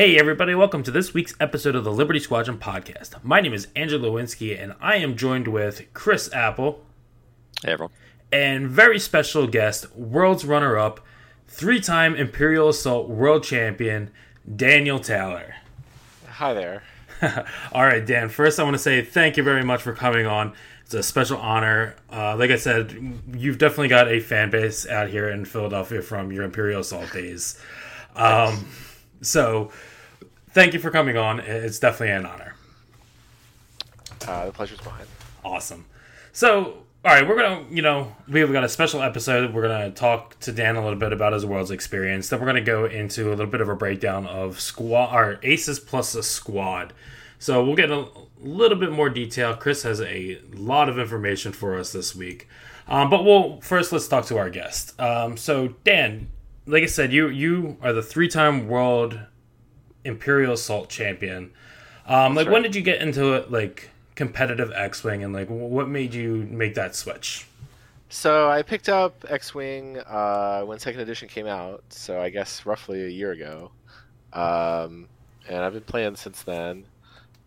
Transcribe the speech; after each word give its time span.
Hey, 0.00 0.18
everybody, 0.18 0.54
welcome 0.54 0.82
to 0.84 0.90
this 0.90 1.12
week's 1.12 1.34
episode 1.40 1.76
of 1.76 1.84
the 1.84 1.92
Liberty 1.92 2.20
Squadron 2.20 2.56
podcast. 2.56 3.22
My 3.22 3.42
name 3.42 3.52
is 3.52 3.68
Andrew 3.76 3.98
Lewinsky, 3.98 4.58
and 4.58 4.74
I 4.80 4.96
am 4.96 5.14
joined 5.14 5.46
with 5.46 5.92
Chris 5.92 6.32
Apple. 6.32 6.82
Hey, 7.62 7.72
everyone. 7.72 7.92
And 8.32 8.70
very 8.70 8.98
special 8.98 9.46
guest, 9.46 9.94
world's 9.94 10.46
runner 10.46 10.78
up, 10.78 11.00
three 11.48 11.82
time 11.82 12.14
Imperial 12.14 12.70
Assault 12.70 13.10
world 13.10 13.44
champion, 13.44 14.10
Daniel 14.56 15.00
Taylor. 15.00 15.56
Hi 16.26 16.54
there. 16.54 16.82
All 17.72 17.84
right, 17.84 18.06
Dan, 18.06 18.30
first 18.30 18.58
I 18.58 18.62
want 18.62 18.76
to 18.76 18.78
say 18.78 19.02
thank 19.02 19.36
you 19.36 19.42
very 19.42 19.64
much 19.64 19.82
for 19.82 19.92
coming 19.92 20.24
on. 20.24 20.54
It's 20.86 20.94
a 20.94 21.02
special 21.02 21.36
honor. 21.36 21.94
Uh, 22.10 22.38
like 22.38 22.50
I 22.50 22.56
said, 22.56 23.20
you've 23.36 23.58
definitely 23.58 23.88
got 23.88 24.08
a 24.08 24.18
fan 24.20 24.48
base 24.48 24.88
out 24.88 25.10
here 25.10 25.28
in 25.28 25.44
Philadelphia 25.44 26.00
from 26.00 26.32
your 26.32 26.44
Imperial 26.44 26.80
Assault 26.80 27.12
days. 27.12 27.60
Um, 28.16 28.66
so, 29.20 29.70
thank 30.52 30.74
you 30.74 30.80
for 30.80 30.90
coming 30.90 31.16
on. 31.16 31.40
It's 31.40 31.78
definitely 31.78 32.14
an 32.14 32.26
honor. 32.26 32.54
Uh, 34.26 34.46
the 34.46 34.52
pleasure's 34.52 34.84
mine. 34.84 35.06
Awesome. 35.44 35.86
So, 36.32 36.84
all 37.04 37.14
right, 37.14 37.26
we're 37.26 37.36
gonna, 37.36 37.64
you 37.70 37.82
know, 37.82 38.14
we've 38.28 38.52
got 38.52 38.64
a 38.64 38.68
special 38.68 39.02
episode. 39.02 39.54
We're 39.54 39.62
gonna 39.62 39.90
talk 39.90 40.38
to 40.40 40.52
Dan 40.52 40.76
a 40.76 40.82
little 40.82 40.98
bit 40.98 41.12
about 41.12 41.32
his 41.32 41.46
world's 41.46 41.70
experience. 41.70 42.28
Then 42.28 42.40
we're 42.40 42.46
gonna 42.46 42.60
go 42.60 42.84
into 42.84 43.28
a 43.28 43.30
little 43.30 43.46
bit 43.46 43.60
of 43.60 43.68
a 43.68 43.74
breakdown 43.74 44.26
of 44.26 44.60
squad, 44.60 45.06
our 45.06 45.38
aces 45.42 45.80
plus 45.80 46.14
a 46.14 46.22
squad. 46.22 46.92
So 47.38 47.64
we'll 47.64 47.76
get 47.76 47.90
a 47.90 48.06
little 48.38 48.76
bit 48.76 48.92
more 48.92 49.08
detail. 49.08 49.56
Chris 49.56 49.82
has 49.84 50.00
a 50.02 50.38
lot 50.52 50.88
of 50.90 50.98
information 50.98 51.52
for 51.52 51.78
us 51.78 51.90
this 51.92 52.14
week. 52.14 52.46
Um, 52.86 53.08
but 53.08 53.24
we'll 53.24 53.60
first 53.60 53.92
let's 53.92 54.08
talk 54.08 54.26
to 54.26 54.36
our 54.36 54.50
guest. 54.50 55.00
Um, 55.00 55.36
so 55.36 55.68
Dan, 55.84 56.28
like 56.66 56.82
I 56.82 56.86
said, 56.86 57.12
you 57.12 57.28
you 57.28 57.78
are 57.82 57.92
the 57.92 58.02
three-time 58.02 58.68
world 58.68 59.18
Imperial 60.04 60.54
Assault 60.54 60.88
champion. 60.88 61.52
Um, 62.06 62.34
like, 62.34 62.46
right. 62.46 62.52
when 62.52 62.62
did 62.62 62.74
you 62.74 62.82
get 62.82 63.00
into 63.00 63.34
it? 63.34 63.50
Like 63.50 63.90
competitive 64.14 64.72
X-wing, 64.74 65.24
and 65.24 65.32
like, 65.32 65.48
what 65.48 65.88
made 65.88 66.14
you 66.14 66.46
make 66.50 66.74
that 66.74 66.94
switch? 66.94 67.46
So 68.08 68.50
I 68.50 68.62
picked 68.62 68.88
up 68.88 69.24
X-wing 69.28 69.98
uh, 70.00 70.62
when 70.62 70.78
second 70.78 71.00
edition 71.00 71.28
came 71.28 71.46
out. 71.46 71.84
So 71.90 72.20
I 72.20 72.28
guess 72.28 72.66
roughly 72.66 73.04
a 73.04 73.08
year 73.08 73.32
ago, 73.32 73.70
um, 74.32 75.08
and 75.48 75.58
I've 75.58 75.72
been 75.72 75.82
playing 75.82 76.16
since 76.16 76.42
then. 76.42 76.84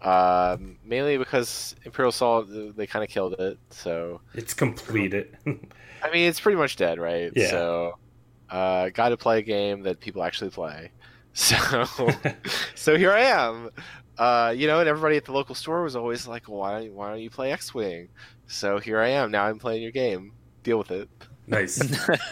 Um, 0.01 0.77
mainly 0.83 1.17
because 1.17 1.75
Imperial 1.85 2.09
Assault 2.09 2.47
they 2.75 2.85
kind 2.87 3.03
of 3.03 3.09
killed 3.09 3.35
it. 3.39 3.57
So 3.69 4.19
It's 4.33 4.53
completed. 4.53 5.37
I 5.45 6.11
mean, 6.11 6.27
it's 6.27 6.39
pretty 6.39 6.57
much 6.57 6.75
dead, 6.75 6.99
right? 6.99 7.31
Yeah. 7.35 7.49
So, 7.49 7.97
uh, 8.49 8.89
got 8.89 9.09
to 9.09 9.17
play 9.17 9.39
a 9.39 9.41
game 9.41 9.83
that 9.83 10.01
people 10.01 10.23
actually 10.23 10.49
play. 10.49 10.91
So, 11.33 12.09
so 12.75 12.95
here 12.97 13.11
I 13.11 13.21
am. 13.21 13.69
Uh, 14.17 14.53
you 14.55 14.67
know, 14.67 14.79
and 14.79 14.87
everybody 14.87 15.17
at 15.17 15.25
the 15.25 15.31
local 15.31 15.55
store 15.55 15.81
was 15.81 15.95
always 15.95 16.27
like, 16.27 16.47
"Why, 16.47 16.87
why 16.87 17.09
don't 17.09 17.19
you 17.21 17.31
play 17.31 17.51
X-wing?" 17.51 18.09
So 18.47 18.77
here 18.77 18.99
I 18.99 19.09
am. 19.09 19.31
Now 19.31 19.45
I'm 19.45 19.57
playing 19.57 19.81
your 19.81 19.91
game. 19.91 20.33
Deal 20.61 20.77
with 20.77 20.91
it. 20.91 21.09
nice. 21.47 21.81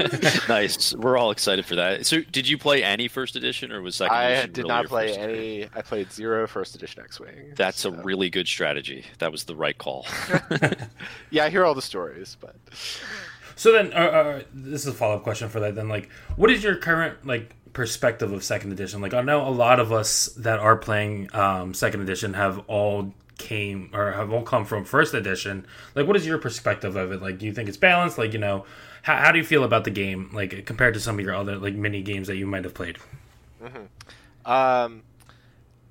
nice. 0.48 0.94
We're 0.94 1.18
all 1.18 1.32
excited 1.32 1.66
for 1.66 1.76
that. 1.76 2.06
So, 2.06 2.22
did 2.22 2.48
you 2.48 2.58
play 2.58 2.84
any 2.84 3.08
first 3.08 3.36
edition, 3.36 3.72
or 3.72 3.82
was 3.82 3.96
second 3.96 4.16
I 4.16 4.24
edition 4.26 4.52
did 4.54 4.62
really 4.64 4.70
not 4.70 4.86
play 4.86 5.08
first 5.08 5.20
any. 5.20 5.70
I 5.74 5.82
played 5.82 6.12
zero 6.12 6.48
first 6.48 6.76
edition 6.76 7.02
X-wing. 7.04 7.54
That's 7.56 7.80
so- 7.80 7.94
a 7.94 8.04
really 8.04 8.30
good 8.30 8.48
strategy. 8.48 9.04
That 9.18 9.32
was 9.32 9.46
the 9.46 9.56
right 9.56 9.78
call. 9.78 10.06
yeah. 11.32 11.46
I 11.46 11.50
hear 11.50 11.66
all 11.66 11.74
the 11.74 11.82
stories, 11.82 12.38
but 12.40 12.56
So 13.56 13.72
then, 13.72 13.92
uh, 13.94 13.98
uh, 13.98 14.42
this 14.54 14.82
is 14.82 14.88
a 14.88 14.94
follow 14.94 15.16
up 15.16 15.24
question 15.24 15.50
for 15.50 15.60
that. 15.60 15.76
Then, 15.76 15.90
like, 15.90 16.10
what 16.36 16.50
is 16.52 16.64
your 16.64 16.76
current 16.76 17.26
like 17.26 17.56
perspective 17.74 18.32
of 18.32 18.44
second 18.44 18.72
edition? 18.72 19.02
Like, 19.02 19.14
I 19.14 19.22
know 19.22 19.48
a 19.48 19.50
lot 19.50 19.80
of 19.80 19.92
us 19.92 20.28
that 20.38 20.60
are 20.60 20.76
playing 20.78 21.34
um, 21.36 21.74
second 21.74 22.02
edition 22.02 22.34
have 22.34 22.60
all 22.68 23.14
came 23.38 23.90
or 23.94 24.12
have 24.12 24.32
all 24.32 24.44
come 24.44 24.66
from 24.66 24.86
first 24.86 25.14
edition. 25.14 25.66
Like, 25.96 26.08
what 26.08 26.16
is 26.16 26.26
your 26.26 26.38
perspective 26.38 26.96
of 26.96 27.12
it? 27.12 27.22
Like, 27.22 27.40
do 27.40 27.46
you 27.46 27.54
think 27.54 27.68
it's 27.70 27.78
balanced? 27.78 28.18
Like, 28.18 28.34
you 28.34 28.40
know, 28.40 28.66
how, 29.02 29.18
how 29.18 29.32
do 29.32 29.38
you 29.38 29.44
feel 29.44 29.64
about 29.64 29.84
the 29.84 29.92
game, 29.92 30.30
like 30.34 30.66
compared 30.66 30.94
to 30.94 31.00
some 31.00 31.18
of 31.18 31.26
your 31.26 31.36
other 31.36 31.58
like 31.58 31.74
mini 31.76 32.02
games 32.02 32.28
that 32.28 32.36
you 32.38 32.46
might 32.46 32.64
have 32.64 32.74
played? 32.74 32.98
Um, 34.46 35.04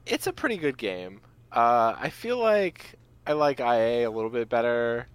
it's 0.06 0.26
a 0.26 0.32
pretty 0.32 0.56
good 0.56 0.78
game. 0.78 1.20
Uh, 1.52 1.94
I 1.98 2.10
feel 2.10 2.38
like 2.38 2.94
I 3.26 3.32
like 3.32 3.60
IA 3.60 4.08
a 4.08 4.10
little 4.10 4.30
bit 4.30 4.48
better. 4.48 5.06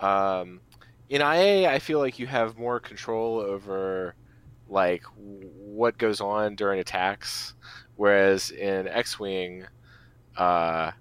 Um, 0.00 0.60
in 1.08 1.20
IA, 1.20 1.68
I 1.70 1.78
feel 1.78 1.98
like 1.98 2.18
you 2.18 2.26
have 2.26 2.58
more 2.58 2.80
control 2.80 3.38
over 3.38 4.14
like 4.68 5.02
what 5.14 5.98
goes 5.98 6.20
on 6.20 6.54
during 6.54 6.80
attacks, 6.80 7.54
whereas 7.96 8.50
in 8.50 8.88
X-wing, 8.88 9.66
uh, 10.36 10.92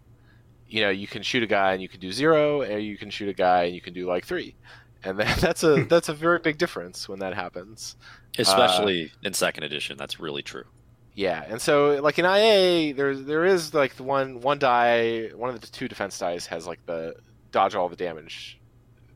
you 0.68 0.82
know, 0.82 0.90
you 0.90 1.08
can 1.08 1.24
shoot 1.24 1.44
a 1.44 1.48
guy 1.48 1.74
and 1.74 1.82
you 1.82 1.90
can 1.90 2.00
do 2.00 2.12
zero, 2.12 2.62
and 2.62 2.84
you 2.84 2.98
can 2.98 3.10
shoot 3.10 3.30
a 3.30 3.34
guy 3.34 3.64
and 3.64 3.76
you 3.76 3.82
can 3.82 3.94
do 3.94 4.06
like 4.06 4.26
three, 4.26 4.56
and 5.04 5.20
that, 5.20 5.38
that's 5.42 5.64
a 5.64 5.84
that's 5.86 6.10
a 6.10 6.14
very 6.14 6.40
big 6.40 6.58
difference 6.58 7.08
when 7.08 7.20
that 7.20 7.34
happens. 7.34 7.96
Especially 8.38 9.12
in 9.24 9.34
second 9.34 9.64
edition. 9.64 9.98
That's 9.98 10.20
really 10.20 10.42
true. 10.42 10.66
Yeah, 11.14 11.46
and 11.48 11.62
so 11.62 12.02
like 12.04 12.20
in 12.20 12.26
IA, 12.26 12.94
there 12.94 13.16
there 13.16 13.46
is 13.46 13.74
like 13.74 13.96
the 13.96 14.04
one 14.04 14.42
one 14.42 14.60
die, 14.60 15.30
one 15.34 15.50
of 15.50 15.62
the 15.62 15.68
two 15.68 15.88
defense 15.88 16.20
dice 16.20 16.46
has 16.48 16.68
like 16.68 16.86
the 16.86 17.16
dodge 17.52 17.74
all 17.74 17.88
the 17.88 17.96
damage 17.96 18.60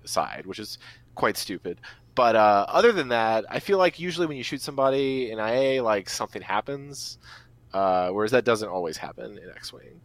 side, 0.05 0.45
which 0.45 0.59
is 0.59 0.77
quite 1.15 1.35
stupid. 1.35 1.81
But 2.19 2.35
uh, 2.35 2.65
other 2.67 2.91
than 2.91 3.07
that, 3.07 3.45
I 3.47 3.59
feel 3.59 3.77
like 3.77 3.97
usually 3.97 4.27
when 4.27 4.35
you 4.35 4.43
shoot 4.43 4.61
somebody 4.61 5.31
in 5.31 5.39
IA, 5.39 5.81
like 5.81 6.09
something 6.09 6.41
happens, 6.41 7.17
uh, 7.73 8.09
whereas 8.09 8.31
that 8.31 8.43
doesn't 8.43 8.67
always 8.67 8.97
happen 8.97 9.37
in 9.37 9.49
X-wing. 9.55 10.01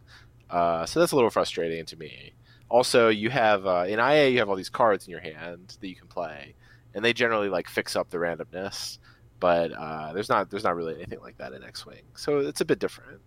Uh, 0.49 0.85
so 0.85 1.01
that's 1.01 1.11
a 1.11 1.15
little 1.15 1.29
frustrating 1.29 1.85
to 1.87 1.97
me. 1.97 2.31
Also, 2.69 3.09
you 3.09 3.29
have 3.31 3.67
uh, 3.67 3.83
in 3.85 3.99
IA 3.99 4.29
you 4.29 4.39
have 4.39 4.47
all 4.47 4.55
these 4.55 4.69
cards 4.69 5.05
in 5.05 5.11
your 5.11 5.19
hand 5.19 5.75
that 5.81 5.87
you 5.89 5.95
can 5.97 6.07
play, 6.07 6.55
and 6.93 7.03
they 7.03 7.11
generally 7.11 7.49
like 7.49 7.67
fix 7.67 7.97
up 7.97 8.09
the 8.11 8.17
randomness 8.17 8.97
but 9.41 9.73
uh, 9.73 10.13
there's 10.13 10.29
not 10.29 10.49
there's 10.49 10.63
not 10.63 10.77
really 10.77 10.95
anything 10.95 11.19
like 11.19 11.37
that 11.39 11.51
in 11.51 11.65
X-wing, 11.65 12.03
so 12.15 12.39
it's 12.39 12.61
a 12.61 12.65
bit 12.65 12.79
different 12.79 13.19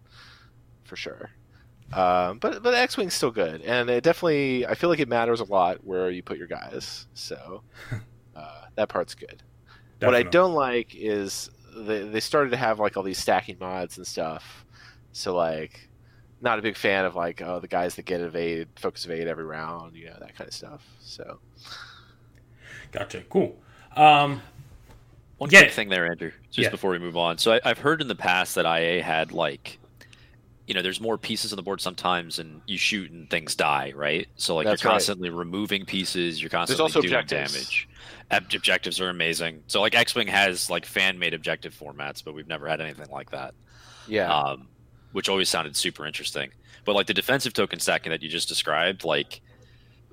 for 0.85 0.97
sure. 0.97 1.29
Um, 1.93 2.39
but 2.39 2.63
but 2.63 2.73
X-wing's 2.73 3.13
still 3.13 3.31
good, 3.31 3.61
and 3.61 3.91
it 3.91 4.03
definitely 4.03 4.67
I 4.67 4.75
feel 4.75 4.89
like 4.89 4.99
it 5.01 5.09
matters 5.09 5.41
a 5.41 5.45
lot 5.45 5.85
where 5.85 6.11
you 6.11 6.23
put 6.23 6.39
your 6.39 6.47
guys, 6.47 7.07
so 7.13 7.63
that 8.79 8.89
part's 8.89 9.15
good. 9.15 9.43
What 10.01 10.15
I 10.15 10.23
don't 10.23 10.55
like 10.55 10.95
is 10.95 11.51
they 11.77 12.05
they 12.09 12.21
started 12.21 12.51
to 12.51 12.57
have 12.57 12.79
like 12.79 12.97
all 12.97 13.03
these 13.03 13.19
stacking 13.19 13.57
mods 13.61 13.99
and 13.99 14.07
stuff, 14.07 14.65
so 15.13 15.35
like 15.35 15.89
not 16.41 16.61
a 16.61 16.63
big 16.63 16.77
fan 16.77 17.05
of 17.05 17.17
like 17.17 17.43
oh 17.43 17.59
the 17.59 17.67
guys 17.67 17.97
that 17.97 18.05
get 18.05 18.21
evade 18.21 18.69
focus 18.77 19.05
evade 19.05 19.27
every 19.27 19.45
round, 19.45 19.97
you 19.97 20.07
know 20.07 20.17
that 20.21 20.37
kind 20.37 20.47
of 20.49 20.55
stuff. 20.55 20.87
So 21.01 21.41
Gotcha. 22.93 23.23
Cool. 23.29 23.57
Um, 23.97 24.41
One 25.39 25.51
Yeah. 25.51 25.61
quick 25.63 25.73
thing 25.73 25.89
there, 25.89 26.07
Andrew, 26.11 26.31
just 26.51 26.67
Yeah. 26.67 26.71
before 26.71 26.91
we 26.91 26.99
move 26.99 27.17
on. 27.17 27.39
So, 27.39 27.53
I, 27.55 27.61
I've 27.65 27.79
heard 27.79 28.01
in 28.01 28.09
the 28.09 28.15
past 28.17 28.55
that 28.55 28.65
IA 28.67 29.03
had 29.03 29.33
like, 29.33 29.79
you 30.69 30.75
know, 30.75 30.83
there's 30.83 31.01
more 31.01 31.17
pieces 31.17 31.51
on 31.53 31.57
the 31.57 31.63
board 31.63 31.81
sometimes, 31.81 32.39
and 32.39 32.61
you 32.67 32.77
shoot 32.77 33.11
and 33.11 33.29
things 33.31 33.55
die, 33.55 33.93
right? 33.97 34.29
So, 34.37 34.55
like, 34.55 34.67
That's 34.67 34.83
you're 34.85 34.91
right. 34.91 34.95
constantly 34.97 35.31
removing 35.31 35.87
pieces. 35.87 36.41
You're 36.41 36.51
constantly 36.51 36.83
also 36.83 37.01
doing 37.01 37.15
objectives. 37.15 37.55
damage. 37.55 37.89
Ob- 38.31 38.53
Objectives 38.55 39.01
are 39.01 39.09
amazing. 39.09 39.63
So, 39.67 39.81
like, 39.81 39.95
X-wing 39.95 40.29
has 40.29 40.69
like 40.69 40.85
fan-made 40.85 41.33
objective 41.33 41.75
formats, 41.75 42.23
but 42.23 42.35
we've 42.35 42.47
never 42.47 42.69
had 42.69 42.83
anything 42.83 43.09
like 43.11 43.31
that. 43.31 43.55
yeah, 44.07 44.33
um, 44.33 44.69
which 45.13 45.31
always 45.31 45.49
sounded 45.49 45.75
super 45.75 46.05
interesting. 46.07 46.51
But 46.85 46.95
like 46.95 47.07
the 47.07 47.15
defensive 47.15 47.55
token 47.55 47.81
stacking 47.81 48.11
that 48.11 48.23
you 48.23 48.29
just 48.29 48.47
described, 48.49 49.05
like, 49.05 49.41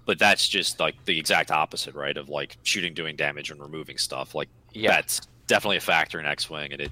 but 0.05 0.17
that's 0.19 0.47
just 0.47 0.79
like 0.79 0.95
the 1.03 1.19
exact 1.19 1.51
opposite, 1.51 1.95
right? 1.95 2.15
Of 2.15 2.29
like 2.29 2.57
shooting, 2.63 2.93
doing 2.93 3.17
damage, 3.17 3.51
and 3.51 3.59
removing 3.59 3.97
stuff. 3.97 4.33
Like 4.33 4.47
yeah. 4.73 4.91
that's 4.91 5.19
definitely 5.47 5.77
a 5.77 5.81
factor 5.81 6.17
in 6.17 6.25
X-wing, 6.25 6.71
and 6.71 6.81
it 6.81 6.91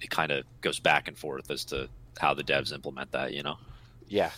it 0.00 0.08
kind 0.08 0.32
of 0.32 0.44
goes 0.62 0.80
back 0.80 1.06
and 1.08 1.18
forth 1.18 1.50
as 1.50 1.66
to 1.66 1.88
how 2.18 2.34
the 2.34 2.44
devs 2.44 2.72
implement 2.72 3.12
that. 3.12 3.32
You 3.32 3.42
know? 3.42 3.58
Yeah, 4.08 4.30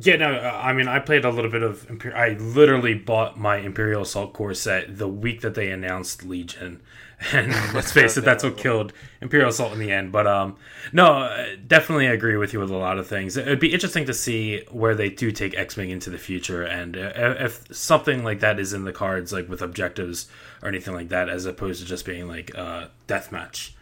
Yeah, 0.00 0.16
no, 0.16 0.32
uh, 0.34 0.60
I 0.62 0.72
mean, 0.72 0.88
I 0.88 1.00
played 1.00 1.24
a 1.24 1.30
little 1.30 1.50
bit 1.50 1.62
of. 1.62 1.86
Imper- 1.88 2.14
I 2.14 2.30
literally 2.38 2.94
bought 2.94 3.38
my 3.38 3.58
Imperial 3.58 4.02
Assault 4.02 4.32
Core 4.32 4.54
set 4.54 4.96
the 4.96 5.08
week 5.08 5.42
that 5.42 5.54
they 5.54 5.70
announced 5.70 6.24
Legion, 6.24 6.80
and 7.32 7.50
let's 7.74 7.92
face 7.92 8.16
it, 8.16 8.24
that's 8.24 8.42
what 8.42 8.56
killed 8.56 8.94
Imperial 9.20 9.50
Assault 9.50 9.72
in 9.74 9.78
the 9.78 9.92
end. 9.92 10.10
But 10.10 10.26
um, 10.26 10.56
no, 10.94 11.24
uh, 11.24 11.46
definitely 11.66 12.06
agree 12.06 12.38
with 12.38 12.54
you 12.54 12.60
with 12.60 12.70
a 12.70 12.76
lot 12.76 12.98
of 12.98 13.06
things. 13.06 13.36
It'd 13.36 13.60
be 13.60 13.72
interesting 13.72 14.06
to 14.06 14.14
see 14.14 14.64
where 14.70 14.94
they 14.94 15.10
do 15.10 15.30
take 15.30 15.58
X 15.58 15.76
Wing 15.76 15.90
into 15.90 16.08
the 16.08 16.18
future, 16.18 16.62
and 16.62 16.96
uh, 16.96 17.12
if 17.38 17.64
something 17.74 18.24
like 18.24 18.40
that 18.40 18.58
is 18.58 18.72
in 18.72 18.84
the 18.84 18.92
cards, 18.92 19.30
like 19.30 19.46
with 19.48 19.60
objectives 19.60 20.26
or 20.62 20.68
anything 20.68 20.94
like 20.94 21.10
that, 21.10 21.28
as 21.28 21.44
opposed 21.44 21.82
to 21.82 21.86
just 21.86 22.06
being 22.06 22.28
like 22.28 22.56
uh, 22.56 22.86
deathmatch. 23.08 23.72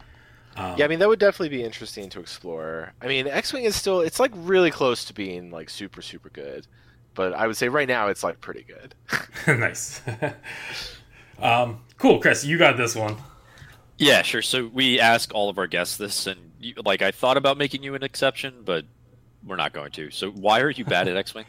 Um, 0.61 0.77
Yeah, 0.77 0.85
I 0.85 0.89
mean 0.89 0.99
that 0.99 1.09
would 1.09 1.19
definitely 1.19 1.57
be 1.57 1.65
interesting 1.65 2.11
to 2.11 2.21
explore. 2.21 2.93
I 3.01 3.07
mean, 3.07 3.27
X-wing 3.27 3.65
is 3.65 3.75
still 3.75 4.01
it's 4.01 4.21
like 4.21 4.31
really 4.35 4.71
close 4.71 5.05
to 5.07 5.15
being 5.15 5.51
like 5.51 5.71
super 5.71 6.03
super 6.03 6.29
good, 6.29 6.67
but 7.15 7.33
I 7.33 7.47
would 7.47 7.57
say 7.57 7.69
right 7.69 7.89
now 7.89 8.09
it's 8.09 8.23
like 8.23 8.41
pretty 8.41 8.65
good. 8.65 8.95
nice. 9.59 10.03
um, 11.39 11.81
cool, 11.97 12.21
Chris, 12.21 12.45
you 12.45 12.59
got 12.59 12.77
this 12.77 12.95
one. 12.95 13.17
Yeah, 13.97 14.23
sure. 14.23 14.43
So 14.43 14.67
we 14.67 15.01
ask 15.01 15.35
all 15.35 15.49
of 15.49 15.59
our 15.59 15.67
guests 15.67 15.97
this, 15.97 16.27
and 16.27 16.53
you, 16.59 16.75
like 16.85 17.01
I 17.03 17.11
thought 17.11 17.37
about 17.39 17.57
making 17.59 17.83
you 17.83 17.95
an 17.95 18.03
exception, 18.03 18.63
but 18.65 18.85
we're 19.47 19.57
not 19.57 19.73
going 19.73 19.93
to. 19.93 20.11
So 20.11 20.31
why 20.31 20.61
are 20.61 20.71
you 20.71 20.85
bad 20.85 21.09
at 21.09 21.17
X 21.17 21.35
Wing? 21.35 21.47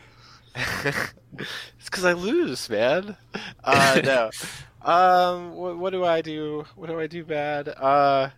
it's 0.56 1.86
because 1.86 2.06
I 2.06 2.14
lose, 2.14 2.70
man. 2.70 3.18
Uh, 3.64 4.02
no. 4.04 4.32
Um, 4.82 5.56
what, 5.56 5.78
what 5.78 5.90
do 5.92 6.04
I 6.04 6.22
do? 6.22 6.66
What 6.76 6.88
do 6.88 7.00
I 7.00 7.08
do 7.08 7.24
bad? 7.24 7.70
Uh, 7.70 8.30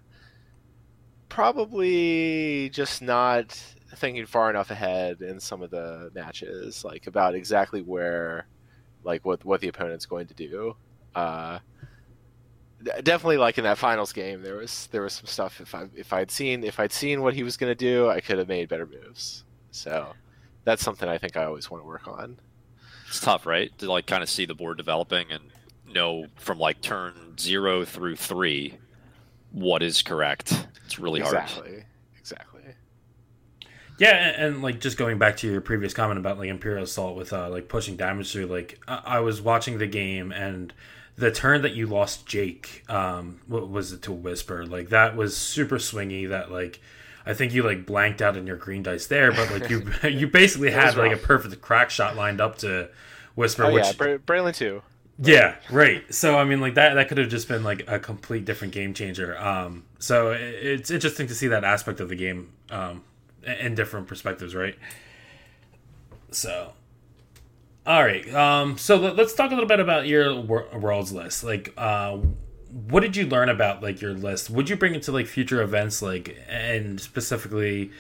probably 1.34 2.70
just 2.70 3.02
not 3.02 3.52
thinking 3.96 4.24
far 4.24 4.52
enough 4.52 4.70
ahead 4.70 5.20
in 5.22 5.40
some 5.40 5.64
of 5.64 5.72
the 5.72 6.12
matches, 6.14 6.86
like 6.86 7.08
about 7.08 7.34
exactly 7.34 7.82
where, 7.82 8.46
like 9.04 9.26
what 9.26 9.44
what 9.44 9.60
the 9.60 9.68
opponent's 9.68 10.06
going 10.06 10.28
to 10.28 10.34
do. 10.36 10.76
Uh, 11.16 11.58
definitely, 13.02 13.38
like 13.38 13.58
in 13.58 13.64
that 13.64 13.80
finals 13.80 14.14
game, 14.14 14.44
there 14.44 14.58
was 14.58 14.88
there 14.92 15.02
was 15.02 15.14
some 15.14 15.26
stuff. 15.26 15.60
If 15.60 15.74
I 15.74 15.88
if 15.96 16.14
I'd 16.14 16.30
seen 16.30 16.64
if 16.64 16.80
I'd 16.80 16.94
seen 16.94 17.24
what 17.24 17.34
he 17.34 17.42
was 17.42 17.58
going 17.58 17.72
to 17.72 17.76
do, 17.76 18.10
I 18.10 18.22
could 18.22 18.38
have 18.38 18.48
made 18.48 18.70
better 18.70 18.86
moves. 18.86 19.44
So 19.72 20.14
that's 20.66 20.84
something 20.84 21.10
I 21.10 21.18
think 21.18 21.36
I 21.36 21.46
always 21.46 21.72
want 21.72 21.82
to 21.82 21.88
work 21.88 22.08
on. 22.08 22.38
It's 23.08 23.20
tough, 23.20 23.48
right? 23.48 23.76
To 23.80 23.92
like 23.92 24.06
kind 24.06 24.22
of 24.22 24.30
see 24.30 24.46
the 24.46 24.54
board 24.54 24.78
developing 24.78 25.32
and 25.32 25.46
know 25.92 26.28
from 26.36 26.60
like 26.60 26.82
turn 26.82 27.40
zero 27.40 27.86
through 27.86 28.18
three 28.18 28.78
what 29.54 29.82
is 29.82 30.02
correct. 30.02 30.68
It's 30.86 31.00
really 31.00 31.22
exactly. 31.22 31.54
hard. 31.54 31.66
Exactly. 31.68 31.86
Exactly. 32.20 32.62
Yeah, 34.00 34.16
and, 34.16 34.44
and, 34.56 34.64
like 34.64 34.82
just 34.82 34.98
going 34.98 35.20
back 35.20 35.38
to 35.38 35.48
your 35.50 35.62
previous 35.62 35.94
comment 35.94 36.20
about 36.20 36.38
like 36.38 36.50
Imperial 36.50 36.84
Assault 36.84 37.16
with 37.16 37.32
uh, 37.32 37.50
like 37.50 37.70
pushing 37.70 37.96
damage 37.96 38.32
through, 38.32 38.48
like 38.48 38.80
I, 38.88 39.02
I 39.06 39.20
was 39.20 39.42
watching 39.42 39.78
the 39.78 39.88
game 39.88 40.32
and 40.32 40.74
the 41.16 41.32
turn 41.32 41.62
that 41.62 41.74
you 41.74 41.86
lost 41.86 42.26
Jake, 42.26 42.84
um, 42.90 43.40
what 43.48 43.70
was 43.70 43.94
it 43.94 44.02
to 44.04 44.12
Whisper? 44.12 44.66
Like 44.66 44.90
that 44.90 45.16
was 45.16 45.38
super 45.38 45.78
swingy. 45.78 46.30
That 46.30 46.52
like 46.52 46.82
I 47.26 47.34
think 47.34 47.54
you 47.54 47.64
like 47.64 47.86
blanked 47.86 48.22
out 48.22 48.36
in 48.36 48.48
your 48.48 48.58
green 48.58 48.84
dice 48.84 49.08
there, 49.08 49.32
but 49.32 49.52
like 49.52 49.70
you 49.70 49.88
you 50.10 50.28
basically 50.28 50.72
had 50.72 50.98
like 50.98 51.12
a 51.12 51.18
perfect 51.18 51.62
crack 51.62 51.90
shot 51.90 52.16
lined 52.16 52.42
up 52.42 52.58
to 52.60 52.90
Whisper. 53.36 53.66
Oh 53.66 53.74
which, 53.74 53.86
yeah, 53.86 53.94
Bra- 53.94 54.18
Braylen 54.18 54.56
too. 54.56 54.82
Yeah, 55.20 55.56
right. 55.70 56.12
So 56.14 56.38
I 56.38 56.44
mean, 56.44 56.60
like 56.60 56.74
that 56.76 56.96
that 56.96 57.08
could 57.08 57.18
have 57.20 57.30
just 57.30 57.48
been 57.48 57.64
like 57.64 57.84
a 57.88 58.00
complete 58.00 58.46
different 58.46 58.74
game 58.74 58.94
changer. 58.94 59.38
Um, 59.38 59.84
so 60.00 60.32
it, 60.32 60.40
it's 60.40 60.92
interesting 60.92 61.28
to 61.28 61.36
see 61.36 61.48
that 61.48 61.64
aspect 61.64 62.00
of 62.00 62.10
the 62.10 62.16
game 62.16 62.52
um, 62.70 63.04
in 63.44 63.76
different 63.76 64.08
perspectives, 64.08 64.56
right? 64.56 64.76
So, 66.32 66.74
all 67.86 68.04
right. 68.04 68.28
Um, 68.34 68.78
so 68.78 68.96
let, 68.96 69.20
us 69.20 69.36
talk 69.36 69.52
a 69.52 69.54
little 69.54 69.68
bit 69.70 69.80
about 69.80 70.08
your 70.08 70.34
wor- 70.42 70.68
worlds 70.74 71.14
list. 71.14 71.44
Like, 71.44 71.74
uh, 71.78 72.18
what 72.72 73.02
did 73.02 73.16
you 73.16 73.28
learn 73.28 73.50
about 73.50 73.84
like 73.84 74.02
your 74.02 74.14
list? 74.14 74.50
Would 74.50 74.68
you 74.68 74.76
bring 74.76 74.96
it 74.96 75.04
to 75.04 75.12
like 75.12 75.28
future 75.28 75.62
events, 75.62 76.02
like, 76.02 76.38
and 76.48 77.00
specifically, 77.00 77.92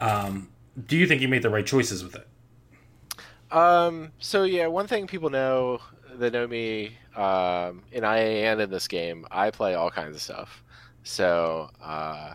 um, 0.00 0.48
do 0.86 0.96
you 0.96 1.06
think 1.06 1.20
you 1.20 1.28
made 1.28 1.42
the 1.42 1.50
right 1.50 1.66
choices 1.66 2.02
with 2.02 2.14
it? 2.14 2.26
Um, 3.54 4.12
so 4.18 4.44
yeah, 4.44 4.66
one 4.66 4.86
thing 4.86 5.06
people 5.06 5.28
know 5.28 5.80
that 6.18 6.32
know 6.32 6.46
me 6.46 6.96
um, 7.16 7.82
in 7.92 8.04
IA 8.04 8.50
and 8.50 8.60
in 8.60 8.70
this 8.70 8.88
game, 8.88 9.26
I 9.30 9.50
play 9.50 9.74
all 9.74 9.90
kinds 9.90 10.16
of 10.16 10.22
stuff. 10.22 10.64
So, 11.02 11.70
uh, 11.82 12.34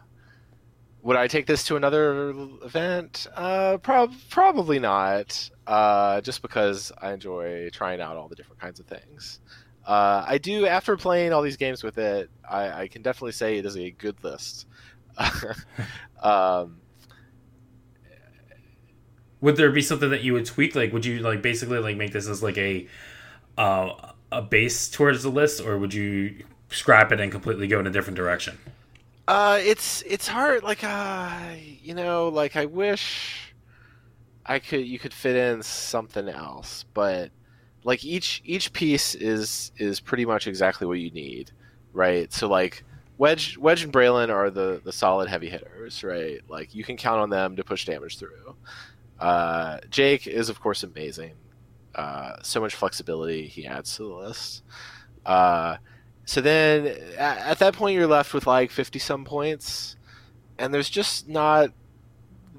would 1.02 1.18
I 1.18 1.28
take 1.28 1.46
this 1.46 1.64
to 1.66 1.76
another 1.76 2.32
event? 2.64 3.28
Uh, 3.36 3.78
prob- 3.78 4.14
probably 4.30 4.80
not. 4.80 5.50
Uh, 5.66 6.22
just 6.22 6.42
because 6.42 6.92
I 7.00 7.14
enjoy 7.14 7.70
trying 7.72 8.02
out 8.02 8.18
all 8.18 8.28
the 8.28 8.36
different 8.36 8.60
kinds 8.60 8.80
of 8.80 8.86
things. 8.86 9.40
Uh, 9.86 10.24
I 10.28 10.38
do 10.38 10.66
after 10.66 10.98
playing 10.98 11.34
all 11.34 11.42
these 11.42 11.58
games 11.58 11.84
with 11.84 11.98
it. 11.98 12.30
I, 12.48 12.84
I 12.84 12.88
can 12.88 13.02
definitely 13.02 13.32
say 13.32 13.58
it 13.58 13.66
is 13.66 13.78
a 13.78 13.92
good 13.92 14.24
list. 14.24 14.68
um, 16.22 16.78
would 19.42 19.56
there 19.56 19.72
be 19.72 19.82
something 19.82 20.10
that 20.10 20.22
you 20.22 20.34
would 20.34 20.46
tweak? 20.46 20.76
Like, 20.76 20.92
would 20.92 21.06
you 21.06 21.20
like 21.20 21.42
basically 21.42 21.80
like 21.80 21.98
make 21.98 22.12
this 22.12 22.28
as 22.28 22.44
like 22.44 22.58
a 22.58 22.88
uh, 23.60 24.14
a 24.32 24.42
base 24.42 24.90
towards 24.90 25.22
the 25.22 25.30
list, 25.30 25.62
or 25.62 25.78
would 25.78 25.94
you 25.94 26.44
scrap 26.70 27.12
it 27.12 27.20
and 27.20 27.32
completely 27.32 27.68
go 27.68 27.80
in 27.80 27.86
a 27.86 27.92
different 27.92 28.16
direction? 28.16 28.58
Uh, 29.28 29.60
it's 29.62 30.02
it's 30.04 30.28
hard. 30.28 30.64
Like, 30.64 30.84
uh, 30.84 31.40
you 31.84 31.94
know, 31.94 32.30
like 32.30 32.56
I 32.56 32.66
wish 32.66 33.54
I 34.46 34.58
could 34.60 34.88
you 34.88 34.98
could 34.98 35.14
fit 35.14 35.36
in 35.36 35.62
something 35.62 36.28
else, 36.30 36.86
but 36.94 37.32
like 37.84 38.04
each 38.04 38.42
each 38.46 38.74
piece 38.74 39.14
is 39.14 39.72
is 39.78 40.00
pretty 40.00 40.26
much 40.26 40.48
exactly 40.48 40.88
what 40.88 41.00
you 41.00 41.12
need, 41.12 41.52
right? 41.94 42.32
So 42.32 42.48
like 42.48 42.84
Wedge 43.18 43.58
Wedge 43.58 43.84
and 43.84 43.92
Braylen 43.92 44.34
are 44.34 44.50
the 44.50 44.82
the 44.84 44.94
solid 44.94 45.28
heavy 45.28 45.50
hitters, 45.50 46.04
right? 46.04 46.40
Like 46.48 46.74
you 46.74 46.84
can 46.86 46.96
count 46.98 47.20
on 47.20 47.30
them 47.30 47.58
to 47.58 47.64
push 47.64 47.86
damage 47.86 48.18
through. 48.18 48.56
Uh, 49.20 49.80
Jake 49.90 50.28
is 50.28 50.48
of 50.50 50.62
course 50.62 50.84
amazing. 50.84 51.34
Uh, 52.00 52.38
so 52.42 52.62
much 52.62 52.76
flexibility 52.76 53.46
he 53.46 53.68
adds 53.68 53.98
to 53.98 54.04
the 54.04 54.16
list. 54.16 54.64
Uh, 55.26 55.76
so 56.24 56.40
then 56.40 56.88
at, 57.18 57.38
at, 57.40 57.60
that 57.60 57.74
point 57.74 57.94
you're 57.94 58.08
left 58.08 58.34
with 58.34 58.48
like 58.48 58.72
50 58.72 59.00
some 59.00 59.26
points, 59.26 59.98
and 60.58 60.74
there's 60.74 60.90
just 60.90 61.28
not 61.28 61.72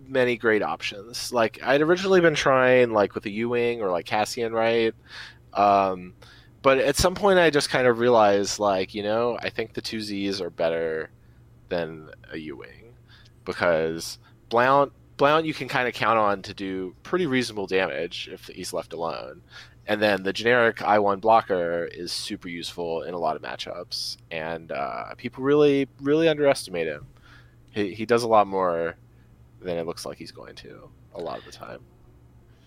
many 0.06 0.37
great 0.37 0.62
options. 0.62 1.32
Like 1.32 1.58
I'd 1.62 1.81
originally 1.81 2.20
been 2.20 2.34
trying 2.34 2.92
like 2.92 3.14
with 3.14 3.25
a 3.25 3.31
U-wing 3.31 3.81
or 3.81 3.88
like 3.88 4.04
Cassian, 4.04 4.52
right? 4.52 4.94
Um, 5.54 6.12
but 6.60 6.76
at 6.76 6.96
some 6.96 7.14
point 7.14 7.38
I 7.38 7.48
just 7.48 7.70
kind 7.70 7.87
of 7.87 7.98
realized 7.98 8.58
like 8.58 8.92
you 8.94 9.02
know 9.02 9.38
I 9.40 9.48
think 9.48 9.72
the 9.72 9.81
two 9.81 10.02
Z's 10.02 10.42
are 10.42 10.50
better 10.50 11.08
than 11.70 12.11
a 12.30 12.37
U-wing 12.37 12.92
because 13.47 14.18
Blount 14.50 14.92
Blount 15.20 15.44
you 15.44 15.52
can 15.52 15.68
kind 15.68 15.86
of 15.86 15.92
count 15.92 16.18
on 16.18 16.40
to 16.40 16.54
do 16.54 16.94
pretty 17.02 17.26
reasonable 17.26 17.66
damage 17.66 18.30
if 18.32 18.46
he's 18.46 18.72
left 18.72 18.94
alone. 18.94 19.42
And 19.86 20.00
then 20.00 20.22
the 20.22 20.32
generic 20.32 20.78
I1 20.78 21.20
blocker 21.20 21.84
is 21.84 22.10
super 22.10 22.48
useful 22.48 23.02
in 23.02 23.12
a 23.12 23.18
lot 23.18 23.36
of 23.36 23.42
matchups, 23.42 24.16
and 24.30 24.72
uh, 24.72 25.14
people 25.18 25.44
really, 25.44 25.88
really 26.00 26.26
underestimate 26.26 26.86
him. 26.86 27.06
He, 27.72 27.92
he 27.92 28.06
does 28.06 28.22
a 28.22 28.28
lot 28.28 28.46
more 28.46 28.96
than 29.60 29.76
it 29.76 29.84
looks 29.84 30.06
like 30.06 30.16
he's 30.16 30.32
going 30.32 30.54
to 30.54 30.88
a 31.14 31.20
lot 31.20 31.38
of 31.38 31.44
the 31.44 31.52
time. 31.52 31.80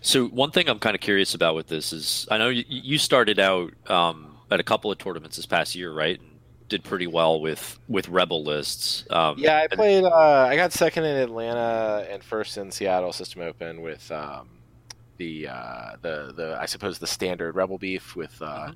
So 0.00 0.28
one 0.28 0.52
thing 0.52 0.68
I'm 0.68 0.78
kind 0.78 0.94
of 0.94 1.00
curious 1.00 1.34
about 1.34 1.56
with 1.56 1.66
this 1.66 1.92
is 1.92 2.28
I 2.30 2.38
know 2.38 2.50
you, 2.50 2.64
you 2.68 2.98
started 2.98 3.40
out 3.40 3.72
um, 3.88 4.36
at 4.48 4.60
a 4.60 4.64
couple 4.64 4.92
of 4.92 4.98
tournaments 4.98 5.38
this 5.38 5.46
past 5.46 5.74
year, 5.74 5.92
right? 5.92 6.20
Did 6.68 6.82
pretty 6.82 7.06
well 7.06 7.40
with 7.40 7.78
with 7.88 8.08
rebel 8.08 8.42
lists. 8.42 9.04
Um, 9.10 9.36
yeah, 9.38 9.58
I 9.58 9.66
played. 9.66 10.04
Uh, 10.04 10.46
I 10.48 10.56
got 10.56 10.72
second 10.72 11.04
in 11.04 11.16
Atlanta 11.16 12.06
and 12.10 12.24
first 12.24 12.56
in 12.56 12.70
Seattle 12.70 13.12
System 13.12 13.42
Open 13.42 13.82
with 13.82 14.10
um, 14.10 14.48
the 15.18 15.48
uh, 15.48 15.96
the 16.00 16.32
the 16.34 16.58
I 16.60 16.66
suppose 16.66 16.98
the 16.98 17.06
standard 17.06 17.54
rebel 17.54 17.76
beef 17.76 18.16
with 18.16 18.40
uh, 18.40 18.68
mm-hmm. 18.68 18.72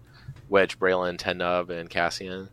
Wedge, 0.49 0.79
Braylen, 0.79 1.17
Ten 1.19 1.39
Numb, 1.39 1.71
and 1.71 1.89
Cassian. 1.89 2.49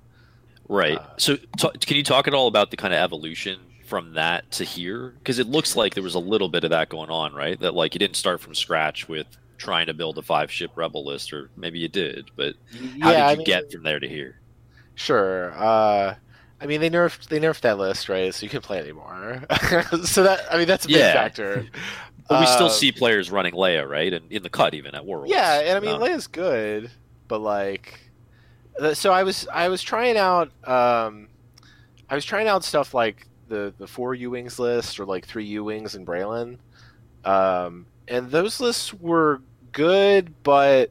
Right. 0.68 0.98
Uh, 0.98 1.06
so, 1.18 1.36
t- 1.36 1.70
can 1.80 1.98
you 1.98 2.04
talk 2.04 2.28
at 2.28 2.34
all 2.34 2.48
about 2.48 2.72
the 2.72 2.78
kind 2.78 2.94
of 2.94 3.00
evolution 3.00 3.60
from 3.86 4.14
that 4.14 4.50
to 4.52 4.64
here? 4.64 5.14
Because 5.20 5.40
it 5.40 5.48
looks 5.48 5.76
like 5.76 5.94
there 5.94 6.04
was 6.04 6.16
a 6.16 6.20
little 6.20 6.50
bit 6.50 6.64
of 6.64 6.72
that 6.72 6.90
going 6.90 7.10
on, 7.10 7.34
right? 7.34 7.60
That 7.60 7.74
like 7.74 7.94
you 7.94 8.00
didn't 8.00 8.16
start 8.16 8.42
from 8.42 8.56
scratch 8.56 9.08
with 9.08 9.28
trying 9.58 9.88
to 9.88 9.94
build 9.94 10.18
a 10.18 10.22
five 10.22 10.52
ship 10.52 10.72
rebel 10.76 11.06
list, 11.06 11.34
or 11.34 11.50
maybe 11.56 11.80
you 11.80 11.88
did, 11.88 12.32
but 12.36 12.56
how 13.02 13.12
yeah, 13.12 13.12
did 13.12 13.18
you 13.18 13.24
I 13.24 13.36
mean, 13.36 13.46
get 13.46 13.72
from 13.72 13.84
there 13.84 14.00
to 14.00 14.08
here? 14.08 14.40
Sure. 14.96 15.54
Uh, 15.56 16.16
I 16.60 16.66
mean, 16.68 16.82
they 16.82 16.90
nerfed 16.90 17.28
they 17.28 17.40
nerfed 17.40 17.62
that 17.62 17.78
list, 17.78 18.10
right? 18.10 18.34
So 18.34 18.44
you 18.44 18.50
can 18.50 18.62
play 18.62 18.80
anymore. 18.80 19.44
so 20.04 20.24
that 20.24 20.46
I 20.50 20.58
mean, 20.58 20.68
that's 20.68 20.86
a 20.86 20.88
big 20.88 20.98
yeah. 20.98 21.14
factor. 21.14 21.68
But 22.28 22.40
we 22.40 22.48
still 22.48 22.66
um, 22.66 22.72
see 22.72 22.92
players 22.92 23.30
running 23.30 23.54
Leia, 23.54 23.88
right? 23.88 24.12
And 24.12 24.32
in 24.32 24.42
the 24.42 24.50
cut, 24.50 24.74
even 24.74 24.96
at 24.96 25.06
Worlds. 25.06 25.30
Yeah, 25.30 25.60
and 25.60 25.78
I 25.78 25.80
mean, 25.80 25.96
um, 25.96 26.02
Leia's 26.02 26.26
good, 26.26 26.90
but 27.28 27.40
like, 27.40 28.00
so 28.94 29.12
I 29.12 29.22
was 29.22 29.48
I 29.54 29.70
was 29.70 29.84
trying 29.84 30.18
out 30.18 30.48
um, 30.68 31.28
I 32.10 32.16
was 32.16 32.26
trying 32.26 32.48
out 32.48 32.64
stuff 32.64 32.96
like 32.96 33.28
the 33.48 33.76
the 33.78 33.86
four 33.86 34.16
U 34.16 34.32
wings 34.32 34.58
list 34.58 35.00
or 35.00 35.06
like 35.06 35.28
three 35.28 35.46
U 35.46 35.64
wings 35.64 35.94
and 35.94 36.06
Braylen, 36.06 36.58
um, 37.26 37.86
and 38.08 38.32
those 38.32 38.60
lists 38.60 38.92
were 38.92 39.42
good, 39.72 40.34
but 40.42 40.90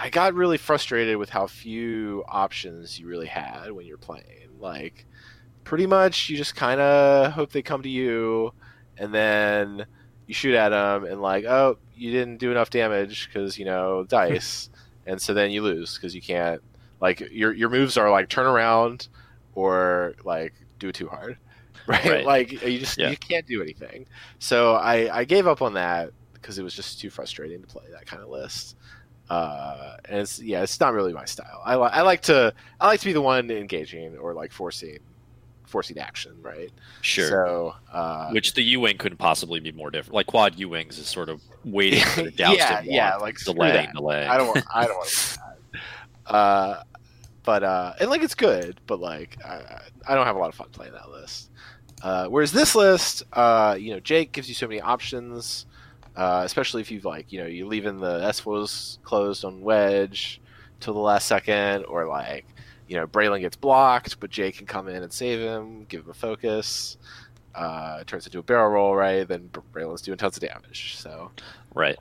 I 0.00 0.10
got 0.10 0.34
really 0.34 0.58
frustrated 0.58 1.16
with 1.16 1.28
how 1.28 1.48
few 1.48 2.24
options 2.28 3.00
you 3.00 3.08
really 3.08 3.26
had 3.26 3.72
when 3.72 3.84
you're 3.84 3.98
playing. 3.98 4.48
Like, 4.60 5.06
pretty 5.64 5.86
much, 5.86 6.30
you 6.30 6.36
just 6.36 6.54
kind 6.54 6.80
of 6.80 7.32
hope 7.32 7.50
they 7.50 7.62
come 7.62 7.82
to 7.82 7.88
you, 7.88 8.52
and 8.96 9.12
then 9.12 9.86
you 10.28 10.34
shoot 10.34 10.54
at 10.54 10.68
them, 10.68 11.04
and 11.04 11.20
like, 11.20 11.44
oh, 11.46 11.78
you 11.96 12.12
didn't 12.12 12.36
do 12.38 12.52
enough 12.52 12.70
damage 12.70 13.26
because 13.26 13.58
you 13.58 13.64
know 13.64 14.04
dice, 14.08 14.70
and 15.04 15.20
so 15.20 15.34
then 15.34 15.50
you 15.50 15.62
lose 15.62 15.94
because 15.94 16.14
you 16.14 16.22
can't. 16.22 16.62
Like, 17.00 17.20
your 17.32 17.52
your 17.52 17.68
moves 17.68 17.96
are 17.96 18.10
like 18.10 18.28
turn 18.28 18.46
around 18.46 19.08
or 19.54 20.14
like 20.24 20.54
do 20.78 20.88
it 20.88 20.94
too 20.94 21.08
hard, 21.08 21.38
right? 21.88 22.04
right. 22.04 22.24
Like 22.24 22.52
you 22.62 22.78
just 22.78 22.98
yeah. 22.98 23.10
you 23.10 23.16
can't 23.16 23.46
do 23.46 23.60
anything. 23.62 24.06
So 24.38 24.74
I 24.74 25.18
I 25.18 25.24
gave 25.24 25.48
up 25.48 25.60
on 25.60 25.74
that 25.74 26.12
because 26.34 26.56
it 26.56 26.62
was 26.62 26.74
just 26.74 27.00
too 27.00 27.10
frustrating 27.10 27.60
to 27.62 27.66
play 27.66 27.84
that 27.90 28.06
kind 28.06 28.22
of 28.22 28.28
list 28.28 28.76
uh, 29.30 29.96
and 30.06 30.20
it's 30.20 30.40
yeah, 30.40 30.62
it's 30.62 30.80
not 30.80 30.94
really 30.94 31.12
my 31.12 31.24
style. 31.24 31.60
I, 31.64 31.76
li- 31.76 31.90
I 31.92 32.02
like 32.02 32.22
to 32.22 32.52
I 32.80 32.86
like 32.86 33.00
to 33.00 33.06
be 33.06 33.12
the 33.12 33.20
one 33.20 33.50
engaging 33.50 34.16
or 34.16 34.34
like 34.34 34.52
forcing 34.52 34.98
forcing 35.66 35.98
action, 35.98 36.32
right? 36.40 36.70
Sure. 37.02 37.28
So, 37.28 37.74
uh, 37.92 38.30
Which 38.30 38.54
the 38.54 38.62
U 38.62 38.80
wing 38.80 38.96
couldn't 38.96 39.18
possibly 39.18 39.60
be 39.60 39.70
more 39.72 39.90
different. 39.90 40.14
Like 40.14 40.26
quad 40.26 40.58
U 40.58 40.70
wings 40.70 40.98
is 40.98 41.06
sort 41.06 41.28
of 41.28 41.42
waiting 41.64 42.00
for 42.04 42.22
the 42.22 42.30
doused 42.36 42.58
yeah, 42.58 42.80
yeah, 42.84 43.16
like 43.16 43.38
delay, 43.38 43.72
that. 43.72 43.92
delay. 43.94 44.26
I 44.26 44.38
don't 44.38 44.48
want. 44.48 44.64
I 44.74 44.86
don't 44.86 44.96
want 44.96 45.08
to 45.08 45.16
do 45.16 45.40
that. 45.40 45.44
Uh, 46.26 46.82
but 47.42 47.62
uh, 47.62 47.94
and 47.98 48.10
like 48.10 48.22
it's 48.22 48.34
good, 48.34 48.78
but 48.86 49.00
like 49.00 49.38
I, 49.42 49.80
I 50.06 50.14
don't 50.14 50.26
have 50.26 50.36
a 50.36 50.38
lot 50.38 50.50
of 50.50 50.54
fun 50.54 50.68
playing 50.70 50.92
that 50.92 51.08
list. 51.08 51.48
Uh, 52.02 52.26
whereas 52.26 52.52
this 52.52 52.74
list, 52.74 53.22
uh, 53.32 53.74
you 53.80 53.94
know, 53.94 54.00
Jake 54.00 54.32
gives 54.32 54.50
you 54.50 54.54
so 54.54 54.68
many 54.68 54.82
options, 54.82 55.64
uh, 56.18 56.42
especially 56.44 56.80
if 56.80 56.90
you've 56.90 57.04
like 57.04 57.32
you 57.32 57.40
know 57.40 57.46
you're 57.46 57.68
leaving 57.68 58.00
the 58.00 58.20
S 58.24 58.40
foils 58.40 58.98
closed 59.04 59.44
on 59.44 59.60
wedge 59.60 60.40
till 60.80 60.92
the 60.92 61.00
last 61.00 61.26
second, 61.26 61.84
or 61.84 62.06
like 62.06 62.44
you 62.88 62.96
know 62.96 63.06
Braylen 63.06 63.40
gets 63.40 63.56
blocked, 63.56 64.18
but 64.18 64.28
Jay 64.28 64.50
can 64.50 64.66
come 64.66 64.88
in 64.88 65.02
and 65.02 65.12
save 65.12 65.38
him, 65.38 65.86
give 65.88 66.04
him 66.04 66.10
a 66.10 66.14
focus. 66.14 66.96
Uh, 67.54 68.04
turns 68.04 68.26
into 68.26 68.38
a 68.38 68.42
barrel 68.42 68.70
roll, 68.70 68.94
right? 68.94 69.26
Then 69.26 69.48
Braylen's 69.72 70.02
doing 70.02 70.18
tons 70.18 70.36
of 70.36 70.42
damage. 70.42 70.96
So 70.96 71.30
Right. 71.74 71.98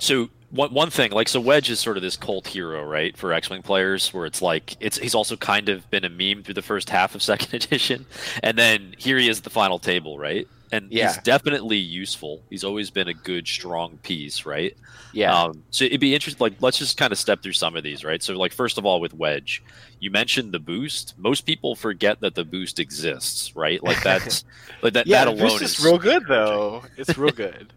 So 0.00 0.28
one 0.50 0.72
one 0.74 0.90
thing, 0.90 1.12
like 1.12 1.28
so 1.28 1.40
Wedge 1.40 1.70
is 1.70 1.80
sort 1.80 1.96
of 1.96 2.02
this 2.02 2.16
cult 2.16 2.46
hero, 2.46 2.84
right, 2.84 3.16
for 3.16 3.32
X-wing 3.32 3.62
players, 3.62 4.12
where 4.12 4.26
it's 4.26 4.42
like 4.42 4.76
it's 4.80 4.98
he's 4.98 5.14
also 5.14 5.36
kind 5.36 5.70
of 5.70 5.88
been 5.90 6.04
a 6.04 6.10
meme 6.10 6.42
through 6.42 6.54
the 6.54 6.62
first 6.62 6.90
half 6.90 7.14
of 7.14 7.22
second 7.32 7.54
edition, 7.54 8.04
and 8.42 8.58
then 8.58 8.94
here 8.98 9.16
he 9.16 9.28
is 9.28 9.38
at 9.38 9.44
the 9.44 9.50
final 9.50 9.78
table, 9.78 10.18
right? 10.18 10.46
And 10.72 10.90
Yeah. 10.90 10.94
he's 10.94 11.18
definitely 11.18 11.78
useful. 11.78 12.44
He's 12.50 12.64
always 12.64 12.90
been 12.90 13.08
a 13.08 13.14
good, 13.14 13.48
strong 13.48 13.98
piece, 13.98 14.46
right? 14.46 14.72
yeah, 15.12 15.42
Um, 15.42 15.64
so 15.70 15.84
it'd 15.84 16.00
be 16.00 16.14
interesting. 16.14 16.42
Like, 16.44 16.56
let's 16.60 16.78
just 16.78 16.96
kind 16.96 17.12
of 17.12 17.18
step 17.18 17.42
through 17.42 17.52
some 17.52 17.76
of 17.76 17.82
these, 17.84 18.04
right? 18.04 18.22
So, 18.22 18.34
like, 18.34 18.52
first 18.52 18.78
of 18.78 18.86
all, 18.86 19.00
with 19.00 19.12
Wedge, 19.14 19.62
you 19.98 20.10
mentioned 20.10 20.52
the 20.52 20.60
boost. 20.60 21.14
Most 21.18 21.42
people 21.42 21.74
forget 21.76 22.20
that 22.20 22.34
the 22.34 22.44
boost 22.44 22.78
exists, 22.78 23.54
right? 23.56 23.82
Like 23.82 24.02
that's 24.02 24.44
like 24.82 24.94
that. 24.94 25.08
yeah, 25.08 25.24
that 25.24 25.28
alone 25.28 25.36
boost 25.36 25.62
is 25.62 25.78
is 25.78 25.78
real 25.78 25.98
good 25.98 26.26
though. 26.26 26.84
It's 26.96 27.16
real 27.16 27.32
good, 27.32 27.72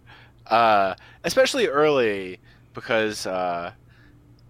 uh, 0.48 0.96
especially 1.24 1.68
early 1.68 2.42
because 2.74 3.26
uh, 3.26 3.74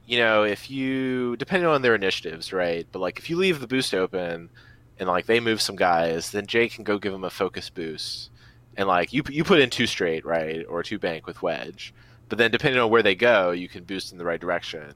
you 0.05 0.17
know 0.19 0.43
if 0.43 0.69
you 0.69 1.37
depending 1.37 1.69
on 1.69 1.81
their 1.81 1.95
initiatives, 1.95 2.53
right? 2.53 2.87
But 2.91 2.99
like 2.99 3.19
if 3.19 3.29
you 3.29 3.37
leave 3.37 3.59
the 3.61 3.67
boost 3.67 3.93
open 3.95 4.51
and 4.99 5.09
like 5.09 5.25
they 5.27 5.39
move 5.39 5.61
some 5.61 5.75
guys, 5.75 6.31
then 6.31 6.47
Jay 6.47 6.69
can 6.69 6.83
go 6.83 6.99
give 6.99 7.13
them 7.13 7.23
a 7.25 7.29
focus 7.31 7.69
boost, 7.69 8.31
and 8.77 8.87
like 8.87 9.13
you 9.13 9.23
you 9.29 9.43
put 9.43 9.59
in 9.59 9.69
two 9.69 9.87
straight, 9.87 10.25
right, 10.25 10.65
or 10.67 10.83
two 10.83 10.99
bank 10.99 11.27
with 11.27 11.41
Wedge, 11.41 11.93
but 12.29 12.37
then 12.37 12.51
depending 12.51 12.79
on 12.81 12.89
where 12.89 13.03
they 13.03 13.15
go, 13.15 13.51
you 13.51 13.67
can 13.69 13.83
boost 13.83 14.11
in 14.11 14.17
the 14.17 14.25
right 14.25 14.39
direction. 14.41 14.93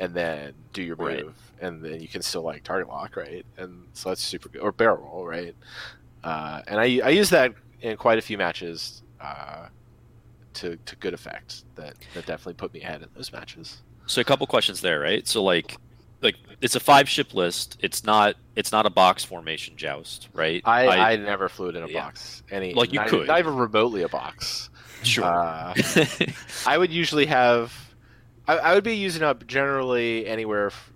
And 0.00 0.14
then 0.14 0.54
do 0.72 0.82
your 0.82 0.96
move, 0.96 1.06
Right. 1.26 1.26
and 1.60 1.84
then 1.84 2.00
you 2.00 2.08
can 2.08 2.22
still 2.22 2.42
like 2.42 2.64
target 2.64 2.88
lock, 2.88 3.14
right? 3.16 3.46
And 3.56 3.86
so 3.92 4.08
that's 4.08 4.20
super 4.22 4.48
good, 4.48 4.60
or 4.60 4.72
barrel 4.72 5.04
roll, 5.04 5.26
right? 5.26 5.54
uh, 6.24 6.60
and 6.66 6.80
I 6.80 7.00
I 7.04 7.10
use 7.10 7.30
that 7.30 7.52
in 7.82 7.96
quite 7.96 8.18
a 8.18 8.22
few 8.22 8.36
matches 8.36 9.02
uh, 9.20 9.68
to 10.54 10.76
to 10.76 10.96
good 10.96 11.14
effect. 11.14 11.64
That 11.76 11.94
that 12.14 12.26
definitely 12.26 12.54
put 12.54 12.72
me 12.74 12.80
ahead 12.82 13.02
in 13.02 13.08
those 13.14 13.32
matches. 13.32 13.82
So 14.06 14.20
a 14.20 14.24
couple 14.24 14.44
questions 14.48 14.80
there, 14.80 14.98
right? 14.98 15.26
So 15.28 15.42
like 15.44 15.76
like 16.22 16.36
it's 16.60 16.74
a 16.74 16.80
five 16.80 17.08
ship 17.08 17.34
list. 17.34 17.76
It's 17.80 18.04
not 18.04 18.36
it's 18.56 18.72
not 18.72 18.86
a 18.86 18.90
box 18.90 19.24
formation 19.24 19.76
joust, 19.76 20.28
right? 20.34 20.62
I, 20.64 21.12
I, 21.12 21.16
never 21.16 21.48
flew 21.48 21.68
it 21.68 21.76
in 21.76 21.82
a 21.84 21.88
yeah. 21.88 22.04
box. 22.04 22.42
Any 22.50 22.74
Like, 22.74 22.92
you 22.92 22.98
not, 22.98 23.08
could. 23.08 23.26
not 23.26 23.38
even 23.38 23.56
remotely 23.56 24.02
a 24.02 24.08
box. 24.08 24.68
sure. 25.02 25.24
Uh, 25.24 25.74
I 26.66 26.78
would 26.78 26.92
usually 26.92 27.26
have. 27.26 27.72
I, 28.46 28.58
I 28.58 28.74
would 28.74 28.84
be 28.84 28.96
using 28.96 29.22
up 29.22 29.46
generally 29.46 30.26
anywhere 30.26 30.66
f- 30.66 30.90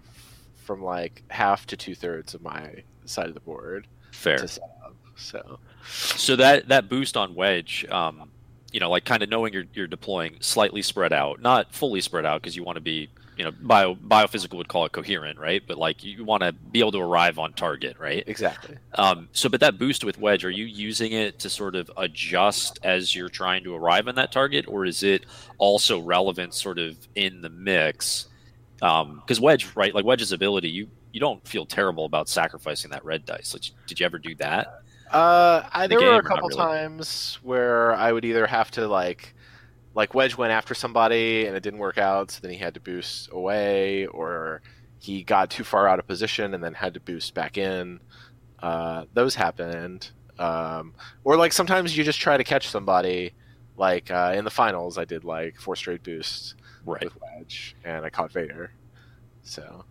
from 0.56 0.83
like 0.83 1.23
half 1.28 1.66
to 1.68 1.76
two 1.76 1.95
thirds 1.95 2.35
of 2.35 2.42
my 2.42 2.83
side 3.04 3.28
of 3.28 3.35
the 3.35 3.40
board 3.40 3.87
Fair. 4.12 4.38
to 4.38 4.49
set 4.49 4.62
up. 4.85 4.95
So 5.16 5.59
So 5.85 6.37
that 6.37 6.68
that 6.68 6.88
boost 6.88 7.16
on 7.16 7.35
wedge, 7.35 7.87
um, 7.90 8.30
you 8.73 8.80
know, 8.80 8.90
like 8.90 9.04
kind 9.04 9.23
of 9.23 9.28
knowing 9.30 9.52
you're 9.52 9.64
you're 9.73 9.87
deploying 9.87 10.37
slightly 10.40 10.83
spread 10.83 11.12
out, 11.12 11.40
not 11.40 11.73
fully 11.73 12.00
spread 12.00 12.26
out 12.26 12.42
because 12.42 12.56
you 12.56 12.64
want 12.64 12.76
to 12.76 12.83
be, 12.83 13.09
you 13.36 13.44
know, 13.44 13.52
bio 13.52 13.94
biophysical 13.94 14.56
would 14.56 14.68
call 14.68 14.86
it 14.86 14.92
coherent, 14.92 15.38
right? 15.38 15.62
But 15.66 15.76
like 15.78 16.02
you 16.02 16.24
want 16.24 16.42
to 16.42 16.52
be 16.52 16.80
able 16.80 16.92
to 16.92 17.00
arrive 17.00 17.38
on 17.38 17.52
target, 17.52 17.98
right? 17.98 18.24
exactly. 18.26 18.76
Um, 18.94 19.28
so, 19.32 19.48
but 19.48 19.60
that 19.60 19.78
boost 19.78 20.04
with 20.04 20.18
wedge, 20.18 20.44
are 20.44 20.50
you 20.50 20.64
using 20.64 21.12
it 21.12 21.38
to 21.40 21.50
sort 21.50 21.76
of 21.76 21.90
adjust 21.96 22.78
as 22.82 23.14
you're 23.14 23.28
trying 23.28 23.64
to 23.64 23.74
arrive 23.74 24.08
on 24.08 24.14
that 24.16 24.32
target, 24.32 24.66
or 24.68 24.84
is 24.86 25.02
it 25.02 25.26
also 25.58 26.00
relevant, 26.00 26.54
sort 26.54 26.78
of 26.78 26.96
in 27.14 27.42
the 27.42 27.50
mix? 27.50 28.26
Because 28.80 29.40
wedge, 29.40 29.74
right, 29.76 29.94
like 29.94 30.04
wedge's 30.04 30.32
ability, 30.32 30.68
you 30.70 30.88
you 31.12 31.20
don't 31.20 31.46
feel 31.46 31.66
terrible 31.66 32.04
about 32.04 32.28
sacrificing 32.28 32.90
that 32.90 33.04
red 33.04 33.24
dice. 33.24 33.54
Like, 33.54 33.64
did 33.86 34.00
you 34.00 34.06
ever 34.06 34.18
do 34.18 34.34
that? 34.36 34.82
Uh, 35.10 35.62
I, 35.72 35.86
The 35.86 35.96
there 35.96 36.02
were 36.02 36.18
a 36.18 36.20
game 36.20 36.20
or 36.20 36.22
not 36.22 36.28
couple 36.28 36.48
really? 36.48 36.56
times 36.56 37.38
where 37.42 37.94
I 37.94 38.12
would 38.12 38.24
either 38.24 38.46
have 38.46 38.70
to 38.72 38.88
like, 38.88 39.34
like 39.96 40.14
Wedge 40.14 40.36
went 40.36 40.52
after 40.52 40.74
somebody 40.74 41.46
and 41.46 41.56
it 41.56 41.62
didn't 41.62 41.80
work 41.80 41.98
out, 41.98 42.30
so 42.30 42.38
then 42.42 42.50
he 42.52 42.58
had 42.58 42.74
to 42.74 42.80
boost 42.80 43.30
away, 43.32 44.06
or 44.06 44.60
he 45.00 45.22
got 45.24 45.50
too 45.50 45.64
far 45.64 45.88
out 45.88 45.98
of 45.98 46.06
position 46.06 46.54
and 46.54 46.62
then 46.62 46.74
had 46.74 46.94
to 46.94 47.00
boost 47.00 47.34
back 47.34 47.56
in. 47.58 47.98
Uh, 48.62 49.06
those 49.14 49.34
happened. 49.34 50.10
Um, 50.38 50.92
or 51.24 51.36
like 51.36 51.52
sometimes 51.52 51.96
you 51.96 52.04
just 52.04 52.20
try 52.20 52.36
to 52.36 52.44
catch 52.44 52.68
somebody. 52.68 53.32
Like 53.78 54.10
uh, 54.10 54.32
in 54.36 54.44
the 54.44 54.50
finals, 54.50 54.96
I 54.98 55.04
did 55.04 55.24
like 55.24 55.58
four 55.58 55.76
straight 55.76 56.02
boosts 56.02 56.54
Right. 56.84 57.02
with 57.04 57.14
Wedge, 57.20 57.74
and 57.84 58.04
I 58.04 58.10
caught 58.10 58.32
Vader. 58.32 58.70
So 59.42 59.84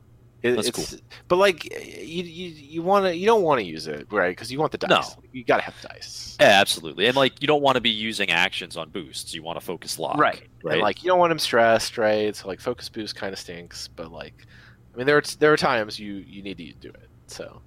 it, 0.45 0.55
That's 0.55 0.67
it's 0.67 1.01
but 1.27 1.37
like 1.37 1.65
you 1.65 2.23
you, 2.23 2.49
you 2.49 2.81
want 2.83 3.05
to 3.05 3.15
you 3.15 3.25
don't 3.25 3.41
want 3.41 3.59
to 3.59 3.65
use 3.65 3.87
it 3.87 4.07
right 4.11 4.29
because 4.29 4.51
you 4.51 4.59
want 4.59 4.71
the 4.71 4.77
dice. 4.77 4.89
No. 4.89 5.23
You 5.31 5.43
gotta 5.43 5.63
have 5.63 5.75
the 5.81 5.87
dice. 5.87 6.37
Yeah, 6.39 6.59
absolutely. 6.59 7.07
And 7.07 7.15
like 7.15 7.41
you 7.41 7.47
don't 7.47 7.61
want 7.61 7.75
to 7.75 7.81
be 7.81 7.89
using 7.89 8.29
actions 8.29 8.77
on 8.77 8.89
boosts. 8.89 9.33
You 9.33 9.43
want 9.43 9.59
to 9.59 9.65
focus 9.65 9.97
lock. 9.97 10.17
Right. 10.17 10.43
Right. 10.63 10.73
And 10.73 10.81
like 10.81 11.03
you 11.03 11.07
don't 11.07 11.19
want 11.19 11.31
him 11.31 11.39
stressed, 11.39 11.97
right? 11.97 12.35
So 12.35 12.47
like 12.47 12.59
focus 12.59 12.89
boost 12.89 13.15
kind 13.15 13.33
of 13.33 13.39
stinks, 13.39 13.87
but 13.87 14.11
like 14.11 14.45
I 14.93 14.97
mean 14.97 15.07
there 15.07 15.17
are 15.17 15.23
there 15.39 15.51
are 15.53 15.57
times 15.57 15.99
you 15.99 16.15
you 16.15 16.43
need 16.43 16.57
to 16.57 16.73
do 16.73 16.89
it. 16.89 17.09
So 17.27 17.61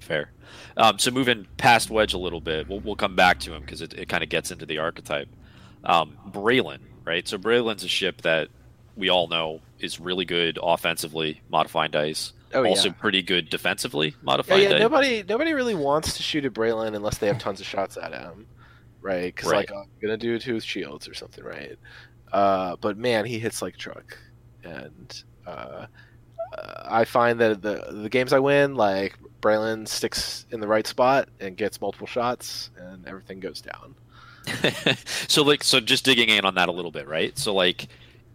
Fair. 0.00 0.32
Um, 0.76 0.98
so 0.98 1.10
moving 1.12 1.46
past 1.56 1.88
Wedge 1.88 2.14
a 2.14 2.18
little 2.18 2.40
bit, 2.40 2.68
we'll, 2.68 2.80
we'll 2.80 2.96
come 2.96 3.14
back 3.14 3.38
to 3.40 3.54
him 3.54 3.60
because 3.60 3.80
it, 3.80 3.92
it 3.94 4.08
kind 4.08 4.24
of 4.24 4.28
gets 4.28 4.50
into 4.50 4.66
the 4.66 4.78
archetype. 4.78 5.28
Um, 5.84 6.16
Braylen, 6.28 6.80
right? 7.04 7.28
So 7.28 7.38
Braylen's 7.38 7.84
a 7.84 7.88
ship 7.88 8.22
that 8.22 8.48
we 9.00 9.08
all 9.08 9.26
know 9.26 9.60
is 9.80 9.98
really 9.98 10.24
good 10.24 10.58
offensively, 10.62 11.40
modifying 11.50 11.90
dice. 11.90 12.32
oh 12.54 12.64
also 12.66 12.88
yeah. 12.88 12.94
pretty 12.94 13.22
good 13.22 13.48
defensively, 13.50 14.08
Yeah, 14.08 14.14
modifying 14.22 14.62
yeah, 14.62 14.68
dice. 14.70 14.80
nobody 14.80 15.24
nobody 15.28 15.52
really 15.54 15.74
wants 15.74 16.16
to 16.16 16.22
shoot 16.22 16.44
at 16.44 16.52
Braylen 16.52 16.94
unless 16.94 17.18
they 17.18 17.26
have 17.26 17.38
tons 17.38 17.60
of 17.60 17.66
shots 17.66 17.96
at 17.96 18.12
him, 18.12 18.46
right? 19.00 19.34
Because 19.34 19.50
Right. 19.50 19.68
like 19.70 19.76
I'm 19.76 19.88
gonna 20.00 20.16
do 20.16 20.34
it 20.34 20.46
with 20.46 20.62
shields 20.64 21.08
or 21.08 21.14
something, 21.14 21.42
right? 21.44 21.76
Uh, 22.32 22.76
but 22.80 22.96
man, 22.96 23.24
he 23.24 23.38
hits 23.40 23.60
like 23.62 23.74
a 23.74 23.78
truck, 23.78 24.16
and 24.62 25.22
uh, 25.46 25.86
uh, 26.56 26.84
I 26.84 27.04
find 27.04 27.40
that 27.40 27.62
the 27.62 27.86
the 27.90 28.08
games 28.08 28.32
I 28.32 28.38
win, 28.38 28.74
like 28.76 29.16
Braylen 29.40 29.88
sticks 29.88 30.46
in 30.50 30.60
the 30.60 30.68
right 30.68 30.86
spot 30.86 31.28
and 31.40 31.56
gets 31.56 31.80
multiple 31.80 32.06
shots, 32.06 32.70
and 32.76 33.06
everything 33.08 33.40
goes 33.40 33.60
down. 33.60 33.94
so 35.28 35.42
like 35.42 35.62
so 35.62 35.80
just 35.80 36.04
digging 36.04 36.28
in 36.28 36.44
on 36.44 36.54
that 36.54 36.68
a 36.68 36.72
little 36.72 36.90
bit, 36.90 37.06
right? 37.08 37.36
So 37.38 37.54
like 37.54 37.88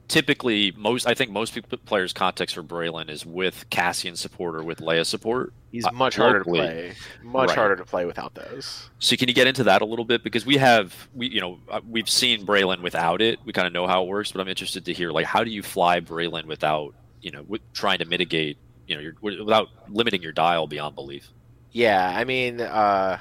typically 0.07 0.71
most 0.77 1.07
I 1.07 1.13
think 1.13 1.31
most 1.31 1.53
people 1.53 1.77
players 1.79 2.13
context 2.13 2.55
for 2.55 2.63
Braylen 2.63 3.09
is 3.09 3.25
with 3.25 3.69
Cassian 3.69 4.15
support 4.15 4.55
or 4.55 4.63
with 4.63 4.79
Leia 4.79 5.05
support. 5.05 5.53
He's 5.71 5.85
Uh, 5.85 5.91
much 5.91 6.15
harder 6.15 6.39
to 6.39 6.45
play, 6.45 6.93
much 7.23 7.49
Right. 7.49 7.57
harder 7.57 7.75
to 7.75 7.85
play 7.85 8.05
without 8.05 8.33
those. 8.35 8.89
So 8.99 9.15
can 9.15 9.27
you 9.27 9.33
get 9.33 9.47
into 9.47 9.63
that 9.65 9.81
a 9.81 9.85
little 9.85 10.05
bit 10.05 10.23
because 10.23 10.45
we 10.45 10.57
have 10.57 11.07
we 11.13 11.27
you 11.29 11.41
know 11.41 11.59
uh, 11.69 11.81
we've 11.87 12.09
seen 12.09 12.45
Braylen 12.45 12.81
without 12.81 13.21
it. 13.21 13.39
We 13.45 13.53
kind 13.53 13.67
of 13.67 13.73
know 13.73 13.87
how 13.87 14.03
it 14.03 14.07
works, 14.07 14.31
but 14.31 14.41
I'm 14.41 14.47
interested 14.47 14.85
to 14.85 14.93
hear 14.93 15.11
like 15.11 15.25
how 15.25 15.43
do 15.43 15.51
you 15.51 15.63
fly 15.63 15.99
Braylen 15.99 16.45
without 16.45 16.93
you 17.21 17.31
know 17.31 17.43
with, 17.47 17.61
trying 17.73 17.99
to 17.99 18.05
mitigate 18.05 18.57
you 18.87 18.95
know 18.95 19.01
your, 19.01 19.13
without 19.21 19.69
limiting 19.89 20.21
your 20.21 20.31
dial 20.31 20.67
beyond 20.67 20.95
belief. 20.95 21.29
Yeah, 21.71 22.13
I 22.15 22.23
mean, 22.23 22.61
uh, 22.61 23.17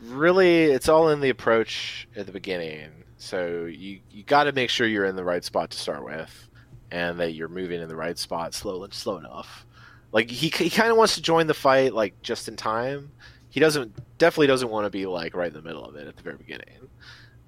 really, 0.00 0.64
it's 0.64 0.88
all 0.88 1.10
in 1.10 1.20
the 1.20 1.28
approach 1.30 2.08
at 2.16 2.26
the 2.26 2.32
beginning. 2.32 3.04
So 3.26 3.64
you 3.64 3.98
you 4.08 4.22
got 4.22 4.44
to 4.44 4.52
make 4.52 4.70
sure 4.70 4.86
you're 4.86 5.04
in 5.04 5.16
the 5.16 5.24
right 5.24 5.44
spot 5.44 5.70
to 5.70 5.76
start 5.76 6.04
with, 6.04 6.48
and 6.92 7.18
that 7.18 7.32
you're 7.32 7.48
moving 7.48 7.80
in 7.80 7.88
the 7.88 7.96
right 7.96 8.16
spot 8.16 8.54
slow 8.54 8.86
slow 8.92 9.18
enough. 9.18 9.66
Like 10.12 10.30
he 10.30 10.48
he 10.48 10.70
kind 10.70 10.92
of 10.92 10.96
wants 10.96 11.16
to 11.16 11.22
join 11.22 11.48
the 11.48 11.54
fight 11.54 11.92
like 11.92 12.22
just 12.22 12.46
in 12.46 12.54
time. 12.54 13.10
He 13.50 13.58
doesn't 13.58 13.96
definitely 14.18 14.46
doesn't 14.46 14.70
want 14.70 14.86
to 14.86 14.90
be 14.90 15.06
like 15.06 15.34
right 15.34 15.48
in 15.48 15.54
the 15.54 15.62
middle 15.62 15.84
of 15.84 15.96
it 15.96 16.06
at 16.06 16.16
the 16.16 16.22
very 16.22 16.36
beginning. 16.36 16.88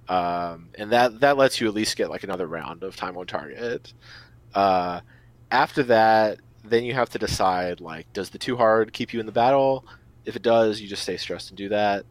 Um, 0.08 0.70
and 0.76 0.90
that 0.90 1.20
that 1.20 1.36
lets 1.36 1.60
you 1.60 1.68
at 1.68 1.74
least 1.74 1.96
get 1.96 2.10
like 2.10 2.24
another 2.24 2.48
round 2.48 2.82
of 2.82 2.96
time 2.96 3.16
on 3.16 3.26
target. 3.26 3.94
Uh, 4.54 5.00
after 5.52 5.84
that, 5.84 6.40
then 6.64 6.82
you 6.82 6.94
have 6.94 7.10
to 7.10 7.20
decide 7.20 7.80
like 7.80 8.12
does 8.12 8.30
the 8.30 8.38
too 8.38 8.56
hard 8.56 8.92
keep 8.92 9.14
you 9.14 9.20
in 9.20 9.26
the 9.26 9.32
battle 9.32 9.86
if 10.24 10.34
it 10.34 10.42
does 10.42 10.80
you 10.80 10.88
just 10.88 11.02
stay 11.02 11.16
stressed 11.16 11.50
and 11.50 11.56
do 11.56 11.68
that 11.68 12.04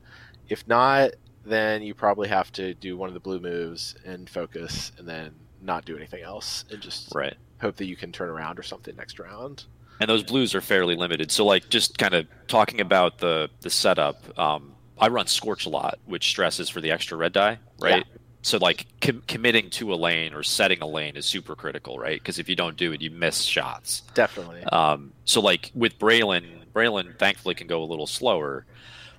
if 0.48 0.66
not 0.68 1.12
then 1.52 1.82
you 1.82 1.94
probably 1.94 2.28
have 2.28 2.52
to 2.54 2.74
do 2.76 2.98
one 2.98 3.08
of 3.10 3.14
the 3.14 3.20
blue 3.20 3.40
moves 3.40 3.96
and 4.06 4.30
focus 4.30 4.92
and 4.98 5.08
then 5.08 5.32
not 5.62 5.86
do 5.86 5.96
anything 5.98 6.24
else 6.24 6.66
and 6.72 6.82
just 6.82 7.14
Right. 7.16 7.36
hope 7.62 7.76
that 7.78 7.86
you 7.86 7.96
can 7.96 8.12
turn 8.12 8.30
around 8.30 8.60
or 8.60 8.64
something 8.64 8.96
next 8.96 9.20
round 9.20 9.66
and 10.00 10.10
those 10.10 10.24
blues 10.24 10.54
are 10.54 10.62
fairly 10.62 10.96
limited. 10.96 11.32
So 11.32 11.44
like 11.46 11.70
just 11.70 11.98
kind 11.98 12.14
of 12.14 12.28
talking 12.48 12.82
about 12.82 13.18
the 13.18 13.50
the 13.62 13.70
setup, 13.72 14.38
um, 14.38 14.74
I 15.00 15.08
run 15.08 15.26
Scorch 15.28 15.66
a 15.66 15.70
lot, 15.70 15.98
which 16.06 16.30
stresses 16.30 16.70
for 16.70 16.82
the 16.82 16.92
extra 16.92 17.18
red 17.18 17.34
die, 17.34 17.58
right? 17.80 18.06
Yeah. 18.06 18.14
So 18.44 18.60
like 18.60 18.86
com- 19.02 19.24
committing 19.28 19.70
to 19.72 19.94
a 19.94 19.96
lane 19.96 20.34
or 20.36 20.44
setting 20.44 20.82
a 20.82 20.88
lane 20.88 21.16
is 21.18 21.26
super 21.26 21.56
critical, 21.56 21.98
right? 21.98 22.20
Because 22.22 22.38
if 22.40 22.48
you 22.48 22.56
don't 22.56 22.78
do 22.78 22.94
it, 22.94 23.02
you 23.02 23.10
miss 23.10 23.42
shots. 23.42 24.02
Definitely. 24.14 24.64
Um, 24.66 25.14
so 25.26 25.42
like 25.42 25.72
with 25.74 25.98
Braylen, 25.98 26.46
Braylen 26.74 27.18
thankfully 27.18 27.56
can 27.56 27.66
go 27.68 27.82
a 27.84 27.86
little 27.86 28.08
slower. 28.08 28.66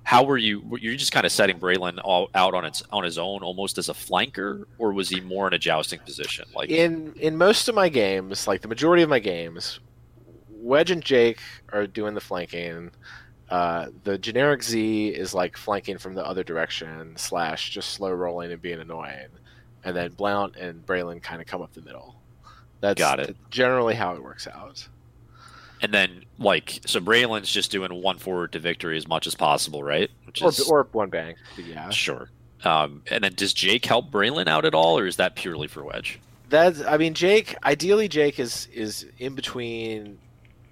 How 0.08 0.22
were 0.22 0.38
you? 0.38 0.62
Were 0.62 0.78
you 0.78 0.96
just 0.96 1.12
kind 1.12 1.26
of 1.26 1.32
setting 1.32 1.60
Braylen 1.60 1.98
all 2.02 2.30
out 2.34 2.54
on 2.54 2.64
its 2.64 2.82
on 2.90 3.04
his 3.04 3.18
own, 3.18 3.42
almost 3.42 3.76
as 3.76 3.90
a 3.90 3.92
flanker, 3.92 4.64
or 4.78 4.94
was 4.94 5.10
he 5.10 5.20
more 5.20 5.46
in 5.46 5.52
a 5.52 5.58
jousting 5.58 5.98
position? 5.98 6.46
Like 6.54 6.70
in 6.70 7.12
in 7.20 7.36
most 7.36 7.68
of 7.68 7.74
my 7.74 7.90
games, 7.90 8.46
like 8.46 8.62
the 8.62 8.68
majority 8.68 9.02
of 9.02 9.10
my 9.10 9.18
games, 9.18 9.80
Wedge 10.48 10.90
and 10.90 11.02
Jake 11.04 11.40
are 11.74 11.86
doing 11.86 12.14
the 12.14 12.22
flanking. 12.22 12.90
Uh, 13.50 13.88
the 14.04 14.16
generic 14.16 14.62
Z 14.62 15.08
is 15.08 15.34
like 15.34 15.58
flanking 15.58 15.98
from 15.98 16.14
the 16.14 16.24
other 16.24 16.42
direction, 16.42 17.12
slash 17.18 17.68
just 17.68 17.90
slow 17.90 18.10
rolling 18.10 18.50
and 18.50 18.62
being 18.62 18.80
annoying, 18.80 19.28
and 19.84 19.94
then 19.94 20.12
Blount 20.12 20.56
and 20.56 20.86
Braylen 20.86 21.22
kind 21.22 21.42
of 21.42 21.46
come 21.46 21.60
up 21.60 21.74
the 21.74 21.82
middle. 21.82 22.16
That's 22.80 22.98
Got 22.98 23.20
it. 23.20 23.36
generally 23.50 23.94
how 23.94 24.14
it 24.14 24.22
works 24.22 24.46
out. 24.46 24.88
And 25.80 25.92
then, 25.94 26.24
like, 26.38 26.80
so 26.86 27.00
Braylen's 27.00 27.50
just 27.50 27.70
doing 27.70 27.92
one 28.02 28.18
forward 28.18 28.52
to 28.52 28.58
victory 28.58 28.96
as 28.96 29.06
much 29.06 29.26
as 29.26 29.34
possible, 29.34 29.82
right? 29.82 30.10
Which 30.24 30.42
Or, 30.42 30.48
is 30.48 30.60
or 30.60 30.88
one 30.92 31.10
bang, 31.10 31.36
yeah. 31.56 31.90
sure. 31.90 32.30
Um, 32.64 33.02
and 33.10 33.22
then, 33.22 33.34
does 33.34 33.52
Jake 33.52 33.84
help 33.84 34.10
Braylen 34.10 34.48
out 34.48 34.64
at 34.64 34.74
all, 34.74 34.98
or 34.98 35.06
is 35.06 35.16
that 35.16 35.36
purely 35.36 35.68
for 35.68 35.84
Wedge? 35.84 36.18
That's 36.48 36.82
I 36.82 36.96
mean 36.96 37.14
Jake. 37.14 37.54
Ideally, 37.64 38.08
Jake 38.08 38.38
is 38.40 38.68
is 38.72 39.06
in 39.18 39.34
between 39.34 40.18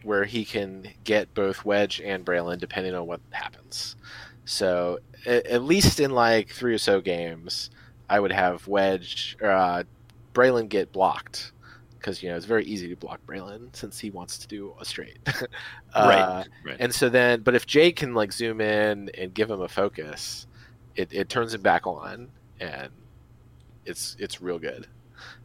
where 0.03 0.25
he 0.25 0.45
can 0.45 0.89
get 1.05 1.35
both 1.35 1.65
Wedge 1.65 2.01
and 2.01 2.25
Braylen 2.25 2.59
depending 2.59 2.95
on 2.95 3.07
what 3.07 3.21
happens. 3.31 3.97
So 4.47 5.01
at, 5.27 5.47
at 5.47 5.63
least 5.65 6.01
in 6.01 6.13
like 6.13 6.49
three 6.51 6.73
or 6.75 6.79
so 6.79 7.01
games, 7.01 7.71
I 8.09 8.21
would 8.21 8.33
have 8.33 8.67
Wedge 8.67 9.37
uh, 9.43 9.83
Braylen 10.33 10.69
get 10.69 10.93
blocked 10.93 11.53
because 12.07 12.23
you 12.23 12.29
know 12.29 12.37
it's 12.37 12.47
very 12.47 12.65
easy 12.65 12.89
to 12.89 12.95
block 12.95 13.19
Braylen 13.27 13.75
since 13.75 13.99
he 13.99 14.11
wants 14.11 14.39
to 14.39 14.47
do 14.47 14.73
a 14.81 14.85
straight. 14.85 15.19
uh, 15.27 15.35
Right, 15.95 16.47
right. 16.65 16.77
And 16.79 16.95
so 16.95 17.09
then, 17.09 17.41
but 17.41 17.57
if 17.57 17.67
Jay 17.67 17.91
can 17.91 18.15
like 18.15 18.33
zoom 18.33 18.61
in 18.61 19.11
and 19.19 19.35
give 19.35 19.51
him 19.51 19.61
a 19.61 19.67
focus, 19.67 20.47
it, 20.95 21.13
it 21.13 21.29
turns 21.29 21.53
him 21.53 21.63
back 21.63 21.85
on, 21.85 22.29
and 22.61 22.91
it's 23.85 24.17
it's 24.21 24.41
real 24.41 24.61
good. 24.61 24.87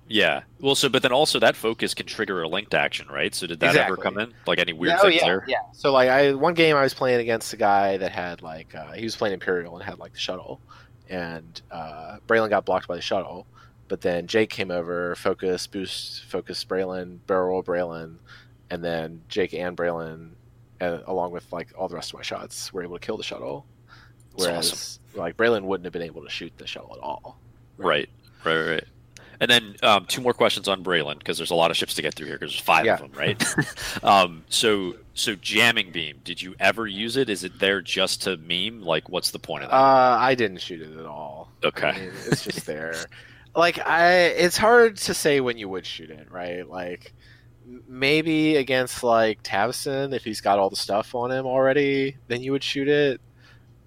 Yeah. 0.07 0.43
Well, 0.59 0.75
so 0.75 0.87
but 0.87 1.01
then 1.01 1.11
also 1.11 1.39
that 1.39 1.55
focus 1.55 1.95
can 1.95 2.05
trigger 2.05 2.43
a 2.43 2.47
linked 2.47 2.75
action, 2.75 3.07
right? 3.07 3.33
So 3.33 3.47
did 3.47 3.59
that 3.61 3.75
ever 3.75 3.97
come 3.97 4.19
in? 4.19 4.31
Like 4.45 4.59
any 4.59 4.73
weird 4.73 4.91
yeah, 4.91 4.99
oh, 4.99 5.09
things 5.09 5.15
yeah, 5.15 5.25
there? 5.25 5.45
Yeah. 5.47 5.61
So 5.73 5.91
like 5.91 6.09
I 6.09 6.33
one 6.33 6.53
game 6.53 6.75
I 6.75 6.83
was 6.83 6.93
playing 6.93 7.21
against 7.21 7.53
a 7.53 7.57
guy 7.57 7.97
that 7.97 8.11
had 8.11 8.43
like 8.43 8.75
uh, 8.75 8.91
he 8.91 9.03
was 9.03 9.15
playing 9.15 9.33
Imperial 9.33 9.75
and 9.77 9.83
had 9.83 9.97
like 9.97 10.13
the 10.13 10.19
shuttle, 10.19 10.61
and 11.09 11.59
uh, 11.71 12.17
Braylen 12.27 12.50
got 12.51 12.65
blocked 12.65 12.87
by 12.87 12.95
the 12.95 13.01
shuttle, 13.01 13.47
but 13.91 13.99
then 13.99 14.25
Jake 14.25 14.49
came 14.49 14.71
over, 14.71 15.17
focus 15.17 15.67
boost, 15.67 16.23
focus 16.23 16.63
Braylen, 16.63 17.19
barrel 17.27 17.61
Braylen, 17.61 18.19
and 18.69 18.81
then 18.81 19.21
Jake 19.27 19.53
and 19.53 19.75
Braylen, 19.75 20.29
uh, 20.79 20.99
along 21.07 21.31
with 21.31 21.51
like 21.51 21.73
all 21.77 21.89
the 21.89 21.95
rest 21.95 22.11
of 22.11 22.13
my 22.17 22.21
shots, 22.21 22.71
were 22.71 22.83
able 22.83 22.97
to 22.97 23.05
kill 23.05 23.17
the 23.17 23.23
shuttle. 23.23 23.65
Whereas 24.35 25.01
like 25.13 25.35
Braylen 25.35 25.63
wouldn't 25.63 25.83
have 25.83 25.91
been 25.91 26.03
able 26.03 26.23
to 26.23 26.29
shoot 26.29 26.53
the 26.57 26.65
shuttle 26.65 26.93
at 26.95 27.03
all. 27.03 27.37
Right. 27.77 28.07
Right. 28.45 28.55
Right. 28.55 28.69
right. 28.69 28.83
And 29.41 29.51
then 29.51 29.75
um, 29.83 30.05
two 30.05 30.21
more 30.21 30.33
questions 30.33 30.69
on 30.69 30.85
Braylen 30.85 31.17
because 31.17 31.35
there's 31.35 31.51
a 31.51 31.55
lot 31.55 31.69
of 31.69 31.75
ships 31.75 31.93
to 31.95 32.01
get 32.01 32.13
through 32.13 32.27
here 32.27 32.37
because 32.37 32.53
there's 32.53 32.61
five 32.61 32.85
Yeah. 32.85 32.93
of 32.93 32.99
them, 33.01 33.11
right? 33.13 33.43
um, 34.05 34.45
so 34.47 34.95
so 35.15 35.35
jamming 35.35 35.91
beam. 35.91 36.21
Did 36.23 36.41
you 36.41 36.55
ever 36.61 36.87
use 36.87 37.17
it? 37.17 37.29
Is 37.29 37.43
it 37.43 37.59
there 37.59 37.81
just 37.81 38.21
to 38.21 38.37
meme? 38.37 38.83
Like, 38.83 39.09
what's 39.09 39.31
the 39.31 39.39
point 39.39 39.65
of 39.65 39.69
that? 39.69 39.75
Uh, 39.75 40.15
I 40.17 40.33
didn't 40.33 40.59
shoot 40.61 40.81
it 40.81 40.97
at 40.97 41.05
all. 41.05 41.49
Okay. 41.61 41.89
I 41.89 41.99
mean, 41.99 42.11
it's 42.27 42.45
just 42.45 42.65
there. 42.65 42.95
like 43.55 43.79
I, 43.85 44.14
it's 44.27 44.57
hard 44.57 44.98
to 44.98 45.14
say 45.14 45.40
when 45.42 45.57
you 45.57 45.68
would 45.70 45.85
shoot 45.85 46.09
it, 46.09 46.31
right? 46.31 46.68
Like 46.68 47.14
maybe 47.87 48.55
against 48.55 49.03
like 49.03 49.44
Tavison, 49.44 50.14
if 50.14 50.24
he's 50.24 50.42
got 50.42 50.59
all 50.59 50.70
the 50.70 50.75
stuff 50.75 51.14
on 51.16 51.31
him 51.31 51.46
already, 51.46 52.18
then 52.27 52.42
you 52.42 52.51
would 52.53 52.64
shoot 52.64 52.87
it. 52.87 53.22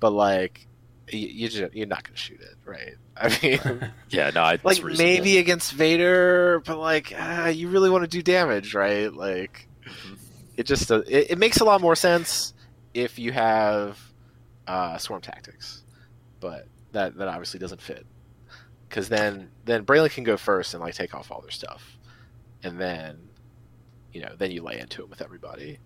But 0.01 0.11
like, 0.11 0.67
you, 1.11 1.49
you 1.49 1.69
you're 1.73 1.87
not 1.87 2.05
gonna 2.05 2.17
shoot 2.17 2.41
it, 2.41 2.57
right? 2.65 2.95
I 3.17 3.39
mean, 3.43 3.91
yeah. 4.11 4.31
No. 4.35 4.45
It's 4.49 4.65
like 4.65 4.83
reasonable. 4.83 4.97
maybe 4.99 5.39
against 5.39 5.73
Vader, 5.73 6.63
but 6.67 6.79
like 6.79 7.13
uh, 7.19 7.53
you 7.55 7.69
really 7.69 7.91
want 7.91 8.03
to 8.05 8.09
do 8.09 8.23
damage, 8.23 8.75
right? 8.75 9.13
Like 9.13 9.69
Mhm. 9.87 10.17
it 10.57 10.65
just 10.65 10.89
does, 10.89 11.05
it, 11.09 11.33
it 11.33 11.39
makes 11.39 11.61
a 11.61 11.65
lot 11.65 11.81
more 11.83 11.95
sense 11.95 12.55
if 12.95 13.19
you 13.19 13.33
have 13.33 13.99
uh, 14.67 14.97
swarm 14.99 15.21
tactics, 15.21 15.83
but 16.41 16.67
that 16.93 17.17
that 17.19 17.29
obviously 17.29 17.61
doesn't 17.61 17.83
fit 17.83 18.07
because 18.89 19.09
then 19.09 19.51
then 19.65 19.85
Braylen 19.85 20.11
can 20.11 20.25
go 20.25 20.37
first 20.37 20.75
and 20.75 20.83
like 20.83 20.95
take 20.95 21.15
off 21.15 21.31
all 21.31 21.41
their 21.41 21.51
stuff, 21.51 21.99
and 22.63 22.81
then 22.81 23.29
you 24.13 24.21
know 24.21 24.35
then 24.37 24.51
you 24.51 24.63
lay 24.63 24.79
into 24.79 25.03
it 25.03 25.11
with 25.11 25.21
everybody. 25.23 25.79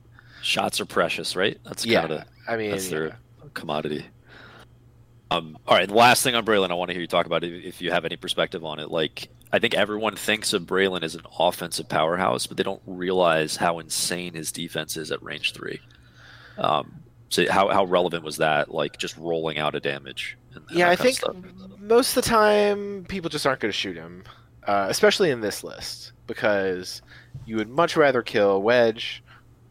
shots 0.43 0.81
are 0.81 0.87
precious, 0.87 1.37
right? 1.37 1.59
That's 1.65 1.85
yeah, 1.85 2.01
kind 2.01 2.13
of 2.13 2.25
I 2.49 2.57
mean, 2.57 2.71
that's 2.71 2.91
yeah. 2.91 2.99
their 2.99 3.19
commodity. 3.55 4.07
Um, 5.31 5.59
all 5.67 5.77
right, 5.77 5.89
the 5.89 5.95
last 5.95 6.23
thing 6.23 6.35
on 6.35 6.45
Braylen, 6.45 6.71
I 6.71 6.75
want 6.75 6.89
to 6.89 6.95
hear 6.95 7.03
you 7.03 7.07
talk 7.07 7.27
about 7.27 7.45
if, 7.45 7.65
if 7.65 7.83
you 7.83 7.91
have 7.91 8.07
any 8.07 8.17
perspective 8.17 8.65
on 8.65 8.79
it. 8.79 8.91
Like, 8.91 9.29
I 9.53 9.59
think 9.59 9.75
everyone 9.75 10.17
thinks 10.17 10.55
of 10.55 10.63
Braylen 10.63 11.03
as 11.03 11.15
an 11.15 11.23
offensive 11.39 11.89
powerhouse, 11.89 12.47
but 12.47 12.57
they 12.57 12.63
don't 12.63 12.81
realize 12.87 13.57
how 13.57 13.79
insane 13.79 14.33
his 14.33 14.53
defense 14.53 14.97
is 14.97 15.11
at 15.11 15.23
range 15.23 15.53
three. 15.53 15.81
Um, 16.57 17.03
so, 17.29 17.51
how, 17.51 17.69
how 17.69 17.85
relevant 17.85 18.25
was 18.25 18.39
that? 18.39 18.73
Like, 18.73 18.97
just 18.99 19.17
rolling 19.17 19.59
out 19.59 19.75
a 19.75 19.81
damage. 19.81 20.37
And, 20.55 20.65
and 20.69 20.79
yeah, 20.79 20.91
I 20.91 20.97
that 20.97 21.21
kind 21.21 21.45
of 21.45 21.45
think 21.45 21.81
most 21.81 22.17
of 22.17 22.23
the 22.23 22.29
time 22.29 23.05
people 23.09 23.31
just 23.31 23.47
aren't 23.47 23.61
going 23.61 23.71
to 23.71 23.77
shoot 23.77 23.97
him, 23.97 24.25
uh, 24.67 24.87
especially 24.89 25.31
in 25.31 25.41
this 25.41 25.63
list, 25.63 26.13
because 26.27 27.03
you 27.47 27.57
would 27.57 27.69
much 27.69 27.97
rather 27.97 28.23
kill 28.23 28.63
Wedge, 28.63 29.23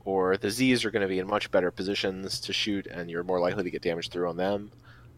or 0.05 0.37
the 0.37 0.49
Z's 0.49 0.85
are 0.85 0.91
going 0.91 1.01
to 1.01 1.07
be 1.07 1.19
in 1.19 1.27
much 1.27 1.51
better 1.51 1.69
positions 1.71 2.39
to 2.41 2.53
shoot, 2.53 2.87
and 2.87 3.09
you're 3.09 3.23
more 3.23 3.39
likely 3.39 3.63
to 3.63 3.69
get 3.69 3.81
damage 3.81 4.09
through 4.09 4.29
on 4.29 4.37
them. 4.37 4.71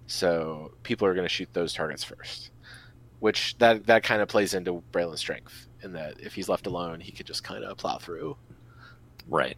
So 0.08 0.72
people 0.82 1.08
are 1.08 1.14
going 1.14 1.26
to 1.26 1.30
shoot 1.30 1.50
those 1.54 1.74
targets 1.74 2.04
first, 2.04 2.50
which 3.20 3.56
that 3.60 3.86
that 3.86 4.02
kind 4.02 4.22
of 4.22 4.28
plays 4.28 4.56
into 4.56 4.82
Braylen's 4.92 5.20
strength 5.20 5.68
in 5.84 5.94
that 5.94 6.20
if 6.20 6.34
he's 6.34 6.50
left 6.50 6.66
alone, 6.66 7.00
he 7.00 7.12
could 7.12 7.28
just 7.28 7.44
kind 7.44 7.64
of 7.64 7.78
plow 7.78 8.00
through. 8.00 8.36
Right. 9.28 9.58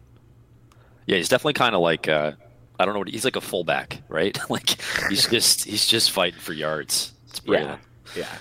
Yeah, 1.06 1.16
he's 1.16 1.30
definitely 1.30 1.54
kind 1.54 1.74
of 1.74 1.80
like 1.80 2.08
uh, 2.08 2.32
I 2.82 2.84
don't 2.84 2.94
know 2.94 2.98
what 3.00 3.08
he's 3.08 3.24
like 3.24 3.36
a 3.36 3.40
fullback, 3.40 4.02
right? 4.08 4.36
like 4.50 4.76
he's 5.08 5.28
just 5.28 5.64
he's 5.64 5.86
just 5.86 6.10
fighting 6.10 6.40
for 6.40 6.52
yards. 6.52 7.12
It's 7.28 7.40
Braylen. 7.40 7.78
Yeah, 8.16 8.24
yeah. 8.24 8.38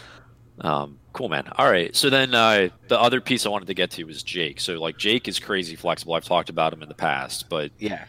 Um, 0.60 1.00
cool, 1.14 1.30
man. 1.30 1.48
All 1.58 1.70
right. 1.72 1.96
So 1.96 2.10
then 2.10 2.36
uh, 2.36 2.70
the 2.88 3.00
other 3.00 3.22
piece 3.22 3.46
I 3.46 3.50
wanted 3.50 3.68
to 3.68 3.74
get 3.74 3.92
to 3.92 4.04
was 4.04 4.22
Jake. 4.24 4.60
So 4.60 4.74
like 4.82 4.98
Jake 4.98 5.28
is 5.28 5.40
crazy 5.40 5.76
flexible. 5.76 6.14
I've 6.14 6.26
talked 6.26 6.50
about 6.50 6.74
him 6.74 6.82
in 6.84 6.90
the 6.90 6.94
past, 6.96 7.50
but 7.50 7.72
Yeah. 7.80 8.06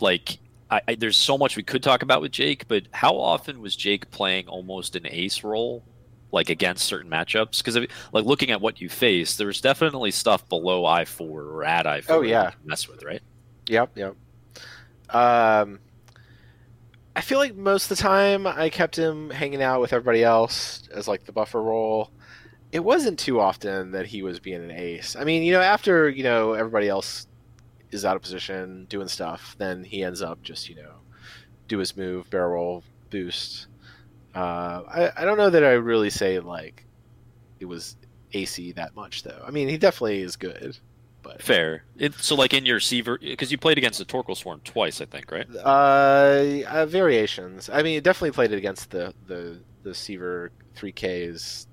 like 0.00 0.38
I, 0.70 0.80
I, 0.88 0.94
there's 0.94 1.16
so 1.18 1.36
much 1.36 1.56
we 1.56 1.62
could 1.62 1.82
talk 1.82 2.02
about 2.02 2.20
with 2.22 2.32
Jake. 2.32 2.66
But 2.66 2.84
how 2.92 3.14
often 3.16 3.60
was 3.60 3.76
Jake 3.76 4.10
playing 4.10 4.48
almost 4.48 4.96
an 4.96 5.06
ace 5.06 5.44
role, 5.44 5.84
like 6.32 6.48
against 6.48 6.86
certain 6.86 7.10
matchups? 7.10 7.58
Because 7.58 7.76
like 8.12 8.24
looking 8.24 8.50
at 8.50 8.60
what 8.60 8.80
you 8.80 8.88
faced, 8.88 9.38
there 9.38 9.46
was 9.46 9.60
definitely 9.60 10.10
stuff 10.10 10.48
below 10.48 10.84
I 10.84 11.04
four 11.04 11.42
or 11.42 11.64
at 11.64 11.86
I 11.86 12.00
four. 12.00 12.16
Oh, 12.16 12.22
yeah. 12.22 12.44
that 12.44 12.52
you 12.54 12.58
could 12.60 12.66
mess 12.68 12.88
with 12.88 13.02
right. 13.04 13.22
Yep, 13.68 13.96
yep. 13.96 14.16
Um, 15.12 15.78
I 17.14 17.20
feel 17.20 17.38
like 17.38 17.54
most 17.54 17.90
of 17.90 17.96
the 17.96 18.02
time 18.02 18.46
I 18.46 18.70
kept 18.70 18.96
him 18.98 19.30
hanging 19.30 19.62
out 19.62 19.80
with 19.80 19.92
everybody 19.92 20.24
else 20.24 20.88
as 20.94 21.06
like 21.06 21.24
the 21.24 21.32
buffer 21.32 21.62
role. 21.62 22.10
It 22.72 22.82
wasn't 22.82 23.18
too 23.18 23.38
often 23.38 23.92
that 23.92 24.06
he 24.06 24.22
was 24.22 24.40
being 24.40 24.64
an 24.64 24.70
ace. 24.70 25.14
I 25.14 25.24
mean, 25.24 25.42
you 25.42 25.52
know, 25.52 25.60
after 25.60 26.08
you 26.08 26.22
know 26.22 26.54
everybody 26.54 26.88
else 26.88 27.26
is 27.90 28.06
out 28.06 28.16
of 28.16 28.22
position 28.22 28.86
doing 28.88 29.08
stuff, 29.08 29.54
then 29.58 29.84
he 29.84 30.02
ends 30.02 30.22
up 30.22 30.42
just 30.42 30.70
you 30.70 30.76
know 30.76 30.94
do 31.68 31.78
his 31.78 31.96
move, 31.96 32.30
barrel 32.30 32.52
roll, 32.52 32.84
boost. 33.10 33.66
Uh, 34.34 34.82
I 34.88 35.10
I 35.18 35.24
don't 35.26 35.36
know 35.36 35.50
that 35.50 35.64
I 35.64 35.72
really 35.72 36.08
say 36.08 36.40
like 36.40 36.86
it 37.60 37.66
was 37.66 37.96
AC 38.32 38.72
that 38.72 38.96
much 38.96 39.22
though. 39.22 39.42
I 39.46 39.50
mean, 39.50 39.68
he 39.68 39.76
definitely 39.76 40.22
is 40.22 40.36
good, 40.36 40.78
but 41.22 41.42
Fair. 41.42 41.84
It, 41.96 42.14
so 42.14 42.34
like 42.34 42.52
in 42.52 42.66
your 42.66 42.80
Seaver, 42.80 43.18
because 43.18 43.52
you 43.52 43.58
played 43.58 43.78
against 43.78 43.98
the 43.98 44.04
Torkoal 44.04 44.36
Swarm 44.36 44.60
twice, 44.64 45.00
I 45.00 45.04
think, 45.04 45.30
right? 45.30 45.46
Uh, 45.56 46.62
uh, 46.68 46.86
variations. 46.86 47.70
I 47.70 47.82
mean, 47.82 47.96
it 47.96 48.04
definitely 48.04 48.32
played 48.32 48.52
it 48.52 48.56
against 48.58 48.90
the 48.90 49.14
the 49.26 49.58
the 49.82 49.94
Seaver 49.94 50.50
three 50.74 50.92
Ks 50.92 51.66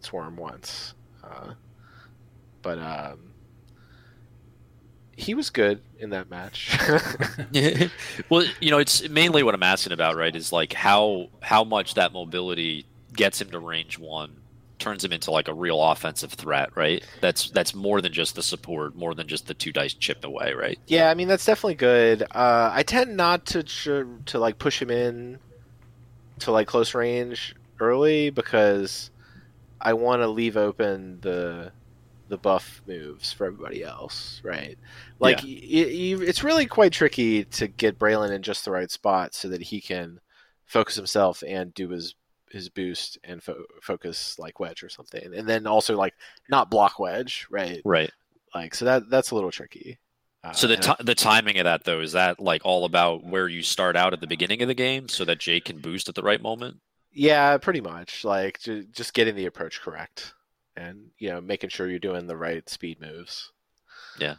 swarm 0.00 0.36
once, 0.36 0.94
uh, 1.24 1.52
but 2.62 2.78
um, 2.78 3.32
he 5.16 5.34
was 5.34 5.50
good 5.50 5.80
in 5.98 6.10
that 6.10 6.30
match. 6.30 6.76
well, 8.30 8.46
you 8.60 8.70
know, 8.70 8.78
it's 8.78 9.08
mainly 9.08 9.42
what 9.42 9.54
I'm 9.54 9.62
asking 9.62 9.92
about, 9.92 10.16
right? 10.16 10.34
Is 10.34 10.52
like 10.52 10.72
how 10.72 11.28
how 11.42 11.64
much 11.64 11.94
that 11.94 12.12
mobility 12.12 12.86
gets 13.12 13.40
him 13.40 13.50
to 13.50 13.58
range 13.58 13.98
one 13.98 14.36
turns 14.78 15.04
him 15.04 15.12
into 15.12 15.30
like 15.30 15.48
a 15.48 15.54
real 15.54 15.82
offensive 15.82 16.32
threat, 16.32 16.70
right? 16.76 17.04
That's 17.20 17.50
that's 17.50 17.74
more 17.74 18.00
than 18.00 18.12
just 18.12 18.34
the 18.34 18.42
support, 18.42 18.94
more 18.94 19.14
than 19.14 19.28
just 19.28 19.46
the 19.46 19.54
two 19.54 19.72
dice 19.72 19.94
chipped 19.94 20.24
away, 20.24 20.52
right? 20.52 20.78
Yeah, 20.86 21.10
I 21.10 21.14
mean 21.14 21.28
that's 21.28 21.44
definitely 21.44 21.76
good. 21.76 22.22
Uh, 22.22 22.70
I 22.72 22.82
tend 22.82 23.16
not 23.16 23.46
to 23.46 23.62
to 23.62 24.38
like 24.38 24.58
push 24.58 24.80
him 24.80 24.90
in 24.90 25.38
to 26.40 26.50
like 26.50 26.66
close 26.66 26.94
range 26.94 27.54
early 27.80 28.30
because 28.30 29.10
I 29.80 29.94
want 29.94 30.22
to 30.22 30.28
leave 30.28 30.56
open 30.56 31.20
the 31.20 31.72
the 32.28 32.38
buff 32.38 32.82
moves 32.86 33.32
for 33.32 33.46
everybody 33.46 33.84
else, 33.84 34.40
right? 34.44 34.76
Like 35.20 35.42
y- 35.42 35.48
y- 35.62 36.24
it's 36.26 36.42
really 36.42 36.66
quite 36.66 36.92
tricky 36.92 37.44
to 37.44 37.68
get 37.68 37.98
Braylen 37.98 38.30
in 38.32 38.42
just 38.42 38.64
the 38.64 38.72
right 38.72 38.90
spot 38.90 39.34
so 39.34 39.48
that 39.48 39.62
he 39.62 39.80
can 39.80 40.20
focus 40.64 40.96
himself 40.96 41.42
and 41.46 41.72
do 41.72 41.88
his 41.90 42.14
his 42.50 42.68
boost 42.68 43.18
and 43.24 43.42
fo- 43.42 43.64
focus 43.82 44.38
like 44.38 44.60
wedge 44.60 44.82
or 44.82 44.88
something, 44.88 45.34
and 45.34 45.48
then 45.48 45.66
also 45.66 45.96
like 45.96 46.14
not 46.48 46.70
block 46.70 46.98
wedge, 46.98 47.46
right? 47.50 47.80
Right. 47.84 48.10
Like 48.54 48.74
so 48.74 48.84
that 48.84 49.10
that's 49.10 49.30
a 49.30 49.34
little 49.34 49.50
tricky. 49.50 49.98
Uh, 50.44 50.52
So 50.52 50.66
the 50.68 50.96
the 51.00 51.14
timing 51.14 51.58
of 51.58 51.64
that 51.64 51.84
though 51.84 52.00
is 52.00 52.12
that 52.12 52.38
like 52.40 52.62
all 52.64 52.84
about 52.84 53.24
where 53.24 53.48
you 53.48 53.62
start 53.62 53.96
out 53.96 54.12
at 54.12 54.20
the 54.20 54.26
beginning 54.26 54.62
of 54.62 54.68
the 54.68 54.74
game, 54.74 55.08
so 55.08 55.24
that 55.24 55.38
Jake 55.40 55.64
can 55.66 55.78
boost 55.80 56.08
at 56.08 56.14
the 56.14 56.22
right 56.22 56.40
moment. 56.40 56.76
Yeah, 57.12 57.56
pretty 57.58 57.80
much. 57.80 58.24
Like 58.24 58.60
ju- 58.60 58.84
just 58.92 59.14
getting 59.14 59.34
the 59.36 59.46
approach 59.46 59.80
correct, 59.80 60.34
and 60.76 61.10
you 61.18 61.30
know, 61.30 61.40
making 61.40 61.70
sure 61.70 61.88
you're 61.88 61.98
doing 61.98 62.26
the 62.26 62.36
right 62.36 62.68
speed 62.68 63.00
moves. 63.00 63.50
Yeah. 64.18 64.36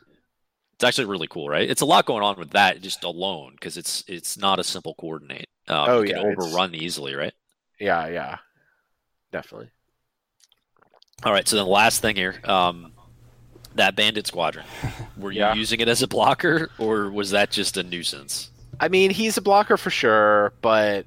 It's 0.75 0.83
actually 0.83 1.05
really 1.05 1.27
cool, 1.27 1.49
right? 1.49 1.67
It's 1.67 1.81
a 1.81 1.85
lot 1.85 2.05
going 2.05 2.21
on 2.23 2.37
with 2.37 2.51
that 2.51 2.81
just 2.81 3.03
alone 3.03 3.53
because 3.53 3.77
it's 3.77 4.03
it's 4.07 4.37
not 4.37 4.59
a 4.59 4.63
simple 4.63 4.93
coordinate. 4.99 5.47
Um, 5.67 5.85
Oh, 5.89 6.01
you 6.01 6.13
can 6.13 6.21
yeah, 6.23 6.31
it's- 6.31 6.45
overrun 6.47 6.75
easily, 6.75 7.15
right? 7.15 7.33
Yeah, 7.79 8.07
yeah, 8.07 8.37
definitely. 9.31 9.69
All 11.23 11.33
right. 11.33 11.47
So 11.47 11.55
then, 11.55 11.65
the 11.65 11.71
last 11.71 12.01
thing 12.01 12.15
here, 12.15 12.39
um, 12.43 12.93
that 13.75 13.95
bandit 13.95 14.27
squadron. 14.27 14.65
Were 15.17 15.31
you 15.31 15.39
Yeah. 15.39 15.53
using 15.53 15.79
it 15.79 15.87
as 15.87 16.01
a 16.01 16.07
blocker, 16.07 16.69
or 16.77 17.11
was 17.11 17.31
that 17.31 17.51
just 17.51 17.77
a 17.77 17.83
nuisance? 17.83 18.51
I 18.79 18.87
mean, 18.89 19.11
he's 19.11 19.37
a 19.37 19.41
blocker 19.41 19.77
for 19.77 19.89
sure, 19.89 20.53
but 20.61 21.05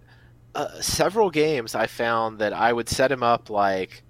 uh, 0.55 0.81
several 0.81 1.31
games 1.31 1.75
I 1.75 1.87
found 1.87 2.41
that 2.41 2.53
I 2.53 2.73
would 2.73 2.89
set 2.89 3.13
him 3.13 3.23
up 3.23 3.51
like 3.51 4.03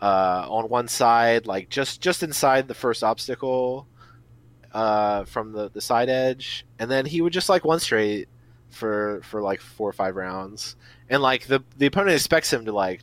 uh, 0.00 0.46
on 0.48 0.68
one 0.68 0.88
side, 0.88 1.46
like 1.46 1.70
just 1.70 2.00
just 2.00 2.22
inside 2.22 2.68
the 2.68 2.74
first 2.74 3.02
obstacle 3.02 3.88
uh, 4.72 5.24
from 5.24 5.52
the 5.52 5.70
the 5.70 5.80
side 5.80 6.08
edge, 6.08 6.66
and 6.78 6.90
then 6.90 7.06
he 7.06 7.20
would 7.22 7.32
just 7.32 7.48
like 7.48 7.64
one 7.64 7.80
straight 7.80 8.28
for 8.70 9.20
for 9.22 9.42
like 9.42 9.60
four 9.60 9.88
or 9.88 9.92
five 9.92 10.16
rounds, 10.16 10.76
and 11.08 11.22
like 11.22 11.46
the 11.46 11.62
the 11.76 11.86
opponent 11.86 12.14
expects 12.14 12.52
him 12.52 12.64
to 12.64 12.72
like 12.72 13.02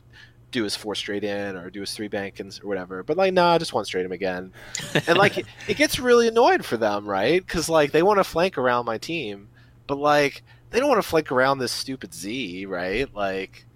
do 0.50 0.64
his 0.64 0.74
four 0.74 0.94
straight 0.94 1.24
in 1.24 1.56
or 1.56 1.68
do 1.70 1.80
his 1.80 1.92
three 1.92 2.08
bank 2.08 2.40
and 2.40 2.58
or 2.62 2.68
whatever, 2.68 3.02
but 3.02 3.16
like 3.16 3.32
nah, 3.32 3.58
just 3.58 3.72
one 3.72 3.84
straight 3.84 4.06
him 4.06 4.12
again, 4.12 4.52
and 5.06 5.18
like 5.18 5.38
it, 5.38 5.46
it 5.68 5.76
gets 5.76 5.98
really 5.98 6.28
annoyed 6.28 6.64
for 6.64 6.76
them, 6.76 7.06
right? 7.06 7.44
Because 7.44 7.68
like 7.68 7.92
they 7.92 8.02
want 8.02 8.18
to 8.18 8.24
flank 8.24 8.58
around 8.58 8.86
my 8.86 8.98
team, 8.98 9.48
but 9.86 9.98
like 9.98 10.42
they 10.70 10.80
don't 10.80 10.88
want 10.88 11.02
to 11.02 11.08
flank 11.08 11.32
around 11.32 11.58
this 11.58 11.72
stupid 11.72 12.14
Z, 12.14 12.66
right? 12.66 13.12
Like 13.14 13.66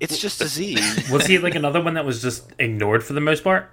it's 0.00 0.18
just 0.18 0.40
a 0.40 0.44
uh, 0.44 0.48
Z. 0.48 0.78
Was 1.12 1.26
he 1.26 1.38
like 1.38 1.54
another 1.56 1.82
one 1.82 1.94
that 1.94 2.04
was 2.04 2.22
just 2.22 2.52
ignored 2.58 3.04
for 3.04 3.12
the 3.12 3.20
most 3.20 3.44
part? 3.44 3.70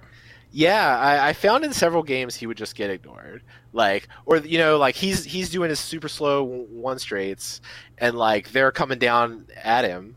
Yeah, 0.50 0.98
I, 0.98 1.28
I 1.28 1.32
found 1.34 1.64
in 1.64 1.72
several 1.74 2.02
games 2.02 2.34
he 2.36 2.46
would 2.46 2.56
just 2.56 2.74
get 2.74 2.90
ignored, 2.90 3.42
like, 3.72 4.08
or 4.24 4.38
you 4.38 4.56
know, 4.58 4.78
like 4.78 4.94
he's 4.94 5.24
he's 5.24 5.50
doing 5.50 5.68
his 5.68 5.78
super 5.78 6.08
slow 6.08 6.42
one 6.42 6.98
straights, 6.98 7.60
and 7.98 8.16
like 8.16 8.52
they're 8.52 8.72
coming 8.72 8.98
down 8.98 9.46
at 9.62 9.84
him, 9.84 10.16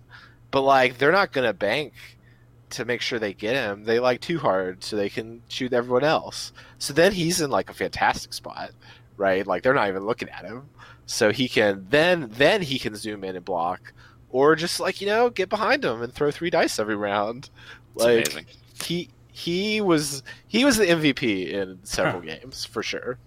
but 0.50 0.62
like 0.62 0.98
they're 0.98 1.12
not 1.12 1.34
gonna 1.34 1.54
bank 1.54 1.94
to 2.72 2.86
make 2.86 3.02
sure 3.02 3.20
they 3.20 3.34
get 3.34 3.56
him. 3.56 3.84
They 3.84 4.00
like 4.00 4.22
too 4.22 4.39
hard 4.39 4.84
so 4.86 4.96
they 4.96 5.10
can 5.10 5.41
shoot 5.50 5.74
everyone 5.74 6.06
else. 6.06 6.54
So 6.78 6.94
then 6.94 7.12
he's 7.12 7.41
in 7.41 7.50
like 7.50 7.70
a 7.70 7.74
fantastic 7.74 8.32
spot, 8.32 8.72
right? 9.17 9.46
Like 9.46 9.63
they're 9.63 9.74
not 9.74 9.89
even 9.89 10.06
looking 10.06 10.30
at 10.30 10.46
him, 10.46 10.70
so 11.06 11.34
he 11.34 11.50
can 11.50 11.88
then 11.89 12.30
then 12.32 12.62
he 12.62 12.80
can 12.80 12.96
zoom 12.96 13.26
in 13.26 13.36
and 13.36 13.44
block, 13.44 13.91
or 14.30 14.56
just 14.56 14.80
like 14.80 15.02
you 15.02 15.08
know 15.08 15.30
get 15.30 15.50
behind 15.50 15.84
him 15.84 16.02
and 16.02 16.13
throw 16.13 16.32
three 16.32 16.50
dice 16.50 16.80
every 16.80 16.96
round. 16.96 17.50
It's 17.96 18.06
Like 18.06 18.28
amazing. 18.28 18.46
he 18.82 19.10
he 19.32 19.82
was 19.82 20.24
he 20.48 20.65
was 20.65 20.78
the 20.78 20.86
MVP 20.86 21.52
in 21.52 21.80
several 21.84 22.22
games 22.22 22.65
for 22.65 22.84
sure. 22.84 23.17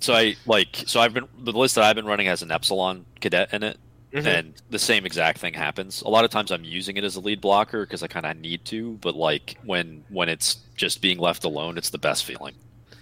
So 0.00 0.14
I 0.14 0.36
like 0.46 0.84
so 0.86 1.00
I've 1.00 1.14
been 1.14 1.26
the 1.38 1.52
list 1.52 1.74
that 1.76 1.84
I've 1.84 1.96
been 1.96 2.06
running 2.06 2.26
has 2.26 2.42
an 2.42 2.50
epsilon 2.50 3.06
cadet 3.20 3.52
in 3.54 3.62
it, 3.62 3.78
Mhm. 4.12 4.26
and 4.26 4.54
the 4.70 4.78
same 4.78 5.06
exact 5.06 5.38
thing 5.38 5.54
happens. 5.54 6.02
A 6.02 6.08
lot 6.08 6.24
of 6.24 6.30
times 6.30 6.50
I'm 6.52 6.64
using 6.64 6.96
it 6.96 7.04
as 7.04 7.16
a 7.16 7.20
lead 7.20 7.40
blocker 7.40 7.86
because 7.86 8.02
I 8.02 8.06
kind 8.06 8.26
of 8.26 8.36
need 8.36 8.64
to, 8.66 8.92
but 9.00 9.16
like 9.16 9.56
when 9.64 10.04
when 10.10 10.28
it's 10.28 10.58
just 10.76 11.00
being 11.00 11.18
left 11.18 11.44
alone, 11.44 11.78
it's 11.78 11.90
the 11.90 11.98
best 11.98 12.24
feeling. 12.24 12.54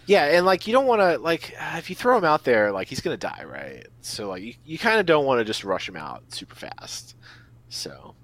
Yeah, 0.06 0.26
and 0.26 0.44
like 0.46 0.66
you 0.66 0.72
don't 0.72 0.86
want 0.86 1.00
to 1.00 1.18
like 1.18 1.54
uh, 1.58 1.76
if 1.78 1.88
you 1.90 1.96
throw 1.96 2.16
him 2.16 2.24
out 2.24 2.44
there, 2.44 2.70
like 2.70 2.88
he's 2.88 3.00
gonna 3.00 3.16
die, 3.16 3.42
right? 3.44 3.86
So 4.02 4.28
like 4.28 4.42
you, 4.42 4.54
you 4.64 4.78
kind 4.78 5.00
of 5.00 5.06
don't 5.06 5.24
want 5.24 5.40
to 5.40 5.44
just 5.44 5.64
rush 5.64 5.88
him 5.88 5.96
out 5.96 6.22
super 6.32 6.54
fast. 6.54 7.16
So 7.70 8.14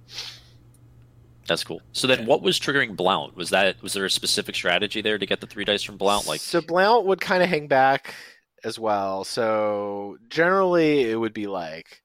That's 1.51 1.65
cool. 1.65 1.83
So 1.91 2.07
then, 2.07 2.27
what 2.27 2.43
was 2.43 2.61
triggering 2.61 2.95
Blount? 2.95 3.35
Was 3.35 3.51
that 3.51 3.83
was 3.83 3.93
there 3.93 4.05
a 4.05 4.11
specific 4.11 4.55
strategy 4.55 5.01
there 5.01 5.19
to 5.19 5.27
get 5.27 5.41
the 5.41 5.49
three 5.49 5.65
dice 5.65 5.83
from 5.83 5.97
Blount? 5.97 6.29
Like, 6.29 6.39
so 6.39 6.61
Blount 6.61 7.07
would 7.07 7.21
kind 7.21 7.43
of 7.43 7.49
hang 7.49 7.67
back 7.67 8.15
as 8.63 8.79
well. 8.79 9.25
So 9.25 10.17
generally, 10.29 11.11
it 11.11 11.17
would 11.17 11.35
be 11.35 11.49
like 11.49 12.05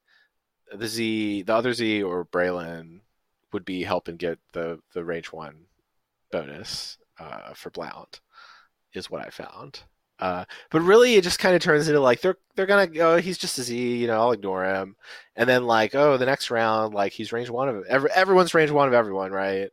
the 0.76 0.88
Z, 0.88 1.42
the 1.42 1.54
other 1.54 1.72
Z, 1.72 2.02
or 2.02 2.24
Braylen 2.24 3.02
would 3.52 3.64
be 3.64 3.84
helping 3.84 4.16
get 4.16 4.40
the 4.52 4.80
the 4.94 5.04
range 5.04 5.28
one 5.28 5.66
bonus 6.32 6.98
uh, 7.20 7.54
for 7.54 7.70
Blount, 7.70 8.20
is 8.94 9.08
what 9.08 9.24
I 9.24 9.30
found. 9.30 9.84
Uh, 10.18 10.44
but 10.70 10.80
really, 10.80 11.16
it 11.16 11.24
just 11.24 11.38
kind 11.38 11.54
of 11.54 11.60
turns 11.62 11.88
into 11.88 12.00
like 12.00 12.20
they're 12.20 12.36
they're 12.54 12.66
gonna 12.66 12.86
go. 12.86 13.18
he's 13.18 13.36
just 13.38 13.58
a 13.58 13.62
Z, 13.62 13.96
you 13.98 14.06
know. 14.06 14.18
I'll 14.18 14.32
ignore 14.32 14.64
him, 14.64 14.96
and 15.36 15.48
then 15.48 15.64
like 15.66 15.94
oh, 15.94 16.16
the 16.16 16.24
next 16.26 16.50
round, 16.50 16.94
like 16.94 17.12
he's 17.12 17.32
range 17.32 17.50
one 17.50 17.68
of 17.68 17.84
every, 17.86 18.10
everyone's 18.12 18.54
range 18.54 18.70
one 18.70 18.88
of 18.88 18.94
everyone, 18.94 19.30
right? 19.30 19.68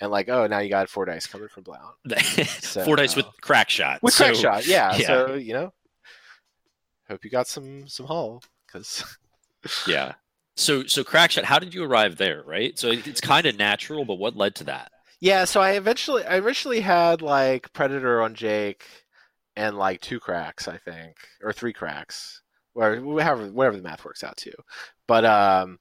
And 0.00 0.10
like 0.10 0.28
oh, 0.28 0.46
now 0.46 0.58
you 0.58 0.68
got 0.68 0.90
four 0.90 1.06
dice 1.06 1.26
coming 1.26 1.48
from 1.48 1.62
Blount 1.62 1.94
four 2.84 2.96
dice 2.96 3.16
with 3.16 3.24
crack 3.40 3.70
shot. 3.70 4.02
with 4.02 4.12
So- 4.12 4.24
crack 4.26 4.34
shot, 4.36 4.66
yeah. 4.66 4.94
yeah. 4.98 5.06
So 5.06 5.34
you 5.34 5.54
know, 5.54 5.72
hope 7.08 7.24
you 7.24 7.30
got 7.30 7.48
some 7.48 7.88
some 7.88 8.06
hull 8.06 8.42
because 8.66 9.02
Yeah. 9.86 10.12
So 10.56 10.84
so 10.84 11.04
crack 11.04 11.30
shot. 11.30 11.44
How 11.44 11.58
did 11.58 11.74
you 11.74 11.84
arrive 11.84 12.16
there? 12.18 12.42
Right. 12.42 12.78
So 12.78 12.90
it's 12.90 13.20
kind 13.20 13.46
of 13.46 13.56
natural, 13.58 14.04
but 14.04 14.16
what 14.16 14.36
led 14.36 14.54
to 14.56 14.64
that? 14.64 14.92
yeah. 15.20 15.44
So 15.44 15.60
I 15.60 15.72
eventually 15.72 16.24
I 16.24 16.36
originally 16.36 16.80
had 16.80 17.22
like 17.22 17.72
predator 17.72 18.20
on 18.22 18.34
Jake 18.34 18.84
and 19.56 19.76
like 19.78 20.00
two 20.00 20.20
cracks, 20.20 20.68
I 20.68 20.76
think, 20.76 21.16
or 21.42 21.52
three 21.52 21.72
cracks, 21.72 22.42
or 22.74 22.96
whatever 22.96 23.46
whatever 23.48 23.76
the 23.76 23.82
math 23.82 24.04
works 24.04 24.22
out 24.22 24.36
to. 24.38 24.52
But 25.06 25.24
um, 25.24 25.78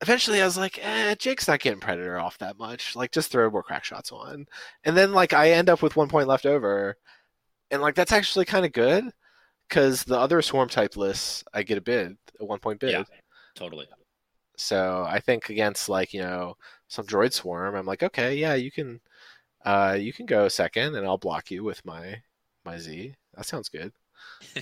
eventually 0.00 0.40
I 0.40 0.44
was 0.44 0.56
like, 0.56 0.78
eh, 0.82 1.14
Jake's 1.16 1.48
not 1.48 1.60
getting 1.60 1.80
predator 1.80 2.18
off 2.18 2.38
that 2.38 2.58
much. 2.58 2.96
Like 2.96 3.12
just 3.12 3.30
throw 3.30 3.50
more 3.50 3.62
crack 3.62 3.84
shots 3.84 4.12
on, 4.12 4.46
and 4.84 4.96
then 4.96 5.12
like 5.12 5.32
I 5.32 5.50
end 5.50 5.68
up 5.68 5.82
with 5.82 5.96
one 5.96 6.08
point 6.08 6.28
left 6.28 6.46
over, 6.46 6.96
and 7.70 7.82
like 7.82 7.94
that's 7.94 8.12
actually 8.12 8.44
kind 8.44 8.64
of 8.64 8.72
good 8.72 9.10
because 9.68 10.04
the 10.04 10.18
other 10.18 10.42
swarm 10.42 10.68
type 10.68 10.96
lists 10.96 11.44
I 11.52 11.62
get 11.62 11.78
a 11.78 11.82
bid, 11.82 12.16
a 12.40 12.44
one 12.44 12.58
point 12.60 12.80
bid. 12.80 12.90
Yeah. 12.90 13.04
Totally. 13.54 13.86
So 14.56 15.04
I 15.08 15.18
think 15.20 15.50
against 15.50 15.88
like 15.88 16.12
you 16.14 16.20
know 16.20 16.56
some 16.88 17.06
droid 17.06 17.32
swarm, 17.32 17.74
I'm 17.74 17.86
like, 17.86 18.02
okay, 18.02 18.36
yeah, 18.36 18.54
you 18.54 18.70
can, 18.70 19.00
uh, 19.64 19.96
you 19.98 20.12
can 20.12 20.26
go 20.26 20.46
second, 20.48 20.94
and 20.94 21.06
I'll 21.06 21.18
block 21.18 21.50
you 21.50 21.64
with 21.64 21.84
my 21.86 22.20
my 22.64 22.78
Z. 22.78 23.14
That 23.34 23.46
sounds 23.46 23.68
good. 23.68 23.92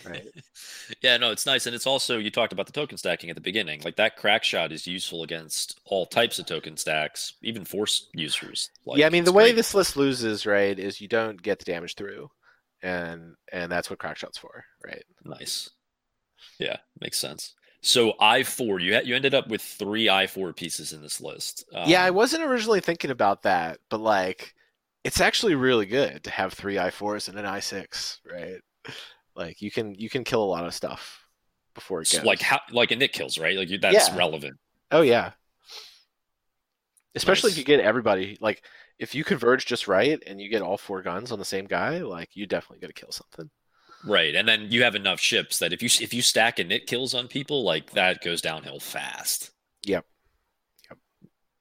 Right. 0.06 0.26
yeah, 1.02 1.16
no, 1.16 1.30
it's 1.30 1.46
nice, 1.46 1.66
and 1.66 1.74
it's 1.74 1.86
also 1.86 2.18
you 2.18 2.30
talked 2.30 2.52
about 2.52 2.66
the 2.66 2.72
token 2.72 2.96
stacking 2.96 3.30
at 3.30 3.36
the 3.36 3.42
beginning. 3.42 3.82
Like 3.84 3.96
that 3.96 4.16
crack 4.16 4.44
shot 4.44 4.72
is 4.72 4.86
useful 4.86 5.22
against 5.22 5.80
all 5.84 6.06
types 6.06 6.38
of 6.38 6.46
token 6.46 6.76
stacks, 6.76 7.34
even 7.42 7.64
force 7.64 8.08
users. 8.14 8.70
Like, 8.86 8.98
yeah, 8.98 9.06
I 9.06 9.10
mean 9.10 9.24
the 9.24 9.32
way 9.32 9.46
great. 9.46 9.56
this 9.56 9.74
list 9.74 9.96
loses, 9.96 10.46
right, 10.46 10.78
is 10.78 11.00
you 11.00 11.08
don't 11.08 11.40
get 11.40 11.58
the 11.58 11.64
damage 11.64 11.94
through, 11.94 12.30
and 12.82 13.34
and 13.52 13.70
that's 13.70 13.90
what 13.90 13.98
crack 13.98 14.16
shots 14.16 14.38
for, 14.38 14.64
right? 14.84 15.04
Nice. 15.24 15.70
Yeah, 16.58 16.76
makes 17.00 17.18
sense. 17.18 17.54
So 17.82 18.14
I 18.20 18.42
four, 18.42 18.78
you 18.78 18.94
had 18.94 19.06
you 19.06 19.16
ended 19.16 19.34
up 19.34 19.48
with 19.48 19.62
three 19.62 20.08
I 20.08 20.26
four 20.26 20.52
pieces 20.52 20.92
in 20.92 21.00
this 21.00 21.20
list. 21.20 21.64
Um, 21.74 21.88
yeah, 21.88 22.04
I 22.04 22.10
wasn't 22.10 22.44
originally 22.44 22.80
thinking 22.80 23.10
about 23.10 23.42
that, 23.42 23.78
but 23.88 24.00
like, 24.00 24.54
it's 25.04 25.20
actually 25.20 25.54
really 25.54 25.86
good 25.86 26.24
to 26.24 26.30
have 26.30 26.52
three 26.52 26.78
i 26.78 26.90
fours 26.90 27.28
and 27.28 27.38
an 27.38 27.46
i 27.46 27.60
six, 27.60 28.20
right? 28.30 28.60
Like 29.34 29.62
you 29.62 29.70
can 29.70 29.94
you 29.94 30.10
can 30.10 30.24
kill 30.24 30.42
a 30.42 30.52
lot 30.52 30.66
of 30.66 30.74
stuff 30.74 31.24
before 31.74 32.02
it 32.02 32.06
so 32.06 32.18
goes. 32.18 32.26
like 32.26 32.40
how 32.42 32.60
like 32.72 32.90
a 32.90 32.96
Nick 32.96 33.12
kills, 33.12 33.38
right? 33.38 33.56
Like 33.56 33.70
you, 33.70 33.78
that's 33.78 34.08
Yeah. 34.08 34.16
relevant. 34.16 34.58
Oh 34.90 35.02
yeah. 35.02 35.32
Especially 37.14 37.50
if 37.50 37.58
you 37.58 37.64
get 37.64 37.80
everybody 37.80 38.36
like 38.40 38.62
if 38.98 39.14
you 39.14 39.24
converge 39.24 39.64
just 39.66 39.88
right 39.88 40.22
and 40.26 40.40
you 40.40 40.48
get 40.50 40.62
all 40.62 40.76
four 40.76 41.02
guns 41.02 41.32
on 41.32 41.38
the 41.38 41.44
same 41.44 41.64
guy, 41.66 41.98
like 41.98 42.30
you 42.34 42.46
definitely 42.46 42.80
got 42.80 42.94
to 42.94 43.00
kill 43.00 43.12
something. 43.12 43.50
Right, 44.04 44.34
and 44.34 44.48
then 44.48 44.68
you 44.70 44.82
have 44.82 44.94
enough 44.94 45.20
ships 45.20 45.58
that 45.58 45.72
if 45.74 45.82
you 45.82 45.88
if 46.00 46.14
you 46.14 46.22
stack 46.22 46.58
and 46.58 46.68
Nick 46.68 46.86
kills 46.86 47.14
on 47.14 47.28
people, 47.28 47.64
like 47.64 47.90
that 47.92 48.22
goes 48.22 48.40
downhill 48.40 48.80
fast. 48.80 49.50
Yep. 49.84 50.06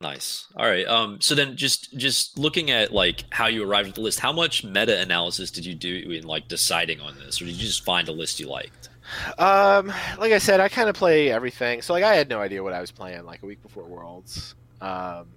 Nice. 0.02 0.48
All 0.56 0.66
right. 0.66 0.88
Um. 0.88 1.20
So 1.20 1.36
then, 1.36 1.58
just 1.58 1.96
just 1.98 2.40
looking 2.40 2.72
at 2.72 2.94
like 2.94 3.26
how 3.32 3.48
you 3.48 3.70
arrived 3.70 3.90
at 3.90 3.96
the 3.96 4.02
list, 4.02 4.22
how 4.22 4.32
much 4.32 4.64
meta 4.64 4.98
analysis 4.98 5.52
did 5.52 5.66
you 5.66 5.76
do 5.76 6.12
in 6.12 6.24
like 6.24 6.48
deciding 6.48 7.02
on 7.02 7.18
this, 7.18 7.42
or 7.42 7.46
did 7.46 7.56
you 7.56 7.68
just 7.68 7.84
find 7.84 8.08
a 8.08 8.14
list 8.14 8.40
you 8.40 8.48
liked? 8.48 8.88
Um, 9.38 9.88
like 10.18 10.32
I 10.32 10.38
said, 10.38 10.62
I 10.62 10.70
kind 10.70 10.88
of 10.88 10.96
play 10.96 11.30
everything. 11.30 11.82
So 11.82 11.92
like, 11.94 12.06
I 12.06 12.16
had 12.16 12.30
no 12.30 12.40
idea 12.40 12.64
what 12.64 12.72
I 12.72 12.80
was 12.80 12.92
playing 12.92 13.26
like 13.26 13.44
a 13.44 13.46
week 13.46 13.62
before 13.62 13.84
Worlds. 13.84 14.56
Um, 14.80 15.28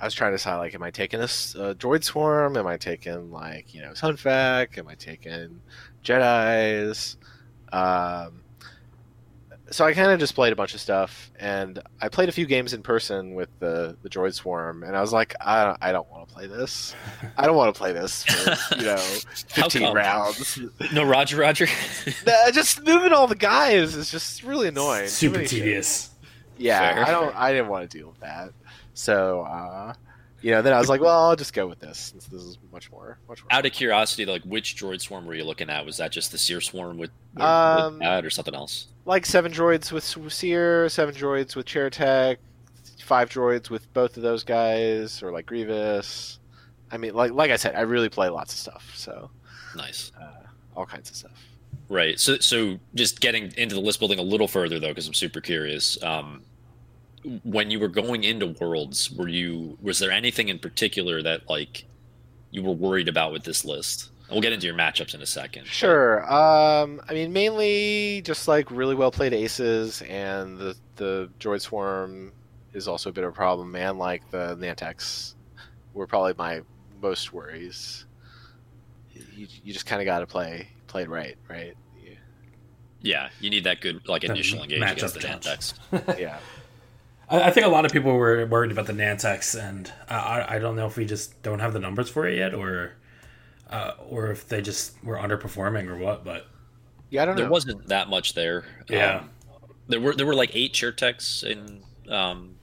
I 0.00 0.04
was 0.04 0.14
trying 0.14 0.30
to 0.30 0.36
decide 0.36 0.56
like, 0.56 0.74
am 0.74 0.82
I 0.82 0.90
taking 0.90 1.20
this 1.20 1.54
uh, 1.54 1.74
Droid 1.76 2.02
Swarm? 2.02 2.56
Am 2.56 2.66
I 2.66 2.78
taking 2.78 3.30
like 3.30 3.74
you 3.74 3.82
know 3.82 3.92
Sun 3.92 4.16
Fac? 4.16 4.78
Am 4.78 4.88
I 4.88 4.94
taking 4.94 5.60
Jedi's? 6.02 7.18
Um, 7.70 8.40
so 9.70 9.84
I 9.84 9.94
kind 9.94 10.10
of 10.10 10.18
just 10.18 10.34
played 10.34 10.52
a 10.52 10.56
bunch 10.56 10.74
of 10.74 10.80
stuff, 10.80 11.30
and 11.38 11.80
I 12.00 12.08
played 12.08 12.28
a 12.28 12.32
few 12.32 12.46
games 12.46 12.74
in 12.74 12.82
person 12.82 13.34
with 13.34 13.48
the 13.60 13.96
the 14.02 14.08
Droid 14.08 14.34
Swarm, 14.34 14.82
and 14.82 14.96
I 14.96 15.00
was 15.00 15.12
like, 15.12 15.34
I 15.40 15.64
don't, 15.64 15.78
I 15.80 15.92
don't 15.92 16.10
want 16.10 16.28
to 16.28 16.34
play 16.34 16.46
this. 16.46 16.94
I 17.38 17.46
don't 17.46 17.56
want 17.56 17.74
to 17.74 17.78
play 17.78 17.92
this 17.92 18.24
for 18.24 18.74
you 18.76 18.84
know 18.84 18.96
fifteen 18.96 19.92
rounds. 19.94 20.58
No, 20.92 21.04
Roger, 21.04 21.36
Roger. 21.36 21.66
Just 22.52 22.84
moving 22.84 23.12
all 23.12 23.26
the 23.26 23.36
guys 23.36 23.94
is 23.94 24.10
just 24.10 24.42
really 24.42 24.68
annoying. 24.68 25.08
Super 25.08 25.36
many 25.36 25.46
shit. 25.46 25.60
tedious. 25.62 26.10
Yeah, 26.58 26.94
Fair. 26.94 27.06
I 27.06 27.10
don't. 27.10 27.36
I 27.36 27.52
didn't 27.52 27.68
want 27.68 27.88
to 27.90 27.98
deal 27.98 28.08
with 28.08 28.20
that. 28.20 28.50
So, 28.94 29.42
uh, 29.42 29.94
you 30.42 30.50
know, 30.52 30.62
then 30.62 30.72
I 30.72 30.78
was 30.78 30.88
like, 30.88 31.00
well, 31.00 31.28
I'll 31.28 31.36
just 31.36 31.52
go 31.52 31.66
with 31.66 31.80
this 31.80 31.98
since 31.98 32.26
this 32.26 32.42
is 32.42 32.58
much 32.72 32.90
more, 32.90 33.18
much 33.28 33.42
more. 33.42 33.52
Out 33.52 33.66
of 33.66 33.72
curiosity, 33.72 34.24
like 34.26 34.42
which 34.42 34.76
droid 34.76 35.00
swarm 35.00 35.26
were 35.26 35.34
you 35.34 35.44
looking 35.44 35.68
at? 35.70 35.84
Was 35.84 35.96
that 35.98 36.12
just 36.12 36.32
the 36.32 36.38
Seer 36.38 36.60
swarm 36.60 36.98
with, 36.98 37.10
with, 37.34 37.42
Um, 37.42 37.94
with 37.94 38.02
that, 38.02 38.24
or 38.24 38.30
something 38.30 38.54
else? 38.54 38.88
like 39.06 39.26
seven 39.26 39.52
droids 39.52 39.90
with 39.92 40.32
Seer, 40.32 40.88
seven 40.88 41.14
droids 41.14 41.56
with 41.56 41.66
Chertek, 41.66 42.36
five 43.02 43.28
droids 43.28 43.70
with 43.70 43.92
both 43.92 44.16
of 44.16 44.22
those 44.22 44.44
guys, 44.44 45.22
or 45.22 45.32
like 45.32 45.46
Grievous. 45.46 46.38
I 46.92 46.96
mean, 46.96 47.14
like 47.14 47.32
like 47.32 47.50
I 47.50 47.56
said, 47.56 47.74
I 47.74 47.80
really 47.82 48.08
play 48.08 48.28
lots 48.28 48.52
of 48.52 48.58
stuff, 48.58 48.92
so 48.94 49.30
Nice. 49.76 50.12
uh, 50.20 50.46
all 50.76 50.86
kinds 50.86 51.10
of 51.10 51.16
stuff. 51.16 51.44
Right. 51.88 52.20
So, 52.20 52.38
so 52.38 52.78
just 52.94 53.20
getting 53.20 53.52
into 53.56 53.74
the 53.74 53.80
list 53.80 53.98
building 53.98 54.18
a 54.20 54.22
little 54.22 54.46
further 54.48 54.78
though, 54.78 54.88
because 54.88 55.08
I'm 55.08 55.14
super 55.14 55.40
curious. 55.40 56.00
Um, 56.04 56.42
when 57.44 57.70
you 57.70 57.78
were 57.78 57.88
going 57.88 58.24
into 58.24 58.46
Worlds, 58.60 59.10
were 59.10 59.28
you 59.28 59.76
was 59.82 59.98
there 59.98 60.10
anything 60.10 60.48
in 60.48 60.58
particular 60.58 61.22
that 61.22 61.48
like 61.48 61.84
you 62.50 62.62
were 62.62 62.72
worried 62.72 63.08
about 63.08 63.32
with 63.32 63.44
this 63.44 63.64
list? 63.64 64.10
We'll 64.30 64.40
get 64.40 64.52
into 64.52 64.66
your 64.66 64.76
matchups 64.76 65.14
in 65.14 65.20
a 65.22 65.26
second. 65.26 65.62
but- 65.64 65.72
Sure. 65.72 66.22
Um, 66.32 67.00
I 67.08 67.14
mean, 67.14 67.32
mainly 67.32 68.22
just 68.24 68.46
like 68.46 68.70
really 68.70 68.94
well 68.94 69.10
played 69.10 69.32
aces, 69.34 70.02
and 70.02 70.56
the 70.58 70.76
the 70.96 71.28
droid 71.40 71.60
swarm 71.60 72.32
is 72.72 72.86
also 72.86 73.10
a 73.10 73.12
bit 73.12 73.24
of 73.24 73.30
a 73.30 73.34
problem, 73.34 73.74
and 73.74 73.98
like 73.98 74.30
the 74.30 74.56
Nantex 74.56 75.34
were 75.94 76.06
probably 76.06 76.34
my 76.38 76.60
most 77.02 77.32
worries. 77.32 78.06
You, 79.12 79.46
you 79.64 79.72
just 79.72 79.86
kind 79.86 80.00
of 80.00 80.06
got 80.06 80.20
to 80.20 80.26
play 80.26 80.68
play 80.86 81.02
it 81.02 81.08
right, 81.08 81.36
right? 81.48 81.74
Yeah, 83.02 83.30
you 83.40 83.48
need 83.50 83.64
that 83.64 83.80
good 83.80 84.06
like 84.08 84.24
initial 84.24 84.62
engagement 84.62 84.92
against 84.92 85.14
the 85.14 85.20
judge. 85.20 85.44
Nantex. 85.44 86.18
Yeah. 86.20 86.38
I, 87.30 87.42
I 87.42 87.50
think 87.50 87.66
a 87.66 87.70
lot 87.70 87.84
of 87.84 87.92
people 87.92 88.12
were 88.14 88.44
worried 88.46 88.72
about 88.72 88.86
the 88.86 88.92
Nantex, 88.92 89.58
and 89.58 89.90
I, 90.08 90.16
I, 90.16 90.56
I 90.56 90.58
don't 90.58 90.76
know 90.76 90.86
if 90.86 90.96
we 90.96 91.04
just 91.04 91.42
don't 91.42 91.60
have 91.60 91.72
the 91.72 91.78
numbers 91.78 92.10
for 92.10 92.26
it 92.26 92.36
yet, 92.36 92.54
or 92.54 92.92
uh, 93.70 93.92
or 94.08 94.30
if 94.30 94.48
they 94.48 94.60
just 94.60 95.02
were 95.04 95.16
underperforming 95.16 95.88
or 95.88 95.96
what. 95.96 96.24
But 96.24 96.46
Yeah, 97.10 97.22
I 97.22 97.24
don't 97.26 97.36
There 97.36 97.44
know. 97.44 97.48
There 97.48 97.52
wasn't 97.52 97.88
that 97.88 98.08
much 98.08 98.34
there. 98.34 98.64
Yeah. 98.88 99.20
Um, 99.20 99.30
there 99.88 100.00
were 100.00 100.14
there 100.14 100.26
were 100.26 100.34
like 100.34 100.54
eight 100.54 100.72
Chertek 100.72 101.44
in. 101.44 101.82
Um, 102.12 102.56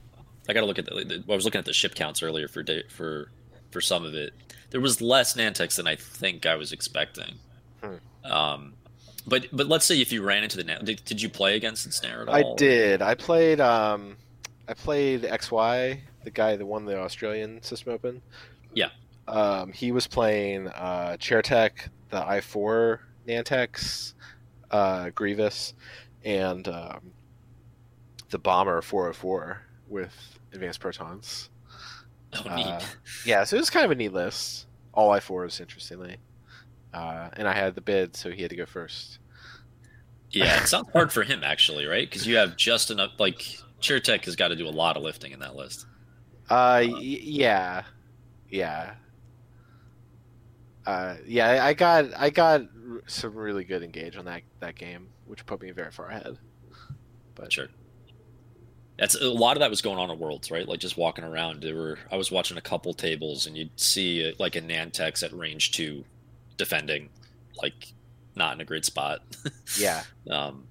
I 0.48 0.52
got 0.52 0.60
to 0.60 0.66
look 0.66 0.78
at 0.78 0.86
the. 0.86 1.24
I 1.28 1.34
was 1.34 1.44
looking 1.44 1.58
at 1.58 1.64
the 1.64 1.72
ship 1.72 1.94
counts 1.94 2.22
earlier 2.22 2.48
for 2.48 2.62
day, 2.62 2.84
for 2.88 3.30
for 3.70 3.80
some 3.80 4.04
of 4.04 4.14
it. 4.14 4.32
There 4.70 4.80
was 4.80 5.00
less 5.00 5.34
Nantex 5.34 5.76
than 5.76 5.86
I 5.86 5.96
think 5.96 6.44
I 6.46 6.56
was 6.56 6.72
expecting. 6.72 7.36
Hmm. 7.82 8.30
Um, 8.30 8.74
but 9.26 9.46
but 9.52 9.66
let's 9.68 9.84
say 9.84 10.00
if 10.00 10.12
you 10.12 10.22
ran 10.22 10.42
into 10.42 10.56
the 10.56 10.64
Nan- 10.64 10.84
did, 10.84 11.04
did 11.04 11.22
you 11.22 11.28
play 11.28 11.56
against 11.56 11.86
Ensnare 11.86 12.22
at 12.22 12.28
all? 12.28 12.54
I 12.54 12.56
did. 12.56 13.02
I 13.02 13.14
played. 13.14 13.60
Um, 13.60 14.16
I 14.68 14.74
played 14.74 15.22
XY, 15.22 15.98
the 16.24 16.30
guy 16.30 16.56
that 16.56 16.66
won 16.66 16.84
the 16.84 16.98
Australian 16.98 17.62
System 17.62 17.94
Open. 17.94 18.20
Yeah. 18.74 18.90
Um, 19.26 19.72
he 19.72 19.92
was 19.92 20.06
playing 20.06 20.68
uh, 20.68 21.16
Chertek, 21.18 21.88
the 22.10 22.20
i4 22.20 22.98
Nantex, 23.26 24.12
uh, 24.70 25.10
Grievous, 25.10 25.74
and 26.24 26.68
um, 26.68 27.12
the 28.28 28.38
Bomber 28.38 28.82
404 28.82 29.62
with 29.88 30.38
advanced 30.52 30.80
protons. 30.80 31.48
Oh, 32.34 32.54
neat. 32.54 32.66
Uh, 32.66 32.80
yeah, 33.24 33.44
so 33.44 33.56
it 33.56 33.60
was 33.60 33.70
kind 33.70 33.86
of 33.86 33.90
a 33.90 33.94
neat 33.94 34.12
list. 34.12 34.66
All 34.92 35.10
i4s, 35.10 35.60
interestingly. 35.60 36.18
Uh, 36.92 37.30
and 37.34 37.48
I 37.48 37.54
had 37.54 37.74
the 37.74 37.80
bid, 37.80 38.16
so 38.16 38.30
he 38.30 38.42
had 38.42 38.50
to 38.50 38.56
go 38.56 38.66
first. 38.66 39.18
yeah, 40.30 40.62
it 40.62 40.66
sounds 40.66 40.90
hard 40.92 41.10
for 41.10 41.22
him 41.22 41.42
actually, 41.42 41.86
right? 41.86 42.08
Because 42.08 42.26
you 42.26 42.36
have 42.36 42.56
just 42.56 42.90
enough. 42.90 43.12
Like 43.18 43.60
Chertek 43.80 44.24
has 44.24 44.36
got 44.36 44.48
to 44.48 44.56
do 44.56 44.66
a 44.66 44.70
lot 44.70 44.96
of 44.96 45.02
lifting 45.02 45.32
in 45.32 45.40
that 45.40 45.54
list. 45.56 45.86
Uh, 46.50 46.82
y- 46.86 46.98
yeah, 47.00 47.82
yeah, 48.50 48.94
uh, 50.86 51.16
yeah. 51.26 51.48
I- 51.48 51.68
I 51.68 51.74
got 51.74 52.06
I 52.16 52.30
got 52.30 52.62
some 53.06 53.34
really 53.34 53.64
good 53.64 53.82
engage 53.82 54.16
on 54.16 54.24
that 54.26 54.42
that 54.60 54.74
game, 54.76 55.08
which 55.26 55.44
put 55.46 55.60
me 55.60 55.70
very 55.70 55.90
far 55.90 56.08
ahead. 56.08 56.38
But 57.34 57.52
Sure. 57.52 57.68
That's 58.98 59.14
a 59.14 59.28
lot 59.30 59.56
of 59.56 59.60
that 59.60 59.70
was 59.70 59.80
going 59.80 59.98
on 59.98 60.10
at 60.10 60.18
Worlds, 60.18 60.50
right? 60.50 60.66
Like 60.66 60.80
just 60.80 60.96
walking 60.96 61.22
around. 61.24 61.62
There 61.62 61.76
were 61.76 61.98
I 62.10 62.16
was 62.16 62.32
watching 62.32 62.56
a 62.56 62.60
couple 62.60 62.92
tables, 62.94 63.46
and 63.46 63.56
you'd 63.56 63.78
see 63.78 64.28
uh, 64.28 64.32
like 64.40 64.56
a 64.56 64.60
Nantex 64.60 65.22
at 65.22 65.32
range 65.32 65.70
two, 65.70 66.04
defending, 66.56 67.10
like 67.62 67.92
not 68.34 68.54
in 68.54 68.60
a 68.60 68.64
great 68.64 68.84
spot. 68.84 69.20
yeah, 69.78 70.02
um, 70.30 70.64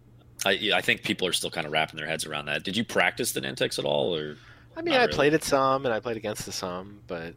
I 0.46 0.72
I 0.76 0.82
think 0.82 1.04
people 1.04 1.28
are 1.28 1.34
still 1.34 1.50
kind 1.50 1.66
of 1.66 1.74
wrapping 1.74 1.98
their 1.98 2.08
heads 2.08 2.26
around 2.26 2.46
that. 2.46 2.64
Did 2.64 2.78
you 2.78 2.84
practice 2.84 3.32
the 3.32 3.42
Nantex 3.42 3.80
at 3.80 3.86
all, 3.86 4.16
or 4.16 4.38
I 4.76 4.82
mean, 4.82 4.94
I 4.94 5.02
really. 5.02 5.14
played 5.14 5.34
it 5.34 5.44
some, 5.44 5.86
and 5.86 5.94
I 5.94 6.00
played 6.00 6.18
against 6.18 6.46
the 6.46 6.52
some, 6.52 7.00
but 7.08 7.34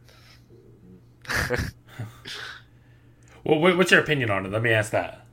well, 3.43 3.75
what's 3.77 3.91
your 3.91 4.01
opinion 4.01 4.29
on 4.29 4.45
it? 4.45 4.51
Let 4.51 4.61
me 4.61 4.71
ask 4.71 4.91
that. 4.91 5.25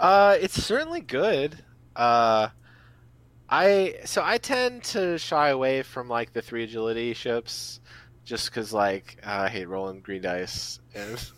Uh, 0.00 0.36
it's 0.40 0.62
certainly 0.62 1.00
good. 1.00 1.62
Uh, 1.96 2.48
I 3.48 3.96
so 4.04 4.22
I 4.24 4.38
tend 4.38 4.84
to 4.84 5.18
shy 5.18 5.48
away 5.48 5.82
from 5.82 6.08
like 6.08 6.32
the 6.32 6.42
three 6.42 6.64
agility 6.64 7.14
ships, 7.14 7.80
just 8.24 8.50
because 8.50 8.72
like 8.72 9.18
uh, 9.26 9.42
I 9.46 9.48
hate 9.48 9.68
rolling 9.68 10.00
green 10.00 10.22
dice 10.22 10.80
and. 10.94 11.30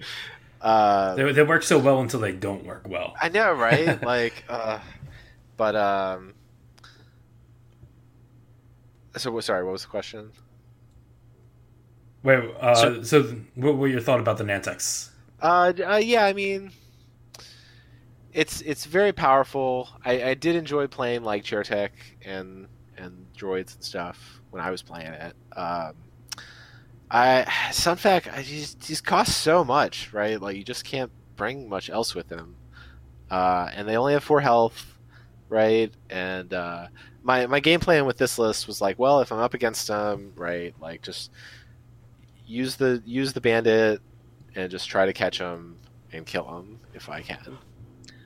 uh, 0.60 1.14
They, 1.14 1.32
they 1.32 1.42
work 1.42 1.62
so 1.62 1.78
well 1.78 2.00
until 2.00 2.20
they 2.20 2.32
don't 2.32 2.64
work 2.64 2.86
well. 2.88 3.14
I 3.20 3.28
know, 3.28 3.52
right? 3.52 4.02
like, 4.04 4.44
uh, 4.48 4.78
but 5.58 5.76
um. 5.76 6.32
So 9.16 9.38
sorry, 9.40 9.64
what 9.64 9.72
was 9.72 9.82
the 9.82 9.88
question? 9.88 10.30
Wait, 12.22 12.38
uh, 12.60 12.74
So- 12.74 13.02
so, 13.02 13.36
what 13.54 13.76
were 13.76 13.88
your 13.88 14.00
thought 14.00 14.20
about 14.20 14.38
the 14.38 14.44
Nantex? 14.44 15.10
Uh, 15.40 15.72
uh, 15.86 15.96
yeah, 15.96 16.24
I 16.24 16.32
mean, 16.32 16.72
it's 18.32 18.60
it's 18.62 18.84
very 18.86 19.12
powerful. 19.12 19.88
I, 20.04 20.22
I 20.30 20.34
did 20.34 20.56
enjoy 20.56 20.86
playing 20.88 21.22
like 21.22 21.44
Chertek 21.44 21.90
and 22.24 22.66
and 22.96 23.26
droids 23.36 23.74
and 23.74 23.84
stuff 23.84 24.40
when 24.50 24.62
I 24.62 24.70
was 24.70 24.82
playing 24.82 25.12
it. 25.12 25.34
Um, 25.56 25.94
I 27.10 27.46
Sun 27.72 27.96
Fac, 27.96 28.32
I 28.36 28.42
just 28.42 28.80
just 28.80 29.04
costs 29.04 29.36
so 29.36 29.64
much, 29.64 30.12
right? 30.12 30.40
Like 30.40 30.56
you 30.56 30.64
just 30.64 30.84
can't 30.84 31.10
bring 31.36 31.68
much 31.68 31.88
else 31.88 32.14
with 32.14 32.28
them, 32.28 32.56
uh, 33.30 33.70
and 33.74 33.88
they 33.88 33.96
only 33.96 34.12
have 34.12 34.24
four 34.24 34.40
health, 34.40 34.97
right? 35.48 35.92
And 36.10 36.52
uh, 36.52 36.88
my 37.22 37.46
my 37.46 37.60
game 37.60 37.80
plan 37.80 38.06
with 38.06 38.18
this 38.18 38.38
list 38.38 38.66
was 38.66 38.80
like, 38.80 38.98
well, 38.98 39.20
if 39.20 39.32
I'm 39.32 39.38
up 39.38 39.54
against 39.54 39.88
them, 39.88 40.32
right, 40.36 40.74
like 40.80 41.02
just 41.02 41.30
use 42.46 42.76
the 42.76 43.02
use 43.04 43.32
the 43.32 43.40
bandit 43.40 44.00
and 44.54 44.70
just 44.70 44.88
try 44.88 45.06
to 45.06 45.12
catch 45.12 45.38
them 45.38 45.76
and 46.12 46.26
kill 46.26 46.44
them 46.44 46.80
if 46.94 47.08
I 47.08 47.22
can. 47.22 47.58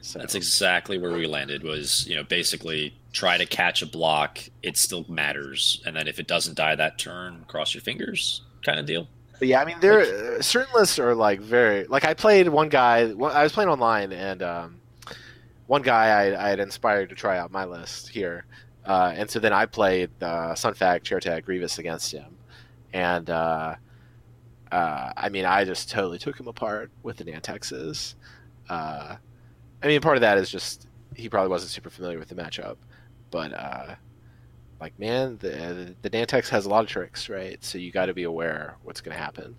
So 0.00 0.18
that's 0.18 0.34
exactly 0.34 0.98
where 0.98 1.12
we 1.12 1.26
landed? 1.26 1.62
Was 1.62 2.06
you 2.08 2.16
know 2.16 2.24
basically 2.24 2.94
try 3.12 3.38
to 3.38 3.46
catch 3.46 3.82
a 3.82 3.86
block. 3.86 4.40
It 4.62 4.76
still 4.76 5.04
matters, 5.08 5.80
and 5.86 5.94
then 5.94 6.08
if 6.08 6.18
it 6.18 6.26
doesn't 6.26 6.56
die 6.56 6.74
that 6.74 6.98
turn, 6.98 7.44
cross 7.46 7.74
your 7.74 7.82
fingers, 7.82 8.42
kind 8.64 8.80
of 8.80 8.86
deal. 8.86 9.08
But 9.38 9.48
yeah, 9.48 9.60
I 9.60 9.64
mean, 9.64 9.76
there 9.80 10.00
uh, 10.00 10.42
certain 10.42 10.72
lists 10.74 10.98
are 10.98 11.14
like 11.14 11.40
very 11.40 11.84
like 11.86 12.04
I 12.04 12.14
played 12.14 12.48
one 12.48 12.68
guy. 12.68 13.10
I 13.10 13.42
was 13.42 13.52
playing 13.52 13.70
online, 13.70 14.12
and 14.12 14.42
um, 14.42 14.80
one 15.72 15.80
guy 15.80 16.08
I, 16.08 16.46
I 16.46 16.48
had 16.50 16.60
inspired 16.60 17.08
to 17.08 17.14
try 17.14 17.38
out 17.38 17.50
my 17.50 17.64
list 17.64 18.10
here, 18.10 18.44
uh, 18.84 19.14
and 19.16 19.30
so 19.30 19.38
then 19.38 19.54
I 19.54 19.64
played 19.64 20.10
uh, 20.20 20.52
Sunfac, 20.52 21.00
Chertek, 21.00 21.46
Grievous 21.46 21.78
against 21.78 22.12
him, 22.12 22.36
and 22.92 23.30
uh, 23.30 23.76
uh, 24.70 25.12
I 25.16 25.30
mean, 25.30 25.46
I 25.46 25.64
just 25.64 25.90
totally 25.90 26.18
took 26.18 26.38
him 26.38 26.46
apart 26.46 26.90
with 27.02 27.16
the 27.16 27.24
Nantexes. 27.24 28.16
Uh, 28.68 29.16
I 29.82 29.86
mean, 29.86 30.02
part 30.02 30.18
of 30.18 30.20
that 30.20 30.36
is 30.36 30.50
just 30.50 30.88
he 31.16 31.30
probably 31.30 31.48
wasn't 31.48 31.70
super 31.70 31.88
familiar 31.88 32.18
with 32.18 32.28
the 32.28 32.34
matchup, 32.34 32.76
but 33.30 33.54
uh, 33.54 33.94
like 34.78 34.98
man, 34.98 35.38
the 35.40 35.94
the 36.02 36.10
Nantex 36.10 36.50
has 36.50 36.66
a 36.66 36.68
lot 36.68 36.84
of 36.84 36.90
tricks, 36.90 37.30
right? 37.30 37.64
So 37.64 37.78
you 37.78 37.90
got 37.90 38.06
to 38.06 38.14
be 38.14 38.24
aware 38.24 38.76
what's 38.82 39.00
going 39.00 39.16
to 39.16 39.22
happen. 39.22 39.56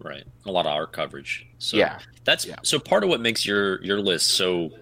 Right, 0.00 0.24
a 0.46 0.50
lot 0.50 0.66
of 0.66 0.72
our 0.72 0.88
coverage. 0.88 1.46
So 1.58 1.76
yeah, 1.76 2.00
that's 2.24 2.44
Yeah. 2.44 2.56
so 2.64 2.80
part 2.80 3.04
of 3.04 3.08
what 3.08 3.20
makes 3.20 3.46
your 3.46 3.80
your 3.84 4.00
list 4.00 4.30
so 4.30 4.72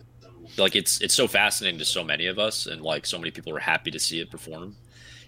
like 0.57 0.77
it's 0.77 1.01
it's 1.01 1.15
so 1.15 1.27
fascinating 1.29 1.79
to 1.79 1.85
so 1.85 2.03
many 2.05 2.27
of 2.27 2.39
us, 2.39 2.67
and 2.67 2.83
like 2.83 3.07
so 3.07 3.19
many 3.19 3.31
people 3.31 3.55
are 3.55 3.61
happy 3.61 3.91
to 3.91 3.99
see 3.99 4.21
it 4.21 4.31
perform. 4.31 4.77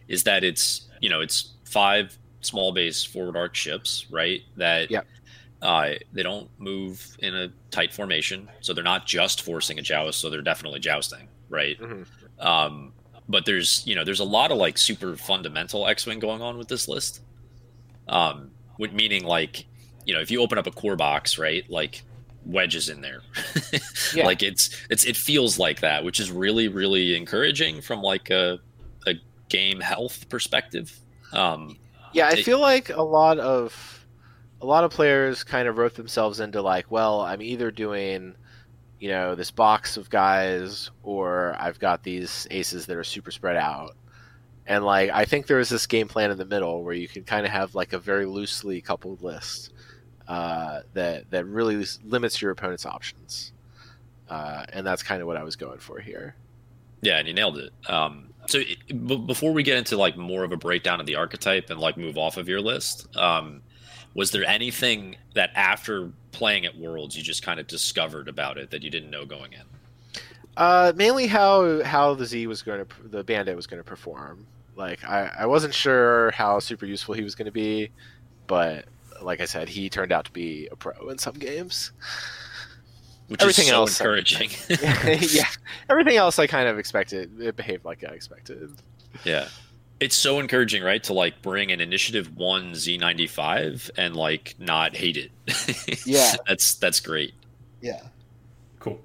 Is 0.09 0.25
that 0.25 0.45
it's 0.45 0.89
you 1.01 1.09
know 1.09 1.21
it's 1.21 1.53
five 1.65 2.17
small 2.41 2.73
base 2.73 3.05
forward 3.05 3.37
arc 3.37 3.55
ships, 3.55 4.07
right? 4.11 4.43
That 4.57 4.91
Yep. 4.91 5.07
uh, 5.63 5.91
they 6.13 6.23
don't 6.23 6.49
move 6.59 7.17
in 7.19 7.35
a 7.35 7.51
tight 7.71 7.93
formation, 7.93 8.49
so 8.61 8.73
they're 8.73 8.85
not 8.85 9.07
just 9.07 9.43
forcing 9.43 9.79
a 9.79 9.83
joust, 9.83 10.21
so 10.21 10.31
they're 10.31 10.41
definitely 10.43 10.81
jousting, 10.81 11.29
right? 11.49 11.79
Mhm. 11.81 12.07
Um, 12.39 12.93
but 13.29 13.45
there's 13.45 13.87
you 13.87 13.95
know 13.95 14.05
there's 14.05 14.21
a 14.21 14.25
lot 14.25 14.51
of 14.53 14.59
like 14.59 14.79
super 14.79 15.17
fundamental 15.17 15.87
X-wing 15.87 16.19
going 16.21 16.41
on 16.43 16.57
with 16.59 16.69
this 16.69 16.89
list. 16.89 17.21
Um, 18.09 18.51
with 18.79 18.93
meaning 18.93 19.25
like 19.25 19.67
you 20.07 20.15
know 20.15 20.21
if 20.21 20.31
you 20.31 20.41
open 20.41 20.57
up 20.59 20.67
a 20.67 20.71
core 20.71 20.97
box, 20.97 21.37
right, 21.39 21.69
like 21.69 22.03
wedge 22.47 22.75
is 22.77 22.89
in 22.89 23.01
there. 23.01 23.21
Yeah. 24.15 24.25
Like 24.25 24.43
it's 24.43 24.71
it's 24.89 25.05
it 25.05 25.17
feels 25.17 25.59
like 25.59 25.81
that, 25.81 26.03
which 26.03 26.19
is 26.19 26.31
really 26.31 26.69
really 26.69 27.15
encouraging 27.15 27.83
from 27.83 28.01
like 28.03 28.31
a 28.31 28.59
a 29.07 29.15
game 29.51 29.81
health 29.81 30.29
perspective. 30.31 30.99
Um, 31.33 31.77
Yeah, 32.15 32.29
I 32.29 32.33
It- 32.33 32.45
feel 32.45 32.59
like 32.61 32.89
a 32.89 33.03
lot 33.03 33.39
of 33.39 34.07
a 34.63 34.67
lot 34.67 34.85
of 34.85 34.91
players 34.91 35.45
kind 35.45 35.69
of 35.69 35.77
wrote 35.79 35.95
themselves 35.95 36.41
into 36.41 36.63
like, 36.63 36.91
well, 36.91 37.21
I'm 37.21 37.43
either 37.43 37.71
doing, 37.71 38.35
you 38.99 39.09
know, 39.11 39.35
this 39.35 39.51
box 39.51 39.97
of 39.99 40.09
guys 40.11 40.91
or 41.03 41.55
I've 41.61 41.79
got 41.79 42.03
these 42.03 42.47
aces 42.51 42.87
that 42.87 42.97
are 42.97 43.05
super 43.05 43.31
spread 43.31 43.57
out. 43.57 43.95
And 44.67 44.85
like 44.85 45.11
I 45.11 45.27
think 45.27 45.47
there 45.47 45.61
is 45.61 45.69
this 45.69 45.87
game 45.87 46.09
plan 46.09 46.31
in 46.31 46.39
the 46.39 46.45
middle 46.47 46.83
where 46.83 46.95
you 46.95 47.09
can 47.09 47.25
kind 47.25 47.45
of 47.45 47.53
have 47.53 47.75
like 47.75 47.93
a 47.93 47.99
very 47.99 48.25
loosely 48.27 48.81
coupled 48.81 49.23
list 49.23 49.73
uh, 50.29 50.83
that 50.93 51.31
that 51.31 51.47
really 51.47 51.85
limits 52.05 52.41
your 52.41 52.51
opponent's 52.51 52.87
options. 52.87 53.53
Uh, 54.29 54.65
and 54.73 54.87
that's 54.87 55.03
kind 55.03 55.23
of 55.23 55.27
what 55.27 55.39
I 55.39 55.43
was 55.43 55.57
going 55.57 55.79
for 55.79 55.99
here. 55.99 56.35
Yeah, 57.01 57.19
and 57.19 57.27
you 57.27 57.33
nailed 57.33 57.59
it. 57.59 57.73
Um, 57.89 58.29
so 58.47 58.59
it, 58.59 59.07
b- 59.07 59.17
before 59.17 59.53
we 59.53 59.63
get 59.63 59.79
into 59.79 59.97
like 59.97 60.17
more 60.17 60.45
of 60.45 60.53
a 60.53 60.57
breakdown 60.57 61.01
of 61.01 61.07
the 61.07 61.17
archetype 61.17 61.71
and 61.71 61.81
like 61.81 61.97
move 61.97 62.19
off 62.19 62.37
of 62.37 62.49
your 62.49 62.61
list, 62.61 63.17
um, 63.17 63.63
was 64.15 64.31
there 64.31 64.45
anything 64.45 65.17
that 65.35 65.51
after 65.55 66.11
playing 66.33 66.67
at 66.67 66.77
Worlds 66.77 67.17
you 67.17 67.23
just 67.23 67.43
kind 67.43 67.59
of 67.59 67.67
discovered 67.67 68.29
about 68.29 68.59
it 68.59 68.71
that 68.71 68.83
you 68.83 68.91
didn't 68.91 69.11
know 69.11 69.25
going 69.25 69.53
in? 69.53 69.63
Uh, 70.57 70.93
mainly 70.97 71.27
how 71.27 71.83
how 71.85 72.15
the 72.15 72.27
Z 72.27 72.47
was 72.49 72.63
going 72.63 72.85
to 72.85 73.09
the 73.09 73.25
Bandit 73.25 73.57
was 73.57 73.67
going 73.67 73.81
to 73.81 73.85
perform. 73.85 74.47
Like 74.77 75.05
I, 75.05 75.31
I 75.41 75.47
wasn't 75.47 75.73
sure 75.73 76.33
how 76.33 76.59
super 76.59 76.85
useful 76.85 77.15
he 77.15 77.23
was 77.23 77.35
going 77.35 77.47
to 77.47 77.53
be, 77.53 77.91
but 78.47 78.85
like 79.23 79.41
I 79.41 79.45
said, 79.45 79.69
he 79.69 79.89
turned 79.91 80.13
out 80.13 80.25
to 80.27 80.31
be 80.33 80.69
a 80.71 80.77
pro 80.77 81.09
in 81.11 81.19
some 81.19 81.35
games. 81.35 81.93
Which 83.29 83.43
Everything 83.43 83.65
is 83.65 83.69
so 83.71 83.75
else- 83.77 84.01
encouraging. 84.01 84.51
yeah, 85.31 85.45
everything 85.91 86.17
else 86.17 86.39
I 86.39 86.47
kind 86.47 86.67
of 86.69 86.79
expected. 86.79 87.41
It 87.41 87.57
behaved 87.57 87.85
like 87.85 88.03
I 88.05 88.13
expected. 88.15 88.71
yeah. 89.25 89.49
It's 90.01 90.17
so 90.17 90.39
encouraging, 90.39 90.83
right? 90.85 91.03
To 91.05 91.13
like 91.13 91.43
bring 91.43 91.73
an 91.73 91.81
initiative 91.81 92.37
one 92.37 92.73
Z95 92.73 93.91
and 93.97 94.15
like 94.17 94.55
not 94.59 94.97
hate 94.97 95.17
it. 95.17 95.31
Yeah. 96.07 96.35
That's 96.47 96.75
that's 96.77 97.01
great. 97.01 97.35
Yeah. 97.83 98.01
Cool. 98.79 99.01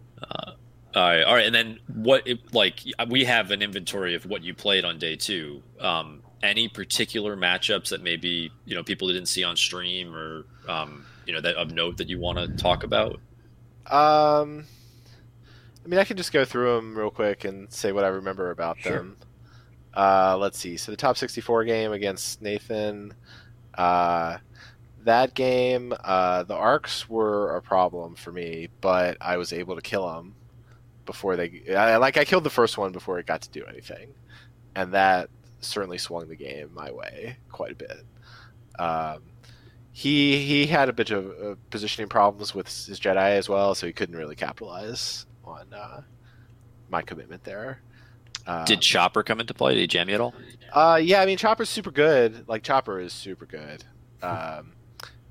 All 0.95 1.01
right, 1.01 1.23
all 1.23 1.33
right, 1.33 1.47
and 1.47 1.55
then 1.55 1.79
what? 1.87 2.27
It, 2.27 2.53
like 2.53 2.79
we 3.09 3.23
have 3.25 3.49
an 3.49 3.63
inventory 3.63 4.13
of 4.13 4.27
what 4.27 4.43
you 4.43 4.53
played 4.53 4.85
on 4.85 4.99
day 4.99 5.15
two. 5.15 5.63
Um, 5.79 6.21
any 6.43 6.67
particular 6.67 7.35
matchups 7.35 7.89
that 7.89 8.03
maybe 8.03 8.51
you 8.65 8.75
know 8.75 8.83
people 8.83 9.07
didn't 9.07 9.25
see 9.25 9.43
on 9.43 9.55
stream 9.55 10.13
or 10.13 10.45
um, 10.67 11.05
you 11.25 11.33
know 11.33 11.41
that 11.41 11.55
of 11.55 11.71
note 11.71 11.97
that 11.97 12.09
you 12.09 12.19
want 12.19 12.37
to 12.37 12.47
talk 12.61 12.83
about? 12.83 13.13
Um, 13.87 14.65
I 15.83 15.87
mean, 15.87 15.99
I 15.99 16.03
can 16.03 16.17
just 16.17 16.31
go 16.31 16.45
through 16.45 16.75
them 16.75 16.95
real 16.95 17.09
quick 17.09 17.45
and 17.45 17.71
say 17.71 17.91
what 17.91 18.03
I 18.03 18.09
remember 18.09 18.51
about 18.51 18.79
Sure. 18.79 18.97
them. 18.97 19.17
Uh, 19.95 20.37
let's 20.39 20.57
see. 20.57 20.77
So 20.77 20.91
the 20.91 20.97
top 20.97 21.17
64 21.17 21.65
game 21.65 21.91
against 21.91 22.41
Nathan. 22.41 23.13
Uh, 23.73 24.37
that 25.03 25.33
game, 25.33 25.93
uh, 26.03 26.43
the 26.43 26.55
arcs 26.55 27.09
were 27.09 27.57
a 27.57 27.61
problem 27.61 28.15
for 28.15 28.31
me, 28.31 28.69
but 28.81 29.17
I 29.19 29.37
was 29.37 29.51
able 29.51 29.75
to 29.75 29.81
kill 29.81 30.07
them 30.13 30.35
before 31.05 31.35
they. 31.35 31.61
I, 31.75 31.97
like 31.97 32.17
I 32.17 32.23
killed 32.23 32.45
the 32.45 32.49
first 32.49 32.77
one 32.77 32.91
before 32.93 33.19
it 33.19 33.25
got 33.25 33.41
to 33.41 33.49
do 33.49 33.65
anything, 33.65 34.13
and 34.75 34.93
that 34.93 35.29
certainly 35.63 35.97
swung 35.97 36.27
the 36.27 36.35
game 36.35 36.69
my 36.73 36.91
way 36.91 37.37
quite 37.51 37.71
a 37.71 37.75
bit. 37.75 38.03
Um, 38.79 39.23
he 39.91 40.43
he 40.45 40.65
had 40.65 40.89
a 40.89 40.93
bit 40.93 41.11
of 41.11 41.25
uh, 41.41 41.55
positioning 41.69 42.09
problems 42.09 42.55
with 42.55 42.67
his 42.67 42.99
Jedi 42.99 43.37
as 43.37 43.47
well, 43.47 43.75
so 43.75 43.85
he 43.85 43.93
couldn't 43.93 44.15
really 44.15 44.35
capitalize 44.35 45.25
on 45.45 45.71
uh, 45.73 46.01
my 46.89 47.01
commitment 47.01 47.43
there. 47.43 47.79
Um, 48.47 48.65
Did 48.65 48.81
Chopper 48.81 49.23
come 49.23 49.39
into 49.39 49.53
play? 49.53 49.75
Did 49.75 49.81
he 49.81 49.87
jam 49.87 50.09
you 50.09 50.15
at 50.15 50.21
all? 50.21 50.33
uh, 50.73 50.99
yeah, 51.01 51.21
I 51.21 51.25
mean 51.25 51.37
Chopper's 51.37 51.69
super 51.69 51.91
good. 51.91 52.47
Like 52.47 52.63
Chopper 52.63 52.99
is 52.99 53.13
super 53.13 53.45
good, 53.45 53.83
um, 54.21 54.73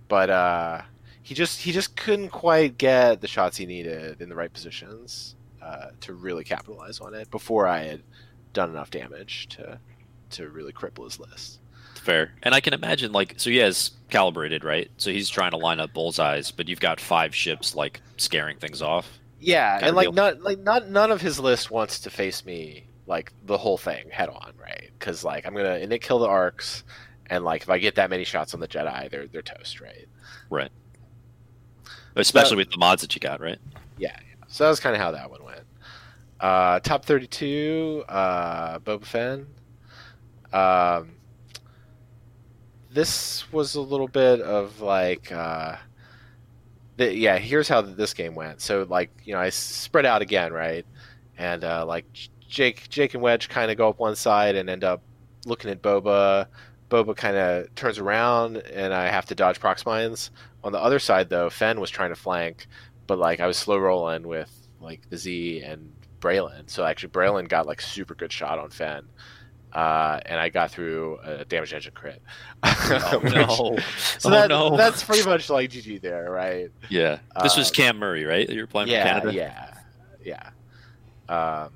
but 0.08 0.30
uh, 0.30 0.82
he 1.22 1.34
just 1.34 1.60
he 1.60 1.72
just 1.72 1.96
couldn't 1.96 2.30
quite 2.30 2.78
get 2.78 3.20
the 3.20 3.28
shots 3.28 3.56
he 3.56 3.66
needed 3.66 4.20
in 4.20 4.28
the 4.28 4.34
right 4.36 4.52
positions 4.52 5.34
uh, 5.60 5.88
to 6.00 6.14
really 6.14 6.44
capitalize 6.44 7.00
on 7.00 7.14
it 7.14 7.30
before 7.30 7.66
I 7.66 7.84
had 7.84 8.02
done 8.52 8.70
enough 8.70 8.90
damage 8.90 9.48
to 9.50 9.80
to 10.32 10.48
really 10.48 10.72
cripple 10.72 11.04
his 11.04 11.18
list. 11.18 11.60
Fair. 11.96 12.32
And 12.42 12.54
I 12.54 12.60
can 12.60 12.74
imagine, 12.74 13.12
like, 13.12 13.34
so 13.36 13.48
he 13.50 13.58
has 13.58 13.92
calibrated, 14.10 14.64
right? 14.64 14.90
So 14.96 15.10
he's 15.12 15.28
trying 15.28 15.52
to 15.52 15.56
line 15.56 15.78
up 15.78 15.92
bullseyes, 15.92 16.50
but 16.50 16.68
you've 16.68 16.80
got 16.80 17.00
five 17.00 17.34
ships, 17.34 17.74
like, 17.76 18.00
scaring 18.16 18.58
things 18.58 18.82
off. 18.82 19.18
Yeah, 19.38 19.74
Kinda 19.74 19.86
and 19.88 19.96
like 19.96 20.04
deal. 20.06 20.12
not 20.12 20.40
like 20.42 20.58
not 20.60 20.88
none 20.88 21.10
of 21.10 21.20
his 21.20 21.40
list 21.40 21.68
wants 21.70 21.98
to 22.00 22.10
face 22.10 22.44
me 22.44 22.84
like 23.08 23.32
the 23.44 23.58
whole 23.58 23.76
thing 23.76 24.08
head 24.08 24.28
on, 24.28 24.52
right? 24.56 24.90
Because 24.96 25.24
like 25.24 25.44
I'm 25.44 25.52
gonna 25.56 25.74
and 25.82 25.92
it 25.92 26.00
kill 26.00 26.20
the 26.20 26.28
arcs, 26.28 26.84
and 27.26 27.44
like 27.44 27.62
if 27.62 27.68
I 27.68 27.78
get 27.78 27.96
that 27.96 28.08
many 28.08 28.22
shots 28.22 28.54
on 28.54 28.60
the 28.60 28.68
Jedi, 28.68 29.10
they're 29.10 29.26
they're 29.26 29.42
toast, 29.42 29.80
right? 29.80 30.06
Right. 30.48 30.70
Especially 32.14 32.54
Uh, 32.54 32.58
with 32.58 32.70
the 32.70 32.76
mods 32.78 33.02
that 33.02 33.14
you 33.16 33.20
got, 33.20 33.40
right? 33.40 33.58
Yeah. 33.98 34.16
So 34.46 34.62
that 34.62 34.70
was 34.70 34.78
kind 34.78 34.94
of 34.94 35.02
how 35.02 35.10
that 35.10 35.28
one 35.28 35.42
went. 35.44 35.64
Uh, 36.38 36.78
top 36.80 37.04
32, 37.04 38.04
uh, 38.08 38.78
Boba 38.80 39.04
Fett. 39.04 39.40
Um, 40.52 41.12
this 42.90 43.50
was 43.52 43.74
a 43.74 43.80
little 43.80 44.08
bit 44.08 44.40
of 44.40 44.80
like, 44.80 45.32
uh, 45.32 45.76
the, 46.96 47.14
yeah, 47.16 47.38
here's 47.38 47.68
how 47.68 47.80
this 47.80 48.12
game 48.14 48.34
went. 48.34 48.60
So, 48.60 48.86
like, 48.88 49.10
you 49.24 49.32
know, 49.32 49.40
I 49.40 49.48
spread 49.50 50.06
out 50.06 50.22
again, 50.22 50.52
right? 50.52 50.84
And, 51.38 51.64
uh, 51.64 51.86
like, 51.86 52.04
Jake, 52.48 52.88
Jake 52.90 53.14
and 53.14 53.22
Wedge 53.22 53.48
kind 53.48 53.70
of 53.70 53.78
go 53.78 53.88
up 53.88 53.98
one 53.98 54.14
side 54.14 54.56
and 54.56 54.68
end 54.68 54.84
up 54.84 55.02
looking 55.46 55.70
at 55.70 55.80
Boba. 55.80 56.46
Boba 56.90 57.16
kind 57.16 57.36
of 57.36 57.74
turns 57.74 57.98
around 57.98 58.58
and 58.58 58.92
I 58.92 59.08
have 59.08 59.24
to 59.26 59.34
dodge 59.34 59.58
prox 59.58 59.86
mines. 59.86 60.30
On 60.62 60.70
the 60.70 60.78
other 60.78 60.98
side, 60.98 61.30
though, 61.30 61.48
Fenn 61.48 61.80
was 61.80 61.88
trying 61.90 62.10
to 62.10 62.16
flank 62.16 62.66
but 63.06 63.18
like 63.18 63.40
I 63.40 63.46
was 63.46 63.56
slow 63.56 63.78
rolling 63.78 64.26
with 64.26 64.50
like 64.80 65.08
the 65.10 65.16
Z 65.16 65.62
and 65.62 65.92
Braylen. 66.20 66.68
So 66.70 66.84
actually 66.84 67.10
Braylen 67.10 67.48
got 67.48 67.66
like 67.66 67.80
super 67.80 68.14
good 68.14 68.32
shot 68.32 68.58
on 68.58 68.70
Fenn. 68.70 69.04
Uh, 69.74 70.20
and 70.26 70.38
I 70.38 70.50
got 70.50 70.70
through 70.70 71.18
a 71.24 71.44
damage 71.46 71.72
engine 71.72 71.92
crit. 71.94 72.20
Oh, 72.64 73.18
Which- 73.22 73.32
no. 73.32 73.76
So 74.18 74.28
oh, 74.28 74.30
that, 74.30 74.48
no. 74.50 74.76
that's 74.76 75.02
pretty 75.02 75.24
much 75.24 75.48
like 75.48 75.70
GG 75.70 76.00
there, 76.02 76.30
right? 76.30 76.70
Yeah. 76.90 77.18
This 77.42 77.56
was 77.56 77.70
Uh, 77.70 77.74
Cam 77.74 77.98
Murray, 77.98 78.24
right? 78.24 78.48
You're 78.48 78.66
playing 78.66 78.88
yeah, 78.88 79.20
for 79.20 79.30
Canada? 79.30 79.34
yeah, 80.24 80.50
yeah. 81.28 81.64
Um, 81.64 81.70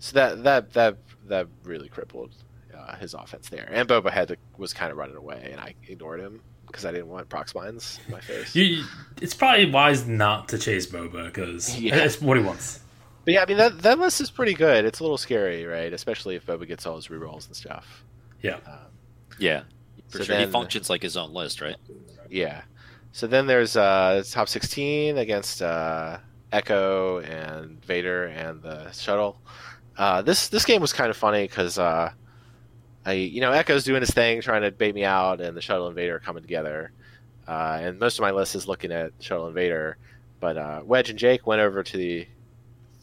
so 0.00 0.14
that 0.14 0.42
that 0.44 0.72
that 0.74 0.98
that 1.28 1.46
really 1.64 1.88
crippled 1.88 2.32
uh, 2.76 2.96
his 2.96 3.14
offense 3.14 3.48
there. 3.48 3.68
And 3.70 3.88
Boba 3.88 4.10
had 4.10 4.28
to, 4.28 4.36
was 4.58 4.72
kind 4.72 4.90
of 4.90 4.98
running 4.98 5.16
away, 5.16 5.48
and 5.50 5.60
I 5.60 5.74
ignored 5.88 6.20
him 6.20 6.40
because 6.66 6.84
I 6.84 6.90
didn't 6.90 7.08
want 7.08 7.28
prox 7.28 7.54
mines 7.54 8.00
in 8.06 8.12
my 8.12 8.20
face. 8.20 8.54
You, 8.54 8.84
it's 9.20 9.34
probably 9.34 9.70
wise 9.70 10.06
not 10.06 10.48
to 10.50 10.58
chase 10.58 10.86
Boba 10.86 11.26
because 11.26 11.78
Yeah. 11.80 11.96
that's 11.96 12.20
what 12.20 12.36
he 12.36 12.42
wants. 12.42 12.80
But 13.24 13.34
yeah, 13.34 13.42
I 13.42 13.46
mean 13.46 13.56
that 13.58 13.78
that 13.82 13.98
list 13.98 14.20
is 14.20 14.30
pretty 14.30 14.54
good. 14.54 14.84
It's 14.84 15.00
a 15.00 15.02
little 15.02 15.18
scary, 15.18 15.64
right? 15.64 15.92
Especially 15.92 16.34
if 16.36 16.46
Boba 16.46 16.66
gets 16.66 16.86
all 16.86 16.96
his 16.96 17.08
rerolls 17.08 17.46
and 17.46 17.54
stuff. 17.56 18.04
Yeah. 18.42 18.56
Um, 18.66 18.78
Yeah. 19.38 19.62
For 20.08 20.18
So 20.18 20.24
sure. 20.24 20.38
he 20.38 20.46
functions 20.46 20.90
like 20.90 21.02
his 21.02 21.16
own 21.16 21.32
list, 21.32 21.60
right? 21.60 21.76
yeah. 22.28 22.62
So 23.12 23.26
then 23.26 23.46
there's 23.46 23.76
uh 23.76 24.22
top 24.30 24.48
16 24.48 25.18
against 25.18 25.60
uh, 25.62 26.18
Echo 26.50 27.20
and 27.20 27.82
Vader 27.84 28.26
and 28.26 28.62
the 28.62 28.90
shuttle. 28.92 29.40
Uh, 29.96 30.22
this 30.22 30.48
this 30.48 30.64
game 30.64 30.80
was 30.80 30.92
kind 30.92 31.10
of 31.10 31.16
funny 31.16 31.46
because 31.46 31.78
uh, 31.78 32.10
I 33.04 33.12
you 33.12 33.40
know 33.42 33.52
Echo's 33.52 33.84
doing 33.84 34.00
his 34.00 34.10
thing, 34.10 34.40
trying 34.40 34.62
to 34.62 34.70
bait 34.70 34.94
me 34.94 35.04
out, 35.04 35.40
and 35.40 35.56
the 35.56 35.60
shuttle 35.60 35.86
and 35.86 35.94
Vader 35.94 36.16
are 36.16 36.20
coming 36.20 36.42
together. 36.42 36.90
Uh, 37.46 37.78
and 37.82 37.98
most 37.98 38.18
of 38.18 38.22
my 38.22 38.30
list 38.30 38.54
is 38.54 38.66
looking 38.66 38.90
at 38.92 39.12
shuttle 39.20 39.46
and 39.46 39.54
Vader, 39.54 39.98
but 40.40 40.56
uh, 40.56 40.80
Wedge 40.84 41.10
and 41.10 41.18
Jake 41.18 41.46
went 41.46 41.60
over 41.60 41.82
to 41.82 41.96
the 41.96 42.26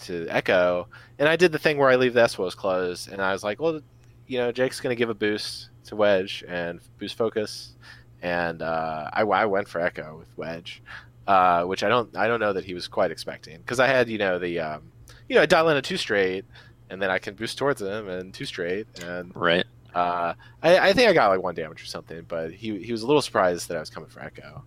to 0.02 0.28
Echo, 0.30 0.88
and 1.18 1.28
I 1.28 1.36
did 1.36 1.52
the 1.52 1.60
thing 1.60 1.78
where 1.78 1.90
I 1.90 1.96
leave 1.96 2.14
the 2.14 2.22
S-foils 2.24 2.56
closed, 2.56 3.12
and 3.12 3.22
I 3.22 3.32
was 3.34 3.44
like, 3.44 3.60
well, 3.62 3.82
you 4.28 4.38
know, 4.38 4.52
Jake's 4.52 4.80
going 4.80 4.96
to 4.96 4.98
give 4.98 5.10
a 5.10 5.14
boost 5.14 5.70
to 5.86 5.96
Wedge 5.96 6.44
and 6.48 6.80
boost 6.98 7.18
focus, 7.18 7.76
and 8.22 8.62
uh, 8.62 9.10
I, 9.14 9.22
I 9.24 9.46
went 9.46 9.68
for 9.68 9.82
Echo 9.82 10.18
with 10.20 10.38
Wedge, 10.38 10.82
uh, 11.28 11.64
which 11.64 11.84
I 11.84 11.90
don't 11.90 12.16
I 12.16 12.28
don't 12.28 12.40
know 12.40 12.54
that 12.54 12.66
he 12.66 12.74
was 12.74 12.88
quite 12.88 13.12
expecting 13.12 13.58
because 13.58 13.80
I 13.80 13.88
had 13.88 14.10
you 14.10 14.18
know 14.18 14.40
the 14.40 14.60
um, 14.60 14.92
you 15.28 15.36
know 15.36 15.42
I 15.42 15.46
dial 15.46 15.70
in 15.70 15.78
a 15.78 15.82
two 15.82 15.98
straight, 15.98 16.46
and 16.90 17.02
then 17.02 17.10
I 17.10 17.20
can 17.20 17.36
boost 17.36 17.58
towards 17.58 17.82
him 17.82 18.08
and 18.10 18.34
two 18.34 18.46
straight, 18.46 18.88
and 19.04 19.32
Right. 19.36 19.66
uh, 19.96 20.34
I, 20.62 20.78
I 20.90 20.94
think 20.94 21.10
I 21.10 21.14
got 21.14 21.30
like 21.30 21.42
one 21.42 21.56
damage 21.56 21.82
or 21.82 21.86
something, 21.88 22.24
but 22.28 22.52
he 22.52 22.78
he 22.84 22.92
was 22.92 23.02
a 23.04 23.08
little 23.08 23.22
surprised 23.22 23.68
that 23.70 23.78
I 23.78 23.80
was 23.80 23.90
coming 23.90 24.10
for 24.10 24.22
Echo. 24.22 24.64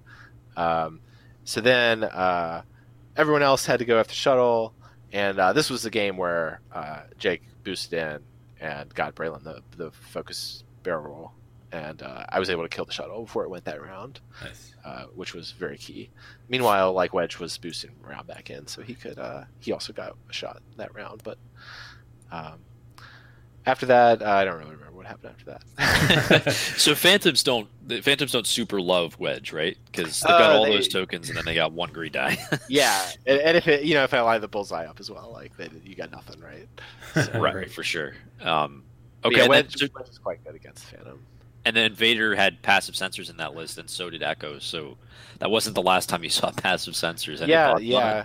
Um, 0.56 1.00
so 1.44 1.60
then 1.60 2.04
uh, 2.04 2.62
everyone 3.16 3.42
else 3.42 3.66
had 3.66 3.78
to 3.80 3.84
go 3.84 3.98
after 3.98 4.14
shuttle, 4.14 4.74
and 5.12 5.38
uh, 5.38 5.52
this 5.52 5.70
was 5.70 5.82
the 5.82 5.90
game 5.90 6.16
where 6.16 6.60
uh, 6.72 7.02
Jake 7.18 7.42
boosted 7.64 7.92
in 7.98 8.20
and 8.60 8.94
got 8.94 9.14
Braylen 9.14 9.42
the 9.44 9.62
the 9.76 9.90
focus 9.90 10.64
barrel 10.82 11.04
roll, 11.04 11.32
and 11.70 12.02
uh, 12.02 12.24
I 12.28 12.38
was 12.38 12.50
able 12.50 12.62
to 12.62 12.68
kill 12.68 12.84
the 12.84 12.92
shuttle 12.92 13.22
before 13.22 13.44
it 13.44 13.50
went 13.50 13.64
that 13.64 13.80
round, 13.82 14.20
Nice. 14.42 14.74
uh, 14.84 15.04
which 15.14 15.34
was 15.34 15.52
very 15.52 15.76
key. 15.78 16.10
Meanwhile, 16.48 16.92
like 16.92 17.12
Wedge 17.12 17.38
was 17.38 17.56
boosting 17.58 17.90
round 18.02 18.26
back 18.26 18.50
in, 18.50 18.66
so 18.66 18.82
he 18.82 18.94
could 18.94 19.18
uh, 19.18 19.44
he 19.60 19.72
also 19.72 19.92
got 19.92 20.16
a 20.28 20.32
shot 20.32 20.62
that 20.76 20.94
round, 20.94 21.22
but. 21.24 21.38
Um, 22.30 22.60
after 23.64 23.86
that, 23.86 24.22
I 24.24 24.44
don't 24.44 24.58
really 24.58 24.72
remember 24.72 24.91
what 25.02 25.08
happened 25.08 25.34
after 25.34 26.42
that. 26.46 26.52
so 26.76 26.94
phantoms 26.94 27.42
don't 27.42 27.68
the 27.86 28.00
phantoms 28.00 28.32
don't 28.32 28.46
super 28.46 28.80
love 28.80 29.18
wedge, 29.18 29.52
right? 29.52 29.76
Because 29.86 30.20
they've 30.20 30.28
got 30.30 30.50
Uh, 30.52 30.54
all 30.58 30.64
they- 30.64 30.72
those 30.76 30.88
tokens, 30.88 31.28
and 31.28 31.36
then 31.36 31.44
they 31.44 31.54
got 31.54 31.72
one 31.72 31.90
green 31.92 32.12
die. 32.12 32.38
yeah, 32.68 33.10
and, 33.26 33.40
and 33.40 33.56
if 33.56 33.66
it, 33.68 33.84
you 33.84 33.94
know, 33.94 34.04
if 34.04 34.14
I 34.14 34.20
line 34.20 34.40
the 34.40 34.48
bullseye 34.48 34.86
up 34.86 35.00
as 35.00 35.10
well, 35.10 35.30
like 35.32 35.56
then 35.56 35.80
you 35.84 35.94
got 35.94 36.10
nothing, 36.12 36.40
right? 36.40 36.68
So, 37.14 37.40
right, 37.40 37.70
for 37.70 37.82
sure. 37.82 38.14
Um, 38.40 38.84
okay, 39.24 39.36
yeah, 39.36 39.44
and, 39.44 39.52
then, 39.52 39.64
Wedge, 39.66 39.90
Wedge 39.94 40.08
is 40.08 40.18
quite 40.18 40.44
good 40.44 40.54
against 40.54 40.84
Phantom. 40.84 41.20
and 41.64 41.74
then 41.76 41.94
Vader 41.94 42.34
had 42.34 42.62
passive 42.62 42.94
sensors 42.94 43.28
in 43.30 43.36
that 43.38 43.54
list, 43.54 43.78
and 43.78 43.88
so 43.90 44.10
did 44.10 44.22
Echo. 44.22 44.58
So 44.58 44.96
that 45.38 45.50
wasn't 45.50 45.74
the 45.74 45.82
last 45.82 46.08
time 46.08 46.22
you 46.22 46.30
saw 46.30 46.50
passive 46.52 46.94
sensors. 46.94 47.40
Any 47.42 47.52
yeah, 47.52 47.68
thoughts 47.68 47.80
on 47.80 47.82
it? 47.82 47.86
yeah. 47.88 48.24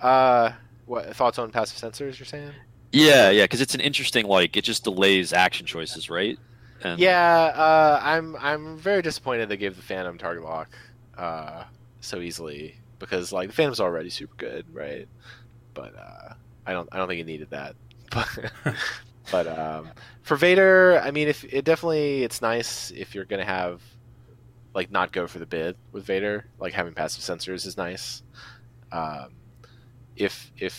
Uh, 0.00 0.52
what 0.86 1.14
thoughts 1.16 1.38
on 1.38 1.50
passive 1.50 1.78
sensors? 1.78 2.18
You're 2.18 2.26
saying? 2.26 2.52
Yeah, 2.96 3.30
yeah. 3.30 3.44
Because 3.44 3.60
it's 3.60 3.74
an 3.74 3.80
interesting 3.80 4.26
like 4.26 4.56
it 4.56 4.62
just 4.62 4.84
delays 4.84 5.32
action 5.32 5.66
choices, 5.66 6.10
right? 6.10 6.38
And 6.82 6.98
Yeah, 7.00 7.52
uh, 7.54 8.00
I'm 8.02 8.36
I'm 8.36 8.78
very 8.78 9.02
disappointed 9.02 9.48
they 9.48 9.56
gave 9.56 9.76
the 9.76 9.82
Phantom 9.82 10.18
target 10.18 10.44
lock 10.44 10.76
uh, 11.16 11.64
so 12.00 12.20
easily 12.20 12.76
because 12.98 13.32
like 13.32 13.48
the 13.48 13.54
Phantom's 13.54 13.80
already 13.80 14.10
super 14.10 14.34
good, 14.36 14.66
right? 14.72 15.08
But 15.74 15.94
uh, 15.96 16.34
I 16.66 16.72
don't 16.72 16.88
I 16.92 16.98
don't 16.98 17.08
think 17.08 17.20
it 17.20 17.26
needed 17.26 17.50
that. 17.50 17.76
But 19.30 19.46
um, 19.46 19.90
for 20.22 20.36
Vader, 20.36 21.00
I 21.02 21.10
mean, 21.10 21.28
if 21.28 21.44
it 21.44 21.64
definitely 21.64 22.22
it's 22.22 22.40
nice 22.40 22.90
if 22.92 23.14
you're 23.14 23.24
gonna 23.24 23.44
have 23.44 23.82
like 24.74 24.90
not 24.90 25.12
go 25.12 25.26
for 25.26 25.38
the 25.38 25.46
bid 25.46 25.76
with 25.92 26.04
Vader, 26.04 26.46
like 26.58 26.72
having 26.72 26.94
passive 26.94 27.22
sensors 27.22 27.66
is 27.66 27.76
nice. 27.76 28.22
Um, 28.92 29.34
if 30.14 30.52
if 30.56 30.72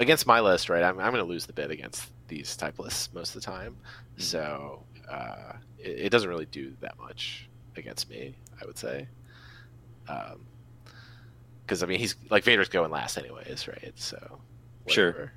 against 0.00 0.26
my 0.26 0.40
list, 0.40 0.68
right, 0.68 0.82
I'm 0.82 0.98
I'm 0.98 1.12
gonna 1.12 1.24
lose 1.24 1.46
the 1.46 1.52
bid 1.52 1.70
against 1.70 2.10
these 2.28 2.56
type 2.56 2.78
lists 2.78 3.12
most 3.12 3.34
of 3.36 3.42
the 3.42 3.46
time, 3.46 3.76
so 4.16 4.82
uh, 5.08 5.52
it, 5.78 6.06
it 6.06 6.10
doesn't 6.10 6.28
really 6.28 6.46
do 6.46 6.74
that 6.80 6.98
much 6.98 7.48
against 7.76 8.10
me. 8.10 8.34
I 8.60 8.66
would 8.66 8.78
say. 8.78 9.06
Because 11.64 11.82
I 11.82 11.86
mean, 11.86 12.00
he's 12.00 12.16
like 12.30 12.42
Vader's 12.44 12.68
going 12.68 12.90
last 12.90 13.16
anyways, 13.16 13.68
right? 13.68 13.92
So 13.94 14.40
Sure. 14.88 15.32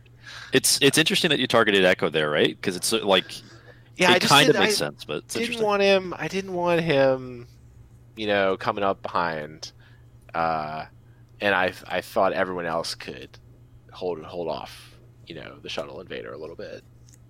it's 0.51 0.79
it's 0.81 0.97
interesting 0.97 1.29
that 1.29 1.39
you 1.39 1.45
targeted 1.47 1.85
Echo 1.85 2.09
there, 2.09 2.29
right? 2.29 2.49
Because 2.49 2.75
it's 2.75 2.91
uh, 2.91 3.05
like 3.05 3.25
Yeah, 3.97 4.11
I 4.11 4.15
it 4.15 4.21
just 4.21 4.33
kind 4.33 4.49
of 4.49 4.55
makes 4.55 4.81
I 4.81 4.85
sense, 4.85 5.03
but 5.05 5.17
it's 5.17 5.35
didn't 5.35 5.61
want 5.61 5.83
him. 5.83 6.13
I 6.17 6.27
didn't 6.27 6.53
want 6.53 6.81
him, 6.81 7.47
you 8.15 8.25
know, 8.27 8.57
coming 8.57 8.83
up 8.83 9.01
behind. 9.03 9.71
Uh, 10.33 10.85
and 11.39 11.53
I 11.53 11.73
I 11.87 12.01
thought 12.01 12.33
everyone 12.33 12.65
else 12.65 12.95
could 12.95 13.37
hold 13.93 14.21
hold 14.23 14.47
off, 14.47 14.97
you 15.27 15.35
know, 15.35 15.57
the 15.61 15.69
shuttle 15.69 15.99
and 15.99 16.09
Vader 16.09 16.33
a 16.33 16.37
little 16.37 16.55
bit, 16.55 16.83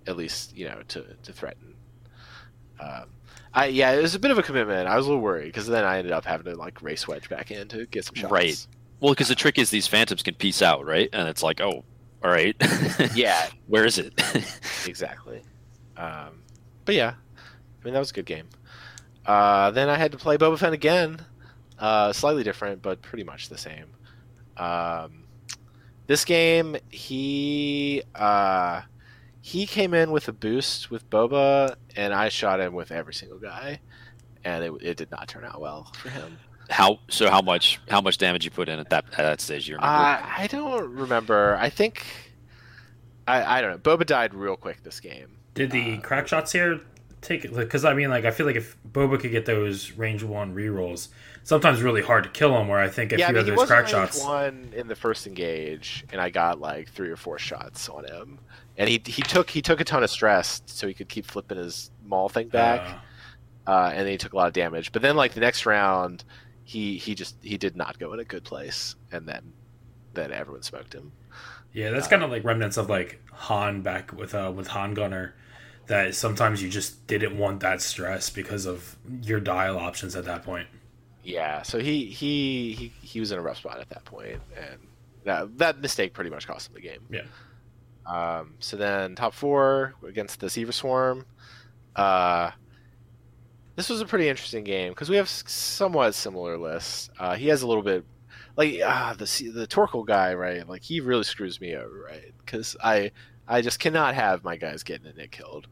at 0.06 0.16
least 0.16 0.56
you 0.56 0.68
know 0.68 0.82
to 0.88 1.04
to 1.22 1.32
threaten. 1.32 1.74
Um, 2.80 3.10
I 3.52 3.66
yeah, 3.66 3.92
it 3.92 4.02
was 4.02 4.14
a 4.14 4.18
bit 4.18 4.30
of 4.30 4.38
a 4.38 4.42
commitment. 4.42 4.88
I 4.88 4.96
was 4.96 5.06
a 5.06 5.10
little 5.10 5.22
worried 5.22 5.46
because 5.46 5.66
then 5.66 5.84
I 5.84 5.98
ended 5.98 6.12
up 6.12 6.24
having 6.24 6.52
to 6.52 6.58
like 6.58 6.82
race 6.82 7.06
wedge 7.06 7.28
back 7.28 7.50
in 7.50 7.68
to 7.68 7.86
get 7.86 8.04
some 8.04 8.14
shots. 8.14 8.32
Right. 8.32 8.66
Well, 9.00 9.12
because 9.12 9.28
the 9.28 9.34
trick 9.34 9.58
is 9.58 9.70
these 9.70 9.86
phantoms 9.86 10.22
can 10.22 10.34
piece 10.34 10.62
out, 10.62 10.84
right? 10.86 11.08
And 11.12 11.28
it's 11.28 11.42
like, 11.42 11.60
oh, 11.60 11.84
all 12.22 12.30
right. 12.30 12.56
Yeah, 13.14 13.48
Where 13.66 13.84
is 13.84 13.98
it? 13.98 14.14
exactly. 14.86 15.42
Um, 15.96 16.42
but 16.84 16.94
yeah, 16.94 17.14
I 17.36 17.84
mean 17.84 17.94
that 17.94 18.00
was 18.00 18.10
a 18.10 18.14
good 18.14 18.26
game. 18.26 18.48
Uh, 19.26 19.70
then 19.70 19.88
I 19.88 19.96
had 19.96 20.12
to 20.12 20.18
play 20.18 20.36
Boba 20.36 20.58
Fett 20.58 20.72
again, 20.72 21.20
uh, 21.78 22.12
slightly 22.12 22.42
different, 22.42 22.82
but 22.82 23.02
pretty 23.02 23.24
much 23.24 23.48
the 23.48 23.58
same. 23.58 23.86
Um, 24.56 25.23
this 26.06 26.24
game, 26.24 26.76
he 26.90 28.02
uh, 28.14 28.82
he 29.40 29.66
came 29.66 29.94
in 29.94 30.10
with 30.10 30.28
a 30.28 30.32
boost 30.32 30.90
with 30.90 31.08
Boba, 31.10 31.74
and 31.96 32.12
I 32.14 32.28
shot 32.28 32.60
him 32.60 32.72
with 32.74 32.90
every 32.92 33.14
single 33.14 33.38
guy, 33.38 33.80
and 34.44 34.64
it, 34.64 34.72
it 34.82 34.96
did 34.96 35.10
not 35.10 35.28
turn 35.28 35.44
out 35.44 35.60
well 35.60 35.92
for 35.94 36.08
him. 36.10 36.38
how 36.70 36.98
so? 37.08 37.30
How 37.30 37.40
much? 37.42 37.80
How 37.88 38.00
much 38.00 38.18
damage 38.18 38.44
you 38.44 38.50
put 38.50 38.68
in 38.68 38.78
at 38.78 38.90
that 38.90 39.04
at 39.12 39.16
that 39.18 39.40
stage? 39.40 39.68
You 39.68 39.76
remember? 39.76 39.94
Uh, 39.94 40.20
I 40.38 40.46
don't 40.50 40.90
remember. 40.94 41.56
I 41.60 41.68
think 41.70 42.04
I 43.26 43.58
I 43.58 43.60
don't 43.60 43.70
know. 43.72 43.78
Boba 43.78 44.06
died 44.06 44.34
real 44.34 44.56
quick 44.56 44.82
this 44.82 45.00
game. 45.00 45.36
Did 45.54 45.70
the 45.70 45.94
Uh, 45.94 46.00
crack 46.00 46.26
shots 46.28 46.52
here 46.52 46.80
take 47.20 47.44
it? 47.44 47.54
Because 47.54 47.84
I 47.84 47.94
mean, 47.94 48.10
like, 48.10 48.24
I 48.24 48.30
feel 48.30 48.44
like 48.46 48.56
if 48.56 48.76
Boba 48.90 49.20
could 49.20 49.30
get 49.30 49.46
those 49.46 49.92
range 49.92 50.22
one 50.22 50.54
rerolls, 50.54 51.08
sometimes 51.44 51.82
really 51.82 52.02
hard 52.02 52.24
to 52.24 52.30
kill 52.30 52.58
him. 52.60 52.68
Where 52.68 52.80
I 52.80 52.88
think 52.90 53.12
if 53.12 53.20
yeah, 53.20 53.28
I 53.28 53.30
you 53.30 53.34
mean, 53.34 53.44
have 53.44 53.46
he 53.46 53.52
those 53.52 53.64
crack 53.64 53.86
shots, 53.88 54.22
one 54.22 54.72
in 54.76 54.88
the 54.88 54.96
first 54.96 55.26
engage, 55.28 56.04
and 56.12 56.20
I 56.20 56.30
got 56.30 56.60
like 56.60 56.90
three 56.90 57.10
or 57.10 57.16
four 57.16 57.38
shots 57.38 57.88
on 57.88 58.04
him. 58.06 58.40
And 58.76 58.88
he 58.88 59.02
he 59.06 59.24
took 59.24 59.50
he 59.50 59.62
took 59.62 59.80
a 59.80 59.84
ton 59.84 60.02
of 60.04 60.10
stress, 60.10 60.62
so 60.66 60.88
he 60.88 60.94
could 60.94 61.08
keep 61.08 61.26
flipping 61.26 61.58
his 61.58 61.92
maul 62.02 62.28
thing 62.28 62.48
back, 62.50 62.96
uh, 63.66 63.70
uh, 63.70 63.90
and 63.94 64.00
then 64.02 64.08
he 64.12 64.18
took 64.18 64.34
a 64.34 64.36
lot 64.36 64.48
of 64.48 64.54
damage. 64.54 64.92
But 64.92 65.02
then 65.02 65.16
like 65.16 65.34
the 65.34 65.40
next 65.40 65.66
round, 65.66 66.24
he 66.64 66.98
he 66.98 67.14
just 67.14 67.36
he 67.42 67.58
did 67.58 67.76
not 67.76 67.98
go 67.98 68.12
in 68.14 68.20
a 68.20 68.24
good 68.26 68.44
place, 68.44 68.96
and 69.12 69.28
then 69.28 69.54
then 70.14 70.32
everyone 70.32 70.62
smoked 70.62 70.94
him. 70.94 71.12
yeah, 71.72 71.90
that's 71.90 72.08
kind 72.08 72.22
of 72.22 72.30
like 72.30 72.44
remnants 72.44 72.76
of 72.76 72.88
like 72.88 73.22
Han 73.32 73.82
back 73.82 74.12
with 74.12 74.34
uh 74.34 74.52
with 74.54 74.68
Han 74.68 74.94
Gunner. 74.94 75.34
That 75.86 76.14
sometimes 76.14 76.62
you 76.62 76.70
just 76.70 77.06
didn't 77.06 77.36
want 77.38 77.60
that 77.60 77.82
stress 77.82 78.30
because 78.30 78.66
of 78.66 78.96
your 79.22 79.40
dial 79.40 79.78
options 79.78 80.16
at 80.16 80.24
that 80.24 80.42
point. 80.42 80.68
Yeah, 81.24 81.62
so 81.62 81.78
he 81.78 82.04
he 82.06 82.72
he, 82.74 82.92
he 83.00 83.20
was 83.20 83.32
in 83.32 83.38
a 83.38 83.42
rough 83.42 83.56
spot 83.58 83.80
at 83.80 83.88
that 83.88 84.04
point, 84.04 84.40
and 84.56 84.78
that 85.24 85.58
that 85.58 85.80
mistake 85.80 86.12
pretty 86.12 86.30
much 86.30 86.46
cost 86.46 86.68
him 86.68 86.74
the 86.74 86.80
game. 86.80 87.00
Yeah. 87.10 87.22
Um, 88.06 88.54
so 88.58 88.76
then 88.76 89.14
top 89.14 89.32
four 89.32 89.94
against 90.06 90.40
the 90.40 90.50
Seaver 90.50 90.72
Swarm. 90.72 91.24
Uh, 91.96 92.50
this 93.76 93.88
was 93.88 94.00
a 94.00 94.06
pretty 94.06 94.28
interesting 94.28 94.64
game 94.64 94.92
because 94.92 95.08
we 95.08 95.16
have 95.16 95.28
somewhat 95.28 96.14
similar 96.14 96.58
lists. 96.58 97.10
Uh, 97.18 97.34
he 97.34 97.48
has 97.48 97.62
a 97.62 97.66
little 97.66 97.82
bit 97.82 98.04
like 98.56 98.80
ah 98.84 99.14
the 99.16 99.24
the 99.52 99.66
Torkel 99.66 100.06
guy, 100.06 100.34
right? 100.34 100.68
Like 100.68 100.82
he 100.82 101.00
really 101.00 101.24
screws 101.24 101.60
me 101.60 101.74
over, 101.74 102.06
right? 102.06 102.32
Because 102.44 102.76
I 102.82 103.12
I 103.48 103.62
just 103.62 103.78
cannot 103.80 104.14
have 104.14 104.44
my 104.44 104.56
guys 104.56 104.82
getting 104.82 105.06
a 105.06 105.12
Nick 105.12 105.32
killed. 105.32 105.66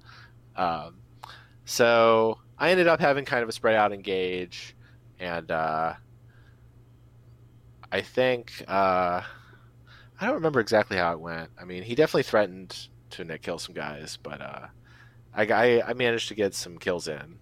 Um, 0.56 0.96
so 1.64 2.38
I 2.58 2.70
ended 2.70 2.88
up 2.88 3.00
having 3.00 3.24
kind 3.24 3.42
of 3.42 3.48
a 3.48 3.52
spread 3.52 3.74
out 3.74 3.92
engage, 3.92 4.74
and 5.22 5.50
uh, 5.52 5.94
I 7.90 8.00
think 8.00 8.52
uh, 8.66 9.22
I 10.20 10.26
don't 10.26 10.34
remember 10.34 10.60
exactly 10.60 10.96
how 10.96 11.12
it 11.12 11.20
went. 11.20 11.50
I 11.58 11.64
mean, 11.64 11.84
he 11.84 11.94
definitely 11.94 12.24
threatened 12.24 12.88
to 13.10 13.24
Nick 13.24 13.42
kill 13.42 13.58
some 13.58 13.74
guys, 13.74 14.18
but 14.22 14.40
uh, 14.40 14.66
I, 15.34 15.46
I 15.46 15.90
I 15.90 15.92
managed 15.94 16.28
to 16.28 16.34
get 16.34 16.54
some 16.54 16.76
kills 16.78 17.06
in 17.08 17.38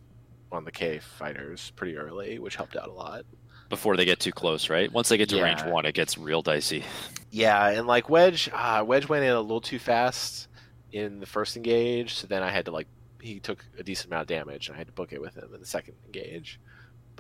on 0.53 0.64
the 0.64 0.72
K 0.72 0.99
fighters 0.99 1.72
pretty 1.74 1.97
early, 1.97 2.39
which 2.39 2.57
helped 2.57 2.76
out 2.76 2.89
a 2.89 2.93
lot. 2.93 3.22
Before 3.70 3.97
they 3.97 4.05
get 4.05 4.18
too 4.20 4.33
close, 4.33 4.68
right? 4.68 4.93
Once 4.93 5.09
they 5.09 5.16
get 5.16 5.28
to 5.31 5.37
Yeah. 5.37 5.45
range 5.45 5.62
one, 5.72 5.87
it 5.87 5.95
gets 5.95 6.18
real 6.18 6.43
dicey. 6.43 6.85
Yeah, 7.31 7.68
and 7.68 7.87
like 7.87 8.11
Wedge, 8.11 8.51
uh, 8.53 8.85
Wedge 8.87 9.09
went 9.09 9.24
in 9.24 9.31
a 9.31 9.41
little 9.41 9.61
too 9.61 9.78
fast 9.78 10.49
in 10.93 11.20
the 11.20 11.26
first 11.26 11.57
engage, 11.57 12.14
so 12.14 12.26
then 12.26 12.43
I 12.43 12.51
had 12.51 12.64
to 12.66 12.72
like 12.72 12.89
he 13.22 13.39
took 13.39 13.64
a 13.78 13.85
decent 13.85 14.09
amount 14.11 14.22
of 14.22 14.26
damage, 14.28 14.68
and 14.68 14.74
I 14.74 14.78
had 14.78 14.89
to 14.89 14.93
book 14.93 15.12
it 15.12 15.20
with 15.20 15.37
him 15.37 15.49
in 15.55 15.61
the 15.61 15.66
second 15.66 15.95
engage. 16.05 16.59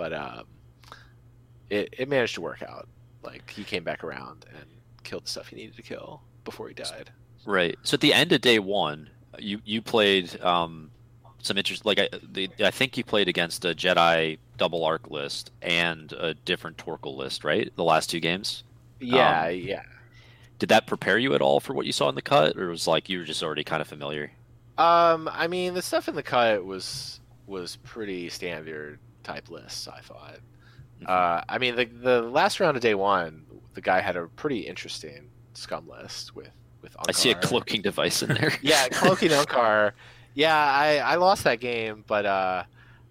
But 0.00 0.14
um, 0.14 0.44
it 1.68 1.94
it 1.98 2.08
managed 2.08 2.34
to 2.36 2.40
work 2.40 2.62
out. 2.62 2.88
Like 3.22 3.50
he 3.50 3.64
came 3.64 3.84
back 3.84 4.02
around 4.02 4.46
and 4.56 4.64
killed 5.02 5.26
the 5.26 5.28
stuff 5.28 5.48
he 5.48 5.56
needed 5.56 5.76
to 5.76 5.82
kill 5.82 6.22
before 6.42 6.68
he 6.68 6.74
died. 6.74 7.10
Right. 7.44 7.78
So 7.82 7.96
at 7.96 8.00
the 8.00 8.14
end 8.14 8.32
of 8.32 8.40
day 8.40 8.58
one, 8.58 9.10
you 9.38 9.60
you 9.66 9.82
played 9.82 10.40
um, 10.40 10.90
some 11.42 11.58
interest. 11.58 11.84
Like 11.84 11.98
I, 11.98 12.08
the, 12.32 12.48
I 12.60 12.70
think 12.70 12.96
you 12.96 13.04
played 13.04 13.28
against 13.28 13.66
a 13.66 13.74
Jedi 13.74 14.38
double 14.56 14.86
arc 14.86 15.10
list 15.10 15.50
and 15.60 16.10
a 16.14 16.32
different 16.32 16.78
Torkel 16.78 17.14
list, 17.14 17.44
right? 17.44 17.70
The 17.76 17.84
last 17.84 18.08
two 18.08 18.20
games. 18.20 18.64
Yeah, 19.00 19.48
Um, 19.48 19.54
yeah. 19.54 19.82
Did 20.58 20.70
that 20.70 20.86
prepare 20.86 21.18
you 21.18 21.34
at 21.34 21.42
all 21.42 21.60
for 21.60 21.74
what 21.74 21.84
you 21.86 21.92
saw 21.92 22.08
in 22.08 22.14
the 22.14 22.22
cut, 22.22 22.56
or 22.56 22.68
was 22.70 22.86
like 22.86 23.10
you 23.10 23.18
were 23.18 23.24
just 23.26 23.42
already 23.42 23.64
kind 23.64 23.82
of 23.82 23.88
familiar? 23.88 24.32
Um, 24.78 25.28
I 25.32 25.46
mean, 25.46 25.74
the 25.74 25.82
stuff 25.82 26.08
in 26.08 26.14
the 26.14 26.22
cut 26.22 26.64
was 26.64 27.20
was 27.46 27.76
pretty 27.76 28.28
standard 28.30 28.98
type 29.22 29.50
lists. 29.50 29.88
I 29.88 30.00
thought. 30.00 30.38
Mm-hmm. 31.00 31.06
Uh, 31.06 31.42
I 31.48 31.58
mean, 31.58 31.76
the 31.76 31.84
the 31.84 32.22
last 32.22 32.60
round 32.60 32.76
of 32.76 32.82
day 32.82 32.94
one, 32.94 33.44
the 33.74 33.80
guy 33.80 34.00
had 34.00 34.16
a 34.16 34.26
pretty 34.26 34.60
interesting 34.60 35.30
scum 35.54 35.88
list 35.88 36.34
with 36.34 36.50
with. 36.82 36.96
I 37.08 37.12
see 37.12 37.30
a 37.30 37.34
cloaking 37.34 37.82
device 37.82 38.22
in 38.22 38.34
there. 38.34 38.52
yeah, 38.62 38.88
cloaking 38.92 39.30
Unkar. 39.30 39.92
Yeah, 40.34 40.56
I, 40.56 40.98
I 40.98 41.16
lost 41.16 41.44
that 41.44 41.58
game, 41.60 42.04
but 42.06 42.24
uh, 42.24 42.64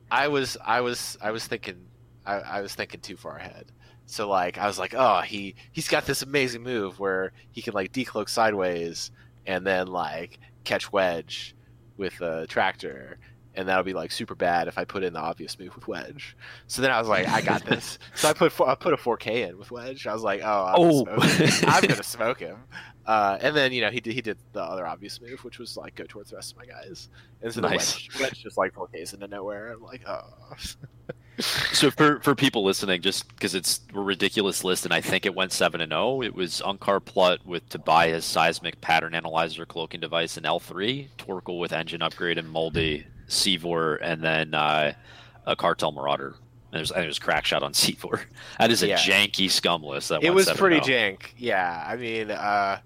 I 0.09 0.27
was 0.27 0.57
I 0.65 0.81
was 0.81 1.17
I 1.21 1.31
was 1.31 1.45
thinking 1.45 1.85
I, 2.25 2.35
I 2.35 2.61
was 2.61 2.73
thinking 2.75 3.01
too 3.01 3.17
far 3.17 3.37
ahead. 3.37 3.71
So 4.05 4.27
like 4.27 4.57
I 4.57 4.67
was 4.67 4.79
like, 4.79 4.93
oh, 4.95 5.21
he 5.21 5.55
he's 5.71 5.87
got 5.87 6.05
this 6.05 6.21
amazing 6.21 6.63
move 6.63 6.99
where 6.99 7.31
he 7.51 7.61
can 7.61 7.73
like 7.73 7.91
decloak 7.91 8.29
sideways 8.29 9.11
and 9.45 9.65
then 9.65 9.87
like 9.87 10.39
catch 10.63 10.91
wedge 10.91 11.55
with 11.97 12.19
a 12.21 12.47
tractor, 12.47 13.19
and 13.55 13.67
that'll 13.67 13.83
be 13.83 13.93
like 13.93 14.11
super 14.11 14.35
bad 14.35 14.67
if 14.67 14.77
I 14.77 14.85
put 14.85 15.03
in 15.03 15.13
the 15.13 15.19
obvious 15.19 15.57
move 15.59 15.75
with 15.75 15.87
wedge. 15.87 16.35
So 16.67 16.81
then 16.81 16.91
I 16.91 16.99
was 16.99 17.07
like, 17.07 17.27
I 17.27 17.41
got 17.41 17.65
this. 17.65 17.97
so 18.15 18.29
I 18.29 18.33
put 18.33 18.51
four, 18.51 18.69
I 18.69 18.75
put 18.75 18.93
a 18.93 18.97
4K 18.97 19.49
in 19.49 19.57
with 19.57 19.71
wedge. 19.71 20.07
I 20.07 20.13
was 20.13 20.23
like, 20.23 20.41
oh, 20.43 20.65
I'm 20.67 20.75
Oh. 20.77 21.05
gonna 21.05 21.27
smoke 21.27 21.51
him. 21.61 21.69
I'm 21.69 21.81
gonna 21.87 22.03
smoke 22.03 22.39
him. 22.39 22.57
Uh, 23.05 23.37
and 23.41 23.55
then 23.55 23.71
you 23.73 23.81
know 23.81 23.89
he 23.89 23.99
did 23.99 24.13
he 24.13 24.21
did 24.21 24.37
the 24.53 24.61
other 24.61 24.85
obvious 24.85 25.19
move, 25.19 25.43
which 25.43 25.57
was 25.57 25.75
like 25.75 25.95
go 25.95 26.03
towards 26.05 26.29
the 26.29 26.35
rest 26.35 26.51
of 26.51 26.57
my 26.59 26.65
guys. 26.65 27.09
And 27.41 27.51
so 27.51 27.61
Nice. 27.61 27.93
the 27.93 28.09
wedge, 28.19 28.21
wedge 28.21 28.43
just 28.43 28.57
like 28.57 28.73
4Ks 28.75 29.13
into 29.15 29.27
nowhere. 29.27 29.71
I'm 29.73 29.81
like, 29.83 30.01
oh. 30.07 30.21
So 31.71 31.89
for 31.89 32.19
for 32.19 32.35
people 32.35 32.65
listening, 32.65 33.01
just 33.01 33.29
because 33.29 33.55
it's 33.55 33.79
a 33.95 33.99
ridiculous 33.99 34.65
list, 34.65 34.83
and 34.83 34.93
I 34.93 34.99
think 34.99 35.25
it 35.25 35.33
went 35.33 35.53
seven 35.53 35.79
and 35.79 35.89
zero. 35.93 36.21
It 36.21 36.35
was 36.35 36.61
Unkar 36.65 37.03
Plutt 37.03 37.45
with 37.45 37.67
Tobias 37.69 38.25
seismic 38.25 38.81
pattern 38.81 39.15
analyzer 39.15 39.65
cloaking 39.65 40.01
device 40.01 40.35
and 40.35 40.45
L 40.45 40.59
three, 40.59 41.07
Torkel 41.17 41.57
with 41.57 41.71
engine 41.71 42.01
upgrade 42.01 42.37
and 42.37 42.49
Moldy, 42.49 43.07
Seavor, 43.29 43.97
and 44.01 44.21
then 44.21 44.53
uh, 44.53 44.93
a 45.45 45.55
Cartel 45.55 45.91
Marauder. 45.91 46.35
And 46.71 46.77
there's 46.79 46.91
and 46.91 47.03
there's 47.03 47.17
crack 47.19 47.45
shot 47.45 47.63
on 47.63 47.73
Seavor. 47.73 48.21
That 48.59 48.71
is 48.71 48.83
a 48.83 48.87
Yeah. 48.89 48.97
janky 48.97 49.49
scum 49.49 49.83
list. 49.83 50.09
That 50.09 50.23
it 50.23 50.33
was 50.33 50.47
7-0. 50.47 50.57
pretty 50.57 50.79
jank. 50.81 51.21
Yeah, 51.37 51.83
I 51.87 51.95
mean, 51.95 52.29
uh, 52.31 52.79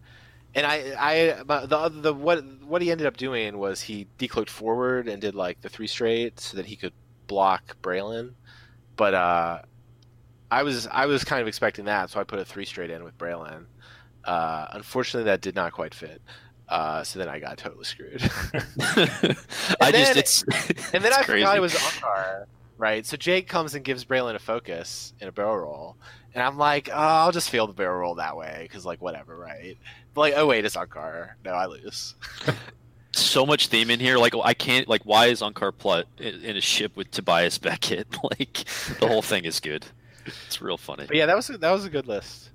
and 0.55 0.65
I, 0.65 0.93
I, 0.97 1.43
the 1.65 1.89
the 2.01 2.13
what 2.13 2.43
what 2.63 2.81
he 2.81 2.91
ended 2.91 3.07
up 3.07 3.17
doing 3.17 3.57
was 3.57 3.81
he 3.81 4.07
decloaked 4.19 4.49
forward 4.49 5.07
and 5.07 5.19
did 5.21 5.33
like 5.35 5.59
the 5.61 5.69
three 5.69 5.87
straight 5.87 6.39
so 6.39 6.57
that 6.57 6.65
he 6.65 6.75
could 6.75 6.93
block 7.27 7.75
Braylen. 7.81 8.33
But 8.95 9.13
uh, 9.15 9.61
I 10.51 10.63
was 10.63 10.87
I 10.87 11.07
was 11.07 11.23
kind 11.23 11.41
of 11.41 11.47
expecting 11.47 11.85
that, 11.85 12.09
so 12.11 12.19
I 12.19 12.23
put 12.23 12.37
a 12.39 12.45
three 12.45 12.65
straight 12.65 12.91
in 12.91 13.03
with 13.03 13.17
Braylen. 13.17 13.65
Uh, 14.23 14.67
unfortunately, 14.71 15.25
that 15.25 15.41
did 15.41 15.55
not 15.55 15.73
quite 15.73 15.93
fit. 15.93 16.21
Uh, 16.69 17.03
so 17.03 17.19
then 17.19 17.29
I 17.29 17.39
got 17.39 17.57
totally 17.57 17.83
screwed. 17.85 18.21
I 19.81 19.91
just 19.91 20.17
it's 20.17 20.43
And 20.93 21.03
then 21.03 21.05
it's 21.11 21.17
I 21.17 21.23
crazy. 21.23 21.41
forgot 21.43 21.57
it 21.57 21.61
was 21.61 21.73
Unkar, 21.73 22.45
right? 22.77 23.05
So 23.05 23.17
Jake 23.17 23.47
comes 23.47 23.75
and 23.75 23.83
gives 23.83 24.05
Braylen 24.05 24.35
a 24.35 24.39
focus 24.39 25.13
in 25.19 25.27
a 25.27 25.31
barrel 25.31 25.57
roll, 25.57 25.97
and 26.33 26.43
I'm 26.43 26.57
like, 26.57 26.89
oh, 26.89 26.95
I'll 26.95 27.31
just 27.31 27.49
fail 27.49 27.67
the 27.67 27.73
barrel 27.73 27.99
roll 27.99 28.15
that 28.15 28.35
way 28.37 28.59
because 28.63 28.85
like 28.85 29.01
whatever, 29.01 29.37
right? 29.37 29.77
But 30.13 30.21
like, 30.21 30.33
oh 30.37 30.47
wait, 30.47 30.65
it's 30.65 30.75
Unkar. 30.75 31.31
No, 31.43 31.51
I 31.51 31.65
lose. 31.65 32.15
so 33.13 33.45
much 33.45 33.67
theme 33.67 33.89
in 33.91 33.99
here. 33.99 34.17
Like 34.17 34.33
I 34.43 34.53
can't 34.53 34.87
like 34.87 35.03
why 35.03 35.27
is 35.27 35.41
Unkar 35.41 35.71
Plutt 35.77 36.05
in, 36.17 36.41
in 36.43 36.57
a 36.57 36.61
ship 36.61 36.95
with 36.95 37.11
Tobias 37.11 37.57
Beckett? 37.57 38.07
Like 38.23 38.63
the 38.99 39.07
whole 39.07 39.21
thing 39.21 39.43
is 39.45 39.59
good. 39.59 39.85
It's 40.47 40.61
real 40.61 40.77
funny. 40.77 41.05
But 41.05 41.17
yeah, 41.17 41.25
that 41.25 41.35
was 41.35 41.49
a, 41.49 41.57
that 41.57 41.71
was 41.71 41.85
a 41.85 41.89
good 41.89 42.07
list. 42.07 42.49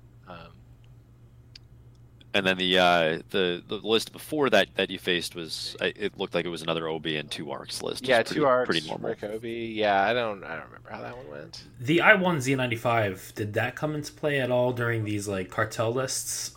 Um, 2.33 2.37
And 2.39 2.45
then 2.47 2.57
the 2.57 2.77
uh, 2.77 3.19
the 3.31 3.63
the 3.67 3.75
list 3.77 4.11
before 4.11 4.49
that 4.51 4.67
that 4.75 4.89
you 4.89 4.99
faced 4.99 5.35
was 5.35 5.75
it 5.81 6.17
looked 6.17 6.33
like 6.35 6.45
it 6.45 6.49
was 6.49 6.61
another 6.61 6.87
OB 6.87 7.07
and 7.07 7.29
two 7.29 7.49
arcs 7.51 7.81
list. 7.81 8.07
Yeah, 8.07 8.17
pretty, 8.21 8.35
two 8.35 8.45
arcs, 8.45 8.67
pretty 8.69 8.87
normal. 8.87 9.09
Rick 9.09 9.23
Obi. 9.23 9.73
Yeah, 9.75 10.01
I 10.03 10.13
don't 10.13 10.43
I 10.43 10.55
don't 10.55 10.65
remember 10.67 10.89
how 10.91 11.01
that 11.01 11.17
one 11.17 11.29
went. 11.29 11.63
The 11.79 12.01
I 12.01 12.13
one 12.15 12.39
Z 12.41 12.53
ninety 12.55 12.75
five 12.75 13.31
did 13.35 13.53
that 13.53 13.75
come 13.75 13.95
into 13.95 14.13
play 14.13 14.39
at 14.39 14.51
all 14.51 14.71
during 14.73 15.05
these 15.05 15.27
like 15.27 15.49
cartel 15.49 15.91
lists? 15.91 16.51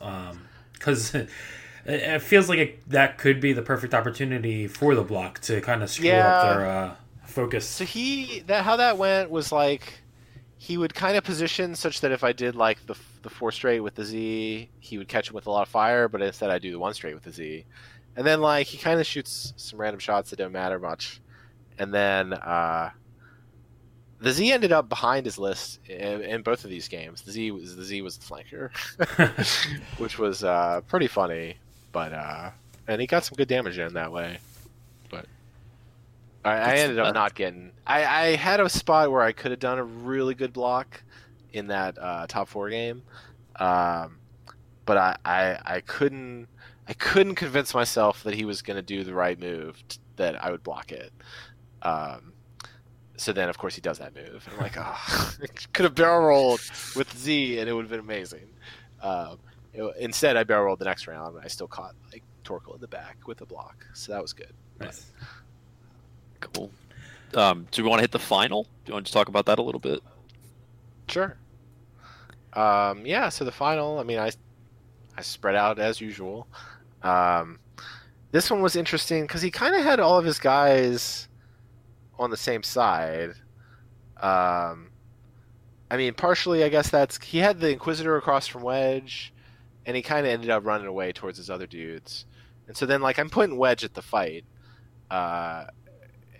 Because 0.75 1.15
it, 1.15 1.29
it 1.87 2.23
feels 2.23 2.49
like 2.49 2.59
it, 2.59 2.91
that 2.91 3.19
could 3.19 3.41
be 3.41 3.53
the 3.53 3.63
perfect 3.63 3.95
opportunity 3.95 4.69
for 4.69 4.95
the 4.95 5.03
block 5.03 5.41
to 5.41 5.61
kind 5.63 5.83
of 5.83 5.91
screw 5.91 6.09
Yeah. 6.09 6.29
up 6.29 6.57
their 6.59 6.67
uh, 6.71 6.95
focus. 7.27 7.67
So 7.67 7.85
he 7.85 8.41
that 8.47 8.65
how 8.65 8.77
that 8.77 8.99
went 8.99 9.31
was 9.31 9.51
like 9.51 10.02
he 10.63 10.79
would 10.79 10.95
kind 10.95 11.17
of 11.17 11.25
position 11.25 11.75
such 11.75 12.03
that 12.03 12.13
if 12.13 12.23
I 12.23 12.33
did 12.33 12.55
like 12.55 12.87
the 12.87 12.95
the 13.23 13.31
four 13.31 13.51
straight 13.51 13.81
with 13.81 13.97
the 13.97 14.05
Z, 14.05 14.69
he 14.79 14.97
would 14.97 15.09
catch 15.09 15.29
him 15.29 15.35
with 15.35 15.49
a 15.49 15.51
lot 15.51 15.63
of 15.63 15.69
fire. 15.69 16.07
But 16.07 16.23
instead, 16.23 16.51
I 16.51 16.61
do 16.61 16.71
the 16.71 16.79
one 16.79 16.95
straight 16.95 17.15
with 17.15 17.25
the 17.25 17.33
Z, 17.33 17.65
and 18.15 18.25
then 18.25 18.41
like 18.41 18.69
he 18.69 18.79
kind 18.79 19.01
of 19.01 19.05
shoots 19.05 19.55
some 19.57 19.81
random 19.81 19.99
shots 19.99 20.31
that 20.31 20.37
don't 20.37 20.53
matter 20.53 20.79
much, 20.79 21.21
and 21.81 21.93
then 21.93 22.33
uh, 22.33 22.91
the 24.21 24.31
Z 24.31 24.53
ended 24.53 24.71
up 24.71 24.89
behind 24.89 25.27
his 25.27 25.37
list 25.37 25.81
in, 25.89 26.23
in 26.23 26.43
both 26.43 26.63
of 26.63 26.71
these 26.71 26.87
games. 26.87 27.23
The 27.23 27.33
Z 27.33 27.51
was 27.51 27.75
the 27.75 27.83
Z 27.83 28.03
was 28.03 28.19
the 28.19 28.25
flanker, 28.25 28.71
which 29.99 30.17
was 30.17 30.45
uh, 30.45 30.83
pretty 30.87 31.09
funny, 31.09 31.57
but 31.91 32.13
uh, 32.13 32.51
and 32.87 33.01
he 33.01 33.09
got 33.09 33.25
some 33.25 33.35
good 33.35 33.49
damage 33.49 33.81
in 33.81 33.95
that 33.95 34.13
way. 34.13 34.39
But 36.43 36.51
I, 36.55 36.73
I 36.73 36.75
ended 36.77 36.99
up 36.99 37.15
not 37.15 37.35
getting. 37.35 37.73
I, 37.87 38.05
I 38.05 38.37
had 38.37 38.61
a 38.61 38.69
spot 38.69 39.11
where 39.11 39.23
I 39.23 39.33
could 39.33 39.51
have 39.53 39.61
done 39.61 39.79
a 39.79 39.85
really 39.85 40.35
good 40.35 40.53
block 40.53 41.03
in 41.53 41.69
that 41.69 41.97
uh, 42.01 42.27
top 42.27 42.49
four 42.49 42.69
game, 42.71 43.03
um, 43.57 44.19
but 44.87 44.97
I, 44.97 45.17
I 45.25 45.59
I 45.65 45.81
couldn't 45.81 46.49
I 46.89 46.95
couldn't 46.95 47.37
convince 47.37 47.75
myself 47.75 48.23
that 48.25 48.35
he 48.35 48.45
was 48.45 48.63
going 48.63 48.77
to 48.77 48.83
do 48.83 49.05
the 49.05 49.15
right 49.15 49.39
move 49.39 49.83
t- 49.89 49.99
that 50.17 50.43
I 50.43 50.51
would 50.51 50.63
block 50.63 50.91
it. 50.93 51.13
Um, 51.83 52.33
so 53.17 53.33
then, 53.33 53.49
of 53.49 53.57
course, 53.59 53.75
he 53.75 53.81
does 53.81 53.99
that 53.99 54.15
move. 54.15 54.49
I'm 54.53 54.59
like, 54.59 54.75
oh, 54.77 55.33
could 55.73 55.85
have 55.85 55.95
barrel 55.95 56.27
rolled 56.27 56.61
with 56.97 57.17
Z, 57.17 57.59
and 57.61 57.69
it 57.69 57.73
would 57.73 57.83
have 57.83 57.91
been 57.91 58.01
amazing. 58.01 58.49
Um, 59.01 59.39
it- 59.73 59.97
instead, 60.01 60.37
I 60.37 60.43
barrel 60.45 60.65
rolled 60.67 60.81
the 60.81 60.87
next 60.87 61.07
round, 61.07 61.37
and 61.37 61.45
I 61.45 61.49
still 61.49 61.69
caught 61.69 61.95
like 62.13 62.25
Torkel 62.45 62.75
in 62.75 62.81
the 62.81 62.89
back 62.89 63.19
with 63.27 63.41
a 63.43 63.47
block, 63.47 63.87
so 63.95 64.11
that 64.13 64.21
was 64.23 64.33
good. 64.33 64.53
Nice. 64.81 65.13
Cool. 66.43 66.71
Um, 67.35 67.67
do 67.71 67.83
we 67.83 67.89
want 67.89 68.01
to 68.01 68.03
hit 68.03 68.13
the 68.13 68.19
final? 68.19 68.65
Do 68.65 68.69
you 68.91 68.95
want 68.95 69.07
to 69.07 69.13
talk 69.13 69.29
about 69.29 69.47
that 69.47 69.59
a 69.59 69.63
little 69.63 69.81
bit? 69.81 70.01
Sure. 71.09 71.37
Um, 72.53 73.07
yeah. 73.07 73.31
So 73.31 73.45
the 73.45 73.53
final, 73.53 73.99
I 73.99 74.03
mean, 74.03 74.19
I 74.19 74.33
I 75.17 75.23
spread 75.23 75.55
out 75.55 75.79
as 75.79 76.01
usual. 76.01 76.47
Um, 77.03 77.59
this 78.31 78.51
one 78.51 78.63
was 78.63 78.77
interesting 78.77 79.23
because 79.23 79.43
he 79.43 79.51
kind 79.51 79.75
of 79.75 79.83
had 79.83 80.01
all 80.01 80.19
of 80.19 80.25
his 80.25 80.39
guys 80.39 81.29
on 82.19 82.31
the 82.31 82.37
same 82.37 82.63
side. 82.63 83.31
Um, 84.21 84.91
I 85.91 85.97
mean, 85.97 86.15
partially, 86.15 86.65
I 86.65 86.69
guess 86.69 86.91
that's 86.91 87.23
he 87.23 87.39
had 87.39 87.61
the 87.61 87.71
Inquisitor 87.71 88.17
across 88.17 88.47
from 88.47 88.63
Wedge, 88.63 89.33
and 89.85 89.97
he 89.97 90.03
kind 90.03 90.27
of 90.27 90.33
ended 90.33 90.51
up 90.51 90.65
running 90.65 90.87
away 90.87 91.13
towards 91.13 91.37
his 91.39 91.51
other 91.51 91.67
dudes. 91.67 92.25
And 92.67 92.77
so 92.77 92.87
then, 92.87 93.03
like, 93.03 93.19
I'm 93.19 93.29
putting 93.29 93.59
Wedge 93.59 93.85
at 93.85 93.95
the 93.95 94.03
fight, 94.03 94.45
uh, 95.11 95.65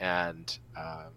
and 0.03 0.59
um, 0.77 1.13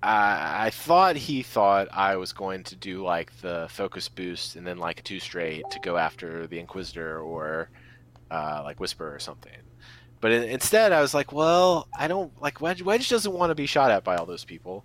I, 0.00 0.66
I 0.66 0.70
thought 0.70 1.16
he 1.16 1.42
thought 1.42 1.88
I 1.92 2.16
was 2.16 2.32
going 2.32 2.62
to 2.64 2.76
do 2.76 3.02
like 3.02 3.36
the 3.40 3.66
focus 3.68 4.08
boost 4.08 4.54
and 4.54 4.64
then 4.64 4.78
like 4.78 5.00
a 5.00 5.02
two 5.02 5.18
straight 5.18 5.64
to 5.72 5.80
go 5.80 5.96
after 5.96 6.46
the 6.46 6.60
Inquisitor 6.60 7.20
or 7.20 7.68
uh, 8.30 8.62
like 8.64 8.78
Whisper 8.78 9.12
or 9.12 9.18
something. 9.18 9.52
But 10.20 10.30
in, 10.30 10.44
instead, 10.44 10.92
I 10.92 11.00
was 11.00 11.14
like, 11.14 11.32
well, 11.32 11.88
I 11.98 12.06
don't 12.06 12.30
like 12.40 12.60
Wedge. 12.60 12.80
Wedge 12.80 13.08
doesn't 13.08 13.32
want 13.32 13.50
to 13.50 13.56
be 13.56 13.66
shot 13.66 13.90
at 13.90 14.04
by 14.04 14.16
all 14.16 14.26
those 14.26 14.44
people. 14.44 14.84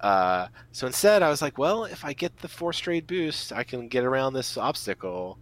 Uh, 0.00 0.48
so 0.72 0.86
instead, 0.86 1.22
I 1.22 1.28
was 1.28 1.42
like, 1.42 1.58
well, 1.58 1.84
if 1.84 2.02
I 2.02 2.14
get 2.14 2.38
the 2.38 2.48
four 2.48 2.72
straight 2.72 3.06
boost, 3.06 3.52
I 3.52 3.62
can 3.62 3.88
get 3.88 4.04
around 4.04 4.32
this 4.32 4.56
obstacle 4.56 5.38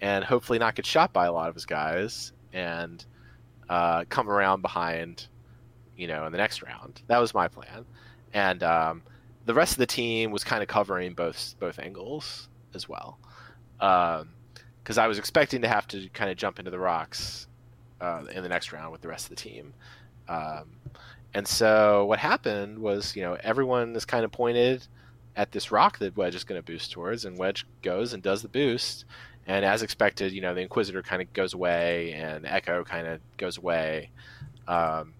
and 0.00 0.24
hopefully 0.24 0.60
not 0.60 0.76
get 0.76 0.86
shot 0.86 1.12
by 1.12 1.26
a 1.26 1.32
lot 1.32 1.48
of 1.48 1.54
his 1.56 1.66
guys 1.66 2.32
and 2.52 3.04
uh, 3.68 4.04
come 4.08 4.28
around 4.28 4.62
behind, 4.62 5.26
you 5.96 6.06
know, 6.06 6.26
in 6.26 6.32
the 6.32 6.38
next 6.38 6.62
round. 6.62 7.02
That 7.06 7.18
was 7.18 7.34
my 7.34 7.48
plan 7.48 7.84
and 8.32 8.62
um, 8.62 9.02
the 9.46 9.54
rest 9.54 9.72
of 9.72 9.78
the 9.78 9.86
team 9.86 10.30
was 10.30 10.44
kind 10.44 10.62
of 10.62 10.68
covering 10.68 11.14
both 11.14 11.54
both 11.58 11.78
angles 11.78 12.48
as 12.74 12.88
well. 12.88 13.18
Because 13.78 14.98
I 14.98 15.06
was 15.06 15.18
expecting 15.18 15.62
to 15.62 15.68
have 15.68 15.86
to 15.88 16.08
kind 16.10 16.30
of 16.30 16.36
jump 16.36 16.58
into 16.58 16.70
the 16.70 16.78
rocks 16.78 17.46
uh, 18.00 18.24
in 18.32 18.42
the 18.42 18.48
next 18.48 18.72
round 18.72 18.92
with 18.92 19.00
the 19.00 19.08
rest 19.08 19.26
of 19.26 19.30
the 19.30 19.36
team. 19.36 19.74
Um, 20.28 20.76
and 21.34 21.46
so 21.46 22.04
what 22.04 22.18
happened 22.18 22.78
was, 22.78 23.16
you 23.16 23.22
know, 23.22 23.36
everyone 23.40 23.96
is 23.96 24.04
kind 24.04 24.24
of 24.24 24.32
pointed 24.32 24.86
at 25.34 25.50
this 25.50 25.72
rock 25.72 25.98
that 25.98 26.16
Wedge 26.16 26.34
is 26.34 26.44
going 26.44 26.60
to 26.60 26.64
boost 26.64 26.92
towards, 26.92 27.24
and 27.24 27.38
Wedge 27.38 27.66
goes 27.82 28.12
and 28.12 28.22
does 28.22 28.42
the 28.42 28.48
boost. 28.48 29.04
And 29.46 29.64
as 29.64 29.82
expected, 29.82 30.32
you 30.32 30.40
know, 30.40 30.54
the 30.54 30.60
Inquisitor 30.60 31.02
kind 31.02 31.20
of 31.20 31.32
goes 31.32 31.54
away, 31.54 32.12
and 32.12 32.46
Echo 32.46 32.84
kind 32.84 33.06
of 33.06 33.20
goes 33.36 33.58
away, 33.58 34.10
um, 34.68 35.14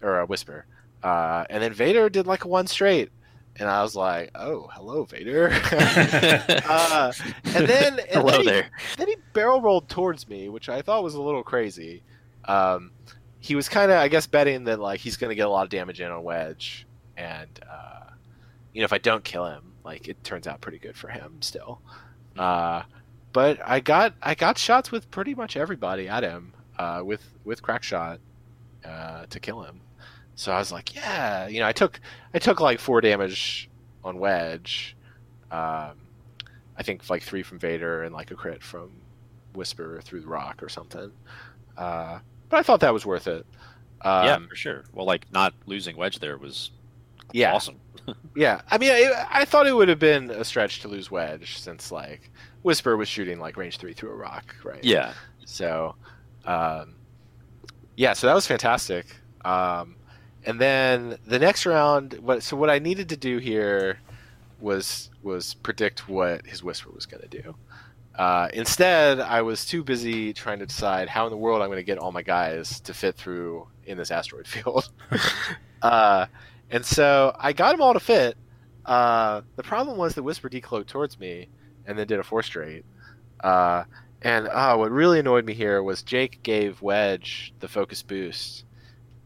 or 0.00 0.20
a 0.20 0.26
Whisper. 0.26 0.66
Uh, 1.02 1.44
and 1.50 1.62
then 1.62 1.72
Vader 1.72 2.08
did 2.08 2.26
like 2.26 2.44
a 2.44 2.48
one 2.48 2.66
straight, 2.66 3.10
and 3.56 3.68
I 3.68 3.82
was 3.82 3.94
like, 3.94 4.30
"Oh, 4.34 4.68
hello, 4.72 5.04
Vader." 5.04 5.50
uh, 5.72 7.12
and 7.44 7.66
then, 7.66 7.98
and 7.98 8.08
Hello 8.10 8.30
then 8.30 8.40
he, 8.40 8.46
there. 8.46 8.70
then 8.96 9.08
he 9.08 9.16
barrel 9.32 9.60
rolled 9.60 9.88
towards 9.88 10.28
me, 10.28 10.48
which 10.48 10.68
I 10.68 10.82
thought 10.82 11.02
was 11.02 11.14
a 11.14 11.22
little 11.22 11.42
crazy. 11.42 12.02
Um, 12.46 12.92
he 13.40 13.54
was 13.54 13.68
kind 13.68 13.90
of, 13.90 13.98
I 13.98 14.08
guess, 14.08 14.26
betting 14.26 14.64
that 14.64 14.80
like 14.80 15.00
he's 15.00 15.16
going 15.16 15.28
to 15.28 15.34
get 15.34 15.46
a 15.46 15.50
lot 15.50 15.64
of 15.64 15.70
damage 15.70 16.00
in 16.00 16.10
on 16.10 16.22
wedge, 16.22 16.86
and 17.16 17.48
uh, 17.70 18.10
you 18.72 18.80
know 18.80 18.84
if 18.86 18.92
I 18.92 18.98
don't 18.98 19.24
kill 19.24 19.46
him, 19.46 19.72
like 19.84 20.08
it 20.08 20.22
turns 20.24 20.46
out 20.46 20.60
pretty 20.60 20.78
good 20.78 20.96
for 20.96 21.08
him 21.08 21.42
still. 21.42 21.82
Uh, 22.38 22.82
but 23.34 23.58
I 23.62 23.80
got 23.80 24.14
I 24.22 24.34
got 24.34 24.56
shots 24.56 24.90
with 24.90 25.10
pretty 25.10 25.34
much 25.34 25.56
everybody 25.56 26.08
at 26.08 26.22
him 26.22 26.54
uh, 26.78 27.02
with 27.04 27.28
with 27.44 27.60
crack 27.62 27.82
shot 27.82 28.20
uh, 28.86 29.26
to 29.26 29.40
kill 29.40 29.62
him. 29.62 29.80
So 30.36 30.52
I 30.52 30.58
was 30.58 30.72
like, 30.72 30.94
yeah, 30.94 31.48
you 31.48 31.60
know, 31.60 31.66
I 31.66 31.72
took 31.72 32.00
I 32.32 32.38
took 32.38 32.60
like 32.60 32.78
four 32.78 33.02
damage 33.02 33.68
on 34.04 34.18
wedge. 34.18 34.96
Um, 35.50 35.98
I 36.76 36.82
think 36.82 37.10
like 37.10 37.22
three 37.22 37.42
from 37.42 37.58
Vader 37.58 38.04
and 38.04 38.14
like 38.14 38.30
a 38.30 38.36
crit 38.36 38.62
from 38.62 38.90
Whisper 39.52 40.00
through 40.02 40.20
the 40.20 40.28
rock 40.28 40.62
or 40.62 40.68
something. 40.68 41.10
Uh, 41.76 42.20
but 42.48 42.58
I 42.58 42.62
thought 42.62 42.80
that 42.80 42.94
was 42.94 43.04
worth 43.04 43.26
it. 43.26 43.44
Um, 44.02 44.24
yeah, 44.26 44.38
for 44.48 44.54
sure. 44.54 44.84
Well, 44.92 45.06
like 45.06 45.26
not 45.32 45.54
losing 45.66 45.96
wedge 45.96 46.20
there 46.20 46.38
was 46.38 46.70
yeah, 47.32 47.52
awesome. 47.52 47.80
yeah. 48.36 48.60
I 48.70 48.78
mean, 48.78 48.92
I, 48.92 49.26
I 49.30 49.44
thought 49.44 49.66
it 49.66 49.74
would 49.74 49.88
have 49.88 49.98
been 49.98 50.30
a 50.30 50.44
stretch 50.44 50.80
to 50.80 50.88
lose 50.88 51.10
wedge 51.10 51.58
since 51.58 51.90
like 51.90 52.30
Whisper 52.64 52.96
was 52.96 53.08
shooting 53.08 53.38
like 53.38 53.58
range 53.58 53.76
three 53.76 53.92
through 53.92 54.10
a 54.10 54.14
rock, 54.14 54.56
right? 54.64 54.82
Yeah. 54.82 55.12
So, 55.44 55.94
um, 56.46 56.94
yeah, 57.94 58.14
so 58.14 58.26
that 58.26 58.32
was 58.32 58.46
fantastic. 58.46 59.04
Um, 59.44 59.96
and 60.46 60.58
then 60.58 61.18
the 61.26 61.38
next 61.38 61.66
round, 61.66 62.14
what? 62.14 62.42
So 62.42 62.56
what 62.56 62.70
I 62.70 62.78
needed 62.78 63.10
to 63.10 63.18
do 63.18 63.36
here 63.36 63.98
was 64.60 65.10
was 65.22 65.52
predict 65.52 66.08
what 66.08 66.46
his 66.46 66.62
whisper 66.62 66.90
was 66.90 67.04
going 67.04 67.22
to 67.22 67.42
do. 67.42 67.54
Uh, 68.14 68.48
instead, 68.54 69.20
I 69.20 69.42
was 69.42 69.66
too 69.66 69.84
busy 69.84 70.32
trying 70.32 70.60
to 70.60 70.66
decide 70.66 71.10
how 71.10 71.26
in 71.26 71.30
the 71.30 71.36
world 71.36 71.60
I'm 71.60 71.68
going 71.68 71.76
to 71.76 71.84
get 71.84 71.98
all 71.98 72.12
my 72.12 72.22
guys 72.22 72.80
to 72.80 72.94
fit 72.94 73.14
through 73.14 73.68
in 73.84 73.98
this 73.98 74.10
asteroid 74.10 74.46
field. 74.48 74.90
uh, 75.82 76.26
and 76.70 76.84
so 76.84 77.36
I 77.38 77.52
got 77.52 77.72
them 77.72 77.82
all 77.82 77.92
to 77.92 78.00
fit. 78.00 78.38
Uh, 78.86 79.42
the 79.56 79.62
problem 79.62 79.98
was 79.98 80.14
the 80.14 80.22
whisper 80.22 80.48
decloaked 80.48 80.86
towards 80.86 81.20
me 81.20 81.48
and 81.86 81.98
then 81.98 82.06
did 82.06 82.20
a 82.20 82.22
four 82.22 82.42
straight. 82.42 82.84
Uh, 83.42 83.84
and 84.22 84.48
uh, 84.48 84.74
what 84.76 84.90
really 84.90 85.20
annoyed 85.20 85.44
me 85.44 85.52
here 85.52 85.82
was 85.82 86.02
Jake 86.02 86.42
gave 86.42 86.80
Wedge 86.80 87.52
the 87.60 87.68
focus 87.68 88.02
boost, 88.02 88.64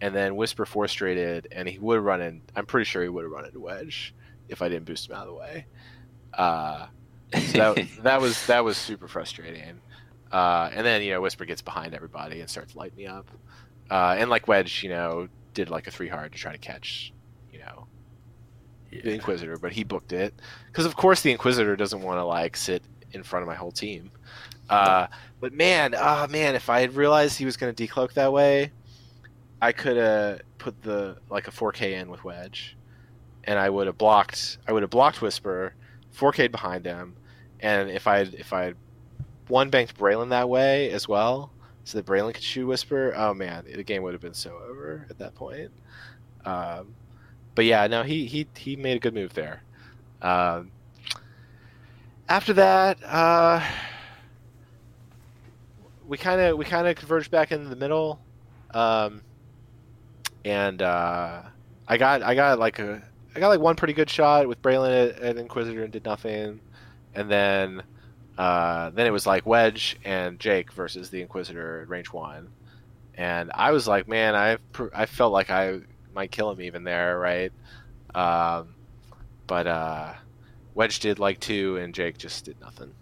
and 0.01 0.15
then 0.15 0.35
Whisper 0.37 0.67
four 0.67 0.89
straighted, 0.89 1.49
and 1.53 1.69
he 1.69 1.79
would 1.79 2.01
run 2.01 2.21
in. 2.21 2.43
I'm 2.57 2.67
pretty 2.67 2.85
sure 2.85 3.03
he 3.03 3.09
would 3.09 3.23
have 3.23 3.33
run 3.33 3.45
into 3.45 3.61
Wedge 3.61 4.15
if 4.49 4.61
I 4.61 4.69
didn't 4.69 4.87
boost 4.87 5.09
him 5.09 5.15
out 5.15 5.23
of 5.23 5.29
the 5.29 5.35
way. 5.35 5.67
Uh, 6.35 6.87
so 7.53 7.75
that, 7.75 7.89
that 8.03 8.21
was 8.21 8.47
that 8.47 8.65
was 8.65 8.77
super 8.77 9.07
frustrating. 9.07 9.81
Uh, 10.33 10.69
and 10.73 10.85
then 10.85 11.03
you 11.03 11.13
know 11.13 11.21
Whisper 11.21 11.45
gets 11.45 11.63
behind 11.63 11.95
everybody 11.95 12.41
and 12.41 12.51
starts 12.51 12.75
lighting 12.75 12.97
me 12.97 13.07
up, 13.07 13.31
uh, 13.91 14.17
and 14.19 14.29
like 14.29 14.49
Wedge, 14.49 14.83
you 14.83 14.91
know, 14.91 15.29
did 15.55 15.71
like 15.71 15.87
a 15.87 15.91
three 15.91 16.09
hard 16.09 16.33
to 16.33 16.39
try 16.39 16.53
to 16.53 16.59
catch, 16.59 17.13
the 18.91 19.13
Inquisitor, 19.13 19.57
but 19.57 19.73
he 19.73 19.85
booked 19.85 20.13
it 20.13 20.35
because 20.67 20.87
of 20.87 20.97
course 20.97 21.23
the 21.23 21.31
Inquisitor 21.31 21.77
doesn't 21.77 22.03
want 22.03 22.19
to 22.19 22.25
like 22.25 22.57
sit 22.57 22.83
in 23.13 23.23
front 23.23 23.43
of 23.43 23.49
my 23.49 23.55
whole 23.55 23.73
team. 23.73 24.11
Uh, 24.69 25.07
but 25.41 25.53
man, 25.53 25.95
ah 25.97 26.27
man, 26.31 26.55
if 26.55 26.69
I 26.69 26.81
had 26.81 26.95
realized 26.95 27.39
he 27.39 27.45
was 27.45 27.57
going 27.57 27.75
to 27.75 27.87
decloak 27.87 28.15
that 28.15 28.33
way, 28.33 28.73
I 29.61 29.73
could 29.73 29.97
have 29.97 30.41
put 30.59 30.83
the 30.83 31.17
like 31.31 31.49
a 31.49 31.51
4K 31.51 32.01
in 32.01 32.11
with 32.11 32.25
Wedge, 32.25 32.77
and 33.45 33.59
I 33.59 33.71
would 33.71 33.87
have 33.87 33.99
blocked. 33.99 34.59
I 34.67 34.73
would 34.73 34.83
have 34.83 34.91
blocked 34.91 35.23
Whisper, 35.23 35.75
4K 36.17 36.51
behind 36.51 36.85
them, 36.85 37.17
and 37.61 37.91
if 37.91 38.07
I 38.07 38.21
if 38.21 38.53
I 38.53 38.65
had 38.65 38.77
one 39.49 39.71
banked 39.71 39.99
Braylen 39.99 40.31
that 40.31 40.49
way 40.49 40.91
as 40.91 41.09
well, 41.09 41.51
so 41.85 41.99
that 41.99 42.07
Braylen 42.07 42.35
could 42.35 42.43
shoot 42.43 42.67
Whisper, 42.67 43.15
oh 43.17 43.33
man, 43.33 43.65
the 43.75 43.83
game 43.83 44.03
would 44.03 44.13
have 44.13 44.21
been 44.21 44.35
so 44.35 44.59
over 44.69 45.07
at 45.09 45.19
that 45.19 45.35
point. 45.35 45.71
Um, 46.45 46.95
but 47.59 47.65
yeah, 47.65 47.89
no, 47.89 48.05
he 48.05 48.25
he 48.27 48.47
he 48.57 48.77
made 48.77 48.97
a 48.99 49.01
good 49.01 49.15
move 49.15 49.35
there. 49.35 49.65
Um, 50.23 50.71
after 52.29 52.53
that, 52.53 52.99
uh, 53.05 53.61
we 56.07 56.17
kind 56.17 56.41
of 56.41 56.57
we 56.57 56.65
kind 56.65 56.87
of 56.87 56.95
converged 56.95 57.33
back 57.33 57.51
into 57.51 57.69
the 57.69 57.75
middle, 57.75 58.21
um, 58.73 59.23
and 60.45 60.81
uh, 60.81 61.43
I 61.89 61.97
got 61.97 62.23
I 62.23 62.37
got 62.37 62.61
like 62.61 62.79
a 62.79 63.03
I 63.35 63.41
got 63.41 63.49
like 63.49 63.59
one 63.59 63.75
pretty 63.75 63.93
good 63.93 64.09
shot 64.09 64.47
with 64.47 64.63
Braylen 64.63 65.09
at, 65.09 65.19
at 65.19 65.37
Inquisitor 65.37 65.83
and 65.83 65.93
did 65.93 66.05
nothing, 66.05 66.61
and 67.17 67.29
then 67.29 67.83
uh, 68.39 68.91
then 68.91 69.09
it 69.09 69.11
was 69.13 69.27
like 69.27 69.47
Wedge 69.47 69.99
and 70.05 70.39
Jake 70.39 70.71
versus 70.71 71.11
the 71.11 71.23
Inquisitor 71.23 71.83
at 71.83 71.89
range 71.89 72.13
one, 72.13 72.51
and 73.17 73.51
I 73.53 73.73
was 73.73 73.89
like, 73.89 74.07
man, 74.07 74.37
I 74.37 74.59
I 74.95 75.07
felt 75.07 75.33
like 75.33 75.51
I 75.51 75.81
might 76.19 76.33
kill 76.33 76.51
him 76.51 76.61
even 76.61 76.83
there, 76.83 77.17
right? 77.17 77.53
Um, 78.13 78.75
but 79.47 79.69
uh, 79.69 80.15
Wedge 80.75 80.99
did 80.99 81.21
like 81.21 81.39
two, 81.39 81.77
and 81.77 81.95
Jake 81.95 82.19
just 82.19 82.45
did 82.45 82.61
nothing. 82.61 82.93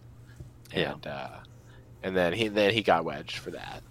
Yeah. 0.70 0.92
And 0.92 1.06
uh, 1.06 1.36
and 2.02 2.14
then 2.14 2.34
he 2.34 2.48
then 2.48 2.74
he 2.74 2.82
got 2.82 3.06
Wedge 3.06 3.38
for 3.38 3.52
that. 3.52 3.82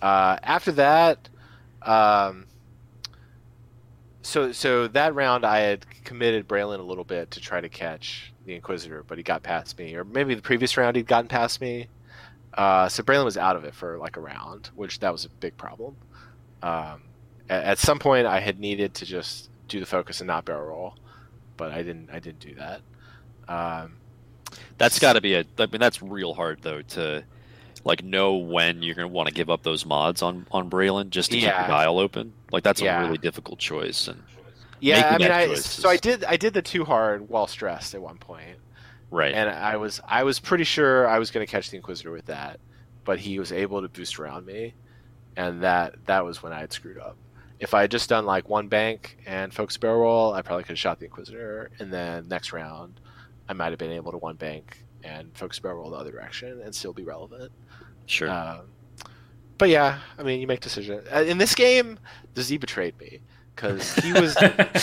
Uh, 0.00 0.38
after 0.42 0.72
that, 0.72 1.28
um, 1.82 2.46
so 4.22 4.50
so 4.50 4.88
that 4.88 5.14
round 5.14 5.44
I 5.44 5.58
had 5.58 5.84
committed 6.04 6.48
Braylen 6.48 6.78
a 6.78 6.82
little 6.82 7.04
bit 7.04 7.30
to 7.32 7.40
try 7.40 7.60
to 7.60 7.68
catch 7.68 8.32
the 8.46 8.54
Inquisitor, 8.54 9.04
but 9.06 9.18
he 9.18 9.22
got 9.22 9.42
past 9.42 9.78
me, 9.78 9.94
or 9.94 10.04
maybe 10.04 10.34
the 10.34 10.40
previous 10.40 10.74
round 10.78 10.96
he'd 10.96 11.06
gotten 11.06 11.28
past 11.28 11.60
me. 11.60 11.86
Uh, 12.54 12.88
so 12.88 13.02
Braylen 13.02 13.26
was 13.26 13.36
out 13.36 13.56
of 13.56 13.64
it 13.64 13.74
for 13.74 13.98
like 13.98 14.16
a 14.16 14.20
round, 14.20 14.70
which 14.74 15.00
that 15.00 15.12
was 15.12 15.26
a 15.26 15.28
big 15.28 15.54
problem. 15.58 15.96
Um, 16.62 17.02
at, 17.50 17.78
some 17.78 17.98
point, 17.98 18.26
I 18.26 18.40
had 18.40 18.58
needed 18.60 18.94
to 18.94 19.06
just 19.06 19.50
do 19.68 19.80
the 19.80 19.86
focus 19.86 20.20
and 20.20 20.26
not 20.28 20.44
barrel 20.44 20.66
roll, 20.66 20.94
but 21.56 21.72
I 21.72 21.82
didn't. 21.82 22.10
I 22.12 22.18
didn't 22.18 22.40
do 22.40 22.54
that. 22.54 22.80
Um, 23.48 23.96
That's 24.78 24.98
got 24.98 25.14
to 25.14 25.20
be 25.20 25.34
a. 25.34 25.44
I 25.58 25.66
mean, 25.66 25.80
that's 25.80 26.00
real 26.02 26.34
hard 26.34 26.62
though 26.62 26.82
to 26.82 27.24
like 27.84 28.04
know 28.04 28.34
when 28.36 28.82
you're 28.82 28.94
gonna 28.94 29.08
want 29.08 29.28
to 29.28 29.34
give 29.34 29.48
up 29.50 29.62
those 29.62 29.84
mods 29.86 30.22
on 30.22 30.46
on 30.50 30.70
Braylen 30.70 31.10
just 31.10 31.30
to 31.30 31.36
keep 31.36 31.44
Yeah. 31.46 31.62
the 31.62 31.68
dial 31.72 31.98
open. 31.98 32.32
Like 32.52 32.62
that's 32.62 32.80
Yeah. 32.80 33.00
a 33.00 33.06
really 33.06 33.18
difficult 33.18 33.58
choice. 33.58 34.06
And 34.08 34.22
yeah, 34.80 35.10
I 35.14 35.18
mean, 35.18 35.30
I 35.30 35.46
choice 35.48 35.66
so 35.66 35.88
I 35.88 35.96
did. 35.96 36.24
I 36.24 36.36
did 36.36 36.54
the 36.54 36.62
too 36.62 36.84
hard 36.84 37.28
while 37.28 37.46
stressed 37.46 37.94
at 37.94 38.02
one 38.02 38.18
point. 38.18 38.58
right, 39.10 39.34
and 39.34 39.48
I 39.50 39.76
was 39.76 40.00
I 40.06 40.22
was 40.24 40.38
pretty 40.40 40.64
sure 40.64 41.08
I 41.08 41.18
was 41.18 41.30
going 41.30 41.44
to 41.46 41.50
catch 41.50 41.70
the 41.70 41.76
Inquisitor 41.76 42.12
with 42.12 42.26
that, 42.26 42.60
but 43.04 43.18
he 43.18 43.38
was 43.38 43.50
able 43.52 43.82
to 43.82 43.88
boost 43.88 44.18
around 44.18 44.46
me, 44.46 44.74
and 45.36 45.62
that 45.62 45.94
that 46.06 46.24
was 46.24 46.42
when 46.42 46.52
I 46.52 46.60
had 46.60 46.72
screwed 46.72 46.98
up. 46.98 47.16
If 47.60 47.74
I 47.74 47.82
had 47.82 47.90
just 47.90 48.08
done 48.08 48.24
like 48.26 48.48
one 48.48 48.68
bank 48.68 49.18
and 49.26 49.52
focus 49.54 49.76
barrel 49.76 50.00
roll, 50.00 50.32
I 50.32 50.42
probably 50.42 50.64
could 50.64 50.70
have 50.70 50.78
shot 50.78 50.98
the 50.98 51.04
Inquisitor, 51.04 51.70
and 51.78 51.92
then 51.92 52.26
next 52.28 52.52
round, 52.52 53.00
I 53.48 53.52
might 53.52 53.70
have 53.70 53.78
been 53.78 53.92
able 53.92 54.12
to 54.12 54.18
one 54.18 54.36
bank 54.36 54.82
and 55.04 55.30
focus 55.36 55.58
barrel 55.58 55.78
roll 55.82 55.90
the 55.90 55.96
other 55.96 56.10
direction 56.10 56.60
and 56.62 56.74
still 56.74 56.92
be 56.92 57.04
relevant. 57.04 57.52
sure. 58.06 58.30
Um, 58.30 58.60
but 59.58 59.68
yeah, 59.68 59.98
I 60.18 60.22
mean, 60.22 60.40
you 60.40 60.46
make 60.46 60.60
decisions. 60.60 61.06
Uh, 61.14 61.20
In 61.28 61.36
this 61.38 61.54
game, 61.54 61.98
the 62.34 62.42
Z 62.42 62.56
betrayed 62.56 62.98
me 62.98 63.20
because 63.54 63.94
he 63.96 64.12
was 64.14 64.34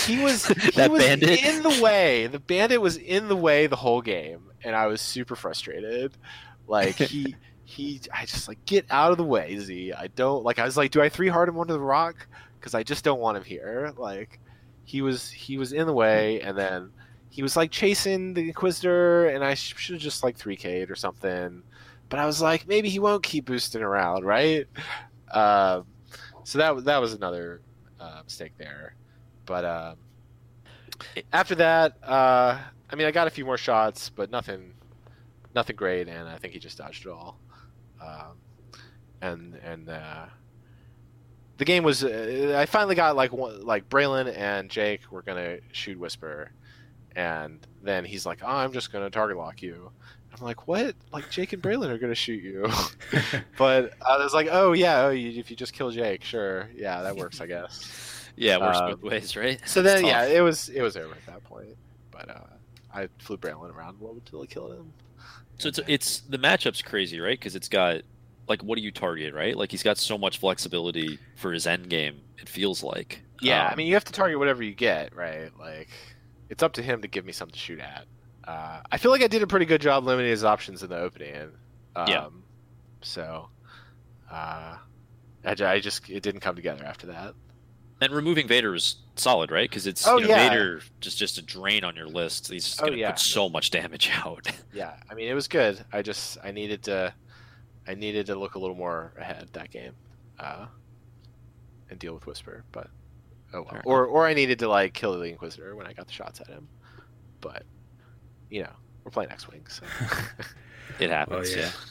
he 0.05 0.21
was 0.23 0.45
he 0.47 0.87
was 0.87 1.03
bandit? 1.03 1.43
in 1.43 1.63
the 1.63 1.79
way. 1.81 2.27
The 2.27 2.39
bandit 2.39 2.79
was 2.79 2.95
in 2.95 3.27
the 3.27 3.35
way 3.35 3.65
the 3.65 3.75
whole 3.75 4.01
game, 4.03 4.51
and 4.63 4.75
I 4.75 4.85
was 4.85 5.01
super 5.01 5.35
frustrated. 5.35 6.13
Like 6.67 6.95
he 6.95 7.35
he, 7.63 8.01
I 8.13 8.25
just 8.25 8.47
like 8.47 8.63
get 8.65 8.85
out 8.91 9.11
of 9.11 9.17
the 9.17 9.23
way, 9.23 9.57
Z. 9.57 9.93
I 9.93 10.07
don't 10.07 10.43
like. 10.43 10.59
I 10.59 10.65
was 10.65 10.77
like, 10.77 10.91
do 10.91 11.01
I 11.01 11.09
three 11.09 11.27
hard 11.29 11.49
him 11.49 11.57
onto 11.57 11.73
the 11.73 11.79
rock? 11.79 12.27
Because 12.67 12.75
I 12.75 12.83
just 12.83 13.05
don't 13.05 13.21
want 13.21 13.37
him 13.37 13.45
here. 13.45 13.93
Like 13.95 14.41
he 14.83 15.01
was 15.01 15.29
he 15.29 15.57
was 15.57 15.71
in 15.71 15.87
the 15.87 15.93
way, 15.93 16.41
and 16.41 16.57
then 16.57 16.91
he 17.29 17.41
was 17.41 17.55
like 17.55 17.71
chasing 17.71 18.33
the 18.33 18.41
Inquisitor, 18.41 19.29
and 19.29 19.41
I 19.41 19.53
sh- 19.53 19.73
should 19.77 19.93
have 19.93 20.01
just 20.01 20.21
like 20.21 20.35
three 20.35 20.57
K'd 20.57 20.91
or 20.91 20.95
something. 20.95 21.63
But 22.09 22.19
I 22.19 22.25
was 22.25 22.41
like, 22.41 22.67
maybe 22.67 22.89
he 22.89 22.99
won't 22.99 23.23
keep 23.23 23.45
boosting 23.45 23.81
around, 23.81 24.25
right? 24.25 24.67
Um, 25.31 25.85
so 26.43 26.57
that 26.57 26.83
that 26.83 26.97
was 26.99 27.13
another 27.13 27.61
uh, 28.01 28.19
mistake 28.25 28.51
there. 28.57 28.95
But 29.45 29.63
um, 29.63 29.95
after 31.31 31.55
that, 31.55 31.95
uh, 32.03 32.59
I 32.89 32.95
mean, 32.97 33.07
I 33.07 33.11
got 33.11 33.27
a 33.27 33.29
few 33.29 33.45
more 33.45 33.57
shots, 33.57 34.09
but 34.09 34.29
nothing, 34.29 34.73
nothing 35.55 35.77
great, 35.77 36.09
and 36.09 36.27
I 36.27 36.37
think 36.37 36.51
he 36.51 36.59
just 36.59 36.77
dodged 36.77 37.05
it 37.05 37.11
all. 37.11 37.39
Um, 38.01 38.35
and 39.21 39.55
and 39.63 39.87
uh, 39.87 40.25
the 41.57 41.65
game 41.65 41.83
was. 41.83 42.03
Uh, 42.03 42.55
I 42.57 42.65
finally 42.65 42.95
got 42.95 43.15
like 43.15 43.31
one, 43.31 43.65
like 43.65 43.89
Braylen 43.89 44.35
and 44.35 44.69
Jake 44.69 45.11
were 45.11 45.21
gonna 45.21 45.57
shoot 45.71 45.99
Whisper, 45.99 46.51
and 47.15 47.59
then 47.83 48.05
he's 48.05 48.25
like, 48.25 48.39
"Oh, 48.43 48.47
I'm 48.47 48.73
just 48.73 48.91
gonna 48.91 49.09
target 49.09 49.37
lock 49.37 49.61
you." 49.61 49.91
I'm 50.33 50.43
like, 50.43 50.67
"What? 50.67 50.95
Like 51.11 51.29
Jake 51.29 51.53
and 51.53 51.61
Braylen 51.61 51.89
are 51.89 51.97
gonna 51.97 52.15
shoot 52.15 52.43
you?" 52.43 52.69
but 53.57 53.93
I 54.07 54.17
was 54.17 54.33
like, 54.33 54.47
"Oh 54.51 54.73
yeah, 54.73 55.05
oh, 55.05 55.09
you, 55.09 55.39
if 55.39 55.49
you 55.49 55.55
just 55.55 55.73
kill 55.73 55.91
Jake, 55.91 56.23
sure, 56.23 56.69
yeah, 56.75 57.01
that 57.01 57.15
works, 57.15 57.41
I 57.41 57.47
guess." 57.47 58.17
yeah, 58.37 58.55
it 58.55 58.61
works 58.61 58.77
um, 58.77 58.91
both 58.91 59.03
ways, 59.03 59.35
right? 59.35 59.59
So 59.65 59.81
then, 59.81 60.05
yeah, 60.05 60.25
it 60.25 60.41
was 60.41 60.69
it 60.69 60.81
was 60.81 60.95
over 60.95 61.13
at 61.13 61.25
that 61.25 61.43
point. 61.43 61.75
But 62.11 62.29
uh, 62.29 62.39
I 62.93 63.09
flew 63.19 63.37
Braylen 63.37 63.75
around 63.75 63.99
a 63.99 64.03
little 64.03 64.15
until 64.15 64.43
I 64.43 64.45
killed 64.45 64.71
him. 64.73 64.93
So 65.57 65.69
it's 65.69 65.79
it's 65.87 66.19
the 66.21 66.37
matchup's 66.37 66.81
crazy, 66.81 67.19
right? 67.19 67.37
Because 67.37 67.55
it's 67.55 67.67
got 67.67 68.01
like 68.47 68.61
what 68.63 68.77
do 68.77 68.81
you 68.83 68.91
target, 68.91 69.33
right? 69.33 69.55
Like 69.57 69.71
he's 69.71 69.83
got 69.83 69.97
so 69.97 70.17
much 70.17 70.37
flexibility 70.39 71.19
for 71.35 71.51
his 71.51 71.67
end 71.67 71.89
game. 71.89 72.21
It 72.39 72.47
feels 72.49 72.83
like. 72.83 73.21
Yeah, 73.41 73.65
I 73.67 73.71
Um, 73.71 73.77
mean, 73.77 73.87
you 73.87 73.93
have 73.93 74.05
to 74.05 74.11
target 74.13 74.39
whatever 74.39 74.63
you 74.63 74.73
get, 74.73 75.15
right? 75.15 75.51
Like, 75.59 75.89
it's 76.49 76.63
up 76.63 76.73
to 76.73 76.81
him 76.81 77.01
to 77.03 77.07
give 77.07 77.23
me 77.25 77.31
something 77.31 77.53
to 77.53 77.59
shoot 77.59 77.79
at. 77.79 78.05
Uh, 78.47 78.79
I 78.91 78.97
feel 78.97 79.11
like 79.11 79.21
I 79.21 79.27
did 79.27 79.43
a 79.43 79.47
pretty 79.47 79.65
good 79.65 79.81
job 79.81 80.05
limiting 80.05 80.31
his 80.31 80.43
options 80.43 80.81
in 80.81 80.89
the 80.89 80.97
opening. 80.97 81.49
Um, 81.95 82.07
Yeah. 82.07 82.27
So, 83.01 83.49
uh, 84.31 84.77
I, 85.45 85.55
I 85.63 85.79
just 85.79 86.09
it 86.09 86.23
didn't 86.23 86.41
come 86.41 86.55
together 86.55 86.83
after 86.83 87.07
that. 87.07 87.35
and 88.01 88.11
removing 88.13 88.47
Vader 88.47 88.73
is 88.75 88.95
solid, 89.15 89.51
right? 89.51 89.69
Because 89.69 89.87
it's 89.87 90.07
Oh, 90.07 90.17
you 90.17 90.23
know, 90.27 90.35
yeah. 90.35 90.49
Vader 90.49 90.81
just 91.01 91.17
just 91.17 91.37
a 91.37 91.41
drain 91.41 91.83
on 91.83 91.95
your 91.95 92.07
list. 92.07 92.49
He's 92.49 92.65
just 92.65 92.81
Oh, 92.81 92.85
gonna 92.85 92.97
yeah. 92.97 93.11
put 93.11 93.19
so 93.19 93.49
much 93.49 93.71
damage 93.71 94.09
out. 94.25 94.47
Yeah, 94.73 94.93
I 95.09 95.13
mean, 95.13 95.27
it 95.27 95.33
was 95.33 95.47
good. 95.47 95.83
I 95.93 96.01
just 96.01 96.37
I 96.43 96.51
needed 96.51 96.83
to, 96.83 97.13
I 97.87 97.95
needed 97.95 98.25
to 98.27 98.35
look 98.35 98.55
a 98.55 98.59
little 98.59 98.75
more 98.75 99.13
ahead 99.17 99.47
that 99.53 99.71
game, 99.71 99.93
uh, 100.39 100.67
and 101.89 101.99
deal 101.99 102.13
with 102.13 102.27
Whisper. 102.27 102.63
But 102.71 102.87
oh 103.53 103.63
well. 103.63 103.81
Or 103.85 104.05
or 104.05 104.27
I 104.27 104.33
needed 104.33 104.59
to 104.59 104.67
like 104.67 104.93
kill 104.93 105.17
the 105.17 105.25
Inquisitor 105.25 105.75
when 105.75 105.87
I 105.87 105.93
got 105.93 106.07
the 106.07 106.13
shots 106.13 106.41
at 106.41 106.47
him. 106.47 106.67
But 107.41 107.63
you 108.49 108.63
know, 108.63 108.73
we're 109.03 109.11
playing 109.11 109.31
X 109.31 109.47
Wing, 109.47 109.65
so. 109.67 109.83
it 110.99 111.09
happens. 111.09 111.55
yeah. 111.55 111.61
yeah. 111.61 111.71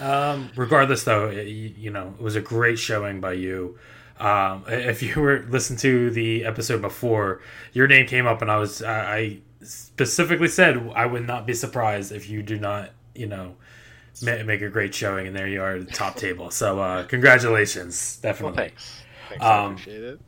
Um, 0.00 0.50
regardless, 0.56 1.04
though, 1.04 1.28
it, 1.28 1.46
you, 1.46 1.90
know, 1.90 2.14
it 2.18 2.20
was 2.20 2.34
a 2.34 2.40
great 2.40 2.80
showing 2.80 3.20
by 3.20 3.34
you. 3.34 3.78
Um, 4.18 4.64
if 4.66 5.04
you 5.04 5.20
were 5.20 5.46
listen 5.48 5.76
to 5.78 6.10
the 6.10 6.44
episode 6.44 6.80
before, 6.80 7.40
your 7.72 7.86
name 7.86 8.06
came 8.06 8.26
up, 8.26 8.42
and 8.42 8.50
I 8.50 8.56
was 8.56 8.82
I, 8.82 9.38
specifically 9.62 10.48
said 10.48 10.92
I 10.94 11.06
would 11.06 11.26
not 11.26 11.46
be 11.46 11.54
surprised 11.54 12.12
if 12.12 12.28
you 12.28 12.42
do 12.42 12.58
not, 12.58 12.90
you 13.14 13.26
know, 13.26 13.54
make 14.22 14.60
a 14.62 14.68
great 14.68 14.94
showing, 14.94 15.26
and 15.26 15.34
there 15.36 15.48
you 15.48 15.60
are 15.62 15.72
at 15.76 15.86
the 15.86 15.92
top 15.92 16.16
table. 16.16 16.50
So, 16.50 16.78
uh, 16.80 17.04
congratulations, 17.04 18.18
Well, 18.22 18.32
definitely. 18.32 18.56
thanks. 18.56 19.02
Thanks, 19.28 19.44
I 19.44 19.58
Um, 19.64 19.72
appreciate 19.72 20.02
it. 20.04 20.20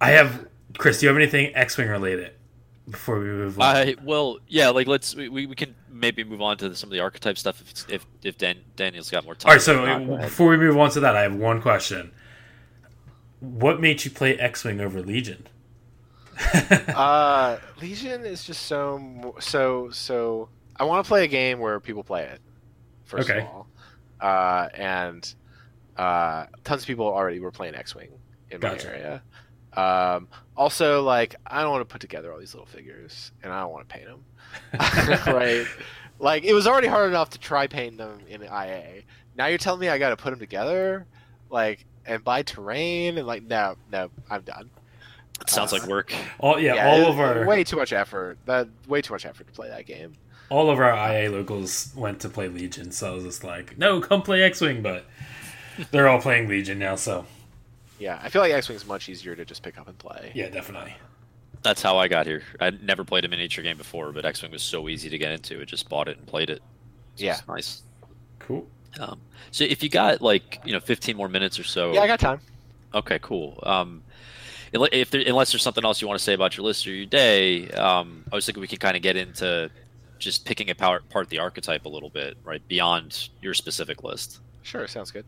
I 0.00 0.10
have 0.12 0.46
Chris. 0.78 1.00
Do 1.00 1.06
you 1.06 1.08
have 1.08 1.16
anything 1.16 1.54
X-wing 1.54 1.88
related 1.88 2.32
before 2.88 3.18
we 3.18 3.26
move 3.26 3.60
on? 3.60 3.76
I 3.76 3.94
well, 4.02 4.38
yeah, 4.48 4.70
like 4.70 4.86
let's 4.86 5.14
we, 5.14 5.28
we 5.28 5.46
we 5.46 5.54
can 5.54 5.74
maybe 5.90 6.24
move 6.24 6.40
on 6.40 6.56
to 6.58 6.74
some 6.74 6.88
of 6.88 6.92
the 6.92 7.00
archetype 7.00 7.36
stuff 7.38 7.60
if 7.60 7.90
if 7.92 8.06
if 8.22 8.38
Dan, 8.38 8.56
Daniel's 8.76 9.10
got 9.10 9.24
more 9.24 9.34
time. 9.34 9.48
All 9.50 9.54
right, 9.54 9.62
so 9.62 9.76
go 9.76 9.84
ahead. 10.14 10.20
before 10.22 10.48
we 10.48 10.56
move 10.56 10.76
on 10.78 10.90
to 10.92 11.00
that, 11.00 11.14
I 11.16 11.22
have 11.22 11.34
one 11.34 11.60
question. 11.60 12.12
What 13.40 13.80
made 13.80 14.04
you 14.04 14.10
play 14.10 14.38
X-wing 14.38 14.80
over 14.80 15.00
Legion? 15.02 15.46
Uh, 16.94 17.58
Legion 17.80 18.24
is 18.24 18.44
just 18.44 18.62
so 18.66 19.34
so 19.40 19.90
so. 19.90 20.48
I 20.76 20.84
want 20.84 21.04
to 21.04 21.08
play 21.08 21.24
a 21.24 21.28
game 21.28 21.58
where 21.58 21.78
people 21.80 22.02
play 22.02 22.24
it. 22.24 22.40
First 23.10 23.28
Okay. 23.30 23.40
of 23.40 23.46
all, 23.46 23.66
uh, 24.20 24.68
and 24.74 25.34
uh, 25.96 26.46
tons 26.64 26.82
of 26.82 26.86
people 26.86 27.06
already 27.06 27.40
were 27.40 27.50
playing 27.50 27.74
X-wing 27.74 28.10
in 28.50 28.60
Gotcha. 28.60 28.86
my 28.86 28.92
area. 28.94 29.22
Um, 29.74 30.28
also, 30.56 31.02
like 31.02 31.34
I 31.46 31.62
don't 31.62 31.70
want 31.72 31.82
to 31.88 31.92
put 31.92 32.00
together 32.00 32.32
all 32.32 32.38
these 32.38 32.54
little 32.54 32.66
figures, 32.66 33.32
and 33.42 33.52
I 33.52 33.60
don't 33.62 33.72
want 33.72 33.88
to 33.88 33.94
paint 33.94 34.06
them. 34.06 34.24
right? 35.34 35.66
Like 36.18 36.44
it 36.44 36.52
was 36.54 36.66
already 36.66 36.88
hard 36.88 37.08
enough 37.08 37.30
to 37.30 37.38
try 37.38 37.66
painting 37.66 37.96
them 37.98 38.20
in 38.28 38.42
IA. 38.42 39.02
Now 39.36 39.46
you're 39.46 39.58
telling 39.58 39.80
me 39.80 39.88
I 39.88 39.98
got 39.98 40.10
to 40.10 40.16
put 40.16 40.30
them 40.30 40.38
together, 40.38 41.06
like 41.50 41.84
and 42.06 42.22
buy 42.24 42.42
terrain 42.42 43.18
and 43.18 43.26
like 43.26 43.42
no, 43.42 43.76
no, 43.90 44.10
I'm 44.30 44.42
done. 44.42 44.70
it 45.40 45.50
sounds 45.50 45.72
like 45.72 45.86
work. 45.86 46.12
all 46.40 46.58
yeah, 46.60 46.88
all 46.88 47.00
it- 47.02 47.08
of 47.08 47.18
our 47.20 47.44
way 47.46 47.64
too 47.64 47.76
much 47.76 47.92
effort. 47.92 48.38
That 48.46 48.68
way 48.88 49.02
too 49.02 49.12
much 49.14 49.24
effort 49.26 49.46
to 49.46 49.52
play 49.52 49.68
that 49.68 49.86
game. 49.86 50.12
All 50.50 50.70
of 50.70 50.78
our 50.80 50.92
IA 50.94 51.30
locals 51.30 51.92
went 51.96 52.20
to 52.20 52.28
play 52.28 52.48
Legion, 52.48 52.90
so 52.92 53.12
I 53.12 53.14
was 53.14 53.24
just 53.24 53.44
like, 53.44 53.78
no, 53.78 54.00
come 54.00 54.22
play 54.22 54.42
X-wing, 54.42 54.82
but 54.82 55.06
they're 55.90 56.08
all 56.08 56.20
playing 56.20 56.48
Legion 56.48 56.78
now, 56.78 56.96
so 56.96 57.26
Yeah, 57.98 58.18
I 58.22 58.28
feel 58.30 58.42
like 58.42 58.52
X 58.52 58.68
Wing's 58.68 58.86
much 58.86 59.08
easier 59.08 59.36
to 59.36 59.44
just 59.44 59.62
pick 59.62 59.78
up 59.78 59.88
and 59.88 59.98
play. 59.98 60.32
yeah, 60.34 60.48
definitely. 60.48 60.94
That's 61.62 61.82
how 61.82 61.98
I 61.98 62.08
got 62.08 62.26
here. 62.26 62.42
I'd 62.58 62.82
never 62.82 63.04
played 63.04 63.24
a 63.24 63.28
miniature 63.28 63.62
game 63.62 63.76
before, 63.76 64.12
but 64.12 64.24
X 64.24 64.42
Wing 64.42 64.50
was 64.52 64.62
so 64.62 64.88
easy 64.88 65.10
to 65.10 65.18
get 65.18 65.32
into. 65.32 65.60
I 65.60 65.64
just 65.64 65.88
bought 65.88 66.08
it 66.08 66.16
and 66.18 66.26
played 66.26 66.48
it. 66.50 66.62
It's 67.14 67.22
Yeah. 67.22 67.32
just 67.36 67.48
nice. 67.48 67.82
Cool. 68.38 68.66
Um, 68.98 69.20
so 69.50 69.64
if 69.64 69.82
you 69.82 69.88
got 69.88 70.20
like 70.20 70.60
you 70.64 70.72
know 70.72 70.80
15 70.80 71.16
more 71.16 71.28
minutes 71.28 71.58
or 71.58 71.64
so, 71.64 71.92
Yeah, 71.94 72.00
I 72.02 72.06
got 72.06 72.20
time. 72.20 72.40
Okay, 72.94 73.18
cool. 73.22 73.60
Um, 73.64 74.04
if 74.72 75.10
there, 75.10 75.22
unless 75.26 75.52
there's 75.52 75.62
something 75.62 75.84
else 75.84 76.00
you 76.00 76.08
want 76.08 76.18
to 76.18 76.24
say 76.24 76.34
about 76.34 76.56
your 76.56 76.64
list 76.64 76.86
or 76.86 76.92
your 76.94 77.06
day, 77.06 77.68
um, 77.70 78.24
I 78.32 78.36
was 78.36 78.46
thinking 78.46 78.60
we 78.60 78.68
can 78.68 78.78
kind 78.78 78.96
of 78.96 79.02
get 79.02 79.16
into 79.16 79.70
just 80.20 80.44
picking 80.44 80.70
apart 80.70 81.08
part 81.08 81.28
the 81.28 81.38
archetype 81.38 81.84
a 81.86 81.88
little 81.88 82.10
bit, 82.10 82.36
right 82.44 82.66
beyond 82.68 83.28
your 83.42 83.54
specific 83.54 84.04
list. 84.04 84.40
Sure, 84.62 84.86
sounds 84.86 85.10
good. 85.10 85.24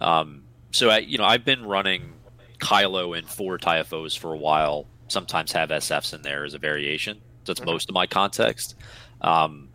Um, 0.00 0.42
so 0.72 0.90
I, 0.90 0.98
you 0.98 1.18
know, 1.18 1.24
I've 1.24 1.44
been 1.44 1.64
running 1.64 2.14
Kylo 2.58 3.16
and 3.16 3.28
four 3.28 3.58
TIFOs 3.58 4.18
for 4.18 4.32
a 4.32 4.36
while. 4.36 4.86
Sometimes 5.08 5.52
have 5.52 5.68
SFs 5.68 6.14
in 6.14 6.22
there 6.22 6.44
as 6.44 6.54
a 6.54 6.58
variation. 6.58 7.20
That's 7.44 7.60
Mhm. 7.60 7.66
most 7.66 7.88
of 7.88 7.94
my 7.94 8.06
context. 8.06 8.74
Um, 9.20 9.68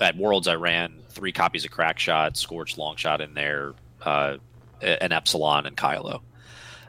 at 0.00 0.16
Worlds, 0.16 0.48
I 0.48 0.54
ran 0.54 1.02
three 1.10 1.32
copies 1.32 1.64
of 1.64 1.70
Crackshot, 1.70 2.36
Scorched 2.36 2.76
Longshot 2.76 3.20
in 3.20 3.34
there, 3.34 3.74
uh, 4.02 4.36
an 4.80 5.12
Epsilon, 5.12 5.66
and 5.66 5.76
Kylo. 5.76 6.20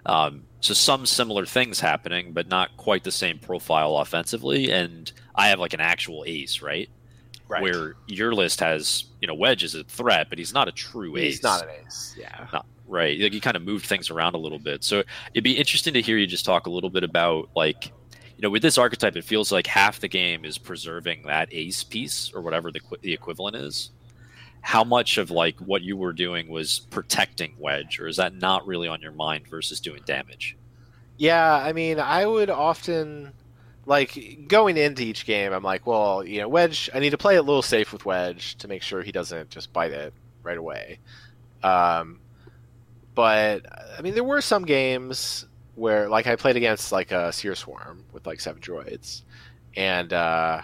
Um, 0.06 0.44
so 0.62 0.74
some 0.74 1.06
similar 1.06 1.46
things 1.46 1.80
happening, 1.80 2.34
but 2.34 2.48
not 2.48 2.76
quite 2.78 3.04
the 3.04 3.12
same 3.12 3.40
profile 3.40 3.98
offensively. 3.98 4.72
And 4.72 5.12
I 5.36 5.48
have 5.50 5.60
like 5.60 5.74
an 5.74 5.82
actual 5.82 6.24
ace, 6.28 6.62
right? 6.62 6.90
Right. 7.50 7.64
Where 7.64 7.96
your 8.06 8.36
list 8.36 8.60
has, 8.60 9.06
you 9.22 9.28
know, 9.28 9.34
Wedge 9.34 9.64
is 9.64 9.74
a 9.74 9.84
threat, 9.84 10.28
but 10.30 10.38
he's 10.38 10.54
not 10.54 10.68
a 10.68 10.72
true 10.72 11.18
ace. 11.18 11.34
He's 11.34 11.44
not 11.44 11.64
an 11.64 11.70
ace. 11.84 12.16
Yeah. 12.16 12.48
Not 12.54 12.68
right. 12.88 13.20
Like 13.20 13.34
you 13.34 13.42
kind 13.42 13.58
of 13.58 13.64
moved 13.64 13.88
things 13.88 14.12
around 14.12 14.36
a 14.36 14.38
little 14.38 14.60
bit. 14.60 14.84
So 14.84 15.04
it'd 15.34 15.44
be 15.44 15.58
interesting 15.58 15.96
to 15.96 16.02
hear 16.02 16.18
you 16.18 16.28
just 16.28 16.46
talk 16.46 16.68
a 16.68 16.70
little 16.70 16.92
bit 16.92 17.04
about 17.04 17.50
like, 17.56 17.88
you 17.88 18.44
know, 18.44 18.52
with 18.52 18.62
this 18.62 18.78
archetype, 18.78 19.16
it 19.16 19.24
feels 19.24 19.52
like 19.52 19.66
half 19.66 20.00
the 20.00 20.08
game 20.08 20.46
is 20.46 20.60
preserving 20.60 21.24
that 21.24 21.50
ace 21.52 21.84
piece 21.84 22.32
or 22.36 22.42
whatever 22.42 22.72
the 22.72 22.82
the 23.02 23.14
equivalent 23.14 23.56
is. 23.56 23.90
How 24.62 24.84
much 24.84 25.18
of 25.18 25.32
like 25.32 25.58
what 25.60 25.82
you 25.82 25.98
were 25.98 26.14
doing 26.14 26.50
was 26.50 26.80
protecting 26.92 27.56
Wedge, 27.58 28.00
or 28.00 28.08
is 28.08 28.18
that 28.18 28.36
not 28.36 28.68
really 28.68 28.88
on 28.88 29.02
your 29.02 29.14
mind 29.14 29.48
versus 29.48 29.80
doing 29.80 30.04
damage? 30.06 30.56
Yeah, 31.18 31.54
I 31.54 31.74
mean, 31.74 32.00
I 32.00 32.26
would 32.26 32.50
often 32.50 33.34
like 33.90 34.48
going 34.48 34.78
into 34.78 35.02
each 35.02 35.26
game. 35.26 35.52
I'm 35.52 35.64
like, 35.64 35.88
well, 35.88 36.24
you 36.24 36.40
know, 36.40 36.48
Wedge. 36.48 36.92
I 36.94 37.00
need 37.00 37.10
to 37.10 37.18
play 37.18 37.36
it 37.36 37.40
a 37.40 37.42
little 37.42 37.64
safe 37.64 37.92
with 37.92 38.06
Wedge 38.06 38.56
to 38.60 38.68
make 38.68 38.84
sure 38.84 39.02
he 39.02 39.12
doesn't 39.12 39.50
just 39.50 39.74
bite 39.74 39.92
it 39.92 40.14
right 40.44 40.58
away. 40.60 41.00
Um, 41.64 42.20
but 43.16 43.66
I 43.98 44.02
mean, 44.04 44.14
there 44.14 44.24
were 44.24 44.42
some 44.42 44.64
games 44.64 45.48
where, 45.74 46.08
like, 46.08 46.28
I 46.28 46.36
played 46.36 46.56
against 46.56 46.92
like 46.92 47.12
a 47.12 47.34
Seer 47.34 47.56
Swarm 47.56 48.06
with 48.14 48.28
like 48.28 48.40
seven 48.40 48.62
droids, 48.62 49.24
and 49.76 50.14
uh, 50.14 50.62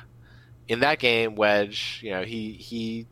in 0.68 0.82
that 0.82 1.00
game, 1.00 1.36
Wedge, 1.36 2.02
you 2.04 2.12
know, 2.12 2.22
he 2.22 2.52
he 2.52 3.08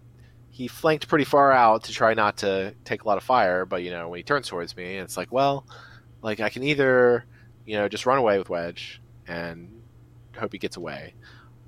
he 0.52 0.68
flanked 0.68 1.08
pretty 1.08 1.26
far 1.26 1.52
out 1.52 1.86
to 1.86 1.92
try 1.92 2.14
not 2.14 2.38
to 2.38 2.76
take 2.86 3.04
a 3.04 3.08
lot 3.08 3.18
of 3.18 3.24
fire. 3.24 3.66
But 3.66 3.82
you 3.82 3.90
know, 3.90 4.10
when 4.10 4.20
he 4.20 4.24
turns 4.24 4.48
towards 4.48 4.78
me, 4.78 4.98
it's 4.98 5.18
like, 5.18 5.32
well, 5.32 5.66
like 6.22 6.40
I 6.40 6.50
can 6.50 6.62
either 6.62 7.26
you 7.66 7.78
know 7.78 7.90
just 7.90 8.06
run 8.06 8.20
away 8.20 8.38
with 8.38 8.50
Wedge 8.50 9.02
and 9.28 9.83
hope 10.38 10.52
he 10.54 10.58
gets 10.60 10.78
away, 10.78 11.14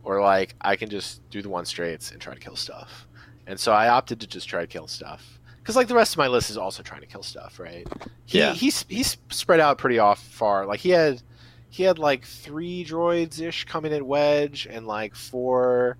or 0.03 0.21
like 0.21 0.55
I 0.61 0.75
can 0.75 0.89
just 0.89 1.27
do 1.29 1.41
the 1.41 1.49
one 1.49 1.65
straights 1.65 2.11
and 2.11 2.21
try 2.21 2.33
to 2.33 2.39
kill 2.39 2.55
stuff. 2.55 3.07
And 3.47 3.59
so 3.59 3.71
I 3.71 3.89
opted 3.89 4.19
to 4.21 4.27
just 4.27 4.47
try 4.49 4.61
to 4.61 4.67
kill 4.67 4.87
stuff 4.87 5.39
because 5.59 5.75
like 5.75 5.87
the 5.87 5.95
rest 5.95 6.13
of 6.13 6.17
my 6.19 6.27
list 6.27 6.49
is 6.49 6.57
also 6.57 6.81
trying 6.83 7.01
to 7.01 7.07
kill 7.07 7.23
stuff, 7.23 7.59
right? 7.59 7.87
He, 8.25 8.39
Yeah. 8.39 8.53
he's 8.53 8.85
he's 8.89 9.17
spread 9.29 9.59
out 9.59 9.77
pretty 9.77 9.99
off 9.99 10.19
far. 10.21 10.65
Like 10.65 10.79
he 10.79 10.89
had 10.89 11.21
he 11.69 11.83
had 11.83 11.99
like 11.99 12.25
three 12.25 12.85
droids 12.85 13.39
ish 13.41 13.65
coming 13.65 13.91
at 13.93 14.03
Wedge 14.05 14.67
and 14.69 14.87
like 14.87 15.15
four 15.15 15.97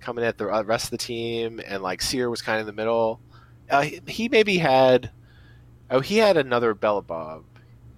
coming 0.00 0.24
at 0.24 0.36
the 0.36 0.52
uh, 0.52 0.62
rest 0.64 0.86
of 0.86 0.90
the 0.90 0.98
team, 0.98 1.60
and 1.66 1.82
like 1.82 2.02
Seer 2.02 2.28
was 2.28 2.42
kind 2.42 2.56
of 2.60 2.68
in 2.68 2.74
the 2.74 2.80
middle. 2.80 3.20
Uh, 3.70 3.82
he, 3.82 4.00
he 4.06 4.28
maybe 4.28 4.58
had 4.58 5.10
oh 5.90 6.00
he 6.00 6.18
had 6.18 6.36
another 6.36 6.74
Bellabob, 6.74 7.44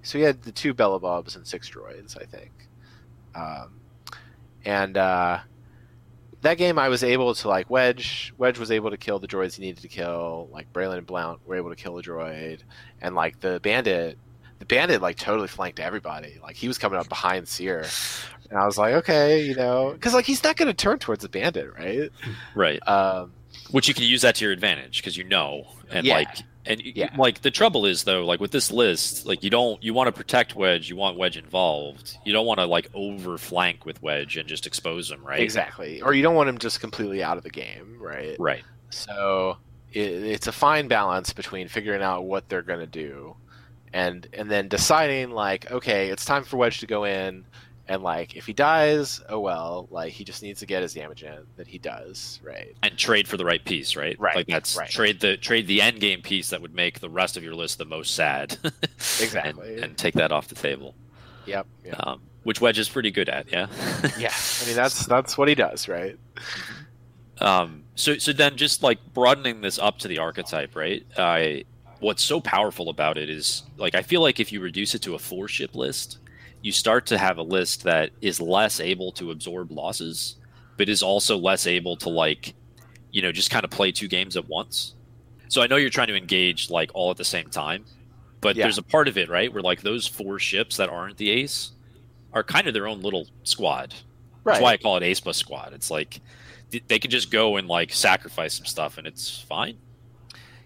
so 0.02 0.18
he 0.18 0.24
had 0.24 0.42
the 0.42 0.52
two 0.52 0.74
Bellabobs 0.74 1.34
and 1.34 1.46
six 1.46 1.68
droids, 1.70 2.20
I 2.20 2.26
think. 2.26 2.50
Um, 3.34 3.80
and 4.64 4.96
uh, 4.96 5.38
that 6.42 6.58
game, 6.58 6.78
I 6.78 6.88
was 6.88 7.02
able 7.02 7.34
to 7.34 7.48
like 7.48 7.70
Wedge. 7.70 8.32
Wedge 8.38 8.58
was 8.58 8.70
able 8.70 8.90
to 8.90 8.96
kill 8.96 9.18
the 9.18 9.28
droids 9.28 9.56
he 9.56 9.62
needed 9.62 9.82
to 9.82 9.88
kill. 9.88 10.48
Like 10.52 10.72
Braylen 10.72 10.98
and 10.98 11.06
Blount 11.06 11.46
were 11.46 11.56
able 11.56 11.70
to 11.70 11.76
kill 11.76 11.98
a 11.98 12.02
droid, 12.02 12.60
and 13.00 13.14
like 13.14 13.40
the 13.40 13.60
Bandit, 13.60 14.18
the 14.58 14.64
Bandit 14.66 15.00
like 15.00 15.16
totally 15.16 15.48
flanked 15.48 15.80
everybody. 15.80 16.38
Like 16.42 16.56
he 16.56 16.68
was 16.68 16.78
coming 16.78 16.98
up 16.98 17.08
behind 17.08 17.48
Seer, 17.48 17.84
and 18.50 18.58
I 18.58 18.66
was 18.66 18.76
like, 18.78 18.94
okay, 18.94 19.44
you 19.44 19.54
know, 19.54 19.92
because 19.92 20.12
like 20.14 20.26
he's 20.26 20.44
not 20.44 20.56
going 20.56 20.68
to 20.68 20.74
turn 20.74 20.98
towards 20.98 21.22
the 21.22 21.28
Bandit, 21.28 21.72
right? 21.78 22.10
Right. 22.54 22.86
Um, 22.86 23.32
Which 23.70 23.88
you 23.88 23.94
can 23.94 24.04
use 24.04 24.22
that 24.22 24.34
to 24.36 24.44
your 24.44 24.52
advantage 24.52 24.98
because 24.98 25.16
you 25.16 25.24
know, 25.24 25.66
and 25.90 26.06
Yeah. 26.06 26.16
like, 26.16 26.28
and 26.66 26.80
Yeah. 26.82 27.10
like 27.16 27.42
the 27.42 27.50
trouble 27.50 27.86
is 27.86 28.04
though, 28.04 28.24
like 28.24 28.40
with 28.40 28.50
this 28.50 28.70
list, 28.70 29.26
like 29.26 29.42
you 29.42 29.50
don't 29.50 29.82
you 29.82 29.92
want 29.94 30.08
to 30.08 30.12
protect 30.12 30.54
Wedge, 30.54 30.88
you 30.88 30.96
want 30.96 31.16
Wedge 31.18 31.36
involved, 31.36 32.16
you 32.24 32.32
don't 32.32 32.46
want 32.46 32.60
to 32.60 32.66
like 32.66 32.88
over 32.94 33.38
flank 33.38 33.84
with 33.84 34.02
Wedge 34.02 34.36
and 34.36 34.48
just 34.48 34.66
expose 34.66 35.10
him, 35.10 35.24
right? 35.24 35.40
Exactly. 35.40 36.00
Or 36.02 36.14
you 36.14 36.22
don't 36.22 36.34
want 36.34 36.48
him 36.48 36.58
just 36.58 36.80
completely 36.80 37.22
out 37.22 37.36
of 37.36 37.42
the 37.42 37.50
game, 37.50 37.98
right? 38.00 38.36
Right. 38.38 38.62
So 38.90 39.58
it, 39.92 40.00
it's 40.00 40.46
a 40.46 40.52
fine 40.52 40.88
balance 40.88 41.32
between 41.32 41.68
figuring 41.68 42.02
out 42.02 42.24
what 42.24 42.48
they're 42.48 42.62
going 42.62 42.80
to 42.80 42.86
do, 42.86 43.36
and 43.92 44.26
and 44.32 44.50
then 44.50 44.68
deciding 44.68 45.30
like, 45.30 45.70
okay, 45.70 46.08
it's 46.10 46.24
time 46.24 46.44
for 46.44 46.56
Wedge 46.56 46.80
to 46.80 46.86
go 46.86 47.04
in, 47.04 47.44
and 47.88 48.02
like 48.02 48.34
if 48.36 48.46
he 48.46 48.52
dies, 48.52 49.20
oh 49.28 49.40
well, 49.40 49.88
like 49.90 50.12
he 50.12 50.24
just 50.24 50.42
needs 50.42 50.60
to 50.60 50.66
get 50.66 50.82
his 50.82 50.94
damage 50.94 51.22
in 51.22 51.38
that 51.56 51.66
he 51.66 51.78
does, 51.78 52.40
right? 52.42 52.74
And 52.82 52.96
trade 52.96 53.28
for 53.28 53.36
the 53.36 53.44
right 53.44 53.64
piece, 53.64 53.94
right? 53.96 54.18
Right, 54.18 54.36
Like 54.36 54.46
that's 54.46 54.76
right. 54.76 54.88
trade 54.88 55.20
the 55.20 55.36
trade 55.36 55.66
the 55.66 55.82
end 55.82 56.00
game 56.00 56.22
piece 56.22 56.50
that 56.50 56.62
would 56.62 56.74
make 56.74 57.00
the 57.00 57.10
rest 57.10 57.36
of 57.36 57.42
your 57.42 57.54
list 57.54 57.78
the 57.78 57.84
most 57.84 58.14
sad. 58.14 58.56
Exactly. 59.20 59.74
and, 59.74 59.84
and 59.84 59.98
take 59.98 60.14
that 60.14 60.32
off 60.32 60.48
the 60.48 60.54
table. 60.54 60.94
Yep. 61.46 61.66
Yeah. 61.84 61.94
Um, 61.98 62.22
which 62.44 62.60
Wedge 62.60 62.78
is 62.78 62.88
pretty 62.88 63.10
good 63.10 63.28
at, 63.28 63.50
yeah. 63.52 63.66
yeah. 64.18 64.32
I 64.62 64.66
mean 64.66 64.76
that's 64.76 65.06
that's 65.06 65.36
what 65.36 65.48
he 65.48 65.54
does, 65.54 65.88
right? 65.88 66.18
Um, 67.40 67.84
so 67.94 68.16
so 68.18 68.32
then 68.32 68.56
just 68.56 68.82
like 68.82 68.98
broadening 69.12 69.60
this 69.60 69.78
up 69.78 69.98
to 70.00 70.08
the 70.08 70.18
archetype, 70.18 70.74
right? 70.76 71.04
I 71.18 71.64
what's 72.00 72.22
so 72.22 72.40
powerful 72.40 72.88
about 72.88 73.18
it 73.18 73.28
is 73.30 73.62
like 73.76 73.94
I 73.94 74.02
feel 74.02 74.20
like 74.20 74.40
if 74.40 74.52
you 74.52 74.60
reduce 74.60 74.94
it 74.94 75.02
to 75.02 75.14
a 75.14 75.18
four 75.18 75.48
ship 75.48 75.74
list, 75.74 76.18
you 76.64 76.72
start 76.72 77.04
to 77.06 77.18
have 77.18 77.36
a 77.36 77.42
list 77.42 77.82
that 77.84 78.10
is 78.22 78.40
less 78.40 78.80
able 78.80 79.12
to 79.12 79.30
absorb 79.30 79.70
losses, 79.70 80.36
but 80.78 80.88
is 80.88 81.02
also 81.02 81.36
less 81.36 81.66
able 81.66 81.94
to 81.98 82.08
like, 82.08 82.54
you 83.12 83.20
know, 83.20 83.30
just 83.30 83.50
kind 83.50 83.64
of 83.64 83.70
play 83.70 83.92
two 83.92 84.08
games 84.08 84.34
at 84.36 84.48
once. 84.48 84.94
So 85.48 85.60
I 85.60 85.66
know 85.66 85.76
you're 85.76 85.90
trying 85.90 86.08
to 86.08 86.16
engage 86.16 86.70
like 86.70 86.90
all 86.94 87.10
at 87.10 87.18
the 87.18 87.24
same 87.24 87.50
time, 87.50 87.84
but 88.40 88.56
Yeah. 88.56 88.64
there's 88.64 88.78
a 88.78 88.82
part 88.82 89.08
of 89.08 89.18
it, 89.18 89.28
right, 89.28 89.52
where 89.52 89.62
like 89.62 89.82
those 89.82 90.06
four 90.06 90.38
ships 90.38 90.78
that 90.78 90.88
aren't 90.88 91.18
the 91.18 91.28
ace 91.30 91.72
are 92.32 92.42
kind 92.42 92.66
of 92.66 92.72
their 92.72 92.88
own 92.88 93.02
little 93.02 93.26
squad. 93.42 93.92
Right. 94.42 94.54
That's 94.54 94.62
why 94.62 94.72
I 94.72 94.76
call 94.78 94.96
it 94.96 95.02
Ace 95.02 95.20
Plus 95.20 95.36
Squad. 95.36 95.74
It's 95.74 95.90
like 95.90 96.20
th- 96.70 96.84
they 96.88 96.98
can 96.98 97.10
just 97.10 97.30
go 97.30 97.56
and 97.58 97.68
like 97.68 97.92
sacrifice 97.92 98.54
some 98.54 98.64
stuff, 98.66 98.96
and 98.96 99.06
it's 99.06 99.38
fine. 99.38 99.76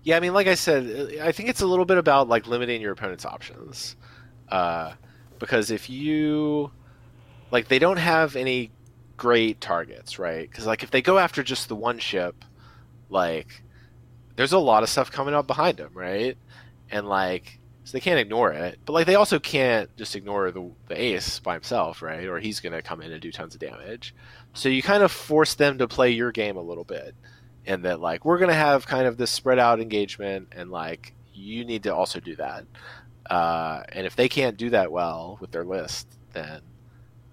Yeah, 0.05 0.16
I 0.16 0.20
mean, 0.20 0.32
like 0.32 0.46
I 0.46 0.55
said, 0.55 1.16
I 1.20 1.32
think 1.32 1.49
it's 1.49 1.61
a 1.61 1.66
little 1.66 1.84
bit 1.84 1.99
about 1.99 2.28
like 2.28 2.46
limiting 2.46 2.80
your 2.80 2.92
opponent's 2.92 3.26
options, 3.26 3.96
uh, 4.49 4.92
because 5.39 5.70
if 5.70 5.89
you 5.91 6.70
like, 7.51 7.68
they 7.68 7.78
don't 7.78 7.99
have 7.99 8.36
any 8.36 8.70
great 9.16 9.61
targets, 9.61 10.18
right? 10.18 10.49
Because 10.49 10.66
like 10.66 10.82
if 10.82 10.91
they 10.91 11.03
go 11.03 11.18
after 11.18 11.43
just 11.43 11.68
the 11.68 11.76
one 11.76 11.99
ship, 11.99 12.45
like 13.11 13.62
there's 14.36 14.53
a 14.53 14.59
lot 14.59 14.82
of 14.82 14.89
stuff 14.89 15.11
coming 15.11 15.34
up 15.34 15.47
behind 15.47 15.78
them, 15.78 15.91
right? 15.95 16.36
And 16.91 17.09
like 17.09 17.59
so 17.84 17.93
they 17.93 18.01
can't 18.01 18.20
ignore 18.20 18.53
it, 18.53 18.78
but 18.84 18.93
like 18.93 19.07
they 19.07 19.14
also 19.14 19.39
can't 19.39 19.95
just 19.97 20.14
ignore 20.14 20.51
the 20.51 20.70
the 20.89 21.03
ace 21.03 21.39
by 21.39 21.55
himself, 21.55 22.03
right? 22.03 22.26
Or 22.26 22.39
he's 22.39 22.61
gonna 22.61 22.82
come 22.82 23.01
in 23.03 23.12
and 23.12 23.20
do 23.20 23.32
tons 23.32 23.55
of 23.55 23.61
damage. 23.61 24.14
So 24.55 24.68
you 24.68 24.82
kind 24.82 25.03
of 25.03 25.11
force 25.11 25.55
them 25.55 25.78
to 25.78 25.89
play 25.89 26.11
your 26.11 26.32
game 26.32 26.57
a 26.57 26.62
little 26.62 26.84
bit 26.84 27.14
and 27.66 27.84
that 27.84 28.01
like 28.01 28.24
we're 28.24 28.39
gonna 28.39 28.55
have 28.55 28.86
kind 28.86 29.07
of 29.07 29.16
this 29.16 29.30
spread 29.30 29.59
out 29.59 29.80
engagement 29.80 30.49
and 30.53 30.70
like 30.70 31.14
you 31.34 31.64
need 31.64 31.84
to 31.84 31.95
also 31.95 32.20
do 32.20 32.34
that 32.36 32.64
uh, 33.28 33.82
and 33.92 34.06
if 34.06 34.16
they 34.16 34.28
can't 34.28 34.56
do 34.56 34.70
that 34.70 34.92
well 34.92 35.38
with 35.40 35.50
their 35.50 35.64
list 35.64 36.18
then 36.32 36.60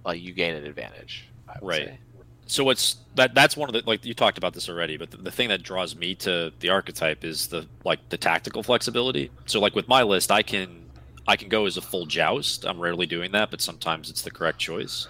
like 0.05 0.21
you 0.21 0.33
gain 0.33 0.55
an 0.55 0.65
advantage 0.65 1.33
I 1.47 1.57
would 1.61 1.71
Right. 1.71 1.91
say. 1.91 1.99
So 2.47 2.63
what's 2.63 2.97
that? 3.15 3.33
That's 3.33 3.57
one 3.57 3.69
of 3.69 3.73
the 3.73 3.83
like 3.87 4.05
you 4.05 4.13
talked 4.13 4.37
about 4.37 4.53
this 4.53 4.69
already, 4.69 4.97
but 4.97 5.11
the, 5.11 5.17
the 5.17 5.31
thing 5.31 5.49
that 5.49 5.63
draws 5.63 5.95
me 5.95 6.15
to 6.17 6.53
the 6.59 6.69
archetype 6.69 7.23
is 7.23 7.47
the 7.47 7.69
like 7.83 7.99
the 8.09 8.17
tactical 8.17 8.63
flexibility. 8.63 9.31
So 9.47 9.59
like 9.59 9.75
with 9.75 9.87
my 9.87 10.03
list, 10.03 10.31
I 10.31 10.43
can 10.43 10.91
I 11.27 11.37
can 11.37 11.49
go 11.49 11.65
as 11.65 11.77
a 11.77 11.81
full 11.81 12.05
joust. 12.05 12.65
I'm 12.65 12.79
rarely 12.79 13.07
doing 13.07 13.31
that, 13.33 13.49
but 13.51 13.61
sometimes 13.61 14.09
it's 14.11 14.21
the 14.21 14.31
correct 14.31 14.59
choice. 14.59 15.09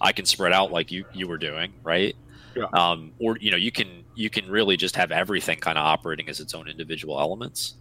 I 0.00 0.12
can 0.12 0.26
spread 0.26 0.52
out 0.54 0.72
like 0.72 0.90
you 0.92 1.04
you 1.12 1.28
were 1.28 1.38
doing, 1.38 1.74
right? 1.84 2.14
Yeah. 2.56 2.66
Um, 2.72 3.14
or 3.20 3.36
you 3.40 3.50
know 3.50 3.56
you 3.58 3.72
can 3.72 4.06
you 4.14 4.30
can 4.30 4.48
really 4.50 4.76
just 4.76 4.96
have 4.96 5.12
everything 5.12 5.60
kind 5.60 5.78
of 5.78 5.84
operating 5.86 6.28
as 6.30 6.40
its 6.40 6.54
own 6.54 6.68
individual 6.68 7.20
elements. 7.20 7.76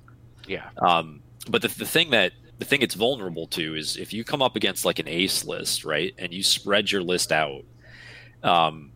yeah 0.45 0.69
Um, 0.81 1.21
but 1.47 1.61
the, 1.61 1.67
the 1.69 1.85
thing 1.85 2.09
that 2.11 2.33
the 2.57 2.65
thing 2.65 2.81
it's 2.81 2.95
vulnerable 2.95 3.47
to 3.47 3.75
is 3.75 3.95
if 3.97 4.11
you 4.13 4.23
come 4.23 4.41
up 4.41 4.55
against 4.55 4.83
like 4.85 4.99
an 4.99 5.07
ace 5.07 5.45
list, 5.45 5.85
right, 5.85 6.13
and 6.17 6.33
you 6.33 6.43
spread 6.43 6.91
your 6.91 7.01
list 7.01 7.31
out, 7.31 7.61
um, 8.43 8.91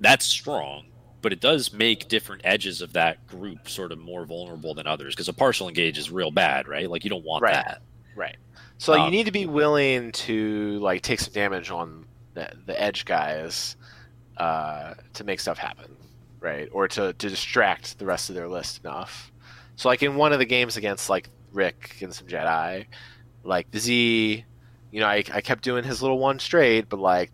that's 0.00 0.26
strong, 0.26 0.84
but 1.22 1.32
it 1.32 1.40
does 1.40 1.72
make 1.72 2.08
different 2.08 2.42
edges 2.44 2.82
of 2.82 2.92
that 2.94 3.26
group 3.26 3.68
sort 3.68 3.92
of 3.92 3.98
more 3.98 4.26
vulnerable 4.26 4.74
than 4.74 4.86
others 4.86 5.14
because 5.14 5.28
a 5.28 5.32
partial 5.32 5.68
engage 5.68 5.98
is 5.98 6.10
real 6.10 6.30
bad, 6.30 6.68
right? 6.68 6.90
Like 6.90 7.04
you 7.04 7.10
don't 7.10 7.24
want 7.24 7.42
Right. 7.42 7.52
that. 7.52 7.82
right 8.14 8.36
so 8.78 8.94
you 8.94 9.04
Um, 9.06 9.10
need 9.10 9.24
to 9.26 9.32
be 9.32 9.46
willing 9.46 10.10
to 10.12 10.78
like 10.80 11.02
take 11.02 11.20
some 11.20 11.32
damage 11.32 11.70
on 11.70 12.06
the, 12.34 12.50
the 12.66 12.80
edge 12.80 13.04
guys 13.04 13.76
uh, 14.36 14.94
to 15.14 15.24
make 15.24 15.40
stuff 15.40 15.58
happen 15.58 15.96
right 16.40 16.68
or 16.72 16.88
to, 16.88 17.12
to 17.14 17.28
distract 17.28 17.98
the 17.98 18.06
rest 18.06 18.28
of 18.30 18.34
their 18.34 18.48
list 18.48 18.80
enough 18.84 19.32
so 19.76 19.88
like 19.88 20.02
in 20.02 20.16
one 20.16 20.32
of 20.32 20.38
the 20.38 20.44
games 20.46 20.76
against 20.76 21.08
like 21.10 21.30
rick 21.52 21.96
and 22.00 22.14
some 22.14 22.26
jedi. 22.26 22.86
Like 23.44 23.70
the 23.70 23.78
z 23.78 24.44
you 24.90 25.00
know 25.00 25.06
I, 25.06 25.24
I 25.32 25.40
kept 25.40 25.62
doing 25.62 25.84
his 25.84 26.02
little 26.02 26.18
one 26.18 26.38
straight 26.38 26.88
but 26.88 27.00
like 27.00 27.30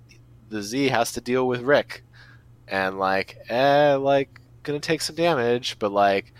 the 0.49 0.63
z 0.63 0.89
has 0.89 1.13
to 1.13 1.21
deal 1.21 1.47
with 1.47 1.63
rick. 1.63 2.05
And 2.69 2.99
like 2.99 3.39
eh 3.49 3.95
like 3.95 4.41
gonna 4.63 4.81
take 4.81 5.01
some 5.01 5.17
damage 5.17 5.79
but 5.79 5.93
like 5.93 6.33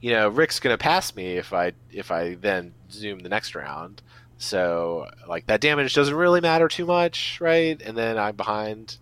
you 0.00 0.10
know 0.10 0.28
rick's 0.28 0.60
gonna 0.60 0.78
pass 0.78 1.14
me 1.14 1.36
if 1.36 1.52
i 1.52 1.72
if 1.92 2.10
i 2.10 2.34
then 2.34 2.74
zoom 2.90 3.20
the 3.20 3.28
next 3.28 3.54
round. 3.54 4.02
So 4.38 5.06
like 5.28 5.46
that 5.46 5.60
damage 5.60 5.94
doesn't 5.94 6.14
really 6.14 6.40
matter 6.40 6.68
too 6.68 6.86
much 6.86 7.38
right? 7.40 7.80
And 7.80 7.96
then 7.96 8.18
i'm 8.18 8.36
behind 8.36 8.98